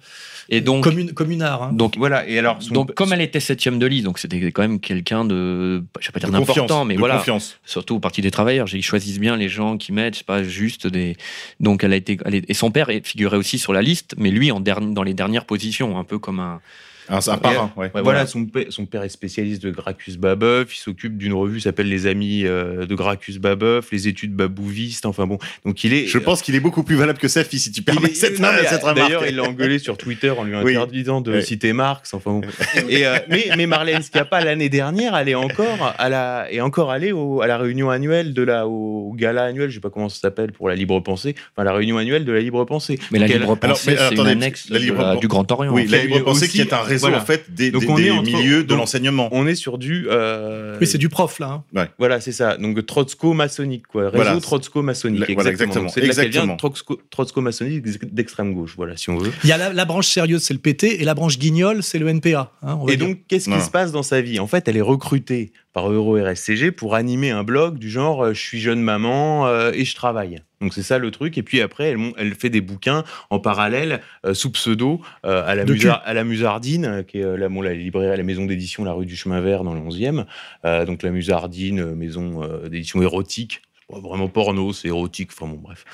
Et 0.50 0.60
donc, 0.60 0.82
commune, 0.84 1.12
communard. 1.12 1.62
hein. 1.62 1.70
donc 1.72 1.96
Voilà, 1.96 2.26
et 2.28 2.38
alors, 2.38 2.56
son- 2.62 2.74
Donc, 2.74 2.94
comme 2.94 3.12
elle 3.12 3.20
était 3.20 3.40
septième 3.40 3.78
de 3.78 3.86
liste, 3.86 4.04
donc 4.04 4.18
c'était 4.18 4.50
quand 4.50 4.62
même 4.62 4.80
quelqu'un 4.80 5.24
de, 5.24 5.84
je 6.00 6.08
vais 6.08 6.12
pas 6.12 6.18
dire 6.20 6.30
d'important, 6.30 6.84
mais 6.84 6.94
de 6.94 6.98
voilà, 6.98 7.16
confiance. 7.18 7.58
surtout 7.64 7.96
au 7.96 8.00
Parti 8.00 8.20
des 8.22 8.30
travailleurs, 8.30 8.66
ils 8.74 8.82
choisissent 8.82 9.20
bien 9.20 9.36
les 9.36 9.48
gens 9.48 9.76
qui 9.76 9.83
c'est 10.14 10.26
pas 10.26 10.42
juste 10.42 10.86
des. 10.86 11.16
Donc, 11.60 11.84
elle 11.84 11.92
a 11.92 11.96
été, 11.96 12.18
et 12.48 12.54
son 12.54 12.70
père 12.70 12.88
figurait 13.02 13.36
aussi 13.36 13.58
sur 13.58 13.72
la 13.72 13.82
liste, 13.82 14.14
mais 14.18 14.30
lui 14.30 14.50
en 14.50 14.60
dans 14.60 15.02
les 15.02 15.14
dernières 15.14 15.44
positions, 15.44 15.98
un 15.98 16.04
peu 16.04 16.18
comme 16.18 16.40
un. 16.40 16.60
Un, 17.08 17.18
un 17.18 17.36
parrain, 17.38 17.72
ouais. 17.76 17.84
Ouais, 17.84 17.90
voilà, 17.92 18.02
voilà. 18.02 18.26
Son, 18.26 18.44
père, 18.46 18.64
son 18.70 18.86
père 18.86 19.02
est 19.02 19.08
spécialiste 19.08 19.62
de 19.62 19.70
Gracchus 19.70 20.16
Babeuf. 20.18 20.74
Il 20.74 20.78
s'occupe 20.78 21.16
d'une 21.18 21.32
revue 21.34 21.56
qui 21.58 21.62
s'appelle 21.62 21.88
Les 21.88 22.06
Amis 22.06 22.44
euh, 22.46 22.86
de 22.86 22.94
Gracchus 22.94 23.38
Babeuf, 23.38 23.90
les 23.92 24.08
études 24.08 24.34
babouvistes. 24.34 25.06
Enfin 25.06 25.26
bon, 25.26 25.38
donc 25.64 25.82
il 25.84 25.92
est. 25.92 26.06
Je 26.06 26.18
pense 26.18 26.40
qu'il 26.42 26.54
est 26.54 26.60
beaucoup 26.60 26.82
plus 26.82 26.96
valable 26.96 27.18
que 27.18 27.28
Safi, 27.28 27.58
si 27.58 27.72
tu 27.72 27.82
permets 27.82 28.08
est- 28.10 28.14
cette, 28.14 28.38
non, 28.38 28.48
mais, 28.52 28.66
cette 28.66 28.82
remarque. 28.82 28.98
D'ailleurs, 28.98 29.26
il 29.26 29.36
l'a 29.36 29.42
engueulé 29.44 29.78
sur 29.78 29.96
Twitter 29.98 30.30
en 30.30 30.44
lui 30.44 30.54
Oui. 30.56 30.72
interdisant 30.76 31.20
de 31.20 31.32
Oui. 31.34 31.42
citer 31.42 31.72
Marx. 31.72 32.14
Enfin 32.14 32.32
bon. 32.32 32.40
Et, 32.88 33.06
euh, 33.06 33.18
mais, 33.28 33.46
mais 33.56 33.66
Marlène 33.66 34.02
Schiappa, 34.02 34.40
l'année 34.42 34.68
dernière, 34.68 35.16
elle 35.16 35.28
est 35.28 35.34
encore, 35.34 35.94
à 35.98 36.08
la, 36.08 36.46
est 36.50 36.60
encore 36.60 36.90
allée 36.90 37.12
au- 37.12 37.40
à 37.42 37.46
la 37.46 37.58
réunion 37.58 37.90
annuelle 37.90 38.32
de 38.34 38.42
la, 38.42 38.66
au 38.66 39.12
gala 39.16 39.44
annuel, 39.44 39.68
je 39.70 39.74
sais 39.74 39.80
pas 39.80 39.90
comment 39.90 40.08
ça 40.08 40.18
s'appelle, 40.20 40.52
pour 40.52 40.68
la 40.68 40.74
libre 40.74 40.98
pensée. 41.00 41.34
Enfin, 41.56 41.64
la 41.64 41.72
réunion 41.72 41.98
annuelle 41.98 42.24
de 42.24 42.32
la 42.32 42.40
libre 42.40 42.64
pensée. 42.64 42.98
Mais 43.10 43.18
la 43.18 43.26
Donc, 43.28 43.36
libre 43.38 43.56
pensée, 43.56 43.96
c'est 43.98 44.14
une 44.14 44.26
annexe 44.26 44.68
la 44.70 44.78
de 44.78 44.84
libre- 44.84 45.02
la- 45.02 45.16
du 45.16 45.28
Grand 45.28 45.50
Orient. 45.52 45.72
Oui, 45.72 45.86
la 45.86 45.98
libre 46.04 46.20
pensée 46.24 46.48
qui 46.48 46.60
est 46.60 46.72
un 46.72 46.82
réseau 46.94 47.06
Voilà. 47.08 47.22
en 47.22 47.24
fait 47.24 47.52
des, 47.54 47.70
Donc 47.70 47.82
des- 47.82 47.88
on 47.88 47.98
est 47.98 48.02
des 48.04 48.10
entre- 48.10 48.22
milieux 48.24 48.64
de 48.64 48.74
l'enseignement. 48.74 49.28
On 49.32 49.46
est 49.46 49.54
sur 49.54 49.78
du. 49.78 50.06
euh, 50.10 50.76
Oui, 50.80 50.86
c'est 50.86 50.98
du 50.98 51.08
prof, 51.08 51.38
là. 51.38 51.62
hein. 51.76 51.86
Voilà, 51.98 52.20
c'est 52.20 52.32
ça. 52.32 52.56
Donc 52.56 52.84
trotsko-maçonnique, 52.86 53.86
quoi. 53.86 54.04
Réseau 54.10 54.16
Voilà. 54.16 54.30
voilà, 54.32 55.50
exactement. 55.50 55.86
exactement. 55.86 55.88
C'est 55.88 56.04
Exactement. 56.04 56.56
trotsko- 56.56 56.98
trotsko-maçonnique 57.10 57.82
d'extrême 58.14 58.54
gauche, 58.54 58.74
voilà, 58.76 58.96
si 58.96 59.10
on 59.10 59.18
veut. 59.18 59.32
Il 59.44 59.50
y 59.50 59.52
a 59.52 59.56
la, 59.58 59.72
la 59.72 59.84
branche 59.84 60.08
sérieuse, 60.08 60.42
c'est 60.42 60.54
le 60.54 60.60
PT, 60.60 61.00
et 61.00 61.04
la 61.04 61.14
branche 61.14 61.38
guignol, 61.38 61.82
c'est 61.82 61.98
le 61.98 62.08
NPA. 62.08 62.52
hein, 62.62 62.78
on 62.80 62.88
Et 62.88 62.96
dire. 62.96 63.06
donc, 63.08 63.18
qu'est-ce 63.28 63.48
qui 63.50 63.60
se 63.60 63.70
passe 63.70 63.92
dans 63.92 64.02
sa 64.02 64.20
vie? 64.20 64.38
En 64.40 64.46
fait, 64.46 64.66
elle 64.68 64.76
est 64.76 64.80
recrutée 64.82 65.52
par 65.72 65.90
Euro-RSCG 65.90 66.70
pour 66.70 66.94
animer 66.94 67.30
un 67.30 67.42
blog 67.42 67.78
du 67.78 67.90
genre 67.90 68.22
euh, 68.24 68.32
Je 68.34 68.40
suis 68.40 68.60
jeune 68.60 68.80
maman 68.80 69.46
euh, 69.46 69.72
et 69.74 69.84
je 69.84 69.94
travaille. 69.94 70.40
Donc, 70.64 70.72
c'est 70.72 70.82
ça 70.82 70.98
le 70.98 71.10
truc. 71.10 71.36
Et 71.36 71.42
puis 71.42 71.60
après, 71.60 71.94
elle, 72.16 72.34
fait 72.34 72.48
des 72.48 72.62
bouquins 72.62 73.04
en 73.28 73.38
parallèle, 73.38 74.00
euh, 74.24 74.32
sous 74.32 74.50
pseudo, 74.50 75.02
euh, 75.26 75.44
à, 75.46 75.54
la 75.54 75.64
à 76.04 76.14
la 76.14 76.24
Musardine, 76.24 76.84
euh, 76.86 77.02
qui 77.02 77.18
est 77.18 77.36
la, 77.36 77.50
bon, 77.50 77.60
la 77.60 77.74
librairie, 77.74 78.16
la 78.16 78.22
maison 78.22 78.46
d'édition 78.46 78.82
La 78.82 78.94
rue 78.94 79.04
du 79.04 79.14
Chemin 79.14 79.42
Vert 79.42 79.62
dans 79.62 79.74
le 79.74 79.80
11e. 79.80 80.24
Euh, 80.64 80.86
donc, 80.86 81.02
la 81.02 81.10
Musardine, 81.10 81.94
maison 81.94 82.48
d'édition 82.66 83.02
érotique. 83.02 83.60
Vraiment 83.90 84.28
porno, 84.28 84.72
c'est 84.72 84.88
érotique, 84.88 85.28
enfin 85.32 85.46
bon, 85.46 85.58
bref. 85.60 85.84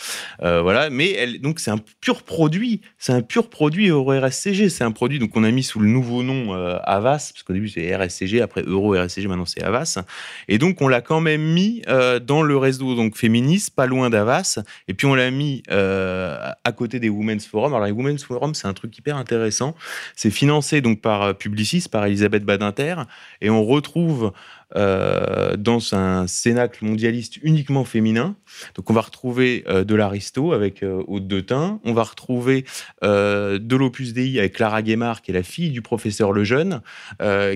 Euh, 0.42 0.62
voilà, 0.62 0.90
mais 0.90 1.38
donc 1.38 1.58
c'est 1.58 1.72
un 1.72 1.80
pur 2.00 2.22
produit, 2.22 2.82
c'est 2.98 3.12
un 3.12 3.20
pur 3.20 3.50
produit 3.50 3.88
Euro 3.88 4.12
RSCG, 4.12 4.68
c'est 4.68 4.84
un 4.84 4.92
produit 4.92 5.18
donc 5.18 5.36
on 5.36 5.42
a 5.42 5.50
mis 5.50 5.64
sous 5.64 5.80
le 5.80 5.88
nouveau 5.88 6.22
nom 6.22 6.54
euh, 6.54 6.78
Avas, 6.84 7.32
parce 7.32 7.42
qu'au 7.42 7.52
début 7.52 7.68
c'est 7.68 7.94
RSCG, 7.94 8.42
après 8.42 8.62
Euro 8.62 8.94
RSCG, 8.94 9.26
maintenant 9.26 9.44
c'est 9.44 9.62
Avas, 9.64 9.98
et 10.46 10.58
donc 10.58 10.80
on 10.80 10.86
l'a 10.86 11.00
quand 11.00 11.20
même 11.20 11.42
mis 11.42 11.82
euh, 11.88 12.20
dans 12.20 12.42
le 12.42 12.56
réseau 12.56 12.94
donc 12.94 13.16
féministe, 13.16 13.74
pas 13.74 13.86
loin 13.86 14.08
d'Avas, 14.08 14.60
et 14.86 14.94
puis 14.94 15.08
on 15.08 15.16
l'a 15.16 15.32
mis 15.32 15.64
euh, 15.72 16.38
à 16.62 16.72
côté 16.72 17.00
des 17.00 17.08
Women's 17.08 17.46
Forum. 17.46 17.74
Alors 17.74 17.86
les 17.86 17.92
Women's 17.92 18.22
Forum 18.22 18.54
c'est 18.54 18.68
un 18.68 18.74
truc 18.74 18.96
hyper 18.96 19.16
intéressant, 19.16 19.74
c'est 20.14 20.30
financé 20.30 20.80
donc 20.80 21.00
par 21.00 21.36
Publicis, 21.36 21.86
par 21.90 22.06
Elisabeth 22.06 22.44
Badinter, 22.44 22.94
et 23.40 23.50
on 23.50 23.64
retrouve 23.64 24.32
euh, 24.76 25.56
dans 25.56 25.94
un 25.94 26.26
cénacle 26.26 26.84
mondialiste 26.84 27.38
uniquement 27.42 27.84
féminin. 27.84 28.36
Donc 28.74 28.90
on 28.90 28.92
va 28.94 29.00
retrouver 29.00 29.64
euh, 29.68 29.84
de 29.84 29.94
l'Aristo 29.94 30.52
avec 30.52 30.82
euh, 30.82 31.02
Aude 31.06 31.26
de 31.26 31.40
Tain, 31.40 31.80
on 31.84 31.92
va 31.92 32.02
retrouver 32.02 32.64
euh, 33.02 33.58
de 33.58 33.76
l'Opus 33.76 34.12
Dei 34.12 34.38
avec 34.38 34.54
Clara 34.54 34.82
Guémard, 34.82 35.22
qui 35.22 35.30
est 35.30 35.34
la 35.34 35.42
fille 35.42 35.70
du 35.70 35.82
professeur 35.82 36.32
Lejeune, 36.32 36.82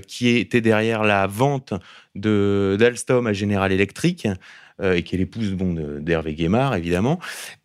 qui 0.07 0.29
était 0.29 0.61
derrière 0.61 1.05
la 1.05 1.27
vente 1.27 1.75
d'Alstom 2.15 3.27
à 3.27 3.33
General 3.33 3.71
Electric, 3.71 4.29
et 4.83 5.03
qui 5.03 5.15
est 5.15 5.19
l'épouse 5.19 5.53
bon, 5.53 5.75
d'Hervé 6.01 6.35
Guémard, 6.35 6.75
évidemment. 6.75 7.21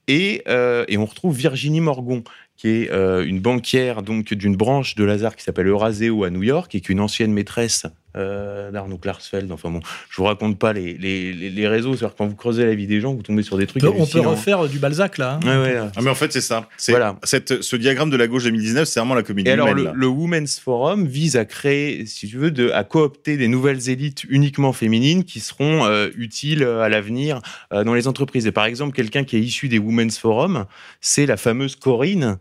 Et, 0.08 0.44
et 0.88 0.98
on 0.98 1.06
retrouve 1.06 1.36
Virginie 1.36 1.82
Morgon, 1.82 2.24
qui 2.60 2.68
est 2.68 2.92
euh, 2.92 3.26
une 3.26 3.40
banquière 3.40 4.02
donc 4.02 4.34
d'une 4.34 4.58
branche 4.58 4.96
de 4.96 5.06
Lazare 5.06 5.38
qui 5.38 5.44
s'appelle 5.46 5.68
Euraseo 5.68 6.26
à 6.26 6.30
New 6.30 6.44
York, 6.44 6.76
et 6.76 6.82
qui 6.82 6.92
est 6.92 6.94
une 6.94 7.00
ancienne 7.00 7.32
maîtresse 7.32 7.86
euh, 8.18 8.70
d'Arnaud 8.72 8.98
Klarsfeld. 8.98 9.50
Enfin 9.54 9.70
bon, 9.70 9.80
je 10.10 10.18
vous 10.18 10.26
raconte 10.26 10.60
pas 10.60 10.74
les, 10.74 10.98
les, 10.98 11.32
les- 11.32 11.50
les 11.52 11.68
réseaux, 11.70 11.96
c'est-à-dire 11.96 12.16
quand 12.18 12.28
vous 12.28 12.36
creusez 12.36 12.66
la 12.66 12.76
vie 12.76 12.86
des 12.88 13.00
gens, 13.00 13.14
vous 13.14 13.22
tombez 13.22 13.44
sur 13.44 13.56
des 13.58 13.66
trucs 13.66 13.82
on 13.86 14.06
peut 14.06 14.20
refaire 14.20 14.68
du 14.68 14.78
Balzac, 14.78 15.18
là. 15.20 15.40
hein. 15.42 15.48
Ouais, 15.48 15.72
ouais, 15.72 15.78
Ah, 15.96 16.02
mais 16.02 16.10
en 16.10 16.16
fait, 16.16 16.34
c'est 16.34 16.42
ça. 16.42 16.68
C'est 16.76 16.92
Voilà. 16.92 17.18
cette, 17.24 17.62
ce 17.62 17.76
diagramme 17.78 18.10
de 18.10 18.18
la 18.18 18.28
gauche 18.28 18.44
2019, 18.44 18.86
c'est 18.90 19.00
vraiment 19.00 19.16
la 19.16 19.24
comédie 19.24 19.48
Et 19.50 19.54
alors, 19.54 19.74
le, 19.74 20.08
Women's 20.08 20.60
Forum 20.60 21.08
vise 21.08 21.38
à 21.38 21.46
créer, 21.46 22.06
si 22.08 22.28
tu 22.28 22.38
veux, 22.38 22.52
de, 22.52 22.72
à 22.72 22.84
coopter 22.84 23.38
des 23.38 23.48
nouvelles 23.48 23.90
élites 23.90 24.26
uniquement 24.28 24.74
féminines 24.74 25.24
qui 25.24 25.40
seront 25.40 25.86
euh, 25.86 26.10
utiles 26.18 26.64
à 26.64 26.90
l'avenir 26.90 27.40
euh, 27.72 27.86
dans 27.86 27.94
les 27.94 28.08
entreprises. 28.10 28.46
Et 28.48 28.52
par 28.52 28.66
exemple, 28.66 28.94
quelqu'un 28.94 29.24
qui 29.24 29.38
est 29.38 29.42
issu 29.42 29.70
des 29.70 29.80
Women's 29.80 30.18
Forum, 30.18 30.66
c'est 31.00 31.26
la 31.26 31.38
fameuse 31.38 31.78
Corinne 31.78 32.38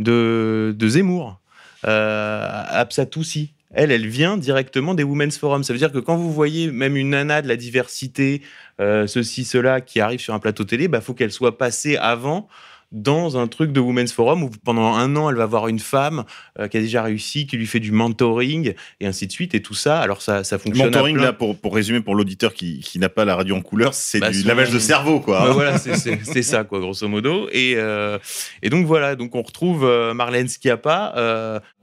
de, 0.00 0.76
Zemmour, 0.80 1.40
euh, 1.86 2.64
Absatoussi. 2.68 3.52
Elle, 3.72 3.92
elle 3.92 4.08
vient 4.08 4.36
directement 4.36 4.94
des 4.94 5.04
Women's 5.04 5.38
Forum. 5.38 5.62
Ça 5.62 5.72
veut 5.72 5.78
dire 5.78 5.92
que 5.92 5.98
quand 5.98 6.16
vous 6.16 6.32
voyez 6.32 6.72
même 6.72 6.96
une 6.96 7.10
nana 7.10 7.40
de 7.40 7.46
la 7.46 7.56
diversité, 7.56 8.42
euh, 8.80 9.06
ceci, 9.06 9.44
cela, 9.44 9.80
qui 9.80 10.00
arrive 10.00 10.18
sur 10.18 10.34
un 10.34 10.40
plateau 10.40 10.64
télé, 10.64 10.88
il 10.92 11.00
faut 11.00 11.14
qu'elle 11.14 11.30
soit 11.30 11.56
passée 11.56 11.96
avant 11.96 12.48
dans 12.92 13.38
un 13.38 13.46
truc 13.46 13.72
de 13.72 13.78
Women's 13.80 14.12
Forum 14.12 14.42
où 14.42 14.50
pendant 14.64 14.94
un 14.94 15.14
an, 15.16 15.30
elle 15.30 15.36
va 15.36 15.46
voir 15.46 15.68
une 15.68 15.78
femme 15.78 16.24
euh, 16.58 16.66
qui 16.66 16.76
a 16.76 16.80
déjà 16.80 17.02
réussi, 17.02 17.46
qui 17.46 17.56
lui 17.56 17.66
fait 17.66 17.78
du 17.80 17.92
mentoring 17.92 18.74
et 19.00 19.06
ainsi 19.06 19.26
de 19.26 19.32
suite. 19.32 19.54
Et 19.54 19.62
tout 19.62 19.74
ça, 19.74 20.00
alors 20.00 20.22
ça, 20.22 20.42
ça 20.42 20.56
Le 20.56 20.60
fonctionne. 20.62 20.86
à 20.88 20.90
mentoring, 20.90 21.16
plein- 21.16 21.24
là, 21.26 21.32
pour, 21.32 21.56
pour 21.56 21.74
résumer 21.74 22.00
pour 22.00 22.14
l'auditeur 22.16 22.52
qui, 22.52 22.80
qui 22.80 22.98
n'a 22.98 23.08
pas 23.08 23.24
la 23.24 23.36
radio 23.36 23.54
en 23.54 23.60
couleur, 23.62 23.94
c'est 23.94 24.18
Bah, 24.18 24.30
du 24.30 24.42
lavage 24.42 24.70
de 24.70 24.78
cerveau, 24.80 25.20
quoi. 25.20 25.50
Voilà, 25.52 25.78
c'est 25.78 26.42
ça, 26.42 26.64
quoi, 26.64 26.80
grosso 26.80 27.06
modo. 27.06 27.48
Et, 27.52 27.74
euh, 27.76 28.18
et 28.62 28.70
donc 28.70 28.86
voilà, 28.86 29.14
donc 29.16 29.34
on 29.34 29.42
retrouve 29.42 29.84
euh, 29.84 30.12
Marlène 30.14 30.48
Schiappa. 30.48 31.12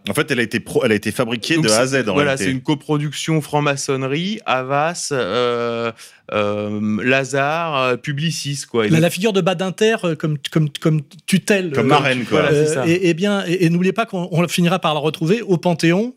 En 0.10 0.14
fait, 0.14 0.30
elle 0.32 0.40
a 0.40 0.44
été, 0.44 0.60
pro- 0.60 0.84
elle 0.86 0.92
a 0.92 0.96
été 0.96 1.12
fabriquée 1.12 1.56
donc 1.56 1.66
de 1.66 1.70
A 1.72 1.80
à 1.80 1.86
Z, 1.88 1.96
en 2.08 2.14
Voilà, 2.14 2.32
réalité. 2.32 2.46
c'est 2.46 2.52
une 2.52 2.62
coproduction 2.62 3.42
franc-maçonnerie, 3.42 4.40
Havas, 4.46 5.10
euh, 5.12 5.92
euh, 6.34 7.04
Lazare, 7.04 7.82
euh, 7.82 7.98
Publicis, 7.98 8.62
quoi. 8.70 8.88
La, 8.88 9.10
figure 9.10 9.34
de 9.34 9.42
Badinter 9.42 9.96
comme, 10.18 10.38
comme, 10.52 10.70
comme 10.80 11.02
tutelle. 11.26 11.72
Comme 11.74 11.88
marraine, 11.88 12.26
quoi. 12.26 12.42
Voilà, 12.42 12.56
c'est 12.66 12.74
ça. 12.74 12.88
et, 12.88 13.10
et 13.10 13.14
bien, 13.14 13.44
et, 13.48 13.66
et 13.66 13.70
n'oubliez 13.70 13.94
pas 13.94 14.06
qu'on 14.06 14.28
on 14.32 14.48
finira 14.48 14.80
par 14.80 14.94
la 14.94 15.00
retrouver 15.00 15.42
au 15.42 15.58
Panthéon 15.58 16.14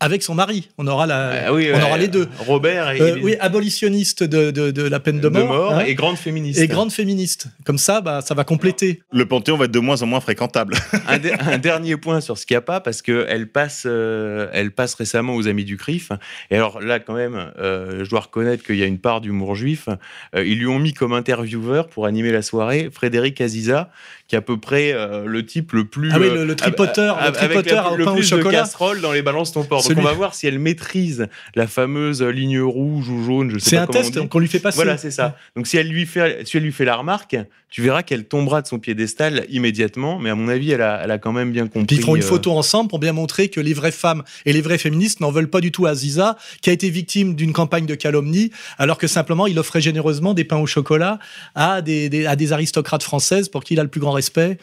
avec 0.00 0.22
son 0.22 0.34
mari. 0.34 0.68
On 0.78 0.86
aura, 0.86 1.06
la, 1.06 1.46
Ah 1.48 1.52
oui, 1.52 1.68
on 1.72 1.76
ouais, 1.76 1.82
aura 1.82 1.98
les 1.98 2.08
deux. 2.08 2.26
Robert 2.38 2.90
et, 2.90 3.00
Euh, 3.00 3.18
oui, 3.22 3.36
abolitionniste 3.38 4.22
de, 4.24 4.50
de, 4.50 4.70
de 4.70 4.82
la 4.82 4.98
peine 5.00 5.16
de 5.20 5.28
de 5.28 5.28
mort, 5.28 5.46
mort 5.48 5.74
hein, 5.74 5.84
et 5.86 5.94
grande 5.94 6.16
féministe. 6.16 6.58
et 6.60 6.66
grande 6.66 6.90
féministe. 6.92 7.48
Comme 7.64 7.78
ça, 7.78 8.00
bah, 8.00 8.20
ça 8.22 8.34
va 8.34 8.44
compléter. 8.44 9.02
Le 9.12 9.26
Panthéon 9.26 9.56
va 9.56 9.66
être 9.66 9.70
de 9.70 9.78
moins 9.78 10.00
en 10.02 10.06
moins 10.06 10.20
fréquentable. 10.20 10.74
un, 11.06 11.18
de- 11.18 11.30
un 11.52 11.58
dernier 11.58 11.96
point 11.96 12.20
sur 12.20 12.36
Schiappa 12.38 12.80
parce 12.80 13.02
que 13.02 13.26
elle 13.28 13.48
passe, 13.48 13.84
euh, 13.86 14.48
elle 14.52 14.70
passe 14.72 14.94
récemment 14.94 15.34
aux 15.34 15.46
Amis 15.48 15.64
du 15.64 15.76
CRIF. 15.76 16.10
Et 16.50 16.56
alors 16.56 16.80
là, 16.80 16.98
quand 16.98 17.14
même, 17.14 17.52
euh, 17.58 18.04
je 18.04 18.10
dois 18.10 18.20
reconnaître 18.20 18.64
qu'il 18.64 18.76
y 18.76 18.82
a 18.82 18.86
une 18.86 18.98
part 18.98 19.20
d'humour 19.20 19.54
juif. 19.54 19.88
Euh, 20.34 20.44
ils 20.44 20.58
lui 20.58 20.66
ont 20.66 20.78
mis 20.78 20.94
comme 20.94 21.12
intervieweur 21.12 21.88
pour 21.88 22.06
animer 22.06 22.32
la 22.32 22.42
soirée 22.42 22.88
Frédéric 22.92 23.40
Aziza, 23.40 23.90
qui 24.30 24.36
est 24.36 24.38
à 24.38 24.42
peu 24.42 24.58
près 24.60 24.92
euh, 24.92 25.24
le 25.26 25.44
type 25.44 25.72
le 25.72 25.84
plus 25.84 26.10
Ah 26.14 26.18
oui, 26.20 26.28
euh, 26.28 26.34
le- 26.36 26.44
le 26.44 26.54
tripoteur, 26.54 27.18
avec 27.18 27.42
le 27.42 27.48
tripoteur 27.48 27.84
la- 27.86 27.92
au 27.92 27.96
le 27.96 28.04
pain 28.04 28.12
au 28.12 28.14
plus 28.14 28.22
chocolat. 28.22 28.60
de 28.60 28.64
casseroles 28.64 29.00
dans 29.00 29.10
les 29.10 29.22
balances 29.22 29.50
ton 29.52 29.64
porc. 29.64 29.82
Donc 29.88 29.98
on 29.98 30.02
va 30.02 30.12
voir 30.12 30.34
si 30.36 30.46
elle 30.46 30.60
maîtrise 30.60 31.26
la 31.56 31.66
fameuse 31.66 32.22
ligne 32.22 32.60
rouge 32.60 33.08
ou 33.08 33.24
jaune. 33.24 33.50
Je 33.50 33.58
sais 33.58 33.70
C'est 33.70 33.76
pas 33.76 33.82
un 33.82 33.86
comment 33.86 33.98
on 33.98 34.10
test 34.10 34.28
qu'on 34.28 34.38
lui 34.38 34.46
fait 34.48 34.60
passer. 34.60 34.76
Voilà, 34.76 34.96
c'est 34.98 35.10
ça. 35.10 35.36
Donc 35.56 35.66
si 35.66 35.76
elle 35.78 35.88
lui 35.88 36.06
fait, 36.06 36.46
si 36.46 36.56
elle 36.56 36.62
lui 36.62 36.70
fait 36.72 36.84
la 36.84 36.94
remarque, 36.94 37.36
tu 37.70 37.82
verras 37.82 38.02
qu'elle 38.02 38.24
tombera 38.24 38.62
de 38.62 38.66
son 38.66 38.78
piédestal 38.78 39.44
immédiatement. 39.48 40.18
Mais 40.18 40.30
à 40.30 40.34
mon 40.34 40.48
avis, 40.48 40.70
elle 40.72 40.82
a, 40.82 41.00
elle 41.04 41.10
a 41.10 41.18
quand 41.18 41.32
même 41.32 41.50
bien 41.52 41.66
compris. 41.66 41.86
Puis 41.86 41.96
ils 41.96 42.02
feront 42.02 42.16
une 42.16 42.22
euh, 42.22 42.26
photo 42.26 42.52
ensemble 42.52 42.88
pour 42.88 42.98
bien 42.98 43.12
montrer 43.12 43.48
que 43.48 43.60
les 43.60 43.74
vraies 43.74 43.90
femmes 43.92 44.22
et 44.46 44.52
les 44.52 44.60
vraies 44.60 44.78
féministes 44.78 45.20
n'en 45.20 45.30
veulent 45.30 45.50
pas 45.50 45.60
du 45.60 45.70
tout 45.72 45.86
à 45.86 45.90
Aziza, 45.90 46.36
qui 46.62 46.70
a 46.70 46.72
été 46.72 46.88
victime 46.90 47.34
d'une 47.34 47.52
campagne 47.52 47.86
de 47.86 47.94
calomnie, 47.96 48.50
alors 48.78 48.98
que 48.98 49.06
simplement 49.06 49.46
il 49.46 49.58
offrait 49.58 49.80
généreusement 49.80 50.34
des 50.34 50.44
pains 50.44 50.56
au 50.58 50.66
chocolat 50.66 51.18
à 51.54 51.80
des, 51.82 52.08
des- 52.08 52.26
à 52.26 52.36
des 52.36 52.52
aristocrates 52.52 53.02
françaises 53.02 53.48
pour 53.48 53.62
qui 53.64 53.74
il 53.74 53.80
a 53.80 53.82
le 53.84 53.88
plus 53.88 54.00
grand 54.00 54.12
respect, 54.20 54.58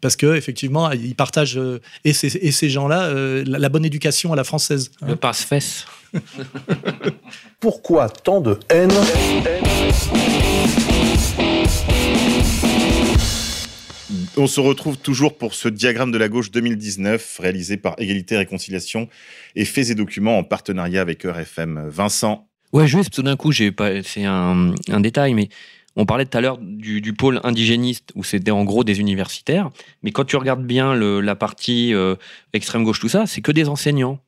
parce 0.00 0.16
que 0.16 0.36
effectivement 0.36 0.90
il 0.92 1.14
partage 1.14 1.56
euh, 1.58 1.80
et 2.04 2.12
ces, 2.12 2.36
et 2.36 2.52
ces 2.52 2.68
gens-là 2.70 3.00
euh, 3.06 3.42
la, 3.46 3.58
la 3.58 3.68
bonne 3.68 3.84
éducation 3.84 4.32
à 4.32 4.36
la 4.36 4.44
française. 4.44 4.90
hein. 5.02 5.06
Le 5.08 5.16
passe-fesse. 5.16 5.86
Pourquoi 7.60 8.08
tant 8.08 8.40
de 8.40 8.58
haine? 8.70 8.90
On 14.36 14.46
se 14.46 14.60
retrouve 14.60 14.96
toujours 14.96 15.36
pour 15.36 15.52
ce 15.54 15.68
diagramme 15.68 16.12
de 16.12 16.18
la 16.18 16.28
gauche 16.28 16.50
2019, 16.50 17.38
réalisé 17.40 17.76
par 17.76 17.94
Égalité 17.98 18.36
et 18.36 18.38
Réconciliation 18.38 19.08
et 19.56 19.64
Faits 19.64 19.90
et 19.90 19.94
Documents 19.94 20.38
en 20.38 20.44
partenariat 20.44 21.00
avec 21.02 21.26
EurFM. 21.26 21.88
Vincent, 21.88 22.44
Ouais, 22.74 22.86
juste 22.86 23.14
tout 23.14 23.22
d'un 23.22 23.34
coup, 23.36 23.50
j'ai 23.50 23.72
pas, 23.72 24.02
c'est 24.02 24.24
un, 24.26 24.74
un 24.90 25.00
détail, 25.00 25.32
mais 25.32 25.48
on 25.98 26.06
parlait 26.06 26.24
tout 26.24 26.38
à 26.38 26.40
l'heure 26.40 26.58
du, 26.58 27.12
pôle 27.12 27.40
indigéniste 27.42 28.12
où 28.14 28.22
c'était 28.22 28.52
en 28.52 28.64
gros 28.64 28.84
des 28.84 29.00
universitaires, 29.00 29.70
mais 30.02 30.12
quand 30.12 30.24
tu 30.24 30.36
regardes 30.36 30.64
bien 30.64 30.94
la 30.94 31.34
partie 31.34 31.92
euh, 31.92 32.14
extrême 32.52 32.84
gauche, 32.84 33.00
tout 33.00 33.08
ça, 33.08 33.26
c'est 33.26 33.40
que 33.40 33.50
des 33.50 33.68
enseignants. 33.68 34.20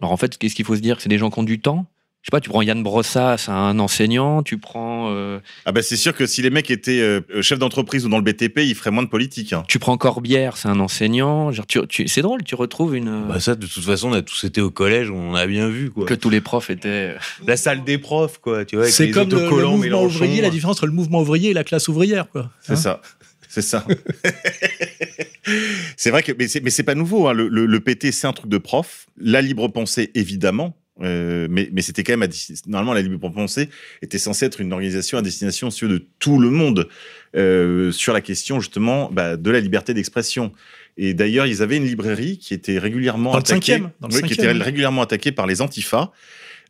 Alors 0.00 0.12
en 0.12 0.16
fait, 0.16 0.38
qu'est-ce 0.38 0.54
qu'il 0.54 0.64
faut 0.64 0.76
se 0.76 0.80
dire? 0.80 1.00
C'est 1.00 1.08
des 1.08 1.18
gens 1.18 1.28
qui 1.30 1.40
ont 1.40 1.42
du 1.42 1.60
temps? 1.60 1.86
Je 2.26 2.30
sais 2.32 2.38
pas, 2.38 2.40
tu 2.40 2.50
prends 2.50 2.60
Yann 2.62 2.82
Brossat, 2.82 3.38
c'est 3.38 3.52
un 3.52 3.78
enseignant, 3.78 4.42
tu 4.42 4.58
prends, 4.58 5.12
euh, 5.14 5.38
ah 5.64 5.70
bah 5.70 5.80
c'est 5.80 5.94
sûr 5.94 6.12
que 6.12 6.26
si 6.26 6.42
les 6.42 6.50
mecs 6.50 6.72
étaient 6.72 6.98
euh, 7.00 7.20
chefs 7.40 7.60
d'entreprise 7.60 8.04
ou 8.04 8.08
dans 8.08 8.16
le 8.18 8.24
BTP, 8.24 8.62
ils 8.64 8.74
feraient 8.74 8.90
moins 8.90 9.04
de 9.04 9.08
politique. 9.08 9.52
hein. 9.52 9.62
tu 9.68 9.78
prends 9.78 9.96
Corbière, 9.96 10.56
c'est 10.56 10.66
un 10.66 10.80
enseignant. 10.80 11.52
Genre, 11.52 11.64
tu, 11.68 11.78
tu- 11.86 12.08
c'est 12.08 12.22
drôle, 12.22 12.42
tu 12.42 12.56
retrouves 12.56 12.96
une. 12.96 13.26
Bah 13.28 13.38
ça, 13.38 13.54
de 13.54 13.64
toute 13.68 13.84
façon, 13.84 14.08
on 14.10 14.12
a 14.12 14.22
tous 14.22 14.42
été 14.42 14.60
au 14.60 14.72
collège, 14.72 15.08
on 15.08 15.36
a 15.36 15.46
bien 15.46 15.68
vu 15.68 15.92
quoi. 15.92 16.04
que 16.04 16.14
tous 16.14 16.28
les 16.28 16.40
profs 16.40 16.68
étaient. 16.68 17.14
La 17.46 17.56
salle 17.56 17.84
des 17.84 17.96
profs, 17.96 18.38
quoi. 18.38 18.64
Tu 18.64 18.74
vois, 18.74 18.86
C'est 18.88 19.12
comme 19.12 19.30
le, 19.30 19.48
mouvement 19.48 19.76
Mélenchon. 19.76 20.06
ouvrier, 20.24 20.42
la 20.42 20.50
différence 20.50 20.78
entre 20.78 20.86
le 20.86 20.92
mouvement 20.94 21.20
ouvrier 21.20 21.50
et 21.50 21.54
la 21.54 21.62
classe 21.62 21.86
ouvrière. 21.86 22.28
Quoi. 22.28 22.50
C'est 22.60 22.72
Hein 22.72 22.76
ça. 22.76 23.00
C'est 23.48 23.62
ça. 23.62 23.86
c'est 25.96 26.10
vrai 26.10 26.24
que, 26.24 26.32
mais 26.36 26.48
c'est, 26.48 26.60
mais 26.60 26.70
c'est 26.70 26.82
pas 26.82 26.96
nouveau. 26.96 27.28
hein. 27.28 27.34
Le, 27.34 27.46
le- 27.46 27.66
le 27.66 27.78
PT, 27.80 28.10
c'est 28.10 28.26
un 28.26 28.32
truc 28.32 28.50
de 28.50 28.58
prof. 28.58 29.06
La 29.16 29.40
libre 29.42 29.68
pensée, 29.68 30.10
évidemment. 30.16 30.76
Euh, 31.02 31.46
mais 31.50 31.68
mais 31.72 31.82
c'était 31.82 32.02
quand 32.02 32.16
même 32.16 32.22
à 32.22 32.32
normalement 32.66 32.94
la 32.94 33.02
Libre 33.02 33.28
Pensée 33.30 33.68
était 34.00 34.16
censée 34.18 34.46
être 34.46 34.62
une 34.62 34.72
organisation 34.72 35.18
à 35.18 35.22
destination 35.22 35.66
monsieur, 35.66 35.88
de 35.88 36.02
tout 36.18 36.38
le 36.38 36.48
monde 36.48 36.88
euh, 37.36 37.92
sur 37.92 38.14
la 38.14 38.22
question 38.22 38.60
justement 38.60 39.10
bah, 39.12 39.36
de 39.36 39.50
la 39.50 39.60
liberté 39.60 39.92
d'expression. 39.92 40.52
Et 40.96 41.12
d'ailleurs, 41.12 41.44
ils 41.46 41.60
avaient 41.62 41.76
une 41.76 41.84
librairie 41.84 42.38
qui 42.38 42.54
était 42.54 42.78
régulièrement 42.78 43.32
Dans 43.32 43.36
le 43.36 43.42
attaquée, 43.42 43.78
dans 44.00 44.08
oui, 44.10 44.22
qui 44.22 44.32
était 44.32 44.50
régulièrement 44.52 45.02
attaquée 45.02 45.32
par 45.32 45.46
les 45.46 45.60
antifas. 45.60 46.10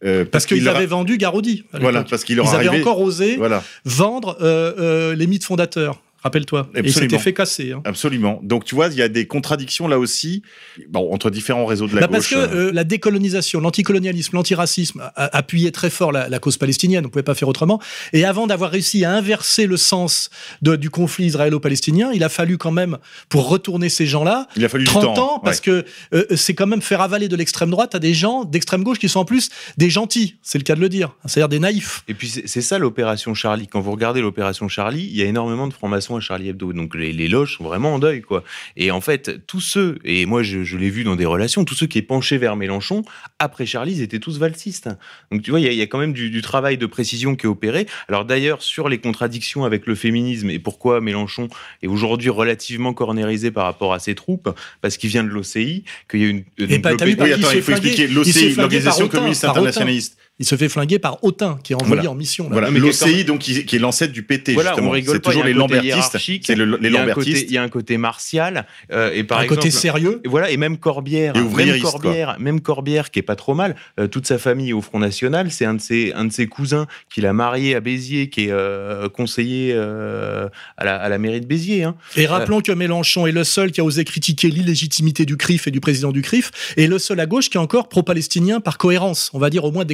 euh, 0.04 0.24
Parce 0.24 0.44
qu'ils 0.46 0.68
a- 0.68 0.74
avaient 0.76 0.86
vendu 0.86 1.16
Garodi. 1.18 1.62
à 1.72 1.78
Voilà, 1.78 2.02
parce 2.02 2.24
qu'il 2.24 2.34
leur 2.36 2.46
Ils 2.46 2.56
avaient 2.56 2.80
encore 2.80 3.00
osé 3.00 3.36
Voilà. 3.36 3.62
vendre 3.84 4.36
euh, 4.40 4.74
euh, 4.80 5.14
les 5.14 5.28
mythes 5.28 5.44
fondateurs. 5.44 6.02
Rappelle-toi. 6.26 6.68
Et 6.74 6.90
s'étaient 6.90 7.18
fait 7.18 7.32
casser. 7.32 7.72
hein. 7.72 7.82
Absolument. 7.84 8.40
Donc 8.42 8.64
tu 8.64 8.74
vois, 8.74 8.88
il 8.88 8.94
y 8.94 9.02
a 9.02 9.08
des 9.08 9.26
contradictions 9.26 9.86
là 9.88 9.98
aussi, 9.98 10.42
bon, 10.88 11.12
entre 11.12 11.30
différents 11.30 11.66
réseaux 11.66 11.86
de 11.86 11.94
la 11.94 12.00
Bah, 12.02 12.06
gauche. 12.08 12.30
parce 12.30 12.48
que 12.48 12.54
euh, 12.56 12.70
la 12.72 12.84
décolonisation, 12.84 13.60
l'anticolonialisme, 13.60 14.34
l'antiracisme 14.36 15.00
a- 15.00 15.12
a 15.26 15.36
appuyé 15.36 15.70
très 15.72 15.88
fort 15.90 16.10
la, 16.12 16.28
la 16.28 16.38
cause 16.38 16.56
palestinienne, 16.56 17.04
on 17.04 17.08
ne 17.08 17.12
pouvait 17.12 17.22
pas 17.22 17.34
faire 17.34 17.48
autrement. 17.48 17.80
Et 18.12 18.24
avant 18.24 18.46
d'avoir 18.46 18.70
réussi 18.70 19.04
à 19.04 19.12
inverser 19.12 19.66
le 19.66 19.76
sens 19.76 20.30
de- 20.62 20.74
du 20.76 20.90
conflit 20.90 21.26
israélo-palestinien, 21.26 22.10
il 22.12 22.24
a 22.24 22.28
fallu 22.28 22.58
quand 22.58 22.72
même, 22.72 22.98
pour 23.28 23.48
retourner 23.48 23.88
ces 23.88 24.06
gens-là, 24.06 24.48
il 24.56 24.64
a 24.64 24.68
fallu 24.68 24.84
30 24.84 25.02
du 25.02 25.14
temps. 25.14 25.34
ans, 25.36 25.38
parce 25.38 25.60
que 25.60 25.84
euh, 26.14 26.24
c'est 26.34 26.54
quand 26.54 26.66
même 26.66 26.82
faire 26.82 27.00
avaler 27.00 27.28
de 27.28 27.36
l'extrême 27.36 27.70
droite 27.70 27.94
à 27.94 27.98
des 27.98 28.14
gens 28.14 28.44
d'extrême 28.44 28.82
gauche 28.82 28.98
qui 28.98 29.08
sont 29.08 29.20
en 29.20 29.24
plus 29.24 29.50
des 29.78 29.90
gentils, 29.90 30.36
c'est 30.42 30.58
le 30.58 30.64
cas 30.64 30.74
de 30.74 30.80
le 30.80 30.88
dire, 30.88 31.14
c'est-à-dire 31.26 31.48
des 31.48 31.58
naïfs. 31.60 32.02
Et 32.08 32.14
puis 32.14 32.28
c'est 32.28 32.46
c'est 32.48 32.62
ça 32.62 32.78
l'opération 32.78 33.34
Charlie. 33.34 33.66
Quand 33.68 33.80
vous 33.80 33.90
regardez 33.92 34.20
l'opération 34.20 34.66
Charlie, 34.68 35.06
il 35.10 35.16
y 35.16 35.22
a 35.22 35.26
énormément 35.26 35.66
de 35.68 35.72
francs-maçons 35.72 36.15
à 36.16 36.20
Charlie 36.20 36.48
Hebdo. 36.48 36.72
Donc 36.72 36.94
les, 36.94 37.12
les 37.12 37.28
loges 37.28 37.56
sont 37.56 37.64
vraiment 37.64 37.94
en 37.94 37.98
deuil, 37.98 38.22
quoi. 38.22 38.44
Et 38.76 38.90
en 38.90 39.00
fait, 39.00 39.46
tous 39.46 39.60
ceux, 39.60 39.98
et 40.04 40.26
moi 40.26 40.42
je, 40.42 40.64
je 40.64 40.76
l'ai 40.76 40.90
vu 40.90 41.04
dans 41.04 41.16
des 41.16 41.26
relations, 41.26 41.64
tous 41.64 41.74
ceux 41.74 41.86
qui 41.86 41.98
est 41.98 42.02
penchés 42.02 42.38
vers 42.38 42.56
Mélenchon, 42.56 43.02
après 43.38 43.66
Charlie, 43.66 43.92
ils 43.92 44.02
étaient 44.02 44.18
tous 44.18 44.38
valsistes. 44.38 44.88
Donc 45.30 45.42
tu 45.42 45.50
vois, 45.50 45.60
il 45.60 45.66
y 45.66 45.68
a, 45.68 45.72
il 45.72 45.78
y 45.78 45.82
a 45.82 45.86
quand 45.86 45.98
même 45.98 46.12
du, 46.12 46.30
du 46.30 46.42
travail 46.42 46.78
de 46.78 46.86
précision 46.86 47.36
qui 47.36 47.46
est 47.46 47.48
opéré. 47.48 47.86
Alors 48.08 48.24
d'ailleurs, 48.24 48.62
sur 48.62 48.88
les 48.88 48.98
contradictions 48.98 49.64
avec 49.64 49.86
le 49.86 49.94
féminisme 49.94 50.50
et 50.50 50.58
pourquoi 50.58 51.00
Mélenchon 51.00 51.48
est 51.82 51.86
aujourd'hui 51.86 52.30
relativement 52.30 52.94
cornérisé 52.94 53.50
par 53.50 53.64
rapport 53.64 53.92
à 53.94 53.98
ses 53.98 54.14
troupes, 54.14 54.48
parce 54.80 54.96
qu'il 54.96 55.10
vient 55.10 55.24
de 55.24 55.28
l'OCI, 55.28 55.84
qu'il 56.10 56.20
y 56.20 56.24
a 56.24 56.28
une... 56.28 56.44
Et 56.58 56.78
pas- 56.78 56.96
vu, 57.04 57.16
par 57.16 57.26
Oui, 57.26 57.32
attends, 57.32 57.50
il 57.52 57.62
faut 57.62 57.72
expliquer 57.72 58.08
l'OCI, 58.08 58.54
l'Organisation 58.54 59.08
communiste 59.08 59.44
internationaliste. 59.44 60.15
Il 60.38 60.44
se 60.44 60.54
fait 60.54 60.68
flinguer 60.68 60.98
par 60.98 61.24
Autain, 61.24 61.58
qui 61.64 61.72
est 61.72 61.76
envoyé 61.76 61.94
Voilà. 61.94 62.10
en 62.10 62.14
mission. 62.14 62.44
là. 62.44 62.50
Voilà, 62.52 62.70
mais 62.70 62.78
l'OCI 62.78 63.24
donc 63.24 63.38
qui, 63.40 63.64
qui 63.64 63.76
est 63.76 63.78
l'ancêtre 63.78 64.12
du 64.12 64.22
PT 64.22 64.52
Voilà, 64.52 64.70
justement. 64.70 64.88
on 64.88 64.92
rigole 64.92 65.14
C'est 65.14 65.20
pas. 65.22 65.30
toujours 65.30 65.44
les 65.44 65.54
Lambertistes. 65.54 66.18
C'est 66.44 66.54
le- 66.54 66.76
les 66.78 66.88
il 66.88 66.94
y 66.94 66.96
a 66.98 67.02
un 67.02 67.06
côté- 67.06 67.20
Lambertistes. 67.30 67.50
Il 67.50 67.54
y 67.54 67.58
a 67.58 67.62
un 67.62 67.68
côté 67.70 67.96
martial. 67.96 68.66
euh, 68.92 69.10
et 69.14 69.24
par 69.24 69.38
un 69.38 69.42
exemple, 69.44 69.60
côté 69.60 69.70
sérieux. 69.70 70.20
Et 70.24 70.28
voilà, 70.28 70.50
et 70.50 70.56
même 70.58 70.76
Corbière, 70.76 71.34
Et 71.36 71.40
même 71.40 71.80
Corbière, 71.80 72.36
même 72.38 72.60
Corbière 72.60 73.10
qui 73.10 73.18
est 73.18 73.22
pas 73.22 73.34
trop 73.36 73.54
mal. 73.54 73.76
euh, 73.98 74.08
toute 74.08 74.26
sa 74.26 74.36
famille 74.38 74.70
est 74.70 74.72
au 74.74 74.82
Front 74.82 74.98
National, 74.98 75.50
c'est 75.50 75.64
un 75.64 75.72
de 75.74 75.80
ses 75.80 76.12
un 76.14 76.26
de 76.26 76.32
ses 76.32 76.46
cousins 76.46 76.86
qu'il 77.12 77.24
a 77.24 77.32
marié 77.32 77.74
à 77.74 77.80
Béziers, 77.80 78.28
qui 78.28 78.44
est 78.44 78.50
euh, 78.50 79.08
conseiller 79.08 79.72
euh, 79.74 80.48
à, 80.76 80.84
la, 80.84 80.96
à 80.96 81.08
la 81.08 81.16
mairie 81.18 81.40
de 81.40 81.46
Béziers. 81.46 81.84
hein. 81.84 81.94
Et 82.16 82.26
rappelons 82.26 82.60
que 82.60 82.72
Mélenchon 82.72 83.26
est 83.26 83.32
le 83.32 83.42
seul 83.44 83.72
qui 83.72 83.80
a 83.80 83.84
osé 83.84 84.04
critiquer 84.04 84.48
l'illégitimité 84.48 85.24
du 85.24 85.36
CRIF 85.38 85.66
et 85.66 85.70
du 85.70 85.80
président 85.80 86.12
du 86.12 86.20
CRIF, 86.20 86.74
et 86.76 86.86
le 86.88 86.98
seul 86.98 87.20
à 87.20 87.26
gauche 87.26 87.48
qui 87.48 87.56
est 87.56 87.60
encore 87.60 87.88
pro-palestinien 87.88 88.60
par 88.60 88.76
cohérence, 88.76 89.30
on 89.32 89.38
va 89.38 89.48
dire 89.50 89.64
au 89.64 89.72
moins 89.72 89.84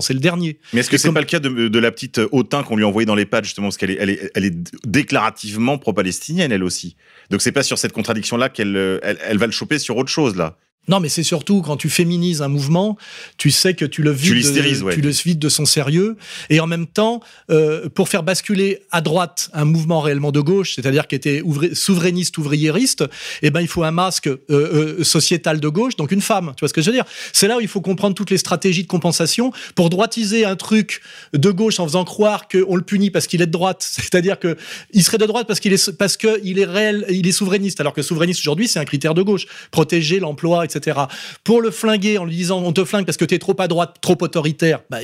C'est 0.00 0.14
le 0.14 0.20
dernier. 0.20 0.58
Mais 0.72 0.80
est-ce 0.80 0.90
que 0.90 0.96
c'est 0.98 1.08
comme- 1.08 1.14
pas 1.14 1.20
le 1.20 1.26
cas 1.26 1.38
de, 1.40 1.68
de 1.68 1.78
la 1.78 1.90
petite 1.90 2.20
Autain 2.32 2.62
qu'on 2.62 2.76
lui 2.76 2.84
a 2.84 2.88
envoyée 2.88 3.06
dans 3.06 3.14
les 3.14 3.26
pattes 3.26 3.44
justement 3.44 3.66
parce 3.68 3.76
qu'elle 3.76 3.90
est, 3.90 3.96
elle 4.00 4.10
est, 4.10 4.30
elle 4.34 4.44
est 4.44 4.54
déclarativement 4.86 5.78
pro-palestinienne 5.78 6.52
elle 6.52 6.64
aussi. 6.64 6.96
Donc 7.30 7.42
c'est 7.42 7.52
pas 7.52 7.62
sur 7.62 7.78
cette 7.78 7.92
contradiction 7.92 8.36
là 8.36 8.48
qu'elle 8.48 8.76
euh, 8.76 8.98
elle, 9.02 9.18
elle 9.26 9.38
va 9.38 9.46
le 9.46 9.52
choper 9.52 9.78
sur 9.78 9.96
autre 9.96 10.10
chose 10.10 10.36
là. 10.36 10.56
Non, 10.88 11.00
mais 11.00 11.08
c'est 11.08 11.22
surtout 11.22 11.62
quand 11.62 11.76
tu 11.76 11.88
féminises 11.88 12.42
un 12.42 12.48
mouvement, 12.48 12.96
tu 13.38 13.50
sais 13.50 13.74
que 13.74 13.84
tu 13.84 14.02
le 14.02 14.10
vides, 14.10 14.32
ouais. 14.82 14.94
tu 14.94 15.00
le 15.00 15.08
vides 15.10 15.38
de 15.38 15.48
son 15.48 15.64
sérieux, 15.64 16.16
et 16.50 16.60
en 16.60 16.66
même 16.66 16.86
temps, 16.86 17.20
euh, 17.50 17.88
pour 17.88 18.08
faire 18.08 18.22
basculer 18.22 18.80
à 18.90 19.00
droite 19.00 19.50
un 19.52 19.64
mouvement 19.64 20.00
réellement 20.00 20.32
de 20.32 20.40
gauche, 20.40 20.74
c'est-à-dire 20.74 21.06
qui 21.06 21.14
était 21.14 21.40
ouvri- 21.42 21.74
souverainiste, 21.74 22.36
ouvriériste, 22.38 23.04
eh 23.42 23.50
ben 23.50 23.60
il 23.60 23.68
faut 23.68 23.82
un 23.82 23.90
masque 23.90 24.26
euh, 24.26 24.38
euh, 24.50 25.04
sociétal 25.04 25.60
de 25.60 25.68
gauche, 25.68 25.96
donc 25.96 26.12
une 26.12 26.20
femme. 26.20 26.52
Tu 26.56 26.60
vois 26.60 26.68
ce 26.68 26.74
que 26.74 26.82
je 26.82 26.90
veux 26.90 26.96
dire? 26.96 27.04
C'est 27.32 27.48
là 27.48 27.56
où 27.56 27.60
il 27.60 27.68
faut 27.68 27.80
comprendre 27.80 28.14
toutes 28.14 28.30
les 28.30 28.38
stratégies 28.38 28.82
de 28.82 28.88
compensation 28.88 29.52
pour 29.74 29.90
droitiser 29.90 30.44
un 30.44 30.56
truc 30.56 31.00
de 31.32 31.50
gauche 31.50 31.80
en 31.80 31.86
faisant 31.86 32.04
croire 32.04 32.46
qu'on 32.48 32.76
le 32.76 32.82
punit 32.82 33.10
parce 33.10 33.26
qu'il 33.26 33.40
est 33.42 33.46
de 33.46 33.52
droite, 33.52 33.78
c'est-à-dire 33.88 34.38
que 34.38 34.56
il 34.92 35.02
serait 35.02 35.18
de 35.18 35.26
droite 35.26 35.46
parce 35.46 35.60
qu'il 35.60 35.72
est 35.72 35.92
parce 35.96 36.16
que 36.16 36.40
il 36.44 36.58
est 36.58 36.64
réel, 36.64 37.06
il 37.10 37.26
est 37.26 37.32
souverainiste, 37.32 37.80
alors 37.80 37.94
que 37.94 38.02
souverainiste 38.02 38.40
aujourd'hui 38.40 38.68
c'est 38.68 38.78
un 38.78 38.84
critère 38.84 39.14
de 39.14 39.22
gauche, 39.22 39.46
protéger 39.70 40.20
l'emploi, 40.20 40.64
etc. 40.64 40.73
Pour 41.44 41.60
le 41.60 41.70
flinguer 41.70 42.18
en 42.18 42.24
lui 42.24 42.36
disant 42.36 42.62
on 42.62 42.72
te 42.72 42.84
flingue 42.84 43.06
parce 43.06 43.16
que 43.16 43.24
tu 43.24 43.34
es 43.34 43.38
trop 43.38 43.56
à 43.58 43.68
droite, 43.68 43.96
trop 44.00 44.16
autoritaire, 44.20 44.80
bah, 44.90 44.98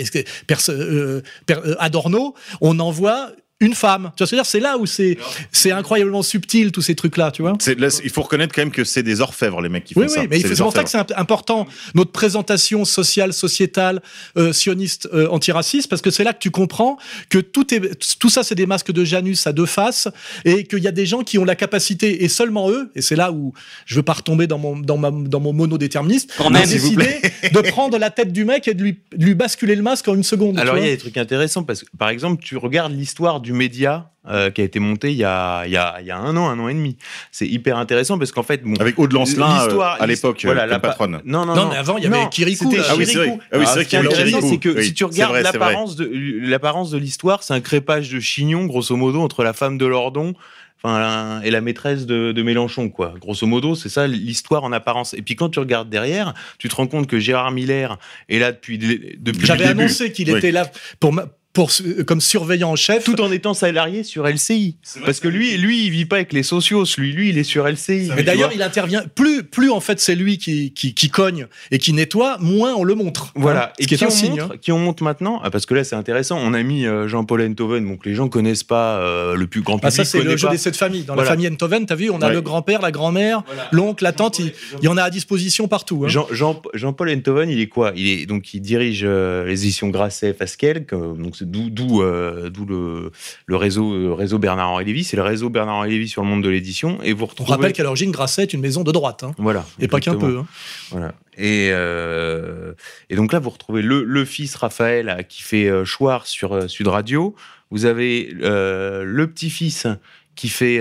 euh, 0.68 1.22
euh, 1.50 1.76
Adorno, 1.78 2.34
on 2.60 2.78
envoie 2.78 3.30
une 3.61 3.74
femme. 3.74 4.11
Tu 4.16 4.22
vois 4.22 4.26
ce 4.26 4.30
que 4.30 4.36
je 4.36 4.36
veux 4.36 4.42
dire? 4.42 4.46
C'est 4.46 4.61
là 4.61 4.78
où 4.78 4.86
c'est 4.86 5.18
c'est 5.52 5.70
incroyablement 5.70 6.22
subtil 6.22 6.72
tous 6.72 6.80
ces 6.82 6.94
trucs 6.94 7.16
là, 7.16 7.30
tu 7.30 7.42
vois. 7.42 7.54
C'est- 7.61 7.78
là, 7.78 7.88
il 8.02 8.11
faut 8.11 8.22
reconnaître 8.22 8.54
quand 8.54 8.62
même 8.62 8.70
que 8.70 8.84
c'est 8.84 9.02
des 9.02 9.20
orfèvres 9.20 9.61
les 9.61 9.68
mecs 9.68 9.84
qui 9.84 9.94
Oui, 9.96 10.04
font 10.06 10.11
oui, 10.12 10.16
ça. 10.16 10.26
mais 10.30 10.38
il 10.40 10.46
C'est 10.48 10.62
pour 10.62 10.72
ça 10.72 10.82
que 10.84 10.90
c'est 10.90 10.98
imp- 10.98 11.12
important, 11.16 11.66
notre 11.94 12.11
présentation 12.12 12.84
sociale, 12.84 13.32
sociétale, 13.32 14.00
euh, 14.38 14.52
sioniste, 14.52 15.08
euh, 15.12 15.28
antiraciste, 15.28 15.88
parce 15.90 16.00
que 16.02 16.11
c'est 16.11 16.24
là 16.24 16.32
que 16.32 16.38
tu 16.38 16.50
comprends 16.50 16.96
que 17.28 17.38
tout, 17.38 17.74
est, 17.74 17.98
tout 18.18 18.30
ça, 18.30 18.42
c'est 18.42 18.54
des 18.54 18.66
masques 18.66 18.92
de 18.92 19.04
Janus 19.04 19.46
à 19.46 19.52
deux 19.52 19.66
faces, 19.66 20.08
et 20.44 20.64
qu'il 20.64 20.78
y 20.82 20.88
a 20.88 20.92
des 20.92 21.06
gens 21.06 21.22
qui 21.22 21.36
ont 21.38 21.44
la 21.44 21.54
capacité, 21.56 22.24
et 22.24 22.28
seulement 22.28 22.70
eux, 22.70 22.90
et 22.94 23.02
c'est 23.02 23.16
là 23.16 23.30
où 23.32 23.52
je 23.84 23.94
veux 23.96 24.02
pas 24.02 24.14
retomber 24.14 24.46
dans 24.46 24.58
mon, 24.58 24.78
dans 24.78 24.96
ma, 24.96 25.11
dans 25.11 25.40
mon 25.40 25.52
monodéterminisme, 25.52 26.28
Quand 26.38 26.48
de 26.48 26.54
même, 26.54 26.64
s'il 26.66 26.80
vous 26.80 26.96
décider 26.96 27.20
de 27.52 27.61
prendre 27.70 27.98
la 27.98 28.11
tête 28.11 28.32
du 28.32 28.44
mec 28.44 28.68
et 28.68 28.74
de 28.74 28.82
lui, 28.82 28.98
de 29.14 29.24
lui 29.24 29.34
basculer 29.34 29.76
le 29.76 29.82
masque 29.82 30.08
en 30.08 30.14
une 30.14 30.22
seconde. 30.22 30.58
Alors 30.58 30.78
il 30.78 30.84
y 30.84 30.88
a 30.88 30.90
des 30.90 30.98
trucs 30.98 31.16
intéressants 31.18 31.62
parce 31.62 31.82
que 31.82 31.86
par 31.98 32.08
exemple 32.08 32.42
tu 32.42 32.56
regardes 32.56 32.92
l'histoire 32.92 33.40
du 33.40 33.49
média 33.53 34.11
euh, 34.28 34.51
qui 34.51 34.61
a 34.61 34.64
été 34.64 34.78
monté 34.80 35.11
il 35.11 35.16
y 35.16 35.24
a, 35.24 35.64
il 35.66 35.72
y, 35.72 35.76
a, 35.76 35.96
il 36.01 36.07
y 36.07 36.11
a 36.11 36.18
un 36.18 36.36
an, 36.36 36.48
un 36.48 36.59
an 36.59 36.68
et 36.68 36.74
demi. 36.74 36.96
C'est 37.32 37.46
hyper 37.46 37.78
intéressant 37.78 38.18
parce 38.18 38.32
qu'en 38.32 38.42
fait 38.42 38.62
bon, 38.62 38.74
Avec 38.78 38.98
Aude 38.98 39.12
Lancelin 39.12 39.66
euh, 39.68 39.80
à 39.98 40.07
l'époque 40.07 40.40
voilà, 40.44 40.64
euh, 40.64 40.66
la 40.66 40.78
patronne. 40.78 41.20
Non, 41.24 41.46
non, 41.46 41.55
Non, 41.55 41.64
non. 41.64 41.70
mais 41.70 41.76
avant, 41.76 41.96
il 41.96 42.05
y 42.05 42.07
avait 42.07 42.28
Kirikou, 42.30 42.64
c'était 42.70 42.76
là. 42.82 42.84
Ah 42.90 42.94
oui, 42.96 43.07
c'est 43.07 43.14
vrai. 43.14 43.24
Kirikou. 43.26 43.42
Ah 43.53 43.59
oui, 43.59 43.64
c'est 43.66 43.72
vrai 43.72 43.84
ce 43.84 43.88
qu'il 43.88 43.98
y 43.98 44.03
qui 44.03 44.07
est 44.07 44.09
avait 44.09 44.09
intéressant, 44.09 44.38
Kirikou. 44.40 44.51
c'est 44.51 44.59
que 44.74 44.78
Oui, 44.78 44.84
si 44.84 44.94
tu 44.94 45.05
regardes 45.05 45.36
l'apparence 45.36 45.96
de 45.96 46.11
l'apparence 46.48 46.90
de 46.90 46.98
l'histoire, 46.98 47.42
c'est 47.42 47.55
un 47.55 47.61
crépage 47.61 48.11
de 48.11 48.20
chignon, 48.20 48.66
grosso 48.66 48.94
modo, 48.96 49.20
entre 49.22 49.42
la 49.42 49.53
femme 49.55 49.78
de 49.78 49.86
Lordon. 49.86 50.34
Enfin, 50.82 51.42
et 51.44 51.51
la 51.51 51.61
maîtresse 51.61 52.07
de, 52.07 52.32
de 52.32 52.42
Mélenchon, 52.42 52.88
quoi. 52.88 53.12
Grosso 53.20 53.46
modo, 53.46 53.74
c'est 53.74 53.90
ça 53.90 54.07
l'histoire 54.07 54.64
en 54.64 54.72
apparence. 54.72 55.12
Et 55.12 55.20
puis 55.20 55.36
quand 55.36 55.51
tu 55.51 55.59
regardes 55.59 55.90
derrière, 55.90 56.32
tu 56.59 56.70
te 56.70 56.74
rends 56.74 56.86
compte 56.86 57.07
que 57.07 57.18
Gérard 57.18 57.51
Miller 57.51 57.98
est 58.30 58.38
là 58.38 58.51
depuis, 58.53 58.78
depuis 58.78 59.46
J'avais 59.46 59.66
annoncé 59.66 60.11
qu'il 60.11 60.30
Oui. 60.32 60.38
était 60.38 60.53
là 60.53 60.70
pour, 60.98 61.12
ma- 61.12 61.26
pour, 61.53 61.70
comme 62.07 62.20
surveillant 62.20 62.70
en 62.70 62.76
chef. 62.76 63.05
Tout 63.05 63.20
en 63.20 63.32
étant 63.32 63.55
salarié 63.55 64.05
sur 64.05 64.26
LCI. 64.26 64.76
Parce 65.05 65.18
que 65.20 65.26
lui, 65.28 65.57
lui, 65.57 65.84
il 65.86 65.90
vit 65.90 66.05
pas 66.05 66.16
avec 66.16 66.32
les 66.32 66.42
socios. 66.44 66.84
Lui, 66.96 67.12
lui, 67.12 67.30
il 67.30 67.38
est 67.38 67.44
sur 67.44 67.66
LCI. 67.68 68.11
Mais 68.14 68.22
d'ailleurs, 68.22 68.53
il 68.55 68.62
intervient. 68.62 69.03
Plus, 69.14 69.42
plus 69.42 69.70
en 69.70 69.80
fait, 69.80 69.98
c'est 70.01 70.14
lui 70.14 70.38
qui, 70.38 70.72
qui, 70.72 70.94
qui 70.94 71.11
cogne 71.11 71.46
et 71.72 71.78
qui 71.78 71.92
nettoie, 71.92 72.36
moins 72.40 72.74
on 72.74 72.84
le 72.84 72.94
montre. 72.94 73.32
Voilà, 73.34 73.61
Hein, 73.66 73.72
et 73.80 73.86
qui 73.86 73.94
est 73.94 73.96
qui 73.98 74.05
un 74.05 74.09
on, 74.09 74.11
signe. 74.11 74.30
montre, 74.40 74.55
hein. 74.55 74.59
qui 74.61 74.72
on 74.72 74.78
montre 74.78 75.03
maintenant, 75.03 75.40
ah, 75.42 75.51
parce 75.51 75.66
que 75.66 75.74
là 75.74 75.82
c'est 75.84 75.96
intéressant, 75.96 76.38
on 76.40 76.55
a 76.55 76.62
mis 76.62 76.86
euh, 76.86 77.09
Jean-Paul 77.09 77.42
Enthoven, 77.42 77.86
donc 77.86 78.07
les 78.07 78.14
gens 78.14 78.28
connaissent 78.28 78.64
pas 78.64 78.98
euh, 79.01 79.34
le 79.34 79.46
plus 79.46 79.61
grand 79.62 79.74
public. 79.78 79.86
Ah, 79.88 79.90
ça, 79.90 80.05
c'est 80.05 80.22
le 80.22 80.36
jeu 80.36 80.46
pas. 80.46 80.53
des 80.53 80.59
sept 80.59 80.76
familles. 80.76 81.03
Dans 81.03 81.14
Voilà. 81.14 81.30
la 81.30 81.34
famille 81.36 81.48
Enthoven, 81.48 81.84
t'as 81.86 81.94
vu, 81.96 82.11
on 82.11 82.20
a 82.22 82.28
Ouais. 82.28 82.32
le 82.34 82.40
grand-père, 82.42 82.80
la 82.80 82.90
grand-mère, 82.92 83.42
l'oncle, 83.72 84.05
la 84.05 84.12
tante. 84.12 84.38
Il, 84.38 84.53
il 84.80 84.84
y 84.84 84.88
en 84.88 84.96
a 84.96 85.03
à 85.03 85.11
disposition 85.11 85.66
partout. 85.68 86.03
hein. 86.05 86.09
Jean, 86.09 86.26
Jean, 86.30 86.62
Jean-Paul 86.74 87.11
Enthoven, 87.11 87.51
il 87.51 87.61
est 87.61 87.66
quoi? 87.66 87.92
Il 87.96 88.07
est 88.09 88.26
donc 88.26 88.55
il 88.55 88.61
dirige 88.61 89.03
euh, 89.05 89.44
les 89.46 89.62
éditions 89.64 89.88
Grasset 89.88 90.32
Fasquelle, 90.34 90.86
que- 90.86 90.94
donc 90.94 91.36
c'est 91.36 91.39
d'où 91.43 92.03
euh, 92.03 92.51
le, 92.68 93.11
le 93.47 93.57
réseau 93.57 93.93
euh, 93.93 94.14
réseau 94.14 94.38
Bernard 94.38 94.70
Henri 94.70 94.84
Lévy, 94.84 95.05
c'est 95.05 95.16
le 95.16 95.22
réseau 95.22 95.51
Bernard 95.51 95.76
Henri 95.76 95.91
Lévy 95.91 96.09
sur 96.09 96.22
le 96.22 96.28
monde 96.28 96.43
de 96.43 96.49
l'édition 96.49 96.99
et 97.03 97.12
vous 97.12 97.26
On 97.38 97.45
rappelle 97.45 97.72
qu'à 97.72 97.82
l'origine, 97.82 98.11
Grasset 98.11 98.43
est 98.43 98.53
une 98.53 98.61
maison 98.61 98.82
de 98.84 98.93
droite. 98.93 99.22
hein. 99.24 99.32
voilà 99.38 99.64
Et 99.78 99.88
pas 99.88 100.01
qu'un 100.01 100.14
peu. 100.16 100.38
hein. 100.38 100.47
Voilà. 100.91 101.14
Et, 101.36 101.70
euh, 101.72 102.74
et 103.09 103.16
donc 103.16 103.32
là, 103.32 103.38
vous 103.38 103.51
retrouvez 103.51 103.82
le, 103.82 104.05
le 104.05 104.24
fils 104.24 104.55
Raphaël 104.57 105.09
euh, 105.09 105.22
qui 105.22 105.43
fait 105.43 105.70
Chouard 105.84 106.26
sur 106.26 106.68
Sud 106.70 106.88
Radio. 106.88 107.34
Vous 107.70 107.84
avez 107.84 108.28
le 108.34 109.24
petit-fils 109.26 109.86
qui 110.34 110.49
fait 110.49 110.80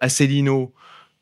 Asselineau. 0.00 0.72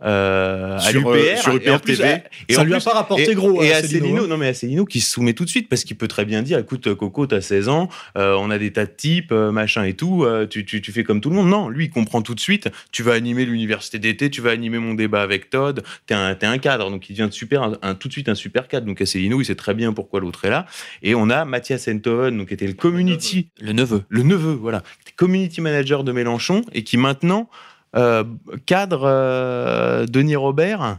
Euh, 0.05 0.77
à 0.77 0.81
Sur, 0.81 1.09
euh, 1.11 1.17
l'UPR 1.17 1.39
sur 1.41 1.53
et 1.53 1.71
en 1.71 1.77
UPR 1.77 1.81
plus, 1.81 1.97
TV. 1.97 2.09
euh, 2.09 2.17
et 2.49 2.55
Ça 2.55 2.61
en 2.61 2.65
lui 2.65 2.73
a 2.75 2.77
plus- 2.77 2.85
pas 2.85 2.93
rapporté 2.95 3.31
et- 3.31 3.35
gros, 3.35 3.63
et 3.63 3.73
à 3.73 3.77
Asselineau, 3.77 4.05
Asselineau, 4.07 4.25
hein. 4.25 4.29
non 4.29 4.37
mais 4.37 4.49
Asselineau 4.49 4.85
qui 4.85 5.01
se 5.01 5.11
soumet 5.13 5.33
tout 5.33 5.45
de 5.45 5.51
suite 5.51 5.69
parce 5.69 5.85
qu'il 5.85 5.97
peut 5.97 6.09
très 6.09 6.25
bien 6.25 6.43
dire 6.43 6.59
écoute 6.59 6.93
Coco 6.95 7.27
t'as 7.27 7.41
16 7.41 7.69
ans 7.69 7.89
euh, 8.19 8.35
on 8.39 8.51
a 8.51 8.59
des 8.59 8.73
tas 8.73 8.87
de 8.87 8.91
types 8.91 9.33
euh, 9.33 9.53
machin 9.53 9.85
et 9.85 9.95
tout 9.95 10.25
euh, 10.25 10.47
tu, 10.47 10.65
tu, 10.65 10.81
tu 10.83 10.93
fais 10.93 11.05
comme 11.05 11.21
tout 11.21 11.31
le 11.31 11.37
monde 11.37 11.49
non 11.49 11.69
lui 11.69 11.85
il 11.87 11.91
comprend 11.91 12.23
tout 12.23 12.35
de 12.35 12.41
suite 12.41 12.69
tu 12.91 13.03
vas 13.03 13.13
animer 13.13 13.45
l'université 13.45 13.99
d'été 13.99 14.31
tu 14.31 14.41
vas 14.41 14.51
animer 14.51 14.79
mon 14.79 14.95
débat 14.95 15.23
avec 15.23 15.51
Todd 15.51 15.83
t'es 16.07 16.15
un, 16.15 16.35
t'es 16.35 16.47
un 16.47 16.59
cadre 16.59 16.91
donc 16.91 17.09
il 17.09 17.13
devient 17.15 17.29
de 17.29 17.35
super 17.35 17.63
un, 17.63 17.79
un- 17.83 17.95
tout 17.95 18.09
de 18.09 18.13
suite 18.13 18.29
un 18.29 18.35
super 18.35 18.69
cadre 18.69 18.87
donc 18.87 19.01
Asselineau 19.01 19.41
il 19.41 19.45
sait 19.45 19.55
très 19.55 19.75
bien 19.75 19.93
pourquoi 19.93 20.21
l'autre 20.21 20.45
est 20.45 20.51
là 20.51 20.67
et 21.03 21.15
on 21.15 21.31
a 21.31 21.45
Mathias 21.45 21.87
Enthoven 21.89 22.37
donc 22.39 22.49
qui 22.49 22.55
était 22.55 22.67
le 22.67 22.73
community 22.75 23.49
Le 23.61 23.73
neveu. 23.73 24.03
le 24.09 24.23
neveu, 24.23 24.53
voilà, 24.53 24.81
qui 24.81 25.03
était 25.09 25.13
community 25.17 25.61
manager 25.61 26.05
de 26.05 26.13
Mélenchon 26.13 26.63
et 26.73 26.83
qui 26.85 26.97
maintenant 26.97 27.49
euh, 27.95 28.25
cadre 28.67 29.03
euh, 29.05 30.07
Denis 30.07 30.37
Robert, 30.37 30.99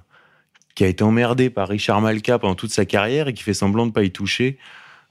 qui 0.76 0.84
a 0.84 0.88
été 0.88 1.04
emmerdé 1.04 1.50
par 1.50 1.68
Richard 1.68 2.02
Malka 2.02 2.40
pendant 2.40 2.56
toute 2.56 2.72
sa 2.72 2.86
carrière 2.86 3.28
et 3.28 3.34
qui 3.34 3.44
fait 3.44 3.54
semblant 3.54 3.86
de 3.86 3.92
pas 3.92 4.04
y 4.04 4.12
toucher. 4.12 4.58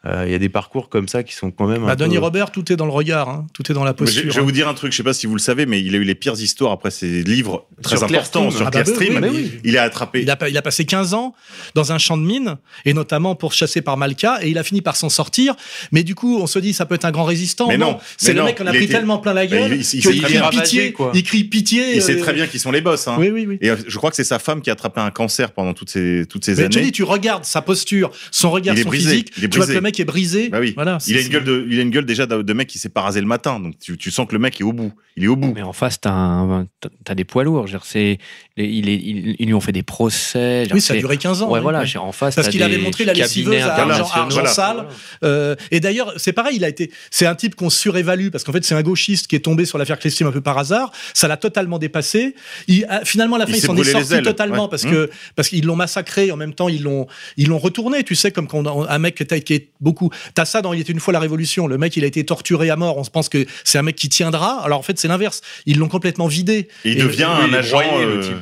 Euh, 0.05 0.25
Il 0.27 0.33
y 0.33 0.35
a 0.35 0.39
des 0.39 0.49
parcours 0.49 0.89
comme 0.89 1.07
ça 1.07 1.23
qui 1.23 1.33
sont 1.35 1.51
quand 1.53 1.67
même. 1.69 1.87
Bah, 1.87 1.95
peu- 1.95 2.19
Robert, 2.19 2.51
tout 2.51 2.73
est 2.73 2.77
dans 2.77 2.87
le 2.87 2.91
regard, 2.93 3.29
hein. 3.29 3.47
tout 3.55 3.71
est 3.71 3.75
dans 3.75 3.85
la 3.85 3.93
Je, 3.93 3.97
posture. 3.97 4.31
je 4.33 4.37
vais 4.37 4.43
vous 4.45 4.51
dire 4.53 4.67
un 4.69 4.75
truc, 4.75 4.91
je 4.93 4.97
sais 4.97 5.03
pas 5.05 5.13
si 5.13 5.27
vous 5.27 5.35
le 5.35 5.41
savez, 5.41 5.65
mais 5.67 5.81
il 5.81 5.95
a 5.95 5.99
eu 5.99 6.05
les 6.05 6.15
pires 6.17 6.35
histoires 6.41 6.73
après 6.73 6.91
ses 6.91 7.23
livres 7.23 7.67
très 7.83 7.97
Sur 7.97 8.05
importants 8.07 8.51
sur 8.51 8.67
Ah 8.67 8.71
bah 8.71 8.83
Clearstream. 8.83 9.15
oui, 9.15 9.21
mais 9.21 9.29
oui. 9.29 9.53
Il 9.65 9.79
a 9.79 9.83
attrapé. 9.85 10.23
Il 10.23 10.31
a, 10.31 10.39
il 10.49 10.57
a 10.57 10.63
passé 10.63 10.85
15 10.85 11.15
ans 11.15 11.35
dans 11.75 11.93
un 11.93 11.99
champ 11.99 12.17
de 12.17 12.23
mines, 12.25 12.57
et 12.85 12.95
notamment 12.95 13.35
pour 13.37 13.53
chasser 13.53 13.81
par 13.81 13.97
Malka, 13.97 14.39
et 14.43 14.51
il 14.51 14.59
a 14.59 14.65
fini 14.65 14.83
par 14.83 14.97
s'en 14.97 15.09
sortir. 15.09 15.55
Mais 15.93 16.03
du 16.03 16.15
coup, 16.17 16.39
on 16.41 16.47
se 16.49 16.59
dit, 16.59 16.73
ça 16.73 16.85
peut 16.87 16.95
être 16.97 17.05
un 17.05 17.13
grand 17.13 17.25
résistant. 17.25 17.69
Mais 17.69 17.79
non, 17.79 17.99
c'est 18.17 18.33
le 18.33 18.41
non, 18.41 18.47
mec 18.47 18.59
qu'on 18.59 18.67
a 18.67 18.71
pris 18.71 18.85
était- 18.85 18.95
tellement 18.95 19.19
plein 19.19 19.33
la 19.35 19.47
Bah, 19.47 19.57
gueule 19.57 19.73
il- 19.73 19.81
il- 19.83 19.95
il- 19.95 20.03
qu'il 20.03 20.17
il 20.17 20.25
est 20.37 20.41
crie 20.41 20.51
pitié. 20.51 20.93
quoi. 20.93 21.13
Il 21.15 21.23
crie 21.23 21.45
pitié. 21.45 21.95
Il 21.97 22.03
sait 22.03 22.17
euh, 22.17 22.21
très 22.21 22.33
bien 22.33 22.47
qui 22.49 22.59
sont 22.59 22.73
les 22.73 22.81
boss. 22.81 23.07
hein. 23.09 23.17
Oui, 23.19 23.31
oui, 23.31 23.47
oui. 23.49 23.59
Et 23.61 23.71
euh, 23.71 23.77
je 23.87 23.97
crois 23.99 24.11
que 24.11 24.17
c'est 24.17 24.25
sa 24.25 24.39
femme 24.41 24.63
qui 24.63 24.71
a 24.71 24.73
attrapé 24.73 25.01
un 25.01 25.11
cancer 25.11 25.53
pendant 25.53 25.75
toutes 25.75 25.91
ces, 25.91 26.25
toutes 26.29 26.45
ces 26.45 26.57
Mais 26.57 26.65
années. 26.65 26.81
dis, 26.83 26.93
tu 26.93 27.05
regardes 27.05 27.45
sa 27.45 27.63
posture, 27.63 28.11
son 28.33 28.51
regard, 28.51 28.77
son 28.77 28.91
physique, 28.91 29.31
tu 29.33 29.47
vois 29.49 29.67
que 29.67 29.73
le 29.73 29.81
mec 29.81 29.92
est 30.01 30.05
brisé. 30.05 30.49
Bah 30.49 30.61
oui. 30.61 30.73
Voilà, 30.75 30.99
il, 31.07 31.17
a 31.17 31.21
une 31.21 31.29
gueule 31.29 31.45
de, 31.45 31.67
il 31.69 31.79
a 31.79 31.83
une 31.83 31.91
gueule 31.91 32.07
déjà 32.07 32.27
de, 32.27 32.53
mec 32.53 32.69
qui 32.69 32.79
s'est 32.79 32.89
pas 32.89 33.03
rasé 33.03 33.21
le 33.21 33.27
matin. 33.27 33.61
Donc 33.61 33.79
tu, 33.79 33.99
tu 33.99 34.11
sens 34.11 34.27
que 34.27 34.33
le 34.33 34.39
mec 34.39 34.61
est 34.61 34.65
au 34.65 34.73
bout. 34.73 34.93
Il 35.17 35.25
est 35.25 35.29
au 35.29 35.37
bout. 35.37 35.53
Mais 35.55 35.63
en 35.63 35.73
face, 35.73 36.01
t'as 36.01 36.13
un- 36.13 36.67
t'as- 37.05 37.15
des 37.15 37.25
poids 37.25 37.45
lourds. 37.45 37.67
C'est- 37.85 38.19
il 38.57 38.89
est- 38.89 38.95
ils, 38.97 39.37
ils 39.39 39.47
lui 39.47 39.55
ont 39.55 39.61
fait 39.61 39.73
des 39.73 39.83
procès. 39.83 40.67
Oui, 40.73 40.81
ça 40.81 40.95
a 40.95 40.97
duré 40.97 41.17
15 41.17 41.43
ans. 41.43 41.49
Ouais, 41.49 41.59
oui. 41.59 41.63
voilà. 41.63 41.81
Veux 41.81 41.87
dire, 41.87 42.05
En 42.05 42.13
face, 42.13 42.35
Parce 42.35 42.49
qu'il 42.49 42.63
avait 42.63 42.79
montré 42.79 43.05
la 43.05 43.13
lessiveuse 43.15 43.63
à 43.63 43.75
argent, 43.77 44.09
argent 44.13 44.29
Voilà. 44.31 44.49
sale. 44.51 44.87
Euh, 45.25 45.55
et 45.71 45.81
d'ailleurs, 45.81 46.13
c'est 46.17 46.33
pareil, 46.33 46.57
il 46.57 46.65
a 46.65 46.69
été, 46.69 46.91
c'est 47.11 47.27
un 47.27 47.35
type 47.35 47.55
qu'on 47.55 47.71
surévalue 47.71 48.29
parce 48.29 48.45
qu'en 48.45 48.53
fait, 48.53 48.65
c'est 48.65 48.75
un 48.75 48.83
gauchiste 48.83 49.27
qui 49.27 49.37
est 49.37 49.41
tombé 49.41 49.65
sur 49.65 49.79
l'affaire 49.79 49.99
Clearstream 49.99 50.29
un 50.29 50.33
peu 50.33 50.41
par 50.41 50.59
hasard. 50.59 50.93
Ça 51.15 51.29
l'a 51.29 51.37
totalement 51.37 51.79
dépassé. 51.79 52.35
Il, 52.69 52.85
a- 52.87 53.05
finalement, 53.05 53.37
à 53.37 53.41
la 53.41 53.47
fin, 53.47 53.53
il 53.55 53.61
s'en 53.61 53.77
est 53.77 53.85
sorti 53.85 54.15
ailes, 54.15 54.23
totalement 54.23 54.65
ouais. 54.65 54.69
parce 54.71 54.85
Mmh. 54.85 54.91
que 54.91 55.11
parce 55.37 55.49
qu'ils 55.49 55.65
l'ont 55.65 55.77
massacré. 55.77 56.31
En 56.33 56.37
même 56.37 56.55
temps, 56.55 56.69
ils 56.69 56.83
l'ont 56.83 57.07
ils 57.37 57.49
l'ont 57.49 57.59
retourné. 57.59 58.03
Tu 58.05 58.15
sais, 58.15 58.31
comme 58.33 58.49
quand 58.49 58.67
on 58.67 58.87
un 58.89 58.99
mec 58.99 59.15
qui 59.45 59.53
est, 59.55 59.69
beaucoup. 59.81 60.11
T'as 60.35 60.45
ça 60.45 60.61
dans 60.63 60.73
Il 60.73 60.81
était 60.81 60.93
une 60.93 61.01
fois 61.01 61.13
la 61.13 61.21
Révolution. 61.21 61.67
Le 61.67 61.79
mec, 61.79 61.97
il 61.97 62.05
a 62.05 62.07
été 62.07 62.25
torturé 62.25 62.69
à 62.71 62.77
mort. 62.77 62.99
On 62.99 63.05
se 63.05 63.11
pense 63.11 63.29
que 63.29 63.47
c'est 63.65 63.79
un 63.79 63.83
mec 63.83 63.97
qui 63.97 64.09
tiendra. 64.09 64.61
Alors 64.65 64.79
en 64.79 64.83
fait, 64.83 64.99
c'est 64.99 65.09
l'inverse. 65.09 65.41
Ils 65.67 65.79
l'ont 65.79 65.89
complètement 65.89 66.27
vidé. 66.27 66.69
Et 66.85 66.93
il 66.93 66.99
Et- 66.99 67.03
devient 67.03 67.25
un 67.25 67.53
agent. 67.55 67.81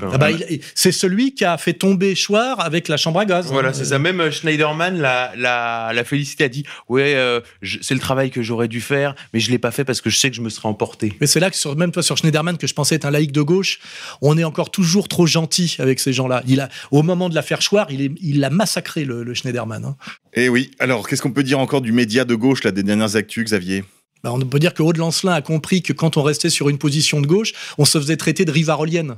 Euh. 0.05 0.09
Ah 0.13 0.19
bah, 0.19 0.31
il- 0.31 0.61
c'est 0.75 0.93
celui 0.93 1.35
qui 1.35 1.45
a 1.45 1.57
fait 1.59 1.73
tomber 1.73 2.15
Chouard 2.15 2.61
avec 2.61 2.89
la 2.89 2.97
chambre 2.97 3.21
à 3.21 3.25
gaz. 3.25 3.47
Voilà, 3.47 3.71
hein. 3.71 3.73
c'est 3.73 3.85
ça. 3.87 3.99
Même 3.99 4.21
euh, 4.21 4.31
Schneiderman 4.31 4.99
l'a, 4.99 5.33
l'a, 5.37 5.93
l'a 5.93 6.05
félicité, 6.05 6.45
a 6.45 6.49
dit 6.49 6.65
Ouais, 6.89 7.15
euh, 7.15 7.41
c'est 7.83 7.95
le 7.95 8.01
travail 8.01 8.31
que 8.31 8.43
j'aurais 8.43 8.69
dû 8.69 8.81
faire, 8.81 9.15
mais 9.33 9.41
je 9.41 9.51
l'ai 9.51 9.59
pas 9.59 9.71
fait 9.71 9.85
parce 9.85 10.01
que 10.01 10.11
je 10.11 10.17
sais 10.17 10.31
que 10.31 10.37
je 10.37 10.41
me 10.43 10.49
serais 10.51 10.69
emporté. 10.69 11.13
Mais 11.21 11.27
c'est 11.27 11.41
là 11.41 11.51
que 11.51 11.57
sur, 11.57 11.77
même 11.77 11.93
toi 11.93 12.03
sur 12.03 12.17
Schneiderman 12.17 12.57
que 12.59 12.67
je 12.67 12.75
pensais 12.75 12.95
être 12.97 13.05
un 13.05 13.11
laïc 13.11 13.33
de 13.33 13.43
gauche, 13.43 13.81
on 14.23 14.37
est 14.39 14.45
encore 14.45 14.71
toujours 14.71 15.09
trop 15.09 15.27
gentil 15.27 15.77
avec 15.79 16.01
ces 16.01 16.13
gens-là. 16.13 16.43
Il 16.47 16.61
a, 16.61 16.69
au 16.91 17.03
moment 17.03 17.29
de 17.29 17.35
l'affaire 17.35 17.63
Chouard, 17.63 17.91
il, 17.91 18.01
est, 18.03 18.13
il 18.21 18.43
a 18.45 18.51
massacré 18.51 19.05
le, 19.05 19.23
le 19.23 19.35
Schneiderman. 19.35 19.85
hein. 19.85 19.97
Et 20.35 20.49
oui. 20.49 20.71
Alors, 20.79 21.09
qu'est-ce 21.09 21.23
qu'on 21.23 21.33
peut 21.33 21.43
dire 21.43 21.59
encore 21.59 21.81
du 21.81 21.93
média 21.93 22.25
de 22.25 22.35
gauche, 22.35 22.63
là, 22.65 22.71
des 22.71 22.83
dernières 22.85 23.17
actus, 23.17 23.45
Xavier? 23.45 23.85
Bah, 24.23 24.33
on 24.33 24.41
peut 24.41 24.59
dire 24.59 24.75
que 24.75 24.83
Aude 24.83 24.99
Lancelin 24.99 25.33
a 25.33 25.43
compris 25.43 25.83
que 25.83 25.93
quand 25.93 26.17
on 26.17 26.23
restait 26.23 26.51
sur 26.51 26.69
une 26.69 26.79
position 26.79 27.21
de 27.21 27.27
gauche, 27.27 27.53
on 27.79 27.85
se 27.85 27.99
faisait 27.99 28.17
traiter 28.17 28.45
de 28.45 28.53
rivarolienne. 28.53 29.17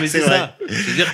Mais 0.00 0.06
C'est 0.06 0.20
c'est, 0.20 0.26
ça. 0.26 0.56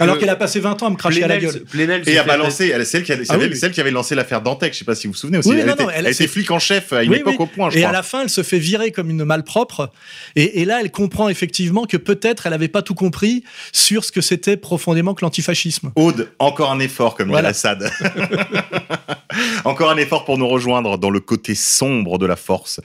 Alors 0.00 0.18
qu'elle 0.18 0.28
a 0.28 0.36
passé 0.36 0.60
20 0.60 0.82
ans 0.82 0.86
à 0.86 0.90
me 0.90 0.96
cracher 0.96 1.22
à 1.24 1.28
la 1.28 1.38
gueule. 1.38 1.62
Et 2.06 2.18
a 2.18 2.24
balancé, 2.24 2.68
elle, 2.74 2.84
celle, 2.86 3.02
qui 3.02 3.12
a- 3.12 3.16
Ah 3.28 3.38
oui, 3.38 3.54
celle, 3.56 3.72
qui 3.72 3.80
avait 3.80 3.90
lancé 3.90 4.14
l'affaire 4.14 4.42
Dantec, 4.42 4.72
je 4.72 4.78
sais 4.78 4.84
pas 4.84 4.94
si 4.94 5.06
vous 5.06 5.12
vous 5.12 5.18
souvenez 5.18 5.38
aussi. 5.38 5.48
Oui, 5.50 5.56
elle 5.60 5.66
non, 5.66 5.74
était, 5.74 5.84
non, 5.84 5.90
elle- 5.90 5.96
elle 6.06 6.12
était 6.12 6.14
c'est- 6.14 6.26
flic 6.28 6.50
en 6.50 6.58
chef 6.58 6.92
à 6.92 7.02
une 7.02 7.10
Oui, 7.12 7.18
époque 7.18 7.34
oui. 7.38 7.44
au 7.44 7.46
point, 7.46 7.70
je 7.70 7.78
et 7.78 7.80
crois. 7.80 7.90
à 7.90 7.92
la 7.92 8.02
fin, 8.02 8.22
elle 8.22 8.30
se 8.30 8.42
fait 8.42 8.58
virer 8.58 8.90
comme 8.92 9.10
une 9.10 9.24
malpropre. 9.24 9.90
Et, 10.36 10.60
et 10.60 10.64
là, 10.64 10.78
elle 10.80 10.90
comprend 10.90 11.28
effectivement 11.28 11.86
que 11.86 11.96
peut-être 11.96 12.46
elle 12.46 12.52
n'avait 12.52 12.68
pas 12.68 12.82
tout 12.82 12.94
compris 12.94 13.44
sur 13.72 14.04
ce 14.04 14.12
que 14.12 14.20
c'était 14.20 14.56
profondément 14.56 15.14
que 15.14 15.24
l'antifascisme. 15.24 15.92
Aude, 15.96 16.30
encore 16.38 16.70
un 16.72 16.78
effort, 16.80 17.14
comme 17.16 17.28
Voilà. 17.30 17.52
encore 19.64 19.90
un 19.90 19.96
effort 19.96 20.24
pour 20.24 20.38
nous 20.38 20.48
rejoindre 20.48 20.98
dans 20.98 21.10
le 21.10 21.20
côté 21.20 21.54
sombre 21.54 22.18
de 22.18 22.26
la 22.26 22.36
force. 22.36 22.80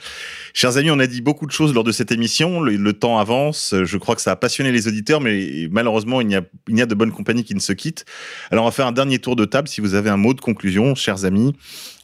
Chers 0.54 0.76
amis, 0.76 0.90
on 0.90 0.98
a 0.98 1.06
dit 1.06 1.20
beaucoup 1.20 1.46
de 1.46 1.52
choses 1.52 1.74
lors 1.74 1.84
de 1.84 1.92
cette 1.92 2.12
émission. 2.12 2.60
Le, 2.60 2.76
le 2.76 2.92
temps 2.92 3.18
avance. 3.18 3.74
Je 3.84 3.96
crois 3.98 4.14
que 4.14 4.20
ça 4.22 4.32
a 4.32 4.36
passionné 4.36 4.72
les 4.72 4.88
auditeurs, 4.88 5.20
mais 5.20 5.68
malheureusement, 5.70 5.85
il 6.20 6.26
n'y 6.26 6.36
a, 6.36 6.42
il 6.68 6.74
n'y 6.74 6.82
a 6.82 6.86
de 6.86 6.94
bonnes 6.94 7.12
compagnies 7.12 7.44
qui 7.44 7.54
ne 7.54 7.60
se 7.60 7.72
quittent. 7.72 8.04
Alors, 8.50 8.64
on 8.64 8.68
va 8.68 8.72
faire 8.72 8.86
un 8.86 8.92
dernier 8.92 9.18
tour 9.18 9.36
de 9.36 9.44
table. 9.44 9.68
Si 9.68 9.80
vous 9.80 9.94
avez 9.94 10.10
un 10.10 10.16
mot 10.16 10.34
de 10.34 10.40
conclusion, 10.40 10.94
chers 10.94 11.24
amis, 11.24 11.54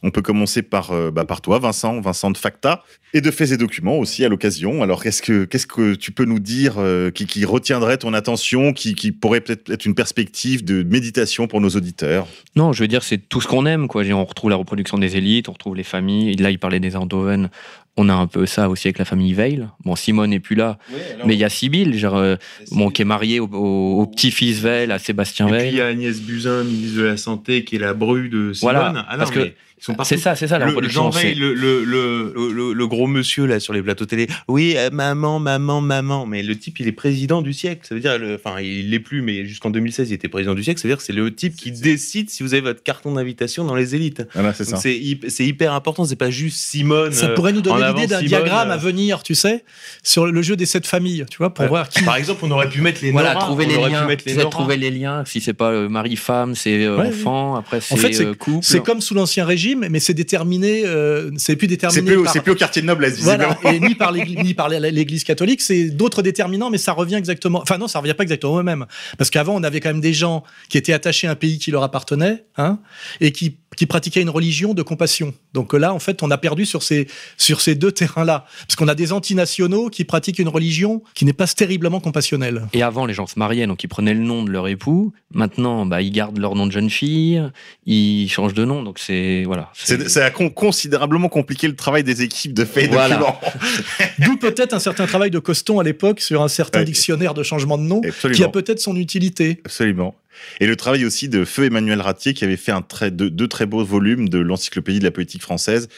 on 0.03 0.11
peut 0.11 0.21
commencer 0.21 0.61
par, 0.61 0.91
euh, 0.91 1.09
bah, 1.11 1.23
par 1.25 1.39
toi, 1.41 1.59
Vincent, 1.59 1.99
Vincent 2.01 2.29
de 2.29 2.37
Facta, 2.37 2.83
et 3.13 3.21
de 3.21 3.31
Faits 3.31 3.51
et 3.51 3.57
Documents 3.57 3.97
aussi 3.97 4.25
à 4.25 4.29
l'occasion. 4.29 4.83
Alors, 4.83 5.01
qu'est-ce 5.01 5.21
que, 5.21 5.45
qu'est-ce 5.45 5.65
que 5.67 5.95
tu 5.95 6.11
peux 6.11 6.25
nous 6.25 6.39
dire 6.39 6.75
euh, 6.77 7.09
qui, 7.11 7.25
qui 7.25 7.45
retiendrait 7.45 7.97
ton 7.97 8.13
attention, 8.13 8.73
qui, 8.73 8.95
qui 8.95 9.11
pourrait 9.11 9.41
peut-être 9.41 9.69
être 9.71 9.85
une 9.85 9.95
perspective 9.95 10.63
de 10.65 10.83
méditation 10.83 11.47
pour 11.47 11.61
nos 11.61 11.69
auditeurs? 11.69 12.27
Non, 12.55 12.73
je 12.73 12.81
veux 12.81 12.87
dire, 12.87 13.03
c'est 13.03 13.17
tout 13.17 13.39
ce 13.41 13.47
qu'on 13.47 13.65
aime. 13.65 13.87
Quoi. 13.87 14.03
On 14.11 14.25
retrouve 14.25 14.49
la 14.49 14.55
reproduction 14.57 14.97
des 14.97 15.15
élites, 15.17 15.47
on 15.49 15.53
retrouve 15.53 15.75
les 15.75 15.83
familles. 15.83 16.35
Là, 16.35 16.51
il 16.51 16.59
parlait 16.59 16.79
des 16.79 16.95
Eindhoven. 16.95 17.49
On 17.95 18.09
a 18.09 18.13
un 18.13 18.25
peu 18.25 18.47
ça 18.47 18.69
aussi 18.69 18.87
avec 18.87 18.97
la 18.97 19.05
famille 19.05 19.33
Veil. 19.35 19.67
Bon, 19.85 19.95
Simone 19.95 20.31
n'est 20.31 20.39
plus 20.39 20.55
là, 20.55 20.79
mais 21.27 21.35
il 21.35 21.39
y 21.39 21.43
a 21.43 21.49
Sibylle, 21.49 21.95
genre, 21.95 22.17
euh, 22.17 22.37
bon, 22.71 22.89
qui 22.89 23.03
est 23.03 23.05
mariée 23.05 23.39
au, 23.39 23.45
au- 23.45 24.01
au 24.01 24.07
petit-fils 24.07 24.59
Veil, 24.61 24.91
à 24.91 24.97
Sébastien 24.97 25.47
Et 25.47 25.51
puis 25.51 25.59
il 25.59 25.63
Veil. 25.65 25.75
y 25.75 25.81
a 25.81 25.85
Agnès 25.85 26.19
Buzyn, 26.19 26.63
ministre 26.63 26.97
de 26.97 27.03
la 27.03 27.17
Santé, 27.17 27.63
qui 27.63 27.75
est 27.75 27.79
la 27.79 27.93
bru 27.93 28.29
de 28.29 28.51
Simone. 28.51 28.73
Voilà, 28.75 29.05
Ah 29.07 29.11
non, 29.13 29.17
parce 29.19 29.29
que 29.29 29.39
mais. 29.39 29.55
C'est 30.03 30.17
ça, 30.17 30.35
c'est 30.35 30.47
ça 30.47 30.57
la 30.59 30.67
le. 30.67 30.89
Jean 30.89 31.11
c'est- 31.11 31.23
Veil, 31.23 31.35
le, 31.35 31.53
le, 31.53 31.83
le, 31.83 32.33
le- 32.51 32.73
le 32.73 32.87
gros 32.87 33.07
monsieur 33.07 33.45
là 33.45 33.59
sur 33.59 33.73
les 33.73 33.81
plateaux 33.81 34.05
télé. 34.05 34.27
Oui, 34.47 34.75
euh, 34.77 34.89
maman, 34.91 35.39
maman, 35.39 35.81
maman. 35.81 36.25
Mais 36.25 36.41
le 36.43 36.57
type, 36.57 36.79
il 36.79 36.87
est 36.87 36.91
président 36.93 37.41
du 37.41 37.53
siècle. 37.53 37.81
Ça 37.87 37.93
veut 37.95 38.01
dire, 38.01 38.17
le- 38.17 38.35
enfin, 38.35 38.59
il 38.61 38.89
l'est 38.91 38.99
plus, 38.99 39.21
mais 39.21 39.45
jusqu'en 39.45 39.69
2016, 39.69 40.09
il 40.09 40.13
était 40.13 40.27
président 40.29 40.53
du 40.55 40.63
siècle. 40.63 40.79
Ça 40.79 40.87
veut 40.87 40.91
dire 40.93 40.97
que 40.97 41.03
c'est 41.03 41.13
le 41.13 41.33
type 41.33 41.55
qui 41.55 41.71
décide 41.71 42.29
si 42.29 42.43
vous 42.43 42.53
avez 42.53 42.61
votre 42.61 42.81
carton 42.83 43.13
d'invitation 43.13 43.65
dans 43.65 43.75
les 43.75 43.95
élites. 43.95 44.23
Voilà, 44.33 44.53
c'est 44.53 44.63
Donc 44.65 44.75
ça. 44.75 44.81
c'est 44.81 45.01
c'est 45.27 45.45
hyper 45.45 45.73
important. 45.73 46.05
C'est 46.05 46.15
pas 46.15 46.29
juste 46.31 46.57
Simone. 46.57 47.11
Ça 47.11 47.27
euh, 47.29 47.35
pourrait 47.35 47.51
nous 47.53 47.59
en 47.59 47.77
donner 47.77 47.93
l'idée 47.93 48.07
d'un 48.07 48.21
diagramme 48.23 48.69
euh, 48.69 48.73
à 48.73 48.77
venir, 48.77 49.23
tu 49.23 49.35
sais, 49.35 49.63
sur 50.03 50.27
le 50.27 50.41
jeu 50.41 50.55
des 50.55 50.65
sept 50.65 50.85
familles, 50.87 51.25
tu 51.29 51.37
vois, 51.37 51.53
pour 51.53 51.63
Ouais. 51.63 51.69
voir 51.69 51.89
qui. 51.89 52.03
Par 52.03 52.15
exemple, 52.15 52.41
on 52.43 52.51
aurait 52.51 52.69
pu 52.69 52.81
mettre 52.81 52.99
les 53.03 53.11
Voilà, 53.11 53.33
Nora, 53.33 53.45
trouver 53.45 53.65
on 53.65 53.69
les 53.69 53.75
aurait 53.77 53.89
pu 53.89 53.93
liens. 53.95 54.05
mettre 54.07 54.23
les 54.27 54.35
trouver 54.49 54.77
les 54.77 54.91
liens. 54.91 55.23
Si 55.25 55.41
c'est 55.41 55.53
pas 55.53 55.71
euh, 55.71 55.89
mari-femme, 55.89 56.55
c'est 56.55 56.83
euh, 56.85 56.97
enfant. 56.99 57.55
Après, 57.55 57.81
c'est 57.81 57.93
En 57.93 57.97
fait, 57.97 58.13
c'est 58.13 58.25
euh, 58.25 58.33
couple. 58.33 58.59
c'est 58.65 58.81
comme 58.83 59.01
sous 59.01 59.13
l'Ancien 59.13 59.45
Régime, 59.45 59.72
mais 59.75 59.99
c'est 59.99 60.13
déterminé, 60.13 60.83
euh, 60.85 61.31
c'est 61.37 61.55
plus 61.55 61.67
déterminé. 61.67 62.01
C'est 62.01 62.05
plus, 62.15 62.23
par- 62.23 62.33
c'est 62.33 62.41
plus 62.41 62.51
au 62.51 62.55
quartier 62.55 62.81
de 62.81 62.87
noblesse, 62.87 63.15
visiblement. 63.15 63.55
Voilà, 63.61 63.77
et 63.77 63.79
ni 63.79 63.95
par 63.95 64.11
l'Église, 64.11 64.37
ni 64.39 64.53
par 64.53 64.69
l'Église 64.69 65.23
catholique, 65.23 65.61
c'est 65.61 65.89
d'autres 65.89 66.21
déterminants, 66.21 66.69
mais 66.69 66.77
ça 66.77 66.91
revient 66.93 67.15
exactement. 67.15 67.61
Enfin 67.61 67.77
non, 67.77 67.87
ça 67.87 67.99
revient 67.99 68.13
pas 68.13 68.23
exactement 68.23 68.53
au 68.53 68.63
même, 68.63 68.85
parce 69.17 69.29
qu'avant 69.29 69.55
on 69.55 69.63
avait 69.63 69.79
quand 69.79 69.89
même 69.89 70.01
des 70.01 70.13
gens 70.13 70.43
qui 70.69 70.77
étaient 70.77 70.93
attachés 70.93 71.27
à 71.27 71.31
un 71.31 71.35
pays 71.35 71.59
qui 71.59 71.71
leur 71.71 71.83
appartenait, 71.83 72.45
hein, 72.57 72.79
et 73.21 73.31
qui 73.31 73.57
qui 73.75 73.85
pratiquaient 73.85 74.21
une 74.21 74.29
religion 74.29 74.73
de 74.73 74.81
compassion. 74.81 75.33
Donc 75.53 75.73
là, 75.73 75.93
en 75.93 75.99
fait, 75.99 76.23
on 76.23 76.31
a 76.31 76.37
perdu 76.37 76.65
sur 76.65 76.83
ces 76.83 77.07
sur 77.37 77.61
ces 77.61 77.75
deux 77.75 77.91
terrains-là, 77.91 78.45
parce 78.67 78.75
qu'on 78.75 78.87
a 78.87 78.95
des 78.95 79.11
antinationaux 79.13 79.89
qui 79.89 80.03
pratiquent 80.03 80.39
une 80.39 80.47
religion 80.49 81.03
qui 81.15 81.25
n'est 81.25 81.33
pas 81.33 81.47
terriblement 81.47 81.99
compassionnelle. 81.99 82.67
Et 82.73 82.81
avant, 82.83 83.05
les 83.05 83.13
gens 83.13 83.27
se 83.27 83.37
mariaient, 83.39 83.67
donc 83.67 83.83
ils 83.83 83.87
prenaient 83.87 84.13
le 84.13 84.19
nom 84.21 84.43
de 84.43 84.51
leur 84.51 84.67
époux. 84.67 85.13
Maintenant, 85.33 85.85
bah, 85.85 86.01
ils 86.01 86.11
gardent 86.11 86.37
leur 86.37 86.55
nom 86.55 86.65
de 86.67 86.71
jeune 86.71 86.89
fille, 86.89 87.41
ils 87.85 88.27
changent 88.29 88.53
de 88.53 88.65
nom. 88.65 88.83
Donc 88.83 88.99
c'est 88.99 89.43
voilà. 89.45 89.71
C'est- 89.73 90.09
Ça 90.09 90.25
a 90.25 90.29
con- 90.31 90.49
considérablement 90.49 91.29
compliqué 91.29 91.67
le 91.67 91.75
travail 91.75 92.03
des 92.03 92.21
équipes 92.21 92.53
de 92.53 92.63
Voilà. 92.63 93.17
documents. 93.17 93.39
D'où 94.19 94.37
peut-être 94.37 94.73
un 94.73 94.79
certain 94.79 95.05
travail 95.05 95.31
de 95.31 95.39
Coston 95.39 95.79
à 95.79 95.83
l'époque 95.83 96.19
sur 96.19 96.41
un 96.41 96.47
certain 96.47 96.79
Ouais. 96.79 96.85
dictionnaire 96.85 97.33
de 97.33 97.43
changement 97.43 97.77
de 97.77 97.83
nom, 97.83 98.01
Absolument. 98.05 98.35
qui 98.37 98.43
a 98.43 98.49
peut-être 98.49 98.79
son 98.79 98.95
utilité. 98.95 99.61
Absolument. 99.65 100.15
Et 100.59 100.67
le 100.67 100.75
travail 100.75 101.05
aussi 101.05 101.29
de 101.29 101.45
Feu 101.45 101.65
Emmanuel 101.65 102.01
Ratier 102.01 102.33
qui 102.33 102.43
avait 102.43 102.57
fait 102.57 102.73
deux, 103.11 103.47
très 103.47 103.65
beaux 103.65 103.83
volumes 103.83 104.29
de 104.29 104.39
l'encyclopédie 104.39 104.99
de 104.99 105.03
la 105.03 105.11
politique 105.11 105.41
française. 105.41 105.89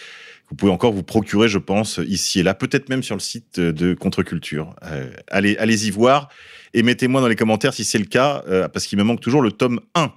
Vous 0.49 0.55
pouvez 0.55 0.71
encore 0.71 0.93
vous 0.93 1.03
procurer, 1.03 1.49
je 1.49 1.57
pense, 1.57 1.99
ici 2.07 2.39
et 2.39 2.43
là, 2.43 2.53
peut-être 2.53 2.89
même 2.89 3.01
sur 3.01 3.15
le 3.15 3.21
site 3.21 3.59
de 3.59 3.93
Contre-Culture. 3.95 4.75
Euh, 4.83 5.09
allez, 5.27 5.57
allez 5.57 5.87
y 5.87 5.91
voir 5.91 6.29
et 6.73 6.83
mettez-moi 6.83 7.21
dans 7.21 7.27
les 7.27 7.35
commentaires 7.35 7.73
si 7.73 7.83
c'est 7.83 7.97
le 7.97 8.05
cas, 8.05 8.43
euh, 8.47 8.67
parce 8.67 8.85
qu'il 8.85 8.97
me 8.97 9.03
manque 9.03 9.21
toujours 9.21 9.41
le 9.41 9.51
tome 9.51 9.79
1. 9.95 10.13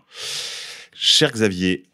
Cher 0.93 1.33
Xavier, 1.33 1.85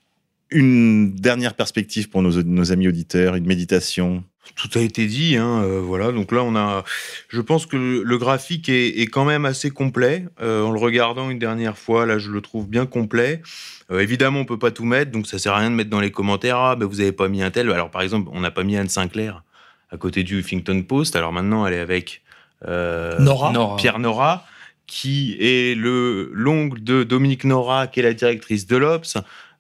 une 0.51 1.15
dernière 1.15 1.55
perspective 1.55 2.09
pour 2.09 2.23
nos 2.23 2.73
amis 2.73 2.89
auditeurs, 2.89 3.35
une 3.37 3.47
méditation. 3.47 4.25
Tout 4.57 4.71
a 4.79 4.81
été 4.81 5.07
dit, 5.07 5.37
hein, 5.37 5.62
euh, 5.62 5.81
voilà. 5.81 6.12
Donc 6.12 6.31
là, 6.31 6.43
on 6.43 6.55
a. 6.55 6.85
Je 7.29 7.41
pense 7.41 7.66
que 7.66 7.77
le, 7.77 8.19
graphique 8.19 8.69
est, 8.69 9.01
est 9.01 9.07
quand 9.07 9.25
même 9.25 9.45
assez 9.45 9.71
complet. 9.71 10.27
Euh, 10.41 10.62
en 10.62 10.71
le 10.71 10.79
regardant 10.79 11.31
une 11.31 11.39
dernière 11.39 11.79
fois, 11.79 12.07
là, 12.07 12.19
je 12.19 12.31
le 12.31 12.41
trouve 12.41 12.69
bien 12.69 12.87
complet. 12.87 13.43
Euh, 13.91 14.01
évidemment, 14.01 14.41
on 14.41 14.45
peut 14.45 14.59
pas 14.59 14.71
tout 14.71 14.85
mettre, 14.85 15.11
donc 15.11 15.27
ça 15.27 15.39
sert 15.39 15.53
à 15.53 15.59
rien 15.59 15.71
de 15.71 15.75
mettre 15.75 15.91
dans 15.91 16.01
les 16.01 16.11
commentaires. 16.11 16.59
Ah, 16.59 16.77
ben 16.77 16.87
vous 16.87 17.01
avez 17.01 17.12
pas 17.12 17.29
mis 17.29 17.43
un 17.43 17.51
tel. 17.51 17.71
Alors, 17.71 17.91
par 17.91 18.03
exemple, 18.03 18.31
on 18.33 18.41
n'a 18.41 18.51
pas 18.51 18.62
mis 18.62 18.77
Anne 18.77 18.89
Sinclair 18.89 19.43
à 19.91 19.97
côté 19.97 20.25
du 20.25 20.41
Huffington 20.41 20.83
Post. 20.83 21.16
Alors 21.16 21.33
maintenant, 21.33 21.66
elle 21.66 21.75
est 21.75 21.81
avec 21.81 22.23
euh, 22.66 23.19
Nora. 23.19 23.53
Nora. 23.53 23.77
Pierre 23.77 23.99
Nora, 23.99 24.47
qui 24.87 25.37
est 25.41 25.77
le 25.77 26.31
l'ongle 26.33 26.83
de 26.83 27.05
Dominique 27.05 27.45
Nora, 27.45 27.87
qui 27.87 28.01
est 28.01 28.03
la 28.03 28.15
directrice 28.15 28.66
de 28.66 28.77
l'Obs. 28.77 29.16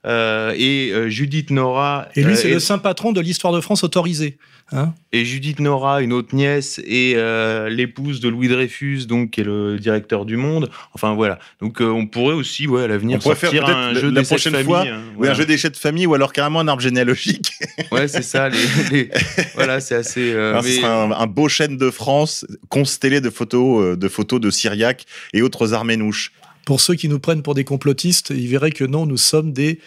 Euh, 0.06 0.52
et 0.56 0.90
euh, 0.92 1.08
Judith 1.08 1.50
Nora. 1.50 2.08
Et 2.14 2.22
lui, 2.22 2.32
euh, 2.32 2.36
c'est 2.36 2.50
est- 2.50 2.54
le 2.54 2.60
saint 2.60 2.78
patron 2.78 3.12
de 3.12 3.20
l'histoire 3.20 3.52
de 3.52 3.60
France 3.60 3.84
autorisé. 3.84 4.36
Hein 4.72 4.94
Et 5.12 5.26
Judith 5.26 5.60
Nora, 5.60 6.00
une 6.00 6.14
autre 6.14 6.34
nièce, 6.34 6.80
et 6.86 7.12
euh, 7.16 7.68
l'épouse 7.68 8.20
de 8.20 8.30
Louis 8.30 8.48
Dreyfus, 8.48 9.04
donc 9.06 9.32
qui 9.32 9.42
est 9.42 9.44
le 9.44 9.78
directeur 9.78 10.24
du 10.24 10.38
Monde. 10.38 10.70
Enfin 10.94 11.14
voilà. 11.14 11.38
Donc 11.60 11.82
euh, 11.82 11.84
on 11.84 12.06
pourrait 12.06 12.34
aussi, 12.34 12.66
ouais, 12.66 12.84
à 12.84 12.86
l'avenir, 12.86 13.22
faire 13.22 13.36
sortir 13.36 13.64
peut-être 13.66 13.76
un 13.76 13.92
le- 13.92 14.00
jeu 14.00 14.10
la 14.10 14.22
prochaine 14.22 14.52
familles, 14.54 14.66
fois, 14.66 14.84
hein, 14.86 15.02
voilà. 15.16 15.32
un 15.32 15.34
jeu 15.34 15.44
d'échecs 15.44 15.72
de 15.72 15.76
famille 15.76 16.06
ou 16.06 16.14
alors 16.14 16.32
carrément 16.32 16.60
un 16.60 16.68
arbre 16.68 16.82
généalogique. 16.82 17.52
Ouais, 17.92 18.08
c'est 18.08 18.22
ça. 18.22 18.48
Les, 18.48 18.58
les- 18.90 19.10
Voilà, 19.54 19.80
c'est 19.80 19.94
assez. 19.96 20.32
euh, 20.32 20.50
Alors, 20.52 20.64
Ce 20.64 20.84
un, 20.84 21.12
un 21.12 21.26
beau 21.26 21.48
chêne 21.48 21.76
de 21.76 21.90
France 21.90 22.46
constellé 22.70 23.20
de 23.20 23.28
photos, 23.30 23.82
euh, 23.84 23.96
de 23.96 24.08
photos 24.08 24.40
de 24.40 24.50
Syriac 24.50 25.04
et 25.34 25.42
autres 25.42 25.74
arménouches. 25.74 26.32
Pour 26.66 26.80
ceux 26.80 26.94
qui 26.94 27.08
nous 27.08 27.18
prennent 27.18 27.42
pour 27.42 27.54
des 27.54 27.64
complotistes, 27.64 28.30
ils 28.30 28.48
verraient 28.48 28.72
que 28.72 28.84
non, 28.84 29.06
nous 29.06 29.16
sommes 29.16 29.52
des 29.52 29.80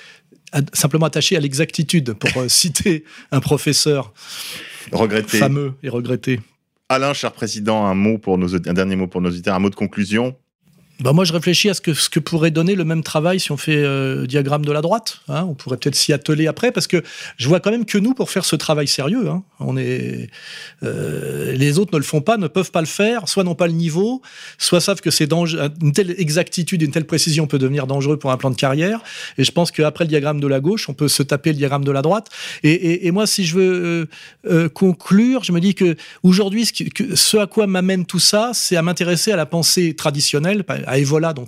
simplement 0.74 1.06
attachés 1.06 1.36
à 1.36 1.40
l'exactitude, 1.40 2.14
pour 2.14 2.42
euh, 2.42 2.48
citer 2.50 3.04
un 3.32 3.40
professeur 3.40 4.14
Regretté. 4.92 5.38
fameux 5.38 5.74
et 5.84 5.90
regretté. 5.90 6.40
Alain, 6.90 7.14
cher 7.14 7.34
président, 7.34 7.86
un 7.86 7.94
mot 7.94 8.18
pour 8.18 8.38
nos, 8.38 8.56
un 8.56 8.74
dernier 8.74 8.96
mot 8.96 9.08
pour 9.08 9.22
nos 9.22 9.30
auditeurs, 9.30 9.56
un 9.56 9.60
mot 9.60 9.70
de 9.70 9.76
conclusion. 9.76 10.38
Bah 11.00 11.14
moi, 11.14 11.26
je 11.26 11.34
réfléchis 11.34 11.70
à 11.70 11.76
ce 11.76 11.82
que, 11.82 11.94
ce 11.94 12.10
que 12.10 12.20
pourrait 12.20 12.50
donner 12.50 12.74
le 12.74 12.84
même 12.84 13.04
travail 13.04 13.40
si 13.40 13.52
on 13.52 13.58
fait 13.58 13.76
euh, 13.78 14.26
diagramme 14.26 14.66
de 14.66 14.72
la 14.72 14.82
droite. 14.82 15.20
hein. 15.30 15.46
On 15.48 15.54
pourrait 15.54 15.78
peut-être 15.78 15.96
s'y 15.96 16.12
atteler 16.12 16.48
après, 16.48 16.72
parce 16.72 16.88
que 16.88 17.04
je 17.38 17.48
vois 17.48 17.60
quand 17.60 17.70
même 17.70 17.86
que 17.86 18.00
nous, 18.00 18.16
pour 18.16 18.32
faire 18.32 18.46
ce 18.46 18.56
travail 18.56 18.88
sérieux, 18.88 19.28
hein, 19.30 19.44
on 19.60 19.78
est, 19.78 20.30
euh, 20.82 21.52
les 21.54 21.78
autres 21.78 21.92
ne 21.94 21.98
le 22.00 22.04
font 22.04 22.22
pas, 22.22 22.38
ne 22.38 22.48
peuvent 22.48 22.72
pas 22.72 22.80
le 22.82 22.88
faire, 22.88 23.30
soit 23.30 23.44
n'ont 23.44 23.54
pas 23.54 23.68
le 23.68 23.74
niveau, 23.74 24.24
soit 24.58 24.82
savent 24.82 25.00
que 25.02 25.12
c'est 25.12 25.28
dangereux. 25.28 25.70
Une 25.84 25.92
telle 25.92 26.16
exactitude, 26.18 26.82
une 26.82 26.90
telle 26.92 27.06
précision 27.06 27.46
peut 27.46 27.60
devenir 27.60 27.86
dangereux 27.86 28.18
pour 28.18 28.32
un 28.32 28.38
plan 28.38 28.50
de 28.50 28.56
carrière. 28.56 29.02
Et 29.38 29.44
je 29.44 29.52
pense 29.52 29.70
qu'après 29.70 30.04
le 30.06 30.10
diagramme 30.10 30.40
de 30.40 30.48
la 30.48 30.60
gauche, 30.60 30.90
on 30.90 30.94
peut 30.96 31.08
se 31.10 31.22
taper 31.22 31.52
le 31.52 31.58
diagramme 31.58 31.86
de 31.86 31.92
la 31.92 32.02
droite. 32.02 32.30
Et, 32.64 32.72
et- 32.72 33.08
et 33.08 33.12
moi, 33.12 33.28
si 33.28 33.46
je 33.46 33.56
veux 33.56 33.86
euh, 33.86 34.06
euh, 34.50 34.68
conclure, 34.70 35.44
je 35.44 35.52
me 35.52 35.60
dis 35.60 35.76
que 35.76 35.96
aujourd'hui, 36.24 36.66
ce, 36.66 36.74
ce 37.16 37.38
à 37.38 37.46
quoi 37.46 37.68
m'amène 37.68 38.06
tout 38.08 38.18
ça, 38.20 38.50
c'est 38.56 38.76
à 38.76 38.82
m'intéresser 38.82 39.32
à 39.32 39.36
la 39.36 39.46
pensée 39.46 39.94
traditionnelle, 39.96 40.64
à 40.88 40.98
Evola, 40.98 41.34
dont 41.34 41.48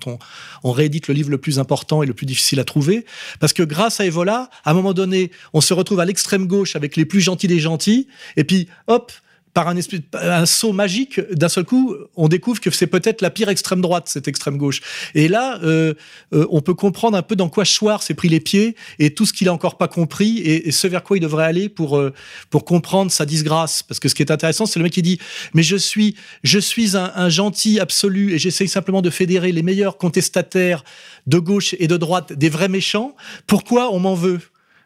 on, 0.64 0.72
réédite 0.72 1.08
le 1.08 1.14
livre 1.14 1.30
le 1.30 1.38
plus 1.38 1.60
important 1.60 2.04
et 2.04 2.06
le 2.06 2.14
plus 2.14 2.26
difficile 2.26 2.60
à 2.60 2.64
trouver. 2.64 3.06
Parce 3.40 3.54
que 3.54 3.64
grâce 3.64 4.00
à 4.00 4.06
Evola, 4.06 4.50
à 4.64 4.72
un 4.72 4.74
moment 4.74 4.94
donné, 4.94 5.32
on 5.54 5.62
se 5.62 5.74
retrouve 5.74 6.00
à 6.00 6.06
l'extrême 6.06 6.46
gauche 6.46 6.76
avec 6.76 6.96
les 6.96 7.06
plus 7.06 7.22
gentils 7.22 7.48
des 7.48 7.60
gentils, 7.60 8.08
et 8.38 8.44
puis 8.44 8.68
hop, 8.88 9.12
par 9.54 9.68
un, 9.68 10.46
saut 10.46 10.74
magique, 10.74 11.20
d'un 11.32 11.50
seul 11.50 11.66
coup, 11.66 11.96
on 12.16 12.28
découvre 12.28 12.60
que 12.62 12.70
c'est 12.70 12.88
peut-être 12.88 13.22
la 13.22 13.30
pire 13.30 13.50
extrême 13.50 13.82
droite, 13.82 14.08
cette 14.08 14.28
extrême 14.28 14.58
gauche. 14.58 14.82
Et 15.16 15.28
là, 15.28 15.60
euh, 15.64 15.94
euh, 16.34 16.46
on 16.50 16.62
peut 16.62 16.74
comprendre 16.74 17.18
un 17.18 17.22
peu 17.22 17.36
dans 17.36 17.50
quoi 17.50 17.64
Schwarz 17.64 18.04
s'est 18.04 18.14
pris 18.14 18.30
les 18.30 18.40
pieds 18.40 18.76
et 19.00 19.14
tout 19.14 19.26
ce 19.26 19.34
qu'il 19.34 19.48
a 19.50 19.54
encore 19.54 19.78
pas 19.78 19.88
compris 19.88 20.38
et, 20.40 20.68
et 20.68 20.72
ce 20.72 20.88
vers 20.88 21.04
quoi 21.04 21.18
il 21.18 21.22
devrait 21.22 21.46
aller 21.46 21.70
pour, 21.70 21.98
euh, 21.98 22.14
pour 22.50 22.64
comprendre 22.64 23.12
sa 23.12 23.26
disgrâce. 23.26 23.84
Parce 23.84 24.00
que 24.00 24.08
ce 24.08 24.16
qui 24.16 24.22
est 24.22 24.32
intéressant, 24.32 24.66
c'est 24.66 24.80
le 24.80 24.84
mec 24.84 24.94
qui 24.94 25.02
dit 25.02 25.20
Mais 25.54 25.64
je 25.64 25.76
suis, 25.76 26.16
je 26.44 26.60
suis 26.60 26.96
un, 26.96 27.12
un 27.16 27.30
gentil 27.30 27.80
absolu 27.80 28.34
et 28.34 28.40
j'essaye 28.40 28.68
simplement 28.68 29.02
de 29.02 29.10
fédérer 29.10 29.52
les 29.52 29.64
meilleurs 29.64 29.98
contestataires 29.98 30.84
de 31.28 31.40
gauche 31.40 31.76
et 31.80 31.88
de 31.88 31.98
droite, 31.98 32.34
des 32.34 32.50
vrais 32.50 32.70
méchants. 32.70 33.16
Pourquoi 33.48 33.94
on 33.94 34.00
m'en 34.00 34.16
veut? 34.16 34.40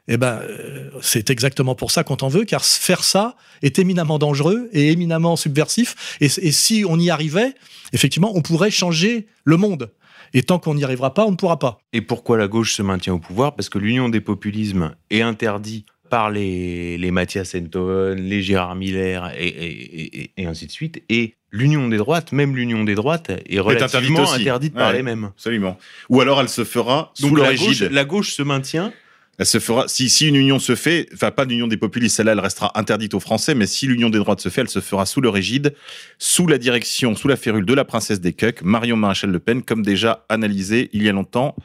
Eh 0.08 0.18
ben, 0.18 0.40
euh, 0.44 0.90
c'est 1.02 1.30
exactement 1.30 1.76
pour 1.76 1.92
ça 1.92 2.04
qu'on 2.04 2.16
t'en 2.18 2.28
veut, 2.28 2.44
car 2.46 2.64
faire 2.66 3.04
ça 3.04 3.36
est 3.62 3.80
éminemment 3.80 4.20
dangereux 4.20 4.70
et 4.74 4.92
éminemment 4.92 5.36
subversif. 5.36 6.18
Et, 6.22 6.26
et 6.26 6.52
si 6.52 6.84
on 6.88 7.00
y 7.00 7.10
arrivait, 7.10 7.54
effectivement, 7.94 8.32
on 8.36 8.42
pourrait 8.42 8.72
changer 8.72 9.28
le 9.46 9.58
monde. 9.58 9.92
Et 10.34 10.42
tant 10.44 10.58
qu'on 10.60 10.74
n'y 10.76 10.84
arrivera 10.84 11.14
pas, 11.14 11.26
on 11.26 11.32
ne 11.32 11.36
pourra 11.36 11.60
pas. 11.60 11.80
Et 11.94 12.02
pourquoi 12.02 12.38
la 12.38 12.48
gauche 12.48 12.74
se 12.74 12.82
maintient 12.82 13.14
au 13.14 13.20
pouvoir? 13.20 13.56
Parce 13.56 13.70
que 13.70 13.78
l'union 13.78 14.10
des 14.10 14.20
populismes 14.22 14.96
est 15.12 15.22
interdite 15.22 15.86
par 16.10 16.30
les, 16.32 16.98
les 16.98 17.12
Mathias 17.12 17.56
Enthoven, 17.56 18.20
les 18.20 18.42
Gérard 18.42 18.76
Miller 18.76 19.32
et, 19.38 19.48
et- 19.48 20.22
et- 20.24 20.32
et 20.38 20.46
ainsi 20.46 20.68
de 20.68 20.72
suite. 20.72 21.02
Et 21.10 21.36
l'union 21.52 21.88
des 21.88 21.98
droites, 21.98 22.32
même 22.32 22.56
l'union 22.56 22.84
des 22.84 22.94
droites, 22.96 23.32
est 23.48 23.60
relativement 23.60 24.24
aussi. 24.24 24.42
interdite 24.42 24.74
par 24.74 24.90
Ouais, 24.90 24.98
les 24.98 25.04
mêmes. 25.04 25.26
Absolument. 25.36 25.78
Ou 26.10 26.22
alors 26.22 26.42
elle 26.42 26.50
se 26.50 26.64
fera 26.66 27.12
sous 27.16 27.28
Donc 27.30 27.38
leur 27.38 27.48
la 27.48 27.56
gauche, 27.56 27.82
la 27.82 28.06
gauche 28.06 28.34
se 28.34 28.42
maintient. 28.44 28.92
Elle 29.40 29.46
se 29.48 29.60
fera, 29.60 29.88
si, 29.88 30.10
si 30.10 30.28
une 30.28 30.36
union 30.36 30.60
se 30.60 30.76
fait, 30.76 31.08
enfin 31.14 31.32
pas 31.32 31.46
l'union 31.46 31.68
des 31.68 31.78
populistes, 31.78 32.18
celle-là 32.18 32.34
elle 32.34 32.40
restera 32.40 32.72
interdite 32.78 33.16
aux 33.16 33.20
Français, 33.20 33.56
mais 33.56 33.66
si 33.66 33.88
l'union 33.88 34.12
des 34.12 34.20
droites 34.20 34.40
se 34.40 34.50
fait, 34.50 34.62
elle 34.62 34.70
se 34.70 34.80
fera 34.80 35.08
sous 35.08 35.22
leur 35.22 35.36
égide, 35.36 35.74
sous 36.20 36.46
la 36.46 36.60
direction, 36.60 37.16
sous 37.16 37.28
la 37.28 37.36
férule 37.36 37.66
de 37.66 37.74
la 37.74 37.84
princesse 37.84 38.22
des 38.22 38.34
Cucks, 38.34 38.62
Marion 38.62 38.96
Maréchal 38.96 39.32
Le 39.32 39.40
Pen, 39.40 39.64
comme 39.64 39.82
déjà 39.82 40.24
analysé 40.30 40.92
il 40.94 41.02
y 41.02 41.10
a 41.10 41.12
longtemps 41.14 41.56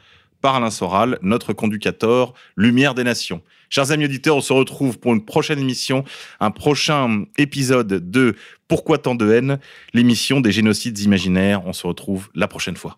par 0.41 0.55
Alain 0.55 0.71
Soral, 0.71 1.19
notre 1.21 1.53
conducateur, 1.53 2.33
lumière 2.55 2.95
des 2.95 3.03
nations. 3.03 3.41
Chers 3.69 3.91
amis 3.91 4.05
auditeurs, 4.05 4.37
on 4.37 4.41
se 4.41 4.53
retrouve 4.53 4.97
pour 4.97 5.13
une 5.13 5.23
prochaine 5.23 5.59
émission, 5.59 6.03
un 6.39 6.49
prochain 6.49 7.25
épisode 7.37 8.09
de 8.09 8.35
Pourquoi 8.67 8.97
tant 8.97 9.15
de 9.15 9.31
haine, 9.31 9.59
l'émission 9.93 10.41
des 10.41 10.51
génocides 10.51 10.97
imaginaires. 10.99 11.61
On 11.65 11.73
se 11.73 11.85
retrouve 11.85 12.29
la 12.33 12.47
prochaine 12.47 12.77
fois. 12.77 12.97